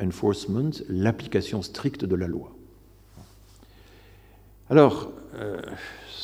enforcement, 0.00 0.70
l'application 0.88 1.62
stricte 1.62 2.04
de 2.04 2.14
la 2.14 2.28
loi. 2.28 2.54
Alors, 4.70 5.10
euh, 5.36 5.60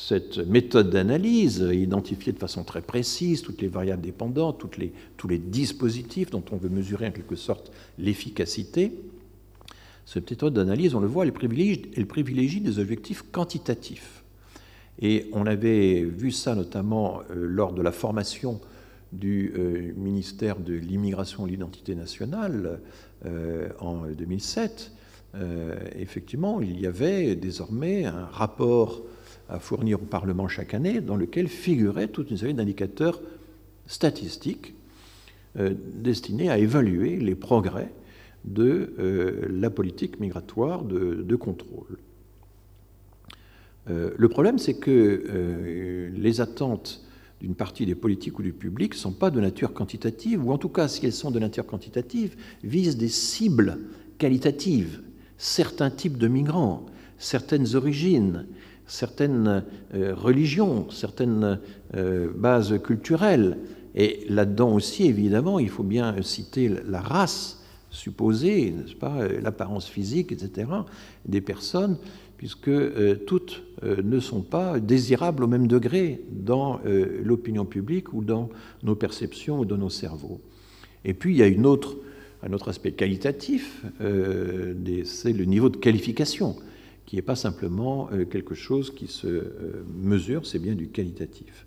cette 0.07 0.37
méthode 0.37 0.91
d'analyse 0.91 1.67
identifiée 1.73 2.35
de 2.35 2.39
façon 2.39 2.63
très 2.63 2.83
précise 2.83 3.41
toutes 3.41 3.63
les 3.63 3.69
variables 3.69 4.03
dépendantes, 4.03 4.59
les, 4.77 4.93
tous 5.17 5.29
les 5.29 5.39
dispositifs 5.39 6.31
dont 6.31 6.45
on 6.53 6.57
veut 6.57 6.69
mesurer 6.69 7.07
en 7.07 7.11
quelque 7.11 7.37
sorte 7.37 7.73
l'efficacité. 7.99 8.93
Cette 10.05 10.31
méthode 10.31 10.53
d'analyse, 10.53 10.95
on 10.95 11.01
le 11.01 11.07
voit, 11.07 11.25
elle 11.25 11.33
elle 11.97 12.07
privilégie 12.07 12.61
des 12.61 12.79
objectifs 12.79 13.25
quantitatifs. 13.33 14.25
Et 15.01 15.31
on 15.33 15.47
avait 15.47 16.03
vu 16.03 16.33
ça 16.33 16.55
notamment 16.55 17.21
euh, 17.31 17.35
lors 17.35 17.73
de 17.73 17.81
la 17.81 17.91
formation 17.91 18.61
du 19.11 19.55
euh, 19.57 19.93
ministère 19.97 20.59
de 20.59 20.75
l'immigration 20.75 21.45
et 21.45 21.47
de 21.47 21.53
l'identité 21.53 21.95
nationale 21.95 22.81
euh, 23.25 23.71
en 23.81 24.03
2007. 24.07 24.93
effectivement, 25.97 26.61
il 26.61 26.79
y 26.79 26.87
avait 26.87 27.37
désormais 27.37 28.05
un 28.05 28.27
rapport 28.27 29.03
à 29.55 29.59
fournir 29.59 30.03
au 30.03 30.07
Parlement 30.07 30.49
chaque 30.49 30.75
année 30.75 31.01
dans 31.01 31.17
lequel 31.17 31.49
figurait 31.49 32.09
toute 32.09 32.31
une 32.31 32.37
série 32.37 32.55
d'indicateurs 32.55 33.21
statistiques 33.87 34.75
destinés 35.57 36.51
à 36.51 36.59
évaluer 36.59 37.17
les 37.17 37.37
progrès 37.37 37.93
de 38.45 38.93
la 39.49 39.71
politique 39.71 40.19
migratoire 40.19 40.83
de 40.85 41.37
contrôle. 41.37 41.99
Euh, 43.91 44.11
le 44.17 44.29
problème, 44.29 44.59
c'est 44.59 44.75
que 44.75 45.25
euh, 45.29 46.11
les 46.15 46.41
attentes 46.41 47.05
d'une 47.41 47.55
partie 47.55 47.85
des 47.85 47.95
politiques 47.95 48.39
ou 48.39 48.43
du 48.43 48.53
public 48.53 48.93
ne 48.93 48.99
sont 48.99 49.13
pas 49.13 49.31
de 49.31 49.41
nature 49.41 49.75
quantitative, 49.75 50.45
ou 50.45 50.53
en 50.53 50.59
tout 50.59 50.71
cas, 50.71 50.89
si 50.89 51.05
elles 51.05 51.13
sont 51.13 51.31
de 51.31 51.39
nature 51.39 51.67
quantitative, 51.67 52.37
visent 52.63 52.97
des 52.97 53.09
cibles 53.09 53.79
qualitatives, 54.17 55.03
certains 55.37 55.91
types 55.91 56.17
de 56.17 56.29
migrants, 56.29 56.87
certaines 57.19 57.75
origines, 57.75 58.47
certaines 58.87 59.65
euh, 59.95 60.15
religions, 60.15 60.91
certaines 60.91 61.59
bases 62.35 62.81
culturelles. 62.83 63.59
Et 63.95 64.27
là-dedans 64.29 64.73
aussi, 64.73 65.07
évidemment, 65.07 65.61
il 65.61 65.69
faut 65.69 65.85
bien 65.85 66.21
citer 66.23 66.69
la 66.89 67.01
race 67.01 67.63
supposée, 67.91 68.73
n'est-ce 68.73 68.97
pas, 68.97 69.29
l'apparence 69.41 69.87
physique, 69.87 70.33
etc., 70.33 70.67
des 71.25 71.41
personnes 71.41 71.97
puisque 72.37 72.69
euh, 72.69 73.15
toutes 73.27 73.63
euh, 73.85 74.03
ne 74.03 74.21
sont 74.21 74.43
pas 74.43 74.79
désirables 74.81 75.45
au 75.45 75.47
même 75.47 75.67
degré 75.67 76.21
dans 76.31 76.81
euh, 76.85 77.23
l'opinion 77.25 77.65
publique 77.65 78.13
ou 78.13 78.23
dans 78.23 78.51
nos 78.83 78.95
perceptions 78.95 79.61
ou 79.61 79.65
dans 79.65 79.79
nos 79.79 79.89
cerveaux. 79.89 80.41
Et 81.05 81.15
puis 81.15 81.33
il 81.33 81.39
y 81.39 81.43
a 81.43 81.47
une 81.47 81.67
autre, 81.67 81.97
un 82.43 82.53
autre 82.53 82.69
aspect 82.69 82.93
qualitatif, 82.93 83.83
c'est 83.99 85.33
le 85.33 85.45
niveau 85.47 85.71
de 85.71 85.79
qualification, 85.79 86.57
qui 87.07 87.17
n'est 87.17 87.23
pas 87.23 87.37
simplement 87.37 88.09
quelque 88.31 88.55
chose 88.55 88.95
qui 88.95 89.07
se 89.07 89.45
mesure, 89.95 90.47
c'est 90.47 90.59
bien 90.59 90.75
du 90.75 90.89
qualitatif. 90.89 91.67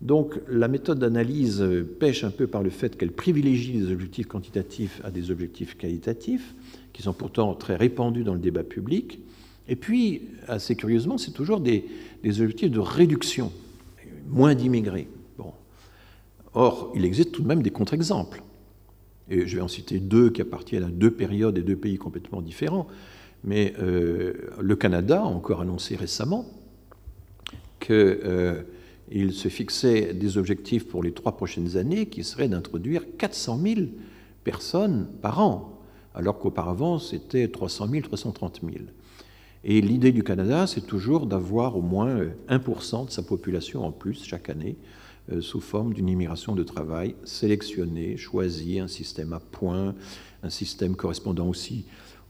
Donc 0.00 0.40
la 0.48 0.68
méthode 0.68 0.98
d'analyse 0.98 1.64
pêche 2.00 2.24
un 2.24 2.30
peu 2.30 2.46
par 2.46 2.62
le 2.62 2.70
fait 2.70 2.96
qu'elle 2.96 3.12
privilégie 3.12 3.72
des 3.72 3.92
objectifs 3.92 4.26
quantitatifs 4.26 5.00
à 5.04 5.10
des 5.10 5.30
objectifs 5.30 5.76
qualitatifs, 5.76 6.54
qui 6.92 7.02
sont 7.02 7.12
pourtant 7.12 7.54
très 7.54 7.76
répandus 7.76 8.24
dans 8.24 8.34
le 8.34 8.40
débat 8.40 8.64
public, 8.64 9.20
et 9.68 9.76
puis, 9.76 10.22
assez 10.48 10.74
curieusement, 10.74 11.18
c'est 11.18 11.30
toujours 11.30 11.60
des, 11.60 11.84
objectifs 12.24 12.70
de 12.70 12.80
réduction, 12.80 13.52
moins 14.28 14.54
d'immigrés. 14.54 15.08
Bon. 15.38 15.52
Or, 16.54 16.92
il 16.94 17.04
existe 17.04 17.32
tout 17.32 17.42
de 17.42 17.48
même 17.48 17.62
des 17.62 17.70
contre-exemples. 17.70 18.42
Et 19.30 19.46
je 19.46 19.56
vais 19.56 19.62
en 19.62 19.68
citer 19.68 20.00
deux 20.00 20.30
qui 20.30 20.42
appartiennent 20.42 20.82
à 20.82 20.90
deux 20.90 21.10
périodes 21.10 21.56
et 21.56 21.62
deux 21.62 21.76
pays 21.76 21.96
complètement 21.96 22.42
différents. 22.42 22.88
Mais 23.44 23.74
euh, 23.80 24.34
le 24.60 24.76
Canada 24.76 25.20
a 25.20 25.24
encore 25.24 25.60
annoncé 25.60 25.96
récemment 25.96 26.46
qu'il 27.80 27.96
euh, 27.96 28.62
se 29.32 29.48
fixait 29.48 30.14
des 30.14 30.38
objectifs 30.38 30.86
pour 30.86 31.02
les 31.02 31.12
trois 31.12 31.36
prochaines 31.36 31.76
années 31.76 32.06
qui 32.06 32.22
seraient 32.22 32.48
d'introduire 32.48 33.02
400 33.18 33.60
000 33.62 33.80
personnes 34.44 35.08
par 35.20 35.40
an, 35.40 35.80
alors 36.14 36.38
qu'auparavant 36.38 36.98
c'était 36.98 37.48
300 37.48 37.88
000, 37.88 38.02
330 38.02 38.60
000. 38.62 38.84
Et 39.64 39.80
l'idée 39.80 40.10
du 40.10 40.24
Canada, 40.24 40.66
c'est 40.66 40.86
toujours 40.86 41.26
d'avoir 41.26 41.76
au 41.76 41.82
moins 41.82 42.18
1% 42.48 43.06
de 43.06 43.10
sa 43.10 43.22
population 43.22 43.84
en 43.84 43.92
plus 43.92 44.24
chaque 44.24 44.50
année 44.50 44.76
euh, 45.30 45.40
sous 45.40 45.60
forme 45.60 45.94
d'une 45.94 46.08
immigration 46.08 46.56
de 46.56 46.64
travail 46.64 47.14
sélectionnée, 47.22 48.16
choisie, 48.16 48.80
un 48.80 48.88
système 48.88 49.32
à 49.32 49.38
points, 49.38 49.94
un 50.42 50.50
système 50.50 50.96
correspondant 50.96 51.46
aussi 51.46 51.84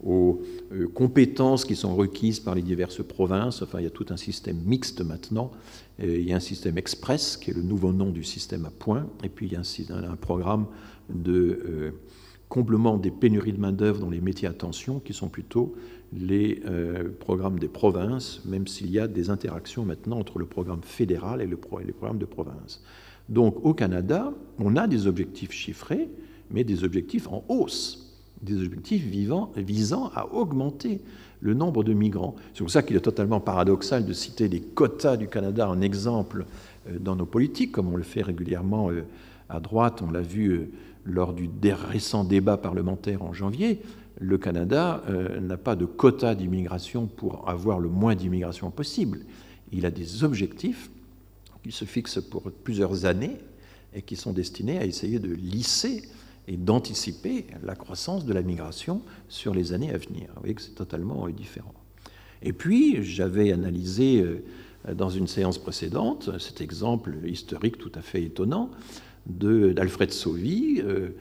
aux 0.05 0.41
euh, 0.71 0.87
compétences 0.87 1.65
qui 1.65 1.75
sont 1.75 1.95
requises 1.95 2.39
par 2.39 2.55
les 2.55 2.61
diverses 2.61 3.03
provinces. 3.03 3.61
Enfin, 3.61 3.79
il 3.79 3.83
y 3.83 3.87
a 3.87 3.91
tout 3.91 4.05
un 4.09 4.17
système 4.17 4.57
mixte 4.65 5.01
maintenant. 5.01 5.51
il 5.99 6.21
y 6.21 6.33
a 6.33 6.35
un 6.35 6.41
système 6.41 6.77
express, 6.77 7.37
qui 7.37 7.51
est 7.51 7.53
le 7.53 7.61
nouveau 7.61 7.93
nom 7.93 8.09
du 8.09 8.23
système 8.23 8.65
à 8.65 8.71
points, 8.71 9.07
et 9.23 9.29
puis 9.29 9.47
il 9.47 9.53
y 9.53 9.55
a 9.55 9.61
un, 9.95 10.15
programme 10.15 10.65
de 11.09 11.61
euh, 11.65 11.91
comblement 12.49 12.97
des 12.97 13.11
pénuries 13.11 13.53
de 13.53 13.59
main-d'œuvre 13.59 13.99
dans 13.99 14.09
les 14.09 14.21
métiers 14.21 14.47
à 14.47 14.53
tension, 14.53 14.99
qui 14.99 15.13
sont 15.13 15.29
plutôt 15.29 15.75
les 16.15 16.61
programmes 17.19 17.57
des 17.57 17.67
provinces, 17.67 18.45
même 18.45 18.67
s'il 18.67 18.91
y 18.91 18.99
a 18.99 19.07
des 19.07 19.31
interactions 19.31 19.83
maintenant 19.83 20.19
entre 20.19 20.37
le 20.37 20.45
programme 20.45 20.83
fédéral 20.83 21.41
et, 21.41 21.45
et 21.45 21.83
les 21.85 21.91
programmes 21.91 22.19
de 22.19 22.25
province. 22.25 22.83
Donc 23.29 23.65
au 23.65 23.73
Canada, 23.73 24.33
on 24.59 24.75
a 24.75 24.87
des 24.87 25.07
objectifs 25.07 25.51
chiffrés, 25.51 26.09
mais 26.51 26.63
des 26.63 26.83
objectifs 26.83 27.27
en 27.27 27.43
hausse, 27.47 28.02
des 28.43 28.63
objectifs 28.63 29.03
vivant, 29.03 29.51
visant 29.55 30.11
à 30.15 30.31
augmenter 30.33 31.01
le 31.43 31.53
nombre 31.53 31.83
de 31.83 31.93
migrants. 31.93 32.35
C'est 32.53 32.59
pour 32.59 32.71
ça 32.71 32.81
qu'il 32.83 32.95
est 32.95 33.01
totalement 33.01 33.39
paradoxal 33.39 34.05
de 34.05 34.13
citer 34.13 34.47
les 34.47 34.61
quotas 34.61 35.17
du 35.17 35.27
Canada 35.27 35.69
en 35.69 35.81
exemple 35.81 36.45
euh, 36.87 36.97
dans 36.99 37.15
nos 37.15 37.25
politiques, 37.25 37.71
comme 37.71 37.93
on 37.93 37.97
le 37.97 38.03
fait 38.03 38.21
régulièrement 38.21 38.89
euh, 38.91 39.03
à 39.49 39.59
droite. 39.59 40.01
On 40.01 40.09
l'a 40.11 40.21
vu 40.21 40.47
euh, 40.47 40.71
lors 41.05 41.33
du 41.33 41.49
récent 41.89 42.23
débat 42.23 42.57
parlementaire 42.57 43.23
en 43.23 43.33
janvier. 43.33 43.81
Le 44.19 44.37
Canada 44.37 45.01
n'a 45.41 45.57
pas 45.57 45.75
de 45.75 45.85
quota 45.85 46.35
d'immigration 46.35 47.07
pour 47.07 47.49
avoir 47.49 47.79
le 47.79 47.89
moins 47.89 48.15
d'immigration 48.15 48.69
possible. 48.69 49.21
Il 49.73 49.87
a 49.87 49.91
des 49.91 50.23
objectifs 50.23 50.91
qui 51.63 51.71
se 51.71 51.83
fixent 51.83 52.21
pour 52.21 52.43
plusieurs 52.43 53.05
années 53.05 53.37
et 53.93 54.03
qui 54.03 54.15
sont 54.15 54.31
destinés 54.31 54.77
à 54.77 54.85
essayer 54.85 55.19
de 55.19 55.33
lisser 55.33 56.03
et 56.47 56.57
d'anticiper 56.57 57.45
la 57.63 57.75
croissance 57.75 58.25
de 58.25 58.33
la 58.33 58.41
migration 58.41 59.01
sur 59.29 59.53
les 59.53 59.73
années 59.73 59.93
à 59.93 59.97
venir. 59.97 60.27
Vous 60.35 60.41
voyez 60.41 60.55
que 60.55 60.61
c'est 60.61 60.75
totalement 60.75 61.27
euh, 61.27 61.31
différent. 61.31 61.73
Et 62.41 62.53
puis, 62.53 63.03
j'avais 63.03 63.51
analysé 63.51 64.21
euh, 64.21 64.93
dans 64.93 65.09
une 65.09 65.27
séance 65.27 65.57
précédente 65.57 66.37
cet 66.39 66.59
exemple 66.59 67.15
historique 67.25 67.77
tout 67.77 67.91
à 67.95 68.01
fait 68.01 68.23
étonnant 68.23 68.69
d'Alfred 69.25 70.11
Sauvy, 70.11 70.81
euh, 70.81 71.11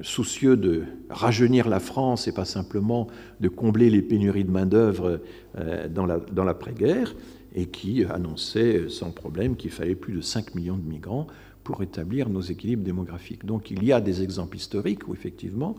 soucieux 0.00 0.56
de 0.56 0.84
rajeunir 1.10 1.68
la 1.68 1.80
France 1.80 2.26
et 2.26 2.32
pas 2.32 2.46
simplement 2.46 3.08
de 3.40 3.48
combler 3.48 3.90
les 3.90 4.00
pénuries 4.00 4.44
de 4.44 4.50
main-d'œuvre 4.50 5.20
dans 5.90 6.44
l'après-guerre, 6.44 7.14
et 7.54 7.66
qui 7.66 8.04
annonçait 8.04 8.88
sans 8.88 9.10
problème 9.10 9.56
qu'il 9.56 9.70
fallait 9.70 9.94
plus 9.94 10.14
de 10.14 10.20
5 10.20 10.54
millions 10.54 10.76
de 10.76 10.88
migrants 10.88 11.26
pour 11.70 11.82
établir 11.82 12.28
nos 12.28 12.40
équilibres 12.40 12.82
démographiques. 12.82 13.46
Donc 13.46 13.70
il 13.70 13.84
y 13.84 13.92
a 13.92 14.00
des 14.00 14.22
exemples 14.22 14.56
historiques 14.56 15.06
où 15.06 15.14
effectivement 15.14 15.76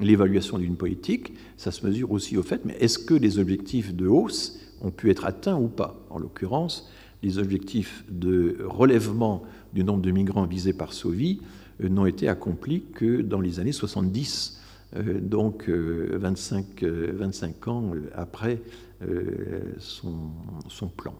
l'évaluation 0.00 0.56
d'une 0.56 0.76
politique, 0.76 1.34
ça 1.58 1.70
se 1.70 1.86
mesure 1.86 2.12
aussi 2.12 2.38
au 2.38 2.42
fait, 2.42 2.64
mais 2.64 2.74
est-ce 2.80 2.98
que 2.98 3.12
les 3.12 3.38
objectifs 3.38 3.94
de 3.94 4.06
hausse 4.06 4.58
ont 4.80 4.90
pu 4.90 5.10
être 5.10 5.26
atteints 5.26 5.58
ou 5.58 5.68
pas? 5.68 6.00
En 6.08 6.18
l'occurrence, 6.18 6.88
les 7.22 7.38
objectifs 7.38 8.04
de 8.08 8.56
relèvement 8.64 9.42
du 9.74 9.84
nombre 9.84 10.00
de 10.00 10.10
migrants 10.10 10.46
visés 10.46 10.72
par 10.72 10.94
Sauvy 10.94 11.40
euh, 11.82 11.90
n'ont 11.90 12.06
été 12.06 12.26
accomplis 12.26 12.84
que 12.94 13.20
dans 13.20 13.40
les 13.40 13.60
années 13.60 13.72
70, 13.72 14.60
euh, 14.96 15.20
donc 15.20 15.68
25, 15.68 16.82
euh, 16.84 17.12
25 17.14 17.68
ans 17.68 17.92
après 18.14 18.62
son, 19.78 20.88
plan. 20.96 21.14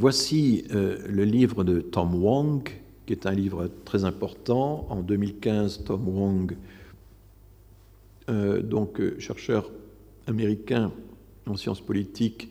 Voici 0.00 0.64
euh, 0.74 0.96
le 1.10 1.24
livre 1.24 1.62
de 1.62 1.82
Tom 1.82 2.14
Wong, 2.24 2.66
qui 3.04 3.12
est 3.12 3.26
un 3.26 3.32
livre 3.32 3.70
très 3.84 4.06
important. 4.06 4.86
En 4.88 5.02
2015, 5.02 5.84
Tom 5.84 6.08
Wong, 6.08 6.56
euh, 8.30 8.62
donc 8.62 8.98
euh, 8.98 9.14
chercheur 9.18 9.70
américain 10.26 10.90
en 11.44 11.54
sciences 11.54 11.82
politiques, 11.82 12.50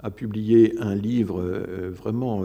a 0.00 0.10
publié 0.10 0.74
un 0.80 0.96
livre 0.96 1.40
vraiment 1.88 2.44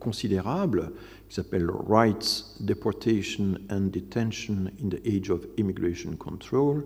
considérable 0.00 0.90
qui 1.28 1.36
s'appelle 1.36 1.68
Rights, 1.70 2.56
Deportation 2.60 3.58
and 3.70 3.90
Detention 3.92 4.70
in 4.82 4.88
the 4.88 5.00
Age 5.06 5.30
of 5.30 5.46
Immigration 5.56 6.16
Control, 6.16 6.84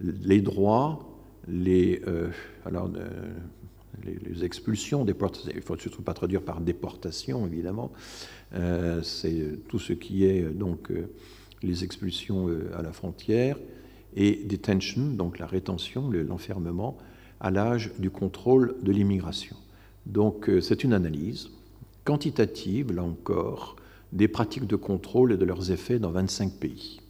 les 0.00 0.40
droits, 0.40 0.98
les, 1.48 2.02
euh, 4.06 4.10
les, 4.24 4.44
expulsions, 4.44 5.04
il 5.06 5.54
ne 5.54 5.60
faut 5.60 5.76
surtout 5.76 6.02
pas 6.02 6.14
traduire 6.14 6.42
par 6.42 6.60
déportation, 6.60 7.46
évidemment. 7.46 7.92
Euh, 8.54 9.02
c'est 9.02 9.58
tout 9.68 9.78
ce 9.78 9.92
qui 9.92 10.24
est 10.24 10.42
donc 10.42 10.92
les 11.62 11.84
expulsions 11.84 12.48
à 12.76 12.82
la 12.82 12.92
frontière 12.92 13.58
et 14.14 14.44
detention, 14.44 15.06
donc 15.08 15.38
la 15.38 15.46
rétention, 15.46 16.10
l'enfermement, 16.10 16.96
à 17.40 17.50
l'âge 17.50 17.92
du 17.98 18.10
contrôle 18.10 18.76
de 18.82 18.92
l'immigration. 18.92 19.56
Donc 20.06 20.50
c'est 20.60 20.84
une 20.84 20.92
analyse 20.92 21.50
quantitative, 22.04 22.92
là 22.92 23.02
encore, 23.02 23.76
des 24.12 24.28
pratiques 24.28 24.66
de 24.66 24.76
contrôle 24.76 25.32
et 25.32 25.36
de 25.36 25.44
leurs 25.44 25.70
effets 25.70 25.98
dans 25.98 26.10
25 26.10 26.52
pays. 26.52 27.00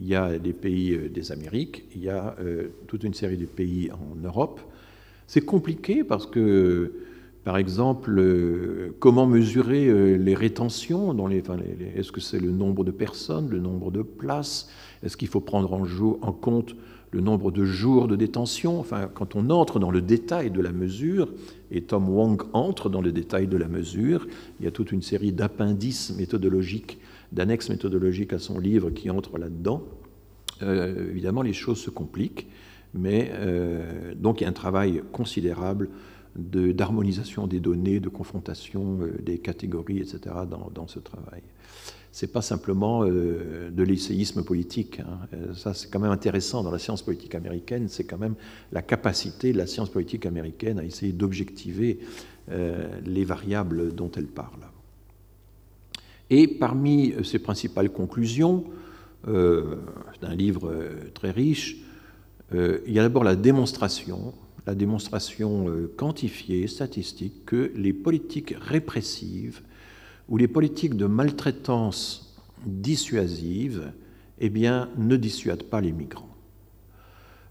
Il 0.00 0.06
y 0.06 0.14
a 0.14 0.38
des 0.38 0.52
pays 0.52 0.94
euh, 0.94 1.08
des 1.08 1.32
Amériques, 1.32 1.84
il 1.94 2.02
y 2.02 2.08
a 2.08 2.34
euh, 2.40 2.68
toute 2.86 3.04
une 3.04 3.14
série 3.14 3.36
de 3.36 3.46
pays 3.46 3.90
en 3.92 4.16
Europe. 4.16 4.60
C'est 5.32 5.40
compliqué 5.40 6.04
parce 6.04 6.26
que, 6.26 6.92
par 7.42 7.56
exemple, 7.56 8.14
euh, 8.18 8.94
comment 8.98 9.26
mesurer 9.26 10.18
les 10.18 10.34
rétentions 10.34 11.14
dans 11.14 11.26
les, 11.26 11.42
Est-ce 11.96 12.12
que 12.12 12.20
c'est 12.20 12.38
le 12.38 12.50
nombre 12.50 12.84
de 12.84 12.90
personnes, 12.90 13.48
le 13.48 13.58
nombre 13.58 13.90
de 13.90 14.02
places? 14.02 14.68
Est-ce 15.02 15.16
qu'il 15.16 15.28
faut 15.28 15.40
prendre 15.40 15.72
en, 15.72 16.32
compte 16.32 16.76
le 17.12 17.22
nombre 17.22 17.50
de 17.50 17.64
jours 17.64 18.08
de 18.08 18.14
détention? 18.14 18.78
Enfin, 18.78 19.08
quand 19.14 19.34
on 19.34 19.48
entre 19.48 19.78
dans 19.78 19.90
le 19.90 20.02
détail 20.02 20.50
de 20.50 20.60
la 20.60 20.70
mesure, 20.70 21.32
et 21.70 21.80
Tom 21.80 22.10
Wong 22.10 22.42
entre 22.52 22.90
dans 22.90 23.00
le 23.00 23.10
détail 23.10 23.46
de 23.46 23.56
la 23.56 23.68
mesure, 23.68 24.26
il 24.60 24.66
y 24.66 24.68
a 24.68 24.70
toute 24.70 24.92
une 24.92 25.00
série 25.00 25.32
d'appendices 25.32 26.14
méthodologiques 26.14 26.98
d'annexes 27.32 27.70
méthodologiques 27.70 28.34
à 28.34 28.38
son 28.38 28.58
livre 28.58 28.90
qui 28.90 29.08
entre 29.08 29.38
là-dedans. 29.38 29.82
Euh, 30.60 31.08
évidemment, 31.08 31.40
les 31.40 31.54
choses 31.54 31.78
se 31.78 31.88
compliquent, 31.88 32.48
mais 32.94 33.30
euh, 33.34 34.14
donc 34.14 34.40
il 34.40 34.44
y 34.44 34.46
a 34.46 34.50
un 34.50 34.54
travail 34.54 35.02
considérable 35.12 35.88
d'harmonisation 36.34 37.46
des 37.46 37.60
données, 37.60 38.00
de 38.00 38.08
confrontation 38.08 39.00
euh, 39.02 39.18
des 39.22 39.38
catégories, 39.38 39.98
etc., 39.98 40.34
dans, 40.74 40.86
ce 40.86 40.98
travail. 40.98 41.42
Ce 42.10 42.24
n'est 42.24 42.32
pas 42.32 42.42
simplement 42.42 43.04
de 43.06 43.82
l'essayisme 43.82 44.44
politique. 44.44 45.00
Hein. 45.00 45.26
Ça, 45.54 45.72
c'est 45.72 45.90
quand 45.90 45.98
même 45.98 46.10
intéressant 46.10 46.62
dans 46.62 46.70
la 46.70 46.78
science 46.78 47.00
politique 47.00 47.34
américaine. 47.34 47.88
C'est 47.88 48.04
quand 48.04 48.18
même 48.18 48.34
la 48.70 48.82
capacité 48.82 49.52
de 49.52 49.56
la 49.56 49.66
science 49.66 49.88
politique 49.88 50.26
américaine 50.26 50.78
à 50.78 50.84
essayer 50.84 51.12
d'objectiver 51.14 52.00
les 52.50 53.24
variables 53.24 53.94
dont 53.94 54.10
elle 54.14 54.26
parle. 54.26 54.60
Et 56.28 56.46
parmi 56.46 57.14
ses 57.24 57.38
principales 57.38 57.90
conclusions, 57.90 58.64
euh, 59.28 59.76
c'est 60.14 60.26
un 60.26 60.34
livre 60.34 60.68
euh, 60.70 61.10
très 61.14 61.30
riche, 61.30 61.76
euh, 62.54 62.78
il 62.86 62.92
y 62.92 62.98
a 62.98 63.02
d'abord 63.02 63.24
la 63.24 63.36
démonstration, 63.36 64.34
la 64.66 64.74
démonstration 64.74 65.66
quantifiée, 65.96 66.66
statistique, 66.66 67.44
que 67.46 67.72
les 67.74 67.92
politiques 67.92 68.54
répressives 68.60 69.60
ou 70.28 70.36
les 70.36 70.48
politiques 70.48 70.96
de 70.96 71.06
maltraitance 71.06 72.36
dissuasive 72.64 73.92
eh 74.38 74.50
bien, 74.50 74.88
ne 74.96 75.16
dissuadent 75.16 75.64
pas 75.64 75.80
les 75.80 75.92
migrants. 75.92 76.28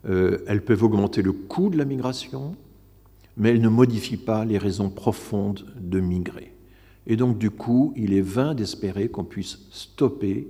elles 0.06 0.64
peuvent 0.64 0.84
augmenter 0.84 1.22
le 1.22 1.32
coût 1.32 1.70
de 1.70 1.78
la 1.78 1.86
migration, 1.86 2.56
mais 3.38 3.50
elles 3.50 3.62
ne 3.62 3.70
modifient 3.70 4.18
pas 4.18 4.46
les 4.46 4.58
raisons 4.58 4.90
profondes 4.90 5.66
de 5.80 6.00
migrer. 6.00 6.54
Et 7.08 7.16
donc, 7.16 7.38
du 7.38 7.50
coup, 7.50 7.94
il 7.96 8.14
est 8.14 8.22
vain 8.22 8.54
d'espérer 8.54 9.10
qu'on 9.10 9.24
puisse 9.24 9.60
stopper 9.72 10.48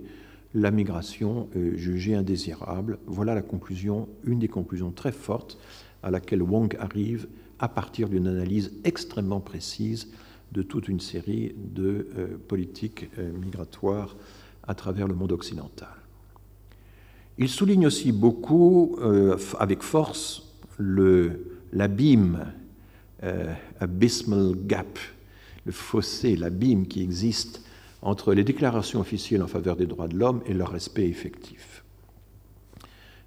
la 0.53 0.71
migration 0.71 1.49
euh, 1.55 1.75
jugée 1.77 2.15
indésirable. 2.15 2.99
Voilà 3.05 3.35
la 3.35 3.41
conclusion, 3.41 4.07
une 4.25 4.39
des 4.39 4.47
conclusions 4.47 4.91
très 4.91 5.11
fortes 5.11 5.57
à 6.03 6.11
laquelle 6.11 6.41
Wong 6.41 6.75
arrive 6.79 7.27
à 7.59 7.69
partir 7.69 8.09
d'une 8.09 8.27
analyse 8.27 8.71
extrêmement 8.83 9.39
précise 9.39 10.11
de 10.51 10.61
toute 10.61 10.87
une 10.87 10.99
série 10.99 11.55
de 11.57 12.07
euh, 12.17 12.27
politiques 12.47 13.09
euh, 13.17 13.31
migratoires 13.31 14.15
à 14.67 14.75
travers 14.75 15.07
le 15.07 15.13
monde 15.13 15.31
occidental. 15.31 15.89
Il 17.37 17.49
souligne 17.49 17.87
aussi 17.87 18.11
beaucoup, 18.11 18.99
avec 19.57 19.81
force, 19.81 20.43
l'abîme, 20.77 22.45
abysmal 23.79 24.53
gap 24.67 24.99
le 25.65 25.71
fossé, 25.71 26.35
l'abîme 26.35 26.87
qui 26.87 27.01
existe 27.01 27.63
entre 28.01 28.33
les 28.33 28.43
déclarations 28.43 28.99
officielles 28.99 29.43
en 29.43 29.47
faveur 29.47 29.75
des 29.75 29.85
droits 29.85 30.07
de 30.07 30.17
l'homme 30.17 30.41
et 30.45 30.53
leur 30.53 30.71
respect 30.71 31.07
effectif. 31.07 31.83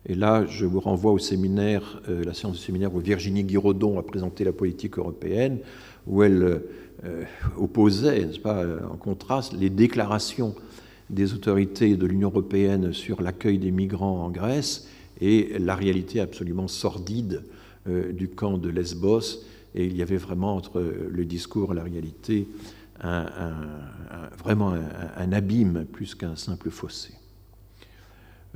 Et 0.07 0.15
là, 0.15 0.45
je 0.47 0.67
vous 0.67 0.81
renvoie 0.81 1.13
au 1.13 1.19
séminaire, 1.19 2.03
euh, 2.09 2.25
la 2.25 2.35
séance 2.35 2.59
du 2.59 2.63
séminaire 2.63 2.95
où 2.95 2.99
Virginie 2.99 3.45
Guiraudon 3.45 3.99
a 3.99 4.03
présenté 4.03 4.45
la 4.45 4.53
politique 4.53 4.99
européenne, 4.99 5.59
où 6.07 6.23
elle 6.23 6.61
euh, 7.05 7.25
opposait, 7.57 8.27
n'est-ce 8.27 8.41
pas, 8.41 8.63
euh, 8.63 8.81
en 8.91 8.97
contraste, 8.97 9.55
les 9.55 9.71
déclarations 9.71 10.55
des 11.09 11.33
autorités 11.33 11.97
de 11.97 12.07
l'Union 12.07 12.29
européenne 12.29 12.93
sur 12.93 13.23
l'accueil 13.23 13.59
des 13.59 13.71
migrants 13.71 14.25
en 14.25 14.31
Grèce 14.31 14.89
et 15.21 15.59
la 15.59 15.75
réalité 15.75 16.21
absolument 16.21 16.67
sordide 16.67 17.43
du 17.87 18.29
camp 18.29 18.57
de 18.57 18.71
Lesbos. 18.71 19.45
Et 19.75 19.85
il 19.85 19.97
y 19.97 20.03
avait 20.03 20.17
vraiment 20.17 20.57
entre 20.57 20.83
le 21.11 21.25
discours 21.27 21.73
et 21.73 21.77
la 21.77 21.83
réalité 21.83 22.49
un, 23.03 23.57
vraiment 24.39 24.75
un, 25.17 25.33
abîme 25.33 25.85
plus 25.85 26.15
qu'un 26.15 26.37
simple 26.37 26.71
fossé. 26.71 27.15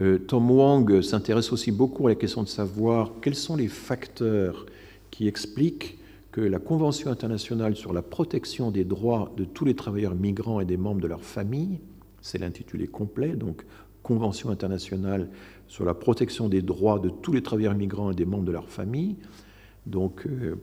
Euh, 0.01 0.19
Tom 0.19 0.51
Wong 0.51 1.03
s'intéresse 1.03 1.53
aussi 1.53 1.73
beaucoup 1.73 2.07
à 2.07 2.11
la 2.11 2.15
question 2.15 2.43
de 2.43 2.49
savoir 2.49 3.13
quels 3.21 3.35
sont 3.35 3.57
les 3.57 3.69
facteurs 3.69 4.67
qui 5.11 5.27
expliquent 5.27 5.99
que 6.31 6.41
la 6.41 6.59
Convention 6.59 7.11
internationale 7.11 7.75
sur 7.75 7.93
la 7.93 8.03
protection 8.03 8.71
des 8.71 8.85
droits 8.85 9.33
de 9.37 9.45
tous 9.45 9.65
les 9.65 9.75
travailleurs 9.75 10.15
migrants 10.15 10.61
et 10.61 10.65
des 10.65 10.77
membres 10.77 11.01
de 11.01 11.09
leur 11.09 11.25
famille, 11.25 11.81
c'est 12.21 12.39
l'intitulé 12.39 12.87
complet, 12.87 13.35
donc 13.35 13.65
Convention 14.03 14.51
internationale 14.51 15.29
sur 15.67 15.85
la 15.85 15.95
protection 15.95 16.49
des 16.49 16.63
droits 16.63 16.99
de 16.99 17.11
tous 17.11 17.33
les 17.33 17.43
travailleurs 17.43 17.75
migrants 17.75 18.11
et 18.11 18.15
des 18.15 18.25
membres 18.25 18.45
de 18.45 18.53
leur 18.53 18.71
famille, 18.71 19.17
donc, 19.85 20.27
euh, 20.27 20.57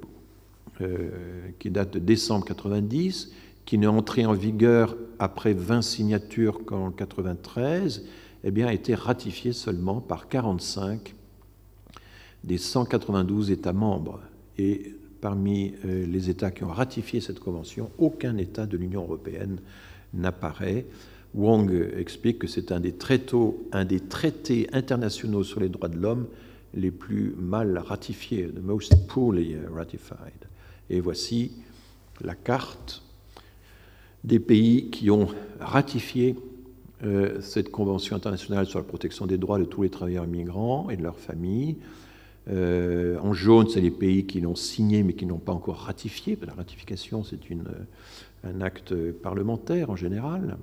euh, 0.82 1.50
qui 1.60 1.70
date 1.70 1.94
de 1.94 2.00
décembre 2.00 2.46
90, 2.46 3.32
qui 3.66 3.78
n'est 3.78 3.88
entré 3.88 4.26
en 4.26 4.34
vigueur 4.34 4.96
après 5.20 5.54
20 5.54 5.82
signatures 5.82 6.64
qu'en 6.66 6.92
93, 6.92 8.06
eh 8.44 8.52
bien, 8.52 8.68
a 8.68 8.74
été 8.74 8.94
ratifié 8.94 9.54
seulement 9.54 10.02
par 10.02 10.28
45 10.30 11.16
des 12.44 12.60
192 12.60 13.50
États 13.52 13.74
membres. 13.74 14.22
Et 14.58 14.96
parmi 15.20 15.74
euh, 15.86 16.06
les 16.06 16.30
États 16.30 16.52
qui 16.52 16.64
ont 16.64 16.70
ratifié 16.70 17.20
cette 17.20 17.40
convention, 17.40 17.90
aucun 17.98 18.38
État 18.38 18.68
de 18.68 18.78
l'Union 18.78 19.02
européenne 19.02 19.60
n'apparaît. 20.14 20.86
Wong 21.34 21.90
explique 21.98 22.40
que 22.40 22.48
c'est 22.48 22.72
un, 22.72 22.82
un 23.72 23.86
des 23.86 24.00
traités 24.00 24.70
internationaux 24.72 25.44
sur 25.44 25.60
les 25.60 25.70
droits 25.70 25.90
de 25.90 25.98
l'homme 25.98 26.28
les 26.76 26.92
plus 26.92 27.34
mal 27.38 27.78
ratifiés, 27.78 28.48
the 28.48 28.64
most 28.64 29.08
poorly 29.08 29.56
ratified. 29.74 30.46
Et 30.90 31.00
voici 31.00 31.52
la 32.22 32.36
carte 32.36 33.05
des 34.26 34.40
pays 34.40 34.90
qui 34.90 35.12
ont 35.12 35.28
ratifié 35.60 36.36
euh, 37.04 37.40
cette 37.42 37.72
Convention 37.72 38.16
internationale 38.16 38.66
sur 38.66 38.80
la 38.80 38.86
protection 38.86 39.28
des 39.28 39.38
droits 39.38 39.60
de 39.60 39.66
tous 39.66 39.84
les 39.84 39.90
travailleurs 39.90 40.28
migrants 40.28 40.90
et 40.90 40.98
de 40.98 41.04
leurs 41.04 41.20
familles. 41.20 41.78
Euh, 42.50 43.18
en 43.20 43.34
jaune, 43.34 43.70
c'est 43.70 43.82
les 43.82 43.92
pays 43.92 44.26
qui 44.26 44.42
l'ont 44.42 44.56
signé 44.56 45.04
mais 45.04 45.14
qui 45.14 45.26
n'ont 45.26 45.38
pas 45.38 45.52
encore 45.52 45.78
ratifié. 45.78 46.38
La 46.46 46.54
ratification, 46.54 47.24
c'est 47.24 47.40
un 48.44 48.62
acte 48.62 48.96
parlementaire 49.12 49.92
en 49.92 49.96
général. 49.96 50.58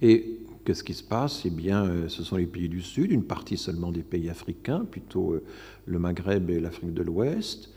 Et 0.00 0.38
qu'est-ce 0.64 0.84
qui 0.84 0.94
se 0.94 1.02
passe? 1.04 1.42
Eh 1.46 1.50
bien, 1.50 1.86
euh, 1.86 2.08
ce 2.08 2.22
sont 2.22 2.36
les 2.36 2.46
pays 2.46 2.68
du 2.68 2.82
Sud, 2.82 3.12
une 3.12 3.24
partie 3.24 3.56
seulement 3.56 3.92
des 3.92 4.02
pays 4.02 4.28
africains, 4.28 4.84
plutôt 4.84 5.40
le 5.86 5.98
Maghreb 5.98 6.50
et 6.50 6.60
l'Afrique 6.60 6.92
de 6.92 7.02
l'Ouest, 7.02 7.70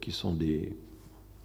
qui 0.00 0.12
sont 0.12 0.34
des, 0.34 0.74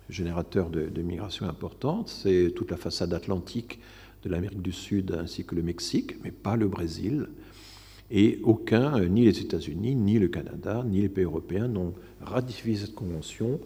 générateur 0.10 0.70
de, 0.70 0.88
de 0.88 1.02
migration 1.02 1.48
importante. 1.48 2.10
C'est 2.10 2.52
toute 2.56 2.72
la 2.72 2.78
façade 2.78 3.14
atlantique 3.14 3.80
de 4.24 4.30
l'Amérique 4.30 4.62
du 4.62 4.72
Sud 4.72 5.12
ainsi 5.20 5.46
que 5.46 5.56
le 5.56 5.64
Mexique, 5.64 6.16
mais 6.24 6.32
pas 6.32 6.56
le 6.56 6.68
Brésil. 6.68 7.28
Et 8.12 8.40
aucun, 8.44 9.00
euh, 9.00 9.08
ni 9.08 9.26
les 9.26 9.40
États-Unis, 9.40 9.96
ni 9.96 10.20
le 10.20 10.28
Canada, 10.28 10.84
ni 10.86 11.02
les 11.02 11.10
pays 11.10 11.26
européens 11.26 11.68
n'ont 11.68 11.94
ratifié 12.22 12.76
cette 12.76 12.96
convention 12.96 13.60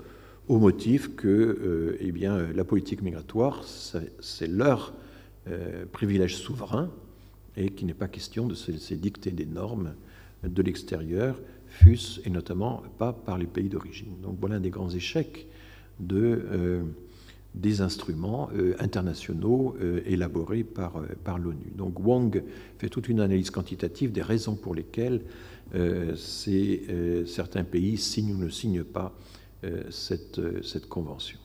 au 0.48 0.58
motif 0.58 1.16
que 1.16 1.28
euh, 1.28 1.98
eh 2.00 2.12
bien, 2.12 2.48
la 2.54 2.64
politique 2.64 3.02
migratoire, 3.02 3.66
c'est 3.66 4.48
leur 4.48 4.94
euh, 5.50 5.86
privilège 5.92 6.38
souverain 6.38 6.90
et 7.58 7.72
qu'il 7.72 7.88
n'est 7.88 7.94
pas 7.94 8.08
question 8.08 8.48
de 8.48 8.56
se, 8.56 8.94
dicter 8.94 9.32
des 9.32 9.46
normes 9.46 9.94
de 10.44 10.62
l'extérieur, 10.62 11.40
fût-ce 11.68 12.22
et 12.26 12.30
notamment 12.30 12.84
pas 12.98 13.12
par 13.12 13.38
les 13.38 13.48
pays 13.48 13.68
d'origine. 13.68 14.14
Donc 14.22 14.38
voilà 14.40 14.56
un 14.56 14.60
des 14.60 14.70
grands 14.70 14.90
échecs 14.90 15.48
de, 16.00 16.46
euh, 16.52 16.84
des 17.56 17.82
instruments 17.82 18.50
euh, 18.56 18.76
internationaux 18.80 19.76
euh, 19.82 20.02
élaborés 20.06 20.64
par, 20.64 21.02
par 21.24 21.40
l'ONU. 21.40 21.72
Donc 21.76 22.00
Wong 22.00 22.44
fait 22.78 22.90
toute 22.90 23.10
une 23.10 23.20
analyse 23.20 23.50
quantitative 23.50 24.12
des 24.12 24.22
raisons 24.22 24.56
pour 24.56 24.76
lesquelles 24.76 25.22
certains 27.26 27.66
pays 27.66 27.98
signent 27.98 28.36
ou 28.36 28.38
ne 28.38 28.48
signent 28.48 28.86
pas 28.86 29.14
cette, 29.90 30.40
cette 30.64 30.88
convention. 30.88 31.38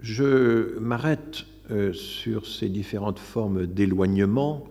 Je 0.00 0.80
m'arrête 0.80 1.44
sur 1.92 2.48
ces 2.48 2.68
différentes 2.68 3.20
formes 3.20 3.68
d'éloignement, 3.68 4.64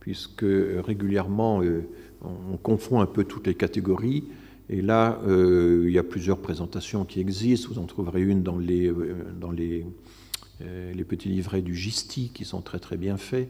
puisque 0.00 0.44
régulièrement 0.44 1.62
on 2.22 2.58
confond 2.58 3.00
un 3.00 3.06
peu 3.06 3.24
toutes 3.24 3.46
les 3.46 3.54
catégories. 3.54 4.24
Et 4.68 4.82
là, 4.82 5.20
euh, 5.26 5.84
il 5.86 5.92
y 5.92 5.98
a 5.98 6.02
plusieurs 6.02 6.38
présentations 6.38 7.04
qui 7.04 7.20
existent. 7.20 7.68
Vous 7.70 7.78
en 7.78 7.84
trouverez 7.84 8.22
une 8.22 8.42
dans 8.42 8.58
les, 8.58 8.88
euh, 8.88 9.16
dans 9.38 9.52
les, 9.52 9.86
euh, 10.62 10.92
les, 10.92 11.04
petits 11.04 11.28
livrets 11.28 11.62
du 11.62 11.74
GISTI 11.74 12.30
qui 12.34 12.44
sont 12.44 12.62
très 12.62 12.80
très 12.80 12.96
bien 12.96 13.16
faits. 13.16 13.48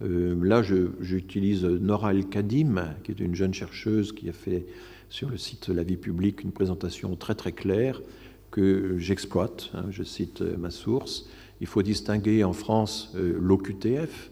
là, 0.00 0.62
j'utilise 0.62 1.64
Nora 1.64 2.12
El-Kadim, 2.12 2.94
qui 3.02 3.12
est 3.12 3.20
une 3.20 3.34
jeune 3.34 3.54
chercheuse 3.54 4.12
qui 4.12 4.28
a 4.28 4.32
fait 4.32 4.66
sur 5.08 5.30
le 5.30 5.38
site 5.38 5.68
La 5.68 5.82
vie 5.82 5.96
publique 5.96 6.42
une 6.42 6.52
présentation 6.52 7.16
très 7.16 7.34
très 7.34 7.52
claire 7.52 8.02
que 8.50 8.96
j'exploite. 8.98 9.70
Hein, 9.74 9.86
je 9.90 10.02
cite 10.02 10.42
ma 10.42 10.70
source. 10.70 11.28
Il 11.60 11.66
faut 11.66 11.82
distinguer 11.82 12.44
en 12.44 12.52
France 12.52 13.12
l'OQTF, 13.14 14.30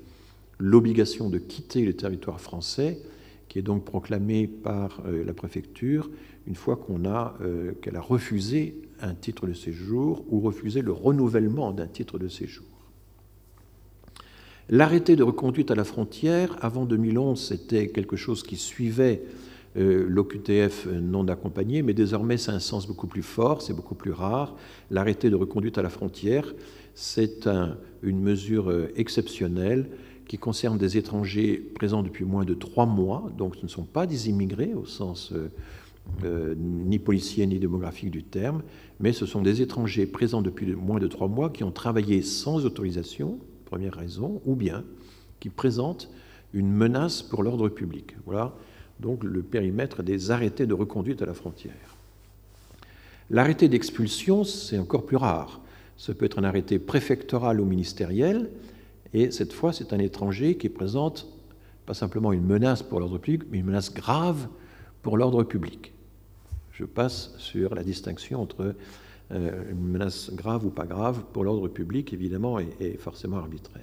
l'obligation 0.59 1.31
de 1.31 1.39
quitter 1.39 1.85
le 1.85 1.95
territoire 1.95 2.41
français, 2.41 3.01
qui 3.57 3.61
est 3.61 3.63
donc 3.63 3.87
proclamée 3.87 4.47
par 4.47 5.01
euh, 5.07 5.25
la 5.25 5.33
préfecture 5.33 6.11
une 6.47 6.55
fois 6.55 6.77
qu'on 6.77 7.07
a 7.07 7.39
euh, 7.41 7.73
qu'elle 7.81 7.97
a 7.97 8.03
refusé 8.03 8.77
un 9.01 9.15
titre 9.15 9.47
de 9.47 9.55
séjour 9.55 10.27
ou 10.29 10.41
refusé 10.41 10.83
le 10.83 10.93
renouvellement 10.93 11.73
d'un 11.73 11.87
titre 11.87 12.19
de 12.19 12.29
séjour. 12.29 12.67
L'arrêté 14.69 15.17
de 15.17 15.23
reconduite 15.23 15.71
à 15.71 15.75
la 15.75 15.85
frontière, 15.85 16.55
avant 16.61 16.85
2011, 16.85 17.41
c'était 17.43 17.89
quelque 17.89 18.17
chose 18.17 18.43
qui 18.43 18.57
suivait 18.57 19.23
euh, 19.79 20.05
l'OQTF 20.07 20.89
non 20.89 21.27
accompagné, 21.27 21.81
mais 21.81 21.95
désormais 21.95 22.37
c'est 22.37 22.53
un 22.53 22.61
sens 22.61 22.87
beaucoup 22.87 23.07
plus 23.07 23.23
fort, 23.23 23.63
c'est 23.63 23.73
beaucoup 23.73 23.95
plus 23.95 24.13
rare. 24.13 24.55
L'arrêté 24.91 25.31
de 25.31 25.35
reconduite 25.35 25.79
à 25.79 25.83
la 25.83 25.89
frontière, 25.89 26.55
c'est 26.93 27.49
une 28.03 28.21
mesure 28.21 28.71
exceptionnelle 28.97 29.89
qui 30.29 30.39
concerne 30.39 30.79
des 30.79 30.97
étrangers 30.97 31.57
présents 31.75 32.03
depuis 32.03 32.25
moins 32.25 32.45
de 32.45 32.55
trois 32.55 32.87
mois, 32.87 33.31
donc 33.37 33.57
ce 33.57 33.63
ne 33.63 33.69
sont 33.69 33.85
pas 33.85 34.07
des 34.07 34.29
immigrés 34.29 34.75
au 34.75 34.85
sens 34.85 35.33
euh, 35.33 35.51
euh, 36.25 36.55
ni 36.59 36.99
policier 36.99 37.47
ni 37.47 37.59
démographique 37.59 38.11
du 38.11 38.23
terme, 38.23 38.63
mais 39.01 39.13
ce 39.13 39.27
sont 39.27 39.43
des 39.43 39.63
étrangers 39.63 40.07
présents 40.07 40.43
depuis 40.43 40.67
moins 40.75 40.99
de 40.99 41.07
trois 41.07 41.29
mois 41.29 41.51
qui 41.51 41.65
ont 41.65 41.71
travaillé 41.71 42.23
sans 42.23 42.65
autorisation, 42.65 43.39
première 43.65 43.95
raison, 43.95 44.41
ou 44.47 44.55
bien 44.55 44.85
qui 45.41 45.49
présentent 45.49 46.11
une 46.53 46.71
menace 46.71 47.23
pour 47.23 47.43
l'ordre 47.43 47.69
public. 47.69 48.17
Voilà 48.25 48.55
donc 49.01 49.25
le 49.25 49.43
périmètre 49.43 50.03
des 50.03 50.31
arrêtés 50.31 50.67
de 50.67 50.75
reconduite 50.75 51.23
à 51.23 51.27
la 51.27 51.35
frontière. 51.35 51.97
L'arrêté 53.31 53.69
d'expulsion, 53.69 54.45
c'est 54.45 54.79
encore 54.79 55.05
plus 55.05 55.17
rare. 55.17 55.61
Ce 55.97 56.13
peut 56.13 56.27
être 56.27 56.39
un 56.39 56.45
arrêté 56.45 56.79
préfectoral 56.79 57.61
ou 57.61 57.65
ministériel, 57.65 58.51
et 59.13 59.31
cette 59.31 59.53
fois, 59.53 59.73
c'est 59.73 59.93
un 59.93 59.99
étranger 59.99 60.57
qui 60.57 60.69
présente 60.69 61.27
pas 61.87 61.95
simplement 61.95 62.33
une 62.33 62.45
menace 62.45 62.83
pour 62.83 63.01
l'ordre 63.01 63.19
public, 63.19 63.49
mais 63.51 63.59
une 63.59 63.67
menace 63.67 63.95
grave 63.95 64.49
pour 65.03 65.17
l'ordre 65.17 65.45
public. 65.45 65.93
Je 66.73 66.85
passe 66.85 67.33
sur 67.39 67.75
la 67.75 67.85
distinction 67.85 68.43
entre 68.43 68.75
euh, 69.33 69.71
une 69.71 69.89
menace 69.89 70.31
grave 70.35 70.67
ou 70.67 70.71
pas 70.71 70.85
grave 70.85 71.23
pour 71.33 71.45
l'ordre 71.45 71.69
public, 71.69 72.13
évidemment, 72.13 72.59
est, 72.59 72.99
forcément 72.99 73.39
arbitraire. 73.39 73.83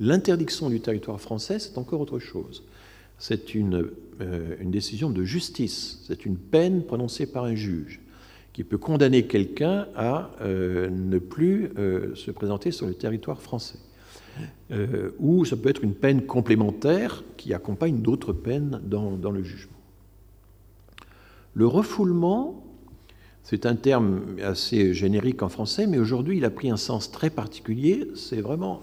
L'interdiction 0.00 0.70
du 0.70 0.80
territoire 0.80 1.20
français, 1.20 1.58
c'est 1.58 1.78
encore 1.78 2.00
autre 2.00 2.18
chose. 2.18 2.64
C'est 3.18 3.54
une, 3.54 3.90
euh, 4.20 4.56
une, 4.60 4.70
décision 4.70 5.10
de 5.10 5.22
justice, 5.22 6.02
c'est 6.06 6.26
une 6.26 6.36
peine 6.36 6.82
prononcée 6.82 7.26
par 7.26 7.44
un 7.44 7.54
juge 7.54 8.00
qui 8.52 8.64
peut 8.64 8.78
condamner 8.78 9.26
quelqu'un 9.26 9.86
à 9.94 10.30
euh, 10.40 10.88
ne 10.90 11.18
plus 11.18 11.70
se 12.14 12.30
présenter 12.30 12.70
sur 12.70 12.86
le 12.86 12.94
territoire 12.94 13.40
français. 13.40 13.78
Euh, 14.70 15.10
ou 15.18 15.44
ça 15.44 15.56
peut 15.56 15.68
être 15.68 15.84
une 15.84 15.94
peine 15.94 16.22
complémentaire 16.26 17.22
qui 17.36 17.54
accompagne 17.54 18.00
d'autres 18.00 18.32
peines 18.32 18.80
dans, 18.84 19.30
le 19.30 19.42
jugement. 19.42 19.72
Le 21.54 21.66
refoulement, 21.66 22.60
C'est 23.42 23.66
un 23.66 23.76
terme 23.76 24.36
assez 24.42 24.94
générique 24.94 25.42
en 25.42 25.50
français, 25.50 25.86
mais 25.86 25.98
aujourd'hui 25.98 26.38
il 26.38 26.46
a 26.46 26.50
pris 26.50 26.70
un 26.70 26.78
sens 26.78 27.10
très 27.10 27.28
particulier. 27.28 28.08
C'est 28.14 28.40
vraiment 28.40 28.80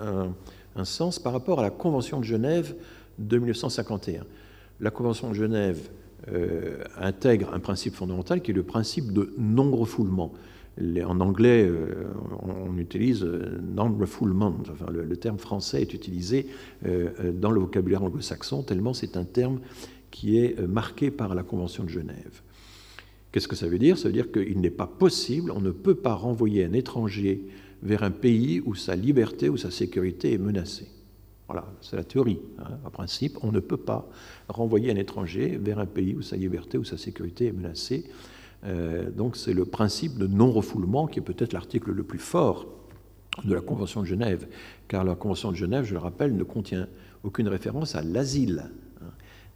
un, 0.00 0.32
un, 0.76 0.84
sens 0.84 1.18
par 1.18 1.32
rapport 1.32 1.58
à 1.58 1.62
la 1.62 1.70
Convention 1.70 2.20
de 2.20 2.24
Genève 2.24 2.76
de 3.18 3.36
1951. 3.36 4.24
La 4.78 4.90
Convention 4.92 5.30
de 5.30 5.34
Genève 5.34 5.90
euh, 6.28 6.82
intègre 6.98 7.54
un 7.54 7.60
principe 7.60 7.94
fondamental 7.94 8.40
qui 8.40 8.50
est 8.50 8.54
le 8.54 8.64
principe 8.64 9.12
de 9.12 9.32
non-refoulement. 9.38 10.32
En 10.78 11.20
anglais, 11.20 11.66
euh, 11.66 12.04
on 12.42 12.76
utilise 12.76 13.24
euh, 13.24 13.60
non-refoulement. 13.62 14.54
Enfin, 14.70 14.86
le, 14.92 15.16
terme 15.16 15.38
français 15.38 15.80
est 15.80 15.94
utilisé 15.94 16.46
dans 16.82 17.50
le 17.50 17.60
vocabulaire 17.60 18.02
anglo-saxon, 18.02 18.62
tellement 18.62 18.92
c'est 18.92 19.16
un 19.16 19.24
terme 19.24 19.60
qui 20.10 20.38
est 20.38 20.60
marqué 20.60 21.10
par 21.10 21.34
la 21.34 21.42
Convention 21.42 21.84
de 21.84 21.88
Genève. 21.88 22.42
Qu'est-ce 23.32 23.48
que 23.48 23.56
ça 23.56 23.68
veut 23.68 23.78
dire? 23.78 23.98
Ça 23.98 24.08
veut 24.08 24.14
dire 24.14 24.30
qu'il 24.30 24.60
n'est 24.60 24.70
pas 24.70 24.86
possible, 24.86 25.50
on 25.50 25.60
ne 25.60 25.70
peut 25.70 25.94
pas 25.94 26.14
renvoyer 26.14 26.64
un 26.64 26.72
étranger 26.72 27.42
vers 27.82 28.02
un 28.02 28.10
pays 28.10 28.62
où 28.64 28.74
sa 28.74 28.96
liberté 28.96 29.48
ou 29.48 29.56
sa 29.56 29.70
sécurité 29.70 30.32
est 30.32 30.38
menacée. 30.38 30.88
Voilà, 31.46 31.64
c'est 31.80 31.96
la 31.96 32.04
théorie. 32.04 32.40
Hein. 32.58 32.78
En 32.84 32.90
principe, 32.90 33.38
on 33.42 33.52
ne 33.52 33.60
peut 33.60 33.76
pas 33.76 34.08
renvoyer 34.48 34.90
un 34.90 34.96
étranger 34.96 35.58
vers 35.62 35.78
un 35.78 35.86
pays 35.86 36.14
où 36.14 36.22
sa 36.22 36.36
liberté 36.36 36.76
ou 36.76 36.84
sa 36.84 36.98
sécurité 36.98 37.46
est 37.46 37.52
menacée. 37.52 38.04
Euh, 38.66 39.10
donc 39.10 39.36
c'est 39.36 39.54
le 39.54 39.64
principe 39.64 40.18
de 40.18 40.26
non-refoulement 40.26 41.06
qui 41.06 41.18
est 41.18 41.22
peut-être 41.22 41.52
l'article 41.52 41.92
le 41.92 42.02
plus 42.02 42.18
fort 42.18 42.66
de 43.44 43.54
la 43.54 43.60
Convention 43.60 44.00
de 44.00 44.06
Genève, 44.06 44.48
car 44.88 45.04
la 45.04 45.14
Convention 45.14 45.50
de 45.50 45.56
Genève, 45.56 45.84
je 45.84 45.92
le 45.92 46.00
rappelle, 46.00 46.34
ne 46.34 46.42
contient 46.42 46.88
aucune 47.22 47.48
référence 47.48 47.94
à 47.94 48.02
l'asile. 48.02 48.70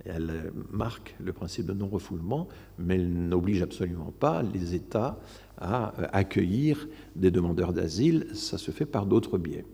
Elle 0.04 0.52
marque 0.70 1.14
le 1.22 1.32
principe 1.32 1.66
de 1.66 1.72
non-refoulement, 1.72 2.48
mais 2.78 2.94
elle 2.94 3.12
n'oblige 3.12 3.62
absolument 3.62 4.12
pas 4.18 4.42
les 4.42 4.74
États 4.74 5.18
à 5.58 5.92
accueillir 6.14 6.88
des 7.16 7.30
demandeurs 7.30 7.72
d'asile. 7.72 8.26
Ça 8.32 8.56
se 8.56 8.70
fait 8.70 8.86
par 8.86 9.06
d'autres 9.06 9.36
biais. 9.36 9.64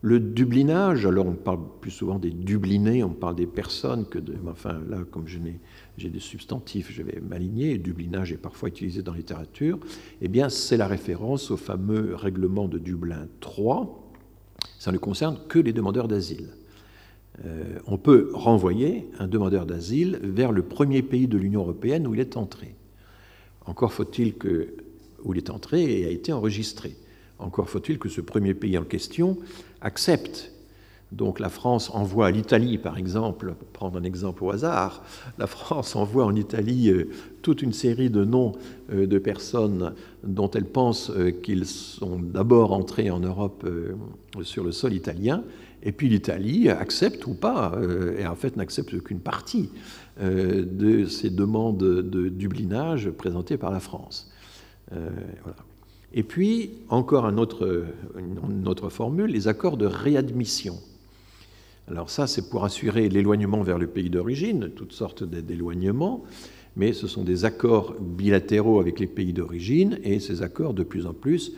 Le 0.00 0.20
dublinage, 0.20 1.06
alors 1.06 1.26
on 1.26 1.32
parle 1.32 1.60
plus 1.80 1.90
souvent 1.90 2.18
des 2.18 2.30
dublinés, 2.30 3.02
on 3.02 3.14
parle 3.14 3.34
des 3.34 3.48
personnes 3.48 4.06
que 4.06 4.18
de. 4.18 4.36
Enfin, 4.48 4.80
là, 4.88 4.98
comme 5.10 5.26
j'ai 5.98 6.10
des 6.10 6.20
substantifs, 6.20 6.92
je 6.92 7.02
vais 7.02 7.20
m'aligner, 7.20 7.78
dublinage 7.78 8.32
est 8.32 8.36
parfois 8.36 8.68
utilisé 8.68 9.02
dans 9.02 9.12
la 9.12 9.18
littérature, 9.18 9.78
eh 10.22 10.28
bien, 10.28 10.48
c'est 10.48 10.76
la 10.76 10.86
référence 10.86 11.50
au 11.50 11.56
fameux 11.56 12.14
règlement 12.14 12.68
de 12.68 12.78
Dublin 12.78 13.26
3. 13.40 14.10
Ça 14.78 14.92
ne 14.92 14.98
concerne 14.98 15.38
que 15.48 15.58
les 15.58 15.72
demandeurs 15.72 16.08
d'asile. 16.08 16.48
Euh, 17.44 17.78
on 17.86 17.98
peut 17.98 18.30
renvoyer 18.32 19.08
un 19.18 19.28
demandeur 19.28 19.66
d'asile 19.66 20.18
vers 20.22 20.52
le 20.52 20.62
premier 20.62 21.02
pays 21.02 21.28
de 21.28 21.38
l'Union 21.38 21.60
européenne 21.60 22.06
où 22.06 22.14
il 22.14 22.20
est 22.20 22.36
entré. 22.36 22.74
Encore 23.66 23.92
faut-il 23.92 24.34
que. 24.34 24.74
où 25.24 25.34
il 25.34 25.38
est 25.38 25.50
entré 25.50 26.00
et 26.00 26.06
a 26.06 26.10
été 26.10 26.32
enregistré. 26.32 26.96
Encore 27.38 27.68
faut-il 27.68 27.98
que 27.98 28.08
ce 28.08 28.20
premier 28.20 28.54
pays 28.54 28.78
en 28.78 28.84
question 28.84 29.38
accepte. 29.80 30.52
Donc 31.10 31.40
la 31.40 31.48
France 31.48 31.90
envoie 31.94 32.26
à 32.26 32.30
l'Italie, 32.30 32.76
par 32.76 32.98
exemple, 32.98 33.54
pour 33.58 33.68
prendre 33.68 33.98
un 33.98 34.02
exemple 34.02 34.44
au 34.44 34.50
hasard, 34.50 35.02
la 35.38 35.46
France 35.46 35.96
envoie 35.96 36.26
en 36.26 36.34
Italie 36.34 36.90
euh, 36.90 37.08
toute 37.40 37.62
une 37.62 37.72
série 37.72 38.10
de 38.10 38.24
noms 38.24 38.52
euh, 38.92 39.06
de 39.06 39.18
personnes 39.18 39.94
dont 40.22 40.50
elle 40.50 40.66
pense 40.66 41.10
euh, 41.10 41.30
qu'ils 41.30 41.64
sont 41.64 42.18
d'abord 42.18 42.72
entrés 42.72 43.10
en 43.10 43.20
Europe 43.20 43.66
sur 44.42 44.64
le 44.64 44.72
sol 44.72 44.92
italien, 44.92 45.44
et 45.82 45.92
puis 45.92 46.08
l'Italie 46.08 46.68
accepte 46.68 47.26
ou 47.26 47.34
pas, 47.34 47.78
et 48.18 48.26
en 48.26 48.34
fait 48.34 48.56
n'accepte 48.56 49.00
qu'une 49.02 49.20
partie 49.20 49.70
de 50.20 51.04
ces 51.06 51.30
demandes 51.30 51.78
de 51.78 52.28
dublinage 52.28 53.10
présentées 53.10 53.56
par 53.56 53.70
la 53.70 53.78
France. 53.78 54.30
Et 56.12 56.22
puis, 56.24 56.72
encore 56.88 57.26
une 57.26 57.38
autre 57.38 58.88
formule, 58.88 59.30
les 59.30 59.46
accords 59.46 59.76
de 59.76 59.86
réadmission. 59.86 60.78
Alors 61.90 62.10
ça, 62.10 62.26
c'est 62.26 62.50
pour 62.50 62.64
assurer 62.64 63.08
l'éloignement 63.08 63.62
vers 63.62 63.78
le 63.78 63.86
pays 63.86 64.10
d'origine, 64.10 64.70
toutes 64.76 64.92
sortes 64.92 65.24
d'éloignements, 65.24 66.22
mais 66.76 66.92
ce 66.92 67.06
sont 67.06 67.24
des 67.24 67.46
accords 67.46 67.94
bilatéraux 67.98 68.78
avec 68.78 69.00
les 69.00 69.06
pays 69.06 69.32
d'origine, 69.32 69.98
et 70.04 70.20
ces 70.20 70.42
accords, 70.42 70.74
de 70.74 70.82
plus 70.82 71.06
en 71.06 71.14
plus, 71.14 71.54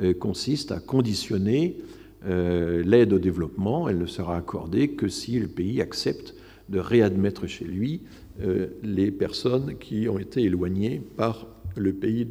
euh, 0.00 0.14
consistent 0.14 0.70
à 0.70 0.78
conditionner 0.78 1.78
euh, 2.26 2.84
l'aide 2.84 3.12
au 3.12 3.18
développement. 3.18 3.88
Elle 3.88 3.98
ne 3.98 4.06
sera 4.06 4.36
accordée 4.36 4.92
que 4.92 5.08
si 5.08 5.40
le 5.40 5.48
pays 5.48 5.82
accepte 5.82 6.36
de 6.68 6.78
réadmettre 6.78 7.48
chez 7.48 7.64
lui 7.64 8.02
euh, 8.40 8.68
les 8.84 9.10
personnes 9.10 9.76
qui 9.78 10.08
ont 10.08 10.18
été 10.18 10.42
éloignées 10.42 11.02
par 11.16 11.48
le 11.76 11.92
pays 11.92 12.28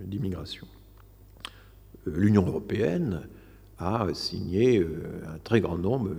d'immigration. 0.00 0.66
L'Union 2.06 2.46
européenne 2.46 3.20
a 3.80 4.06
signé 4.14 4.78
euh, 4.78 4.86
un 5.34 5.38
très 5.42 5.60
grand 5.60 5.78
nombre, 5.78 6.10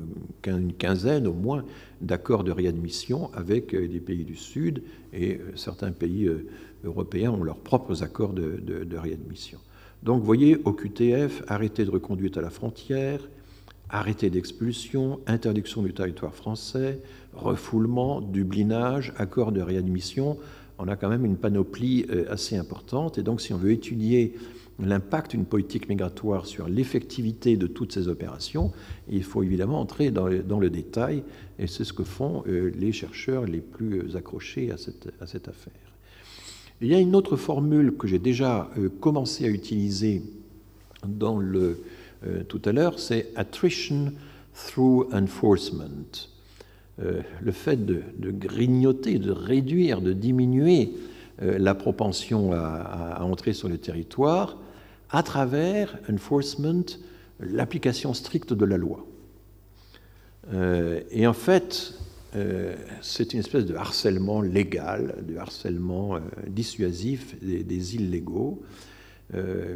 une 0.45 0.73
quinzaine 0.73 1.27
au 1.27 1.33
moins, 1.33 1.63
d'accords 2.01 2.43
de 2.43 2.51
réadmission 2.51 3.31
avec 3.33 3.73
euh, 3.73 3.87
des 3.87 3.99
pays 3.99 4.25
du 4.25 4.35
Sud 4.35 4.83
et 5.13 5.39
certains 5.55 5.91
pays 5.91 6.29
européens 6.83 7.31
ont 7.31 7.43
leurs 7.43 7.59
propres 7.59 8.03
accords 8.03 8.33
de, 8.33 8.97
réadmission. 8.97 9.59
Donc, 10.03 10.23
voyez, 10.23 10.57
au 10.65 10.73
QTF, 10.73 11.43
arrêté 11.47 11.85
de 11.85 11.91
reconduite 11.91 12.37
à 12.37 12.41
la 12.41 12.49
frontière, 12.49 13.19
arrêté 13.89 14.29
d'expulsion, 14.29 15.19
interdiction 15.27 15.83
du 15.83 15.93
territoire 15.93 16.33
français, 16.33 16.99
refoulement, 17.33 18.21
dublinage, 18.21 19.13
accord 19.17 19.51
de 19.51 19.61
réadmission, 19.61 20.37
on 20.81 20.87
a 20.87 20.95
quand 20.95 21.09
même 21.09 21.25
une 21.25 21.37
panoplie 21.37 22.05
euh, 22.09 22.25
assez 22.31 22.57
importante. 22.57 23.17
Et 23.17 23.23
donc, 23.23 23.41
si 23.41 23.53
on 23.53 23.57
veut 23.57 23.71
étudier 23.71 24.33
l'impact 24.81 25.31
d'une 25.31 25.45
politique 25.45 25.89
migratoire 25.89 26.45
sur 26.45 26.67
l'effectivité 26.67 27.57
de 27.57 27.67
toutes 27.67 27.91
ces 27.93 28.07
opérations, 28.07 28.71
il 29.09 29.23
faut 29.23 29.43
évidemment 29.43 29.79
entrer 29.79 30.11
dans 30.11 30.27
le, 30.27 30.69
détail, 30.69 31.23
et 31.59 31.67
c'est 31.67 31.83
ce 31.83 31.93
que 31.93 32.03
font 32.03 32.43
euh, 32.47 32.71
les 32.75 32.91
chercheurs 32.91 33.45
les 33.45 33.61
plus 33.61 34.15
accrochés 34.15 34.71
à 34.71 34.77
cette, 34.77 35.47
affaire. 35.47 35.73
Il 36.81 36.87
y 36.87 36.95
a 36.95 36.99
une 36.99 37.15
autre 37.15 37.35
formule 37.35 37.95
que 37.95 38.07
j'ai 38.07 38.19
déjà 38.19 38.69
euh, 38.77 38.89
commencé 38.99 39.45
à 39.45 39.49
utiliser 39.49 40.23
dans 41.07 41.37
le, 41.37 41.79
tout 42.47 42.61
à 42.65 42.71
l'heure, 42.71 42.99
c'est 42.99 43.31
attrition 43.35 44.13
through 44.53 45.07
enforcement. 45.13 46.27
Euh, 46.99 47.21
le 47.41 47.51
fait 47.51 47.85
de, 47.85 48.03
grignoter, 48.31 49.17
de 49.17 49.31
réduire, 49.31 50.01
de 50.01 50.13
diminuer 50.13 50.91
euh, 51.41 51.57
la 51.57 51.73
propension 51.73 52.51
à, 52.51 53.23
entrer 53.23 53.53
sur 53.53 53.69
le 53.69 53.77
territoire 53.77 54.57
à 55.11 55.23
travers 55.23 55.97
enforcement, 56.11 56.85
l'application 57.39 58.13
stricte 58.13 58.53
de 58.53 58.65
la 58.65 58.77
loi. 58.77 59.05
Euh, 60.53 61.01
et 61.11 61.27
en 61.27 61.33
fait, 61.33 61.93
c'est 63.01 63.33
une 63.33 63.41
espèce 63.41 63.65
de 63.65 63.75
harcèlement 63.75 64.41
légal, 64.41 65.21
de 65.27 65.35
harcèlement 65.35 66.17
dissuasif 66.47 67.35
des, 67.43 67.95
illégaux, 67.95 68.63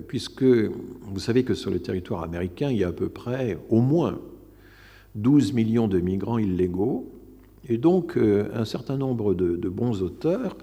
puisque 0.07 0.45
vous 0.45 1.20
savez 1.20 1.44
que 1.44 1.53
sur 1.53 1.70
le 1.70 1.82
territoire 1.82 2.24
américain, 2.24 2.70
il 2.70 2.78
y 2.78 2.86
a 2.86 2.88
à 2.88 2.94
peu 2.94 3.10
près 3.10 3.57
au 3.70 3.82
moins 3.82 4.22
12 5.16 5.52
millions 5.52 5.90
de 5.90 5.99
migrants 5.99 6.38
illégaux, 6.38 7.12
et 7.68 7.78
donc 7.78 8.18
euh, 8.18 8.49
un 8.53 8.66
certain 8.66 8.98
nombre 8.98 9.34
de, 9.34 9.70
bons 9.70 10.02
auteurs 10.02 10.57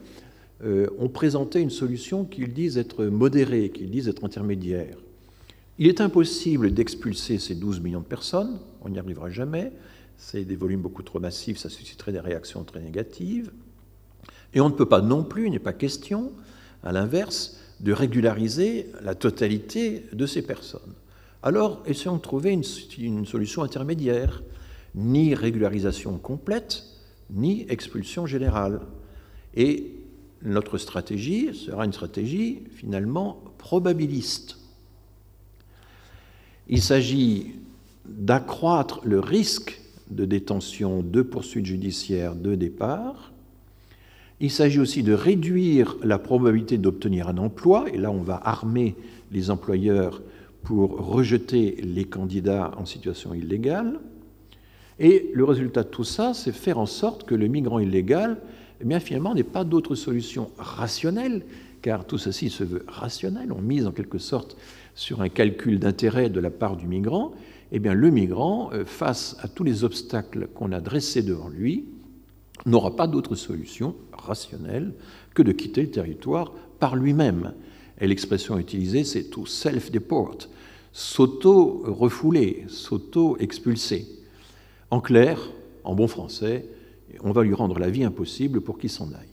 euh, 0.64 0.86
ont 0.98 1.08
présenté 1.08 1.60
une 1.60 1.70
solution 1.70 2.24
qu'ils 2.24 2.52
disent 2.52 2.78
être 2.78 3.04
modérée, 3.06 3.70
qu'ils 3.70 3.90
disent 3.90 4.08
être 4.08 4.24
intermédiaire. 4.24 4.96
Il 5.78 5.88
est 5.88 6.00
impossible 6.00 6.72
d'expulser 6.72 7.38
ces 7.38 7.54
12 7.54 7.80
millions 7.80 8.00
de 8.00 8.06
personnes, 8.06 8.60
on 8.82 8.90
n'y 8.90 8.98
arrivera 8.98 9.30
jamais, 9.30 9.72
c'est 10.16 10.44
des 10.44 10.56
volumes 10.56 10.82
beaucoup 10.82 11.02
trop 11.02 11.18
massifs, 11.18 11.58
ça 11.58 11.68
susciterait 11.68 12.12
des 12.12 12.20
réactions 12.20 12.62
très 12.62 12.80
négatives, 12.80 13.50
et 14.54 14.60
on 14.60 14.68
ne 14.68 14.74
peut 14.74 14.86
pas 14.86 15.00
non 15.00 15.24
plus, 15.24 15.46
il 15.46 15.52
n'est 15.52 15.58
pas 15.58 15.72
question, 15.72 16.32
à 16.82 16.92
l'inverse, 16.92 17.58
de 17.80 17.92
régulariser 17.92 18.86
la 19.02 19.14
totalité 19.14 20.04
de 20.12 20.26
ces 20.26 20.42
personnes. 20.42 20.94
Alors, 21.42 21.82
essayons 21.86 22.16
de 22.16 22.22
trouver 22.22 22.52
une, 22.52 23.26
solution 23.26 23.62
intermédiaire. 23.62 24.42
Ni 24.94 25.34
régularisation 25.34 26.18
complète, 26.18 26.84
ni 27.30 27.66
expulsion 27.68 28.26
générale. 28.26 28.82
Et 29.54 30.01
notre 30.44 30.78
stratégie 30.78 31.54
sera 31.54 31.84
une 31.84 31.92
stratégie 31.92 32.62
finalement 32.70 33.40
probabiliste. 33.58 34.58
Il 36.68 36.82
s'agit 36.82 37.52
d'accroître 38.06 39.00
le 39.04 39.20
risque 39.20 39.80
de 40.10 40.24
détention, 40.24 41.02
de 41.02 41.22
poursuite 41.22 41.66
judiciaire, 41.66 42.34
de 42.34 42.54
départ. 42.54 43.32
Il 44.40 44.50
s'agit 44.50 44.80
aussi 44.80 45.02
de 45.02 45.12
réduire 45.12 45.96
la 46.02 46.18
probabilité 46.18 46.78
d'obtenir 46.78 47.28
un 47.28 47.38
emploi, 47.38 47.86
et 47.92 47.96
là 47.96 48.10
on 48.10 48.22
va 48.22 48.40
armer 48.44 48.96
les 49.30 49.50
employeurs 49.50 50.22
pour 50.62 50.96
rejeter 50.96 51.76
les 51.82 52.04
candidats 52.04 52.72
en 52.76 52.84
situation 52.84 53.34
illégale. 53.34 54.00
Et 54.98 55.30
le 55.34 55.44
résultat 55.44 55.82
de 55.82 55.88
tout 55.88 56.04
ça, 56.04 56.34
c'est 56.34 56.52
faire 56.52 56.78
en 56.78 56.86
sorte 56.86 57.24
que 57.24 57.34
le 57.34 57.48
migrant 57.48 57.78
illégal 57.78 58.38
eh 58.82 58.84
bien 58.84 58.98
finalement, 58.98 59.34
n'est 59.34 59.44
pas 59.44 59.62
d'autre 59.62 59.94
solution 59.94 60.50
rationnelle, 60.58 61.44
car 61.82 62.04
tout 62.04 62.18
ceci 62.18 62.50
se 62.50 62.64
veut 62.64 62.84
rationnel, 62.88 63.52
on 63.52 63.62
mise 63.62 63.86
en 63.86 63.92
quelque 63.92 64.18
sorte 64.18 64.56
sur 64.96 65.22
un 65.22 65.28
calcul 65.28 65.78
d'intérêt 65.78 66.30
de 66.30 66.40
la 66.40 66.50
part 66.50 66.76
du 66.76 66.88
migrant, 66.88 67.32
eh 67.70 67.78
bien 67.78 67.94
le 67.94 68.10
migrant, 68.10 68.70
euh, 68.72 68.84
face 68.84 69.36
à 69.40 69.48
tous 69.48 69.62
les 69.62 69.84
obstacles 69.84 70.48
qu'on 70.54 70.72
a 70.72 70.80
dressés 70.80 71.22
devant 71.22 71.48
lui, 71.48 71.84
n'aura 72.66 72.96
pas 72.96 73.06
d'autre 73.06 73.36
solution 73.36 73.94
rationnelle 74.12 74.92
que 75.32 75.42
de 75.42 75.52
quitter 75.52 75.82
le 75.82 75.90
territoire 75.90 76.52
par 76.80 76.96
lui-même. 76.96 77.54
Et 78.00 78.08
l'expression 78.08 78.58
utilisée, 78.58 79.04
c'est 79.04 79.30
to 79.30 79.46
self-deport, 79.46 80.48
s'auto-refouler, 80.92 82.64
s'auto-expulser. 82.68 84.06
En 84.90 85.00
clair, 85.00 85.40
en 85.84 85.94
bon 85.94 86.08
français, 86.08 86.66
on 87.20 87.32
va 87.32 87.42
lui 87.42 87.54
rendre 87.54 87.78
la 87.78 87.90
vie 87.90 88.04
impossible 88.04 88.60
pour 88.60 88.78
qu'il 88.78 88.90
s'en 88.90 89.08
aille. 89.12 89.28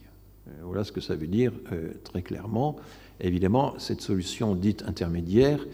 Euh, 0.48 0.52
voilà 0.64 0.84
ce 0.84 0.92
que 0.92 1.00
ça 1.00 1.14
veut 1.14 1.26
dire 1.26 1.52
euh, 1.72 1.92
très 2.04 2.22
clairement. 2.22 2.76
Évidemment, 3.20 3.74
cette 3.78 4.00
solution 4.00 4.54
dite 4.54 4.82
intermédiaire 4.86 5.64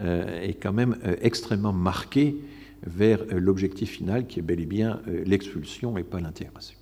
euh, 0.00 0.40
est 0.40 0.54
quand 0.54 0.72
même 0.72 0.96
extrêmement 1.20 1.72
marquée 1.72 2.36
vers 2.84 3.24
l'objectif 3.30 3.90
final 3.90 4.26
qui 4.26 4.40
est 4.40 4.42
bel 4.42 4.58
et 4.58 4.66
bien 4.66 5.00
l'expulsion 5.06 5.96
et 5.98 6.02
pas 6.02 6.18
l'intégration. 6.18 6.76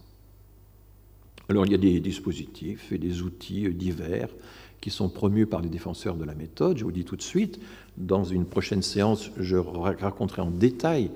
Alors 1.51 1.67
il 1.67 1.73
y 1.73 1.75
a 1.75 1.79
des 1.79 2.01
dispositifs 2.01 2.91
et 2.91 2.97
des 2.97 3.21
outils 3.21 3.69
divers 3.75 4.29
qui 4.81 4.89
sont 4.89 5.11
promus 5.11 5.45
par 5.45 5.61
les 5.61 5.69
défenseurs 5.69 6.17
de 6.17 6.25
la 6.25 6.35
méthode. 6.35 6.79
Je 6.79 6.85
vous 6.85 6.93
dis 6.93 7.05
tout 7.05 7.17
de 7.17 7.23
suite, 7.23 7.61
dans 7.99 8.25
une 8.25 8.47
prochaine 8.47 8.81
séance, 8.81 9.31
je 9.37 9.57
raconterai 9.57 10.41
en 10.41 10.51
détail 10.51 11.11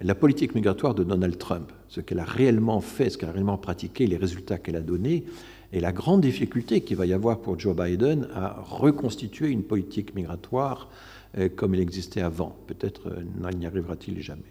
la 0.00 0.14
politique 0.14 0.54
migratoire 0.54 0.94
de 0.94 1.04
Donald 1.04 1.38
Trump, 1.38 1.72
ce 1.88 2.00
qu'elle 2.00 2.18
a 2.18 2.24
réellement 2.24 2.80
fait, 2.80 3.10
ce 3.10 3.18
qu'elle 3.18 3.28
a 3.28 3.32
réellement 3.32 3.58
pratiqué, 3.58 4.06
les 4.06 4.16
résultats 4.16 4.58
qu'elle 4.58 4.76
a 4.76 4.80
donnés, 4.80 5.24
et 5.72 5.80
la 5.80 5.92
grande 5.92 6.20
difficulté 6.20 6.82
qu'il 6.82 6.96
va 6.96 7.06
y 7.06 7.12
avoir 7.12 7.40
pour 7.40 7.58
Joe 7.58 7.74
Biden 7.76 8.28
à 8.34 8.60
reconstituer 8.62 9.48
une 9.48 9.64
politique 9.64 10.14
migratoire 10.14 10.88
euh, 11.36 11.48
comme 11.48 11.74
elle 11.74 11.80
existait 11.80 12.20
avant. 12.20 12.56
Peut-être 12.66 13.08
euh, 13.08 13.50
n'y 13.52 13.66
arrivera-t-il 13.66 14.20
jamais. 14.22 14.42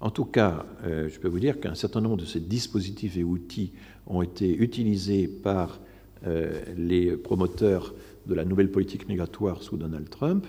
En 0.00 0.10
tout 0.10 0.26
cas, 0.26 0.66
euh, 0.84 1.08
je 1.08 1.18
peux 1.18 1.28
vous 1.28 1.40
dire 1.40 1.60
qu'un 1.60 1.74
certain 1.74 2.02
nombre 2.02 2.18
de 2.18 2.26
ces 2.26 2.40
dispositifs 2.40 3.16
et 3.16 3.24
outils 3.24 3.72
ont 4.06 4.22
été 4.22 4.54
utilisés 4.54 5.28
par 5.28 5.80
les 6.74 7.18
promoteurs 7.18 7.94
de 8.26 8.34
la 8.34 8.46
nouvelle 8.46 8.70
politique 8.70 9.06
migratoire 9.10 9.62
sous 9.62 9.76
Donald 9.76 10.08
Trump. 10.08 10.46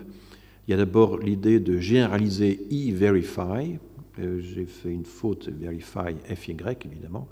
Il 0.65 0.71
y 0.71 0.73
a 0.73 0.77
d'abord 0.77 1.17
l'idée 1.17 1.59
de 1.59 1.79
généraliser 1.79 2.61
e-verify, 2.71 3.77
euh, 4.19 4.39
j'ai 4.39 4.65
fait 4.65 4.91
une 4.91 5.05
faute, 5.05 5.49
Verify 5.49 6.15
FY 6.35 6.55
évidemment, 6.85 7.27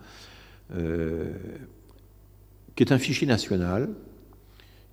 euh, 0.73 1.31
qui 2.76 2.84
est 2.84 2.91
un 2.91 2.97
fichier 2.97 3.27
national 3.27 3.89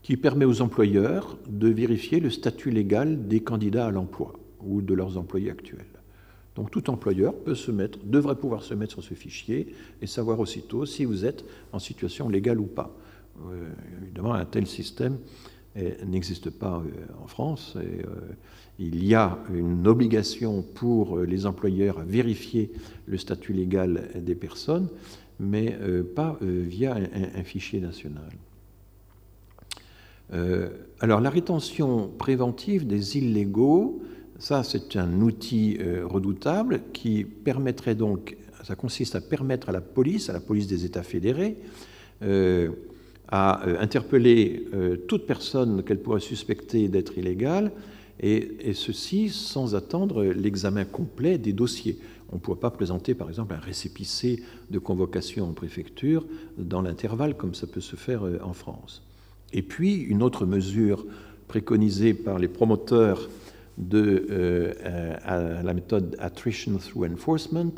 qui 0.03 0.17
permet 0.17 0.45
aux 0.45 0.61
employeurs 0.61 1.39
de 1.49 1.69
vérifier 1.69 2.21
le 2.21 2.31
statut 2.31 2.71
légal 2.71 3.29
des 3.29 3.41
candidats 3.41 3.87
à 3.87 3.91
l'emploi 3.91 4.33
ou 4.63 4.83
de 4.83 4.95
leurs 4.95 5.19
employés 5.19 5.51
actuels. 5.51 5.87
Donc 6.57 6.71
tout 6.71 6.91
employeur 6.91 7.35
devrait 8.05 8.37
pouvoir 8.37 8.63
se 8.63 8.75
mettre 8.75 8.93
sur 8.93 9.03
ce 9.03 9.15
fichier 9.15 9.75
et 10.03 10.07
savoir 10.07 10.41
aussitôt 10.41 10.85
si 10.85 11.05
vous 11.05 11.25
êtes 11.25 11.45
en 11.73 11.79
situation 11.79 12.29
légale 12.29 12.61
ou 12.61 12.67
pas. 12.67 12.97
Euh, 13.49 13.71
évidemment, 14.03 14.35
un 14.35 14.45
tel 14.45 14.67
système 14.67 15.19
n'existe 16.07 16.51
pas 16.51 16.83
en 17.23 17.27
France. 17.27 17.77
Et, 17.83 18.05
il 18.83 19.05
y 19.05 19.15
a 19.15 19.39
une 19.53 19.87
obligation 19.87 20.63
pour 20.63 21.19
les 21.19 21.45
employeurs 21.45 21.99
à 21.99 22.05
vérifier 22.05 22.73
le 23.05 23.19
statut 23.19 23.53
légal 23.53 24.09
des 24.15 24.35
personnes, 24.35 24.89
mais 25.41 25.77
euh, 25.81 26.03
pas 26.03 26.39
euh, 26.43 26.65
via 26.67 26.95
un, 26.95 27.43
fichier 27.43 27.81
national. 27.81 28.31
Euh, 30.33 30.69
alors 31.01 31.21
la 31.21 31.29
rétention 31.31 32.09
préventive 32.09 32.87
des 32.87 33.19
illégaux, 33.19 34.01
ça 34.39 34.63
c'est 34.63 34.97
un 34.97 35.21
outil 35.21 35.79
redoutable 36.05 36.83
qui 36.93 37.25
permettrait 37.25 37.95
donc, 37.95 38.37
ça 38.63 38.77
consiste 38.77 39.15
à 39.15 39.21
permettre 39.21 39.69
à 39.69 39.73
la 39.73 39.81
police, 39.81 40.31
à 40.31 40.33
la 40.33 40.41
police 40.41 40.67
des 40.67 40.85
États 40.85 41.03
fédérés, 41.03 41.59
à 43.31 43.63
interpeller 43.81 44.67
toute 45.07 45.27
personne 45.27 45.83
qu'elle 45.85 46.01
pourrait 46.01 46.21
suspecter 46.21 46.89
d'être 46.89 47.17
illégale 47.17 47.71
et, 48.23 48.75
ceci 48.75 49.29
sans 49.31 49.75
attendre 49.75 50.25
l'examen 50.25 50.85
complet 50.85 51.39
des 51.39 51.53
dossiers. 51.53 51.99
On 52.33 52.37
ne 52.37 52.41
pourrait 52.41 52.61
pas 52.61 52.71
présenter, 52.71 53.15
par 53.15 53.29
exemple, 53.29 53.55
un 53.55 53.59
récépissé 53.59 54.43
de 54.71 54.79
convocation 54.79 55.49
en 55.49 55.53
préfecture 55.53 56.25
dans 56.59 56.83
l'intervalle, 56.83 57.37
comme 57.37 57.55
ça 57.55 57.67
peut 57.67 57.81
se 57.81 57.97
faire 57.97 58.25
euh, 58.25 58.39
en 58.43 58.53
France. 58.53 59.03
Et 59.53 59.63
puis, 59.63 59.97
une 59.97 60.23
autre 60.23 60.47
mesure 60.47 61.05
préconisée 61.49 62.15
par 62.15 62.39
les 62.39 62.47
promoteurs 62.47 63.29
de 63.79 64.27
euh, 64.31 65.63
la 65.63 65.75
méthode 65.75 66.15
Attrition 66.21 66.77
Through 66.77 67.11
Enforcement, 67.13 67.73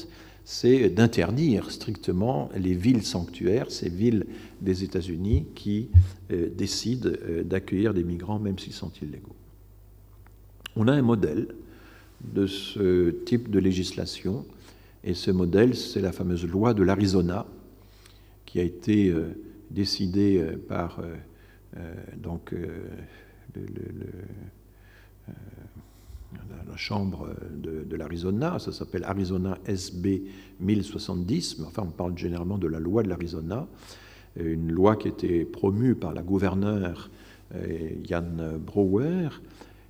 c'est 0.44 0.90
d'interdire 0.90 1.70
strictement 1.70 2.50
les 2.56 2.74
villes 2.74 3.04
sanctuaires, 3.04 3.70
ces 3.70 3.88
villes 3.88 4.26
des 4.60 4.84
États-Unis 4.84 5.46
qui 5.54 5.88
euh, 6.30 6.48
décident 6.56 7.10
d'accueillir 7.44 7.94
des 7.94 8.04
migrants 8.04 8.38
même 8.38 8.58
s'ils 8.58 8.72
sont 8.72 8.92
illégaux. 9.00 9.36
On 10.76 10.88
a 10.88 10.92
un 10.92 11.02
modèle 11.02 11.48
de 12.34 12.46
ce 12.46 13.10
type 13.10 13.50
de 13.50 13.58
législation, 13.58 14.44
et 15.04 15.14
ce 15.14 15.30
modèle, 15.30 15.74
c'est 15.74 16.00
la 16.00 16.12
fameuse 16.12 16.46
loi 16.46 16.74
de 16.74 16.82
l'Arizona, 16.82 17.46
qui 18.46 18.60
a 18.60 18.62
été 18.62 19.08
euh, 19.08 19.34
décidée 19.70 20.38
euh, 20.38 20.56
par 20.56 21.00
euh, 21.00 21.94
donc, 22.16 22.54
la 26.68 26.76
Chambre 26.76 27.28
de, 27.54 27.96
l'Arizona, 27.96 28.58
ça 28.58 28.72
s'appelle 28.72 29.04
Arizona 29.04 29.58
SB 29.66 30.22
1070, 30.60 31.58
mais 31.58 31.66
enfin 31.66 31.82
on 31.86 31.90
parle 31.90 32.16
généralement 32.16 32.58
de 32.58 32.66
la 32.66 32.80
loi 32.80 33.02
de 33.02 33.08
l'Arizona, 33.08 33.66
une 34.36 34.72
loi 34.72 34.96
qui 34.96 35.08
été 35.08 35.44
promue 35.44 35.94
par 35.94 36.14
la 36.14 36.22
gouverneure 36.22 37.10
Jan 38.04 38.58
Brouwer, 38.64 39.28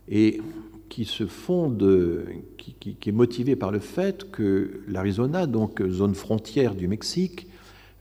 et 0.09 0.41
qui 0.89 1.07
se 1.07 1.27
fonde, 1.27 2.27
qui, 2.59 2.97
est 3.07 3.13
motivé 3.13 3.57
par 3.57 3.71
le 3.71 3.79
fait 3.79 4.31
que 4.31 4.83
l'Arizona, 4.87 5.47
donc 5.47 5.83
zone 5.89 6.15
frontière 6.15 6.75
du 6.75 6.87
Mexique, 6.87 7.47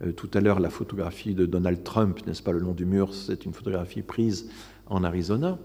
euh, 0.03 0.11
tout 0.11 0.29
à 0.33 0.41
l'heure 0.41 0.59
la 0.59 0.69
photographie 0.69 1.33
de 1.33 1.45
Donald 1.45 1.83
Trump, 1.83 2.19
n'est-ce 2.27 2.43
pas, 2.43 2.51
le 2.51 2.59
long 2.59 2.73
du 2.73 2.85
mur, 2.85 3.13
c'est 3.13 3.45
une 3.45 3.53
photographie 3.53 4.01
prise 4.01 4.49
en 4.87 5.05
Arizona, 5.05 5.57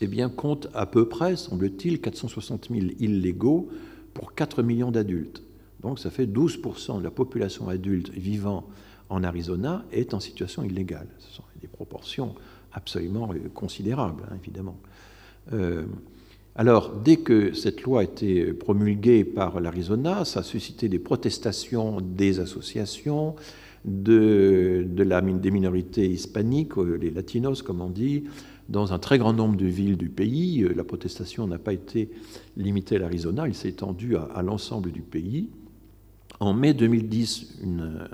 eh 0.00 0.06
bien, 0.06 0.28
compte 0.28 0.68
à 0.74 0.86
peu 0.86 1.08
près, 1.08 1.36
semble-t-il, 1.36 2.00
460 2.00 2.68
000 2.70 2.86
illégaux 2.98 3.68
pour 4.14 4.34
4 4.34 4.62
millions 4.62 4.90
d'adultes. 4.90 5.42
Donc 5.80 5.98
ça 5.98 6.10
fait 6.10 6.26
12% 6.26 6.98
de 6.98 7.04
la 7.04 7.10
population 7.10 7.68
adulte 7.68 8.10
vivant 8.10 8.66
en 9.08 9.24
Arizona 9.24 9.84
est 9.92 10.14
en 10.14 10.20
situation 10.20 10.62
illégale. 10.62 11.06
Ce 11.18 11.34
sont 11.34 11.44
des 11.60 11.68
proportions 11.68 12.34
absolument 12.72 13.30
euh, 13.32 13.48
considérables, 13.54 14.24
hein, 14.30 14.36
évidemment. 14.42 14.76
Euh, 15.52 15.84
alors, 16.54 16.90
dès 16.90 17.18
que 17.18 17.52
cette 17.52 17.82
loi 17.82 18.00
a 18.00 18.04
été 18.04 18.52
promulguée 18.52 19.24
par 19.24 19.60
l'Arizona, 19.60 20.24
ça 20.24 20.40
a 20.40 20.42
suscité 20.42 20.88
des 20.88 20.98
protestations 20.98 22.00
des 22.00 22.40
associations, 22.40 23.36
de, 23.84 24.84
la, 24.96 25.20
des 25.22 25.50
minorités 25.50 26.08
hispaniques, 26.08 26.76
euh, 26.76 26.98
les 27.00 27.10
latinos 27.10 27.62
comme 27.62 27.80
on 27.80 27.90
dit, 27.90 28.24
dans 28.68 28.92
un 28.92 28.98
très 28.98 29.18
grand 29.18 29.32
nombre 29.32 29.56
de 29.56 29.66
villes 29.66 29.96
du 29.96 30.08
pays. 30.08 30.62
Euh, 30.62 30.72
la 30.74 30.84
protestation 30.84 31.46
n'a 31.46 31.58
pas 31.58 31.72
été 31.72 32.10
limitée 32.56 32.96
à 32.96 32.98
l'Arizona, 32.98 33.46
elle 33.46 33.54
s'est 33.54 33.70
étendue 33.70 34.16
à, 34.16 34.42
l'ensemble 34.42 34.92
du 34.92 35.02
pays. 35.02 35.50
En 36.40 36.52
mai 36.54 36.74
2010, 36.74 37.58
une, 37.62 38.08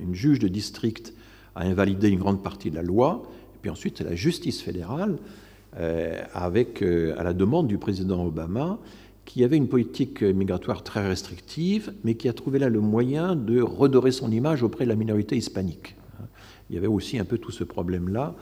une, 0.00 0.14
juge 0.14 0.38
de 0.38 0.48
district 0.48 1.14
a 1.54 1.64
invalidé 1.64 2.08
une 2.08 2.18
grande 2.18 2.42
partie 2.42 2.70
de 2.70 2.76
la 2.76 2.82
loi, 2.82 3.22
et 3.54 3.58
puis 3.60 3.70
ensuite 3.70 3.98
c'est 3.98 4.04
la 4.04 4.14
justice 4.14 4.62
fédérale 4.62 5.18
euh, 5.76 6.22
avec, 6.32 6.82
euh, 6.82 7.14
à 7.18 7.24
la 7.24 7.34
demande 7.34 7.66
du 7.66 7.76
président 7.76 8.24
Obama, 8.24 8.78
qui 9.26 9.44
avait 9.44 9.58
une 9.58 9.68
politique 9.68 10.22
migratoire 10.22 10.82
très 10.82 11.06
restrictive, 11.06 11.92
mais 12.02 12.14
qui 12.14 12.28
a 12.28 12.32
trouvé 12.32 12.58
là 12.58 12.68
le 12.68 12.80
moyen 12.80 13.36
de 13.36 13.60
redorer 13.60 14.10
son 14.10 14.32
image 14.32 14.62
auprès 14.62 14.84
de 14.84 14.88
la 14.88 14.96
minorité 14.96 15.36
hispanique. 15.36 15.96
Il 16.68 16.74
y 16.74 16.78
avait 16.78 16.86
aussi 16.86 17.18
un 17.18 17.24
peu 17.24 17.38
tout 17.38 17.50
ce 17.50 17.64
problème-là. 17.64 18.34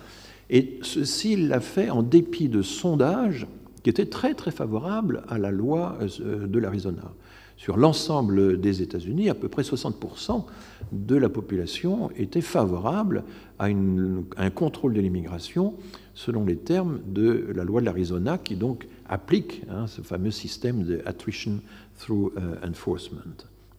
Et 0.51 0.79
ceci, 0.83 1.33
il 1.33 1.49
l'a 1.49 1.61
fait 1.61 1.91
en 1.91 2.03
dépit 2.03 2.49
de 2.49 2.62
sondages 2.62 3.47
qui 3.83 3.91
étaient 3.91 4.07
très 4.07 4.35
très 4.35 4.51
favorables 4.51 5.23
à 5.29 5.39
la 5.39 5.51
loi 5.51 5.99
euh, 6.20 6.47
de 6.47 6.59
l'Arizona. 6.59 7.12
Sur 7.57 7.77
l'ensemble 7.77 8.61
des 8.61 8.83
États-Unis, 8.83 9.29
à 9.31 9.35
peu 9.35 9.49
près 9.49 9.62
60% 9.62 10.45
de 10.93 11.16
la 11.16 11.29
population 11.29 12.11
était 12.16 12.41
favorable 12.41 13.25
à, 13.59 13.66
un 13.66 14.51
contrôle 14.51 14.95
de 14.95 15.01
l'immigration 15.01 15.75
selon 16.15 16.45
les 16.45 16.57
termes 16.57 17.01
de 17.07 17.49
la 17.55 17.65
loi 17.65 17.81
de 17.81 17.87
l'Arizona, 17.87 18.39
qui 18.39 18.55
donc 18.55 18.87
applique 19.09 19.62
hein, 19.70 19.89
ce 19.89 20.03
fameux 20.03 20.31
système 20.31 20.85
de 20.85 21.03
attrition 21.05 21.61
through 21.99 22.33
euh, 22.39 22.55
enforcement. 22.65 23.19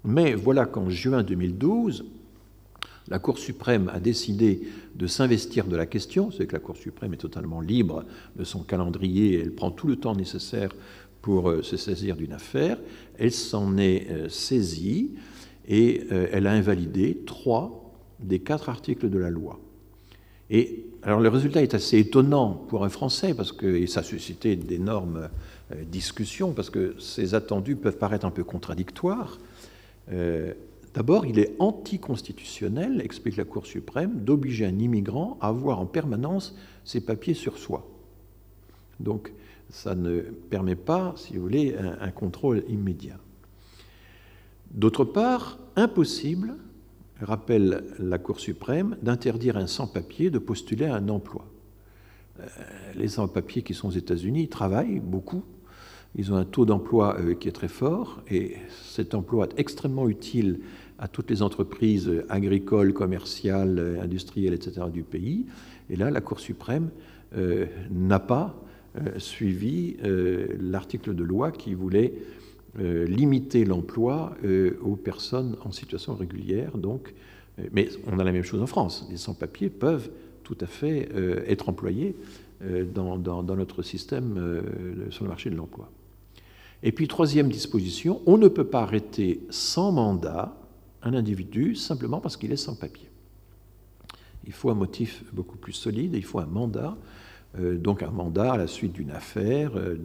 Mais 0.04 0.34
voilà 0.34 0.66
qu'en 0.66 0.90
juin 0.90 1.24
2012, 1.24 2.06
La 3.10 3.18
Cour 3.18 3.40
suprême 3.40 3.90
a 3.92 4.00
décidé 4.00 4.62
de 4.96 5.08
s'investir 5.08 5.66
de 5.66 5.76
la 5.76 5.88
question, 5.88 6.30
c'est 6.30 6.46
que 6.46 6.54
la 6.54 6.60
Cour 6.60 6.78
suprême 6.78 7.14
est 7.14 7.18
totalement 7.18 7.60
libre 7.60 8.06
de 8.36 8.44
son 8.44 8.60
calendrier, 8.60 9.40
elle 9.40 9.54
prend 9.54 9.72
tout 9.72 9.88
le 9.88 9.96
temps 9.96 10.16
nécessaire 10.16 10.70
pour 11.22 11.50
euh, 11.50 11.64
se 11.64 11.76
saisir 11.76 12.16
d'une 12.16 12.34
affaire, 12.34 12.78
elle 13.18 13.32
s'en 13.32 13.78
est 13.78 14.12
euh, 14.12 14.30
saisie 14.30 15.16
et 15.68 16.04
euh, 16.12 16.28
elle 16.32 16.46
a 16.46 16.52
invalidé 16.52 17.24
trois 17.26 17.94
des 18.20 18.40
quatre 18.40 18.70
articles 18.70 19.10
de 19.10 19.18
la 19.18 19.32
loi. 19.32 19.60
Et 20.52 20.86
alors 21.02 21.20
le 21.20 21.30
résultat 21.30 21.64
est 21.64 21.74
assez 21.74 21.98
étonnant 21.98 22.66
pour 22.70 22.86
un 22.86 22.90
Français 22.90 23.34
parce 23.34 23.52
que 23.52 23.66
et 23.66 23.88
ça 23.88 24.02
a 24.02 24.04
suscité 24.04 24.56
d'énormes 24.56 25.30
discussions 25.86 26.54
parce 26.54 26.72
que 26.72 26.96
ces 27.00 27.36
attendus 27.36 27.76
peuvent 27.76 28.00
paraître 28.00 28.26
un 28.26 28.32
peu 28.32 28.44
contradictoires. 28.44 29.38
D'abord, 30.94 31.26
il 31.26 31.38
est 31.38 31.56
anticonstitutionnel, 31.60 33.02
explique 33.02 33.38
la 33.38 33.46
Cour 33.46 33.66
suprême, 33.66 34.24
d'obliger 34.24 34.66
un 34.66 34.80
immigrant 34.80 35.38
à 35.40 35.48
avoir 35.48 35.80
en 35.80 35.86
permanence 35.86 36.56
ses 36.84 37.02
papiers 37.02 37.36
sur 37.36 37.58
soi. 37.58 37.88
Donc, 39.00 39.32
ça 39.70 39.94
ne 39.94 40.22
permet 40.22 40.76
pas, 40.76 41.14
si 41.16 41.36
vous 41.36 41.44
voulez, 41.44 41.76
un, 41.78 42.10
contrôle 42.10 42.64
immédiat. 42.70 43.18
D'autre 44.72 45.06
part, 45.06 45.60
impossible, 45.76 46.56
rappelle 47.22 47.84
la 48.00 48.18
Cour 48.18 48.40
suprême, 48.40 48.98
d'interdire 49.04 49.58
un 49.58 49.68
sans-papier 49.68 50.32
de 50.32 50.40
postuler 50.40 50.86
à 50.86 50.96
un 50.96 51.10
emploi. 51.10 51.46
Euh, 52.40 52.46
les 52.96 53.10
sans-papiers 53.10 53.62
qui 53.62 53.76
sont 53.76 53.90
aux 53.90 53.92
États-Unis 53.92 54.48
travaillent 54.48 55.00
beaucoup, 55.00 55.44
ils 56.16 56.34
ont 56.34 56.38
un 56.38 56.46
taux 56.46 56.66
d'emploi 56.66 57.18
euh, 57.20 57.36
qui 57.36 57.48
est 57.48 57.54
très 57.54 57.68
fort 57.68 58.22
et 58.30 58.56
cet 58.84 59.14
emploi 59.14 59.48
est 59.48 59.60
extrêmement 59.60 60.10
utile 60.10 60.62
à 61.00 61.08
toutes 61.08 61.30
les 61.30 61.42
entreprises 61.42 62.12
agricoles, 62.30 62.94
commerciales, 62.94 63.80
euh, 63.80 64.02
industrielles, 64.02 64.54
etc. 64.54 64.82
du 64.92 65.04
pays. 65.04 65.46
Et 65.90 65.96
là, 65.96 66.12
la 66.12 66.22
Cour 66.22 66.40
suprême 66.40 66.90
euh, 67.36 67.66
n'a 67.90 68.20
pas 68.20 68.56
suivi 69.18 69.98
l'article 70.60 71.14
de 71.14 71.24
loi 71.24 71.52
qui 71.52 71.76
voulait 71.76 72.12
limiter 72.80 73.64
l'emploi 73.64 74.36
aux 74.82 74.96
personnes 74.96 75.56
en 75.64 75.72
situation 75.72 76.16
régulière. 76.16 76.76
Donc, 76.76 77.14
mais 77.72 77.90
on 78.08 78.18
a 78.18 78.24
la 78.24 78.32
même 78.32 78.44
chose 78.44 78.64
en 78.64 78.66
France. 78.66 79.08
Les 79.12 79.18
sans-papiers 79.18 79.70
peuvent 79.70 80.10
tout 80.44 80.58
à 80.60 80.66
fait 80.66 81.08
être 81.48 81.70
employés 81.70 82.16
dans, 82.96 83.44
notre 83.56 83.84
système 83.84 84.64
sur 85.12 85.24
le 85.24 85.30
marché 85.30 85.52
de 85.52 85.56
l'emploi. 85.56 85.92
Et 86.82 86.92
puis, 86.92 87.08
troisième 87.08 87.50
disposition, 87.50 88.22
on 88.26 88.40
ne 88.40 88.48
peut 88.48 88.66
pas 88.66 88.82
arrêter 88.82 89.42
sans 89.52 89.92
mandat 89.92 90.59
un 91.04 91.14
individu 91.14 91.76
simplement 91.76 92.20
parce 92.20 92.38
qu'il 92.38 92.52
est 92.52 92.58
sans 92.58 92.76
papier. 92.76 93.10
Il 94.46 94.54
faut 94.54 94.70
un 94.70 94.76
motif 94.76 95.24
beaucoup 95.34 95.58
plus 95.58 95.74
solide, 95.74 96.16
il 96.16 96.24
faut 96.24 96.40
un 96.40 96.46
mandat, 96.46 96.98
euh, 97.58 97.78
donc 97.78 98.04
un 98.04 98.12
mandat 98.12 98.54
à 98.54 98.58
la 98.58 98.68
suite 98.68 98.94
d'une 98.94 99.12
affaire, 99.12 99.72
euh, 99.76 99.98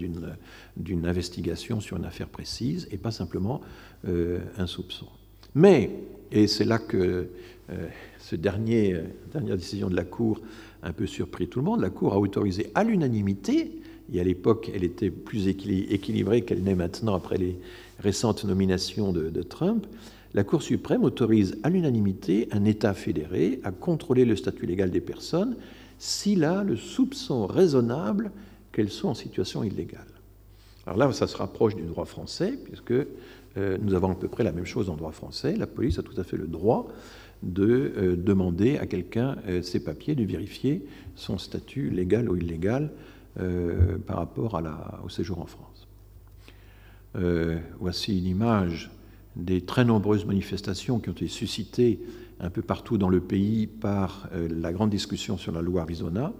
d'une 0.76 1.06
investigation 1.06 1.80
sur 1.80 1.96
une 1.96 2.04
affaire 2.04 2.28
précise, 2.28 2.88
et 2.90 2.98
pas 2.98 3.10
simplement 3.10 3.60
euh, 4.06 4.40
un 4.58 4.66
soupçon. 4.66 5.06
Mais, 5.54 5.90
et 6.32 6.46
c'est 6.46 6.64
là 6.64 6.78
que 6.78 7.28
ce 8.18 8.36
dernier, 8.36 8.94
dernière 9.32 9.56
décision 9.56 9.88
de 9.88 9.96
la 9.96 10.04
Cour 10.04 10.42
a 10.82 10.88
un 10.88 10.92
peu 10.92 11.06
surpris 11.06 11.48
tout 11.48 11.60
le 11.60 11.64
monde, 11.64 11.80
la 11.80 11.88
Cour 11.88 12.12
a 12.12 12.18
autorisé 12.18 12.70
à 12.74 12.84
l'unanimité 12.84 13.80
et 14.12 14.20
à 14.20 14.24
l'époque, 14.24 14.70
elle 14.74 14.84
était 14.84 15.10
plus 15.10 15.48
équilibrée 15.48 16.42
qu'elle 16.42 16.62
n'est 16.62 16.74
maintenant 16.74 17.14
après 17.14 17.38
les 17.38 17.58
récentes 17.98 18.44
nominations 18.44 19.12
de, 19.12 19.42
Trump, 19.42 19.86
la 20.34 20.44
Cour 20.44 20.62
suprême 20.62 21.04
autorise 21.04 21.56
à 21.62 21.70
l'unanimité 21.70 22.48
un 22.50 22.64
État 22.64 22.92
fédéré 22.92 23.60
à 23.62 23.70
contrôler 23.70 24.24
le 24.24 24.36
statut 24.36 24.66
légal 24.66 24.90
des 24.90 25.00
personnes 25.00 25.56
s'il 25.98 26.44
a 26.44 26.64
le 26.64 26.76
soupçon 26.76 27.46
raisonnable 27.46 28.32
qu'elles 28.72 28.90
sont 28.90 29.08
en 29.08 29.14
situation 29.14 29.62
illégale. 29.62 30.06
Alors 30.86 30.98
là, 30.98 31.12
ça 31.12 31.26
se 31.26 31.36
rapproche 31.36 31.76
du 31.76 31.82
droit 31.82 32.04
français, 32.04 32.58
puisque 32.64 32.90
euh, 32.90 33.78
nous 33.80 33.94
avons 33.94 34.10
à 34.10 34.14
peu 34.14 34.28
près 34.28 34.44
la 34.44 34.52
même 34.52 34.66
chose 34.66 34.90
en 34.90 34.96
droit 34.96 35.12
français. 35.12 35.56
La 35.56 35.66
police 35.66 35.98
a 35.98 36.02
tout 36.02 36.20
à 36.20 36.24
fait 36.24 36.36
le 36.36 36.46
droit 36.46 36.88
de 37.42 37.92
euh, 37.96 38.16
demander 38.16 38.76
à 38.78 38.86
quelqu'un 38.86 39.36
euh, 39.46 39.62
ses 39.62 39.82
papiers, 39.82 40.14
de 40.14 40.24
vérifier 40.24 40.84
son 41.14 41.38
statut 41.38 41.90
légal 41.90 42.28
ou 42.28 42.36
illégal 42.36 42.90
par 44.06 44.18
rapport 44.18 44.62
au 45.04 45.08
séjour 45.08 45.40
en 45.40 45.46
France. 45.46 45.88
Voici 47.80 48.16
une 48.16 48.26
image 48.26 48.92
des 49.36 49.60
très 49.60 49.84
nombreuses 49.84 50.24
manifestations 50.24 50.98
qui 50.98 51.08
ont 51.08 51.12
été 51.12 51.28
suscitées 51.28 52.00
un 52.40 52.50
peu 52.50 52.62
partout 52.62 52.98
dans 52.98 53.08
le 53.08 53.20
pays 53.20 53.66
par 53.66 54.28
euh, 54.32 54.48
la 54.50 54.72
grande 54.72 54.90
discussion 54.90 55.36
sur 55.36 55.52
la 55.52 55.62
loi 55.62 55.82
Arizona. 55.82 56.32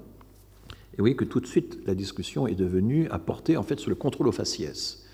Et 0.93 0.99
vous 0.99 1.03
voyez 1.03 1.17
que 1.17 1.25
tout 1.25 1.41
de 1.41 1.47
suite, 1.47 1.79
la 1.87 1.95
discussion 1.95 2.47
est 2.47 2.55
devenue 2.55 3.09
à 3.11 3.19
porter 3.19 3.57
en 3.57 3.63
fait 3.63 3.81
sur 3.81 3.91
le 3.91 3.97
contrôle 3.97 4.29
aux 4.29 4.33
faciès. 4.33 5.05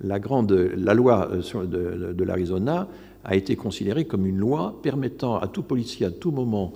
La, 0.00 0.18
grande, 0.18 0.52
la 0.52 0.94
loi 0.94 1.28
de, 1.28 2.12
de, 2.12 2.24
l'Arizona 2.24 2.88
a 3.24 3.34
été 3.34 3.56
considérée 3.56 4.06
comme 4.06 4.26
une 4.26 4.38
loi 4.38 4.80
permettant 4.82 5.38
à 5.38 5.48
tout 5.48 5.62
policier 5.62 6.06
à 6.06 6.10
tout 6.10 6.30
moment 6.30 6.72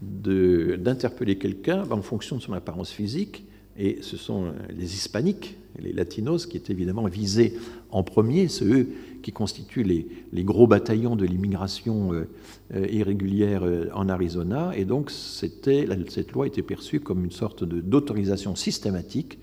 d'interpeller 0.00 1.38
quelqu'un 1.38 1.84
en 1.88 2.02
fonction 2.02 2.36
de 2.36 2.42
son 2.42 2.52
apparence 2.52 2.90
physique 2.90 3.46
et 3.76 3.98
ce 4.02 4.16
sont 4.16 4.52
les 4.76 4.94
hispaniques, 4.94 5.56
les 5.78 5.92
latinos, 5.92 6.46
qui 6.46 6.56
étaient 6.56 6.72
évidemment 6.72 7.06
visés 7.06 7.54
en 7.90 8.02
premier, 8.02 8.48
c'est 8.48 8.64
eux 8.64 8.88
qui 9.24 9.32
constituent 9.32 9.82
les, 9.82 10.44
gros 10.44 10.66
bataillons 10.66 11.16
de 11.16 11.24
l'immigration 11.24 12.12
euh, 12.12 12.28
euh, 12.74 12.86
irrégulière 12.90 13.62
euh, 13.64 13.88
en 13.94 14.10
Arizona. 14.10 14.72
Et 14.76 14.84
donc, 14.84 15.10
cette 15.10 16.32
loi 16.32 16.46
était 16.46 16.62
perçue 16.62 17.00
comme 17.00 17.24
une 17.24 17.30
sorte 17.30 17.64
d'autorisation 17.64 18.54
systématique 18.54 19.38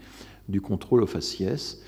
du 0.47 0.61
contrôle 0.61 1.03
aux 1.03 1.07
faciès 1.07 1.81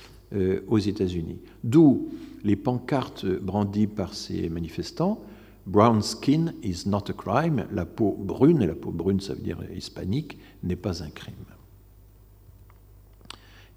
aux 0.67 0.79
États-Unis. 0.79 1.37
D'où 1.63 2.09
les 2.43 2.55
pancartes 2.55 3.27
brandies 3.27 3.85
par 3.85 4.15
ces 4.15 4.49
manifestants. 4.49 5.21
Brown 5.67 6.01
skin 6.01 6.53
is 6.63 6.87
not 6.87 7.03
a 7.09 7.13
crime. 7.13 7.67
La 7.71 7.85
peau 7.85 8.17
brune, 8.19 8.63
et 8.63 8.65
la 8.65 8.73
peau 8.73 8.89
brune 8.89 9.19
ça 9.19 9.35
veut 9.35 9.43
dire 9.43 9.59
hispanique, 9.75 10.39
n'est 10.63 10.75
pas 10.75 11.03
un 11.03 11.09
crime. 11.09 11.35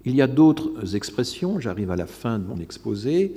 Il 0.03 0.15
y 0.15 0.21
a 0.23 0.27
d'autres 0.27 0.95
expressions, 0.95 1.59
j'arrive 1.59 1.91
à 1.91 1.95
la 1.95 2.07
fin 2.07 2.39
de 2.39 2.45
mon 2.45 2.57
exposé. 2.57 3.33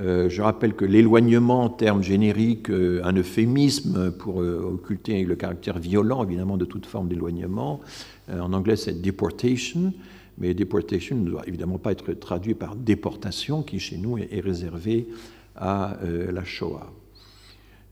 Euh, 0.00 0.28
je 0.28 0.42
rappelle 0.42 0.74
que 0.74 0.84
l'éloignement, 0.84 1.64
en 1.64 1.68
termes 1.70 2.02
génériques, 2.02 2.70
euh, 2.70 3.00
un 3.02 3.14
euphémisme 3.14 4.12
pour 4.12 4.42
euh, 4.42 4.74
occulter 4.74 5.24
le 5.24 5.34
caractère 5.34 5.78
violent, 5.78 6.22
évidemment, 6.22 6.56
de 6.56 6.64
toute 6.64 6.86
forme 6.86 7.08
d'éloignement. 7.08 7.80
en 8.30 8.52
anglais, 8.52 8.76
c'est 8.76 9.00
deportation, 9.00 9.92
mais 10.38 10.54
deportation 10.54 11.16
ne 11.16 11.28
doit 11.28 11.46
évidemment 11.48 11.78
pas 11.78 11.92
être 11.92 12.12
traduit 12.12 12.54
par 12.54 12.76
déportation, 12.76 13.62
qui 13.62 13.80
chez 13.80 13.96
nous 13.96 14.18
est, 14.18 14.28
est 14.30 14.40
réservé 14.40 15.08
à 15.56 15.98
la 16.04 16.44
Shoah. 16.44 16.92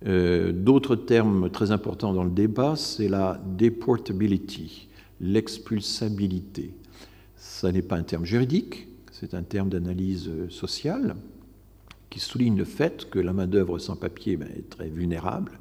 D'autres 0.04 0.94
termes 0.94 1.50
très 1.50 1.72
importants 1.72 2.12
dans 2.12 2.22
le 2.22 2.30
débat, 2.30 2.76
c'est 2.76 3.08
la 3.08 3.40
deportability, 3.58 4.88
l'expulsabilité. 5.20 6.74
Ce 7.36 7.66
n'est 7.66 7.82
pas 7.82 7.96
un 7.96 8.04
terme 8.04 8.24
juridique, 8.24 8.86
c'est 9.10 9.34
un 9.34 9.42
terme 9.42 9.70
d'analyse 9.70 10.30
sociale 10.50 11.16
qui 12.16 12.20
souligne 12.20 12.56
le 12.56 12.64
fait 12.64 13.10
que 13.10 13.18
la 13.18 13.34
main-d'œuvre 13.34 13.78
sans 13.78 13.94
papier 13.94 14.38
ben, 14.38 14.48
est 14.56 14.70
très 14.70 14.88
vulnérable, 14.88 15.52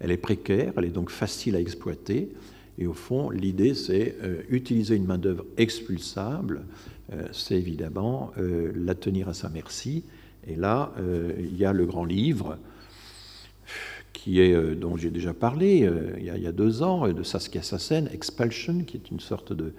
elle 0.00 0.10
est 0.10 0.18
précaire, 0.18 0.74
elle 0.76 0.84
est 0.84 0.88
donc 0.88 1.08
facile 1.08 1.56
à 1.56 1.60
exploiter. 1.60 2.30
Et 2.76 2.86
au 2.86 2.92
fond, 2.92 3.30
l'idée, 3.30 3.72
c'est 3.72 4.14
euh, 4.22 4.42
utiliser 4.50 4.96
une 4.96 5.06
main-d'œuvre 5.06 5.46
expulsable, 5.56 6.66
euh, 7.14 7.26
c'est 7.32 7.54
évidemment 7.54 8.32
euh, 8.36 8.70
la 8.76 8.94
tenir 8.94 9.30
à 9.30 9.34
sa 9.34 9.48
merci. 9.48 10.04
Et 10.46 10.56
là, 10.56 10.92
il 11.38 11.56
y 11.56 11.64
a 11.64 11.72
le 11.72 11.86
grand 11.86 12.04
livre 12.04 12.58
qui 14.12 14.40
est, 14.40 14.74
dont 14.74 14.98
j'ai 14.98 15.08
déjà 15.08 15.32
parlé 15.32 15.90
il 16.18 16.22
y, 16.22 16.46
a, 16.46 16.52
deux 16.52 16.82
ans, 16.82 17.08
de 17.08 17.22
Saskia 17.22 17.62
Sassen, 17.62 18.10
Expulsion, 18.12 18.84
qui 18.84 18.98
est 18.98 19.10
une 19.10 19.20
sorte 19.20 19.54
de, 19.54 19.72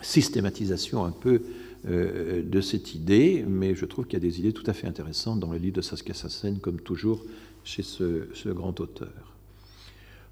systématisation 0.00 1.04
un 1.04 1.10
peu 1.10 1.42
euh, 1.86 2.42
de 2.42 2.60
cette 2.60 2.94
idée, 2.94 3.44
mais 3.46 3.74
je 3.74 3.84
trouve 3.84 4.06
qu'il 4.06 4.14
y 4.14 4.16
a 4.16 4.26
des 4.26 4.40
idées 4.40 4.52
tout 4.52 4.64
à 4.66 4.72
fait 4.72 4.86
intéressantes 4.86 5.40
dans 5.40 5.52
le 5.52 5.58
livre 5.58 5.76
de 5.76 5.82
Saskia 5.82 6.14
Sassen, 6.14 6.58
comme 6.58 6.80
toujours 6.80 7.22
chez 7.62 7.82
ce, 7.82 8.48
grand 8.48 8.80
auteur. 8.80 9.34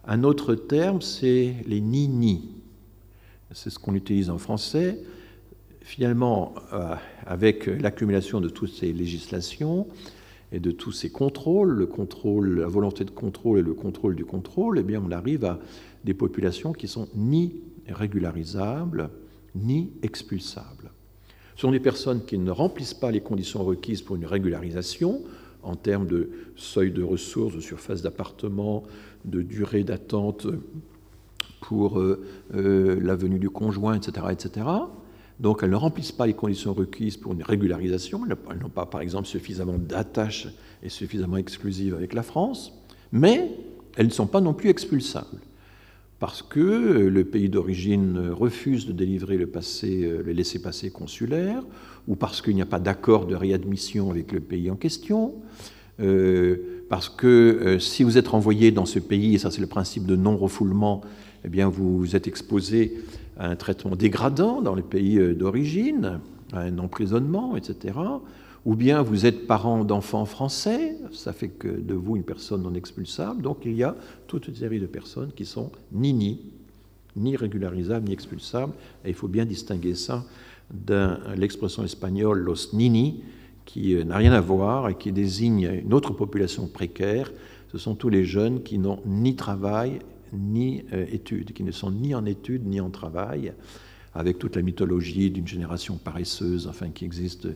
Un 0.07 0.25
autre 0.25 0.55
terme, 0.55 1.03
c'est 1.03 1.55
les 1.67 1.81
ni-ni. 1.81 2.51
C'est 3.53 3.71
ce 3.71 3.79
qu'on 3.79 3.95
utilise 3.95 4.31
en 4.31 4.39
français. 4.39 4.99
Finalement, 5.83 6.55
euh, 6.73 6.95
avec 7.27 7.67
l'accumulation 7.67 8.41
de 8.41 8.49
toutes 8.49 8.73
ces 8.73 8.93
législations 8.93 9.87
et 10.53 10.59
de 10.59 10.71
tous 10.71 10.93
ces 10.93 11.11
contrôles, 11.11 11.71
le 11.71 11.87
contrôle, 11.87 12.61
la 12.61 12.67
volonté 12.67 13.05
de 13.05 13.11
contrôle 13.11 13.59
et 13.59 13.63
le 13.63 13.75
contrôle 13.75 14.17
du 14.17 14.25
contrôle, 14.25 14.79
eh 14.79 14.83
bien, 14.83 15.03
on 15.07 15.11
arrive 15.11 15.45
à 15.45 15.59
des 16.05 16.15
populations 16.15 16.73
qui 16.73 16.89
sont 16.89 17.09
ni 17.15 17.61
régularisables 17.89 19.11
ni 19.55 19.93
expulsables. 20.03 20.82
Ce 21.57 21.63
sont 21.63 21.71
des 21.71 21.81
personnes 21.81 22.25
qui 22.25 22.39
ne 22.39 22.51
remplissent 22.51 22.95
pas 22.95 23.11
les 23.11 23.21
conditions 23.21 23.63
requises 23.65 24.03
pour 24.03 24.17
une 24.17 24.27
régularisation. 24.27 25.21
en 25.65 25.77
termes 25.77 26.09
de 26.09 26.31
seuil 26.57 26.91
de 26.91 27.05
ressources, 27.05 27.55
de 27.55 27.61
surface 27.61 28.03
d'appartement, 28.03 28.83
de 29.25 29.43
durée 29.43 29.85
d'attente 29.85 30.49
pour 31.61 32.01
euh, 32.01 32.21
euh, 32.55 32.99
la 33.01 33.15
venue 33.15 33.39
du 33.39 33.49
conjoint, 33.49 33.95
etc., 33.95 34.27
etc. 34.33 34.67
Donc 35.39 35.63
elles 35.63 35.71
ne 35.71 35.77
remplissent 35.77 36.11
pas 36.11 36.27
les 36.27 36.35
conditions 36.35 36.75
requises 36.75 37.17
pour 37.17 37.33
une 37.33 37.45
régularisation. 37.45 38.23
Elles 38.27 38.59
n'ont 38.59 38.69
pas, 38.71 38.87
par 38.87 39.03
exemple, 39.03 39.29
suffisamment 39.29 39.79
d'attaches 39.79 40.49
et 40.83 40.89
suffisamment 40.89 41.37
exclusives 41.37 41.95
avec 41.95 42.13
la 42.13 42.25
France, 42.25 42.73
mais 43.13 43.51
elles 43.97 44.07
ne 44.07 44.13
sont 44.13 44.27
pas 44.27 44.41
non 44.41 44.55
plus 44.55 44.69
expulsables 44.69 45.39
parce 46.23 46.41
que 46.43 46.61
le 46.61 47.25
pays 47.25 47.49
d'origine 47.49 48.29
refuse 48.31 48.87
de 48.87 48.93
délivrer 48.93 49.37
le, 49.37 49.49
passé, 49.49 50.09
le 50.25 50.31
laissez-passer 50.31 50.93
consulaire, 50.93 51.65
ou 52.07 52.15
parce 52.15 52.41
qu'il 52.41 52.55
n'y 52.55 52.63
a 52.63 52.67
pas 52.67 52.79
d'accord 52.79 53.27
de 53.27 53.35
réadmission 53.35 54.09
avec 54.09 54.31
le 54.31 54.39
pays 54.39 54.71
en 54.71 54.77
question, 54.77 55.35
euh, 55.99 56.85
parce 56.89 57.09
que 57.09 57.27
euh, 57.27 57.79
si 57.81 58.05
vous 58.05 58.19
êtes 58.19 58.29
renvoyé 58.29 58.71
dans 58.71 58.87
ce 58.87 59.01
pays, 59.01 59.35
et 59.35 59.39
ça 59.39 59.51
c'est 59.51 59.61
le 59.61 59.67
principe 59.67 60.07
de 60.07 60.15
non-refoulement, 60.15 61.01
eh 61.45 61.49
bien 61.49 61.69
vous 61.69 62.15
êtes 62.15 62.29
exposé 62.29 62.99
à 63.37 63.49
un 63.49 63.57
traitement 63.57 63.97
dégradant 63.97 64.63
dans 64.63 64.77
le 64.77 64.83
pays 64.83 65.19
euh, 65.19 65.35
d'origine, 65.35 66.21
à 66.53 66.61
un 66.61 66.79
emprisonnement, 66.79 67.57
etc. 67.57 67.99
Ou 68.65 68.77
bien 68.77 69.03
vous 69.03 69.27
êtes 69.27 69.47
parent 69.47 69.85
d'enfants 69.85 70.25
français, 70.25 70.97
ça 71.13 71.33
fait 71.33 71.49
que 71.49 71.69
de 71.69 71.95
vous 71.95 72.17
une 72.17 72.23
personne 72.23 72.63
non 72.63 72.75
expulsable. 72.75 73.43
Donc 73.43 73.59
il 73.65 73.75
y 73.75 73.83
a 73.83 73.97
toute 74.29 74.47
une 74.47 74.55
série 74.55 74.79
de 74.79 74.87
personnes 74.87 75.33
qui 75.33 75.45
sont 75.45 75.73
ni 75.91 76.13
ni, 76.13 76.41
ni 77.17 77.37
régularisables, 77.37 78.07
ni 78.07 78.13
expulsables. 78.13 78.73
Et 79.05 79.09
il 79.09 79.15
faut 79.15 79.29
bien 79.29 79.45
distinguer 79.45 79.95
ça 79.95 80.25
de 80.73 81.11
l'expression 81.37 81.85
espagnole 81.85 82.39
los 82.39 82.73
nini, 82.73 83.23
qui 83.65 83.95
n'a 84.05 84.17
rien 84.17 84.33
à 84.33 84.41
voir 84.41 84.89
et 84.89 84.97
qui 84.97 85.13
désigne 85.13 85.81
une 85.85 85.95
autre 85.95 86.13
population 86.13 86.67
précaire. 86.67 87.33
Ce 87.71 87.79
sont 87.79 87.95
tous 87.95 88.09
les 88.09 88.25
jeunes 88.25 88.63
qui 88.63 88.79
n'ont 88.79 89.01
ni 89.07 89.35
travail 89.37 90.01
ni 90.33 90.85
euh, 90.93 91.05
études, 91.11 91.53
qui 91.53 91.63
ne 91.63 91.73
sont 91.73 91.91
ni 91.91 92.15
en 92.15 92.25
études 92.25 92.67
ni 92.67 92.81
en 92.81 92.91
travail, 92.91 93.53
avec 94.15 94.39
toute 94.39 94.57
la 94.57 94.63
mythologie 94.63 95.31
d'une 95.31 95.47
génération 95.47 95.97
paresseuse, 95.97 96.67
enfin 96.67 96.89
qui 96.89 97.05
existe 97.05 97.49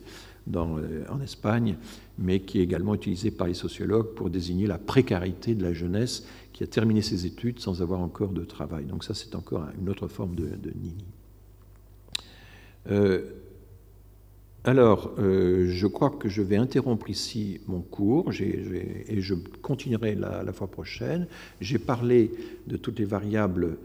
euh, 0.55 1.03
en 1.09 1.19
Espagne, 1.19 1.75
mais 2.17 2.39
qui 2.39 2.59
est 2.59 2.63
également 2.63 2.95
utilisée 2.95 3.31
par 3.31 3.47
les 3.47 3.53
sociologues 3.53 4.13
pour 4.15 4.29
désigner 4.29 4.65
la 4.65 4.77
précarité 4.77 5.55
de 5.55 5.63
la 5.63 5.73
jeunesse 5.73 6.25
qui 6.53 6.63
a 6.63 6.67
terminé 6.67 7.01
ses 7.01 7.25
études 7.25 7.59
sans 7.59 7.81
avoir 7.81 7.99
encore 7.99 8.31
de 8.31 8.45
travail. 8.45 8.85
Donc 8.85 9.03
ça, 9.03 9.13
c'est 9.13 9.35
encore 9.35 9.65
une 9.79 9.89
autre 9.89 10.07
forme 10.07 10.35
de, 10.35 10.47
nini. 10.75 11.05
Euh, 12.89 13.23
alors, 14.63 15.13
euh, 15.19 15.67
je 15.69 15.87
crois 15.87 16.11
que 16.11 16.29
je 16.29 16.41
vais 16.41 16.57
interrompre 16.57 17.09
ici 17.09 17.59
mon 17.67 17.81
cours 17.81 18.31
et 18.39 19.21
je 19.21 19.35
continuerai 19.61 20.15
la, 20.15 20.51
fois 20.53 20.67
prochaine. 20.67 21.27
J'ai 21.59 21.79
parlé 21.79 22.31
de 22.67 22.77
toutes 22.77 22.99
les 22.99 23.05
variables 23.05 23.77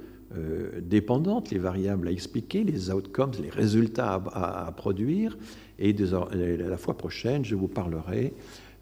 dépendantes, 0.80 1.50
les 1.50 1.58
variables 1.58 2.08
à 2.08 2.10
expliquer, 2.10 2.64
les 2.64 2.90
outcomes, 2.90 3.32
les 3.42 3.50
résultats 3.50 4.14
à, 4.32 4.72
produire. 4.72 5.36
Et 5.82 5.92
la 5.92 6.76
fois 6.76 6.96
prochaine, 6.96 7.44
je 7.44 7.56
vous 7.56 7.66
parlerai 7.66 8.32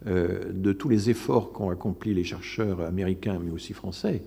euh, 0.06 0.52
de 0.52 0.72
tous 0.72 0.90
les 0.90 1.08
efforts 1.08 1.50
qu'ont 1.50 1.70
accomplis 1.70 2.12
les 2.12 2.24
chercheurs 2.24 2.82
américains, 2.82 3.40
mais 3.42 3.50
aussi 3.50 3.72
français, 3.72 4.22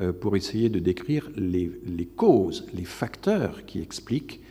euh, 0.00 0.12
pour 0.12 0.36
essayer 0.36 0.68
de 0.68 0.78
décrire 0.78 1.30
les, 1.34 1.70
causes, 2.14 2.66
les 2.74 2.84
facteurs 2.84 3.64
qui 3.64 3.80
expliquent 3.80 4.42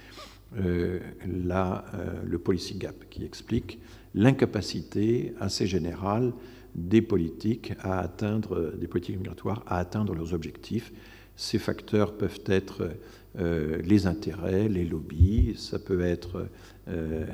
la, 1.28 1.86
le 2.26 2.40
policy 2.40 2.74
gap, 2.74 2.96
qui 3.12 3.24
expliquent 3.24 3.78
l'incapacité 4.16 5.36
assez 5.40 5.68
générale 5.68 6.34
des 6.74 7.04
politiques 7.04 7.74
à 7.82 8.00
atteindre, 8.00 8.74
des 8.76 8.88
politiques 8.88 9.18
migratoires 9.18 9.64
à 9.68 9.78
atteindre 9.78 10.16
leurs 10.16 10.34
objectifs. 10.34 10.92
Ces 11.36 11.60
facteurs 11.60 12.18
peuvent 12.18 12.42
être 12.48 12.90
euh, 13.38 13.80
les 13.84 14.08
intérêts, 14.08 14.68
les 14.68 14.86
lobbies, 14.86 15.54
ça 15.56 15.78
peut 15.78 16.02
être 16.02 16.48
euh, 16.88 17.26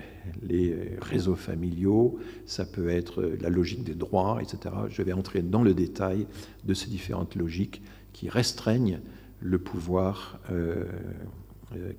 les 0.41 0.97
réseaux 1.01 1.35
familiaux, 1.35 2.19
ça 2.45 2.65
peut 2.65 2.89
être 2.89 3.23
la 3.39 3.49
logique 3.49 3.84
des 3.84 3.95
droits, 3.95 4.39
etc. 4.41 4.76
Je 4.89 5.01
vais 5.01 5.13
entrer 5.13 5.41
dans 5.41 5.63
le 5.63 5.73
détail 5.73 6.27
de 6.63 6.73
ces 6.73 6.89
différentes 6.89 7.35
logiques 7.35 7.81
qui 8.13 8.30
restreignent 8.30 8.99
le 9.39 9.59
pouvoir, 9.59 10.39
euh, 10.51 10.85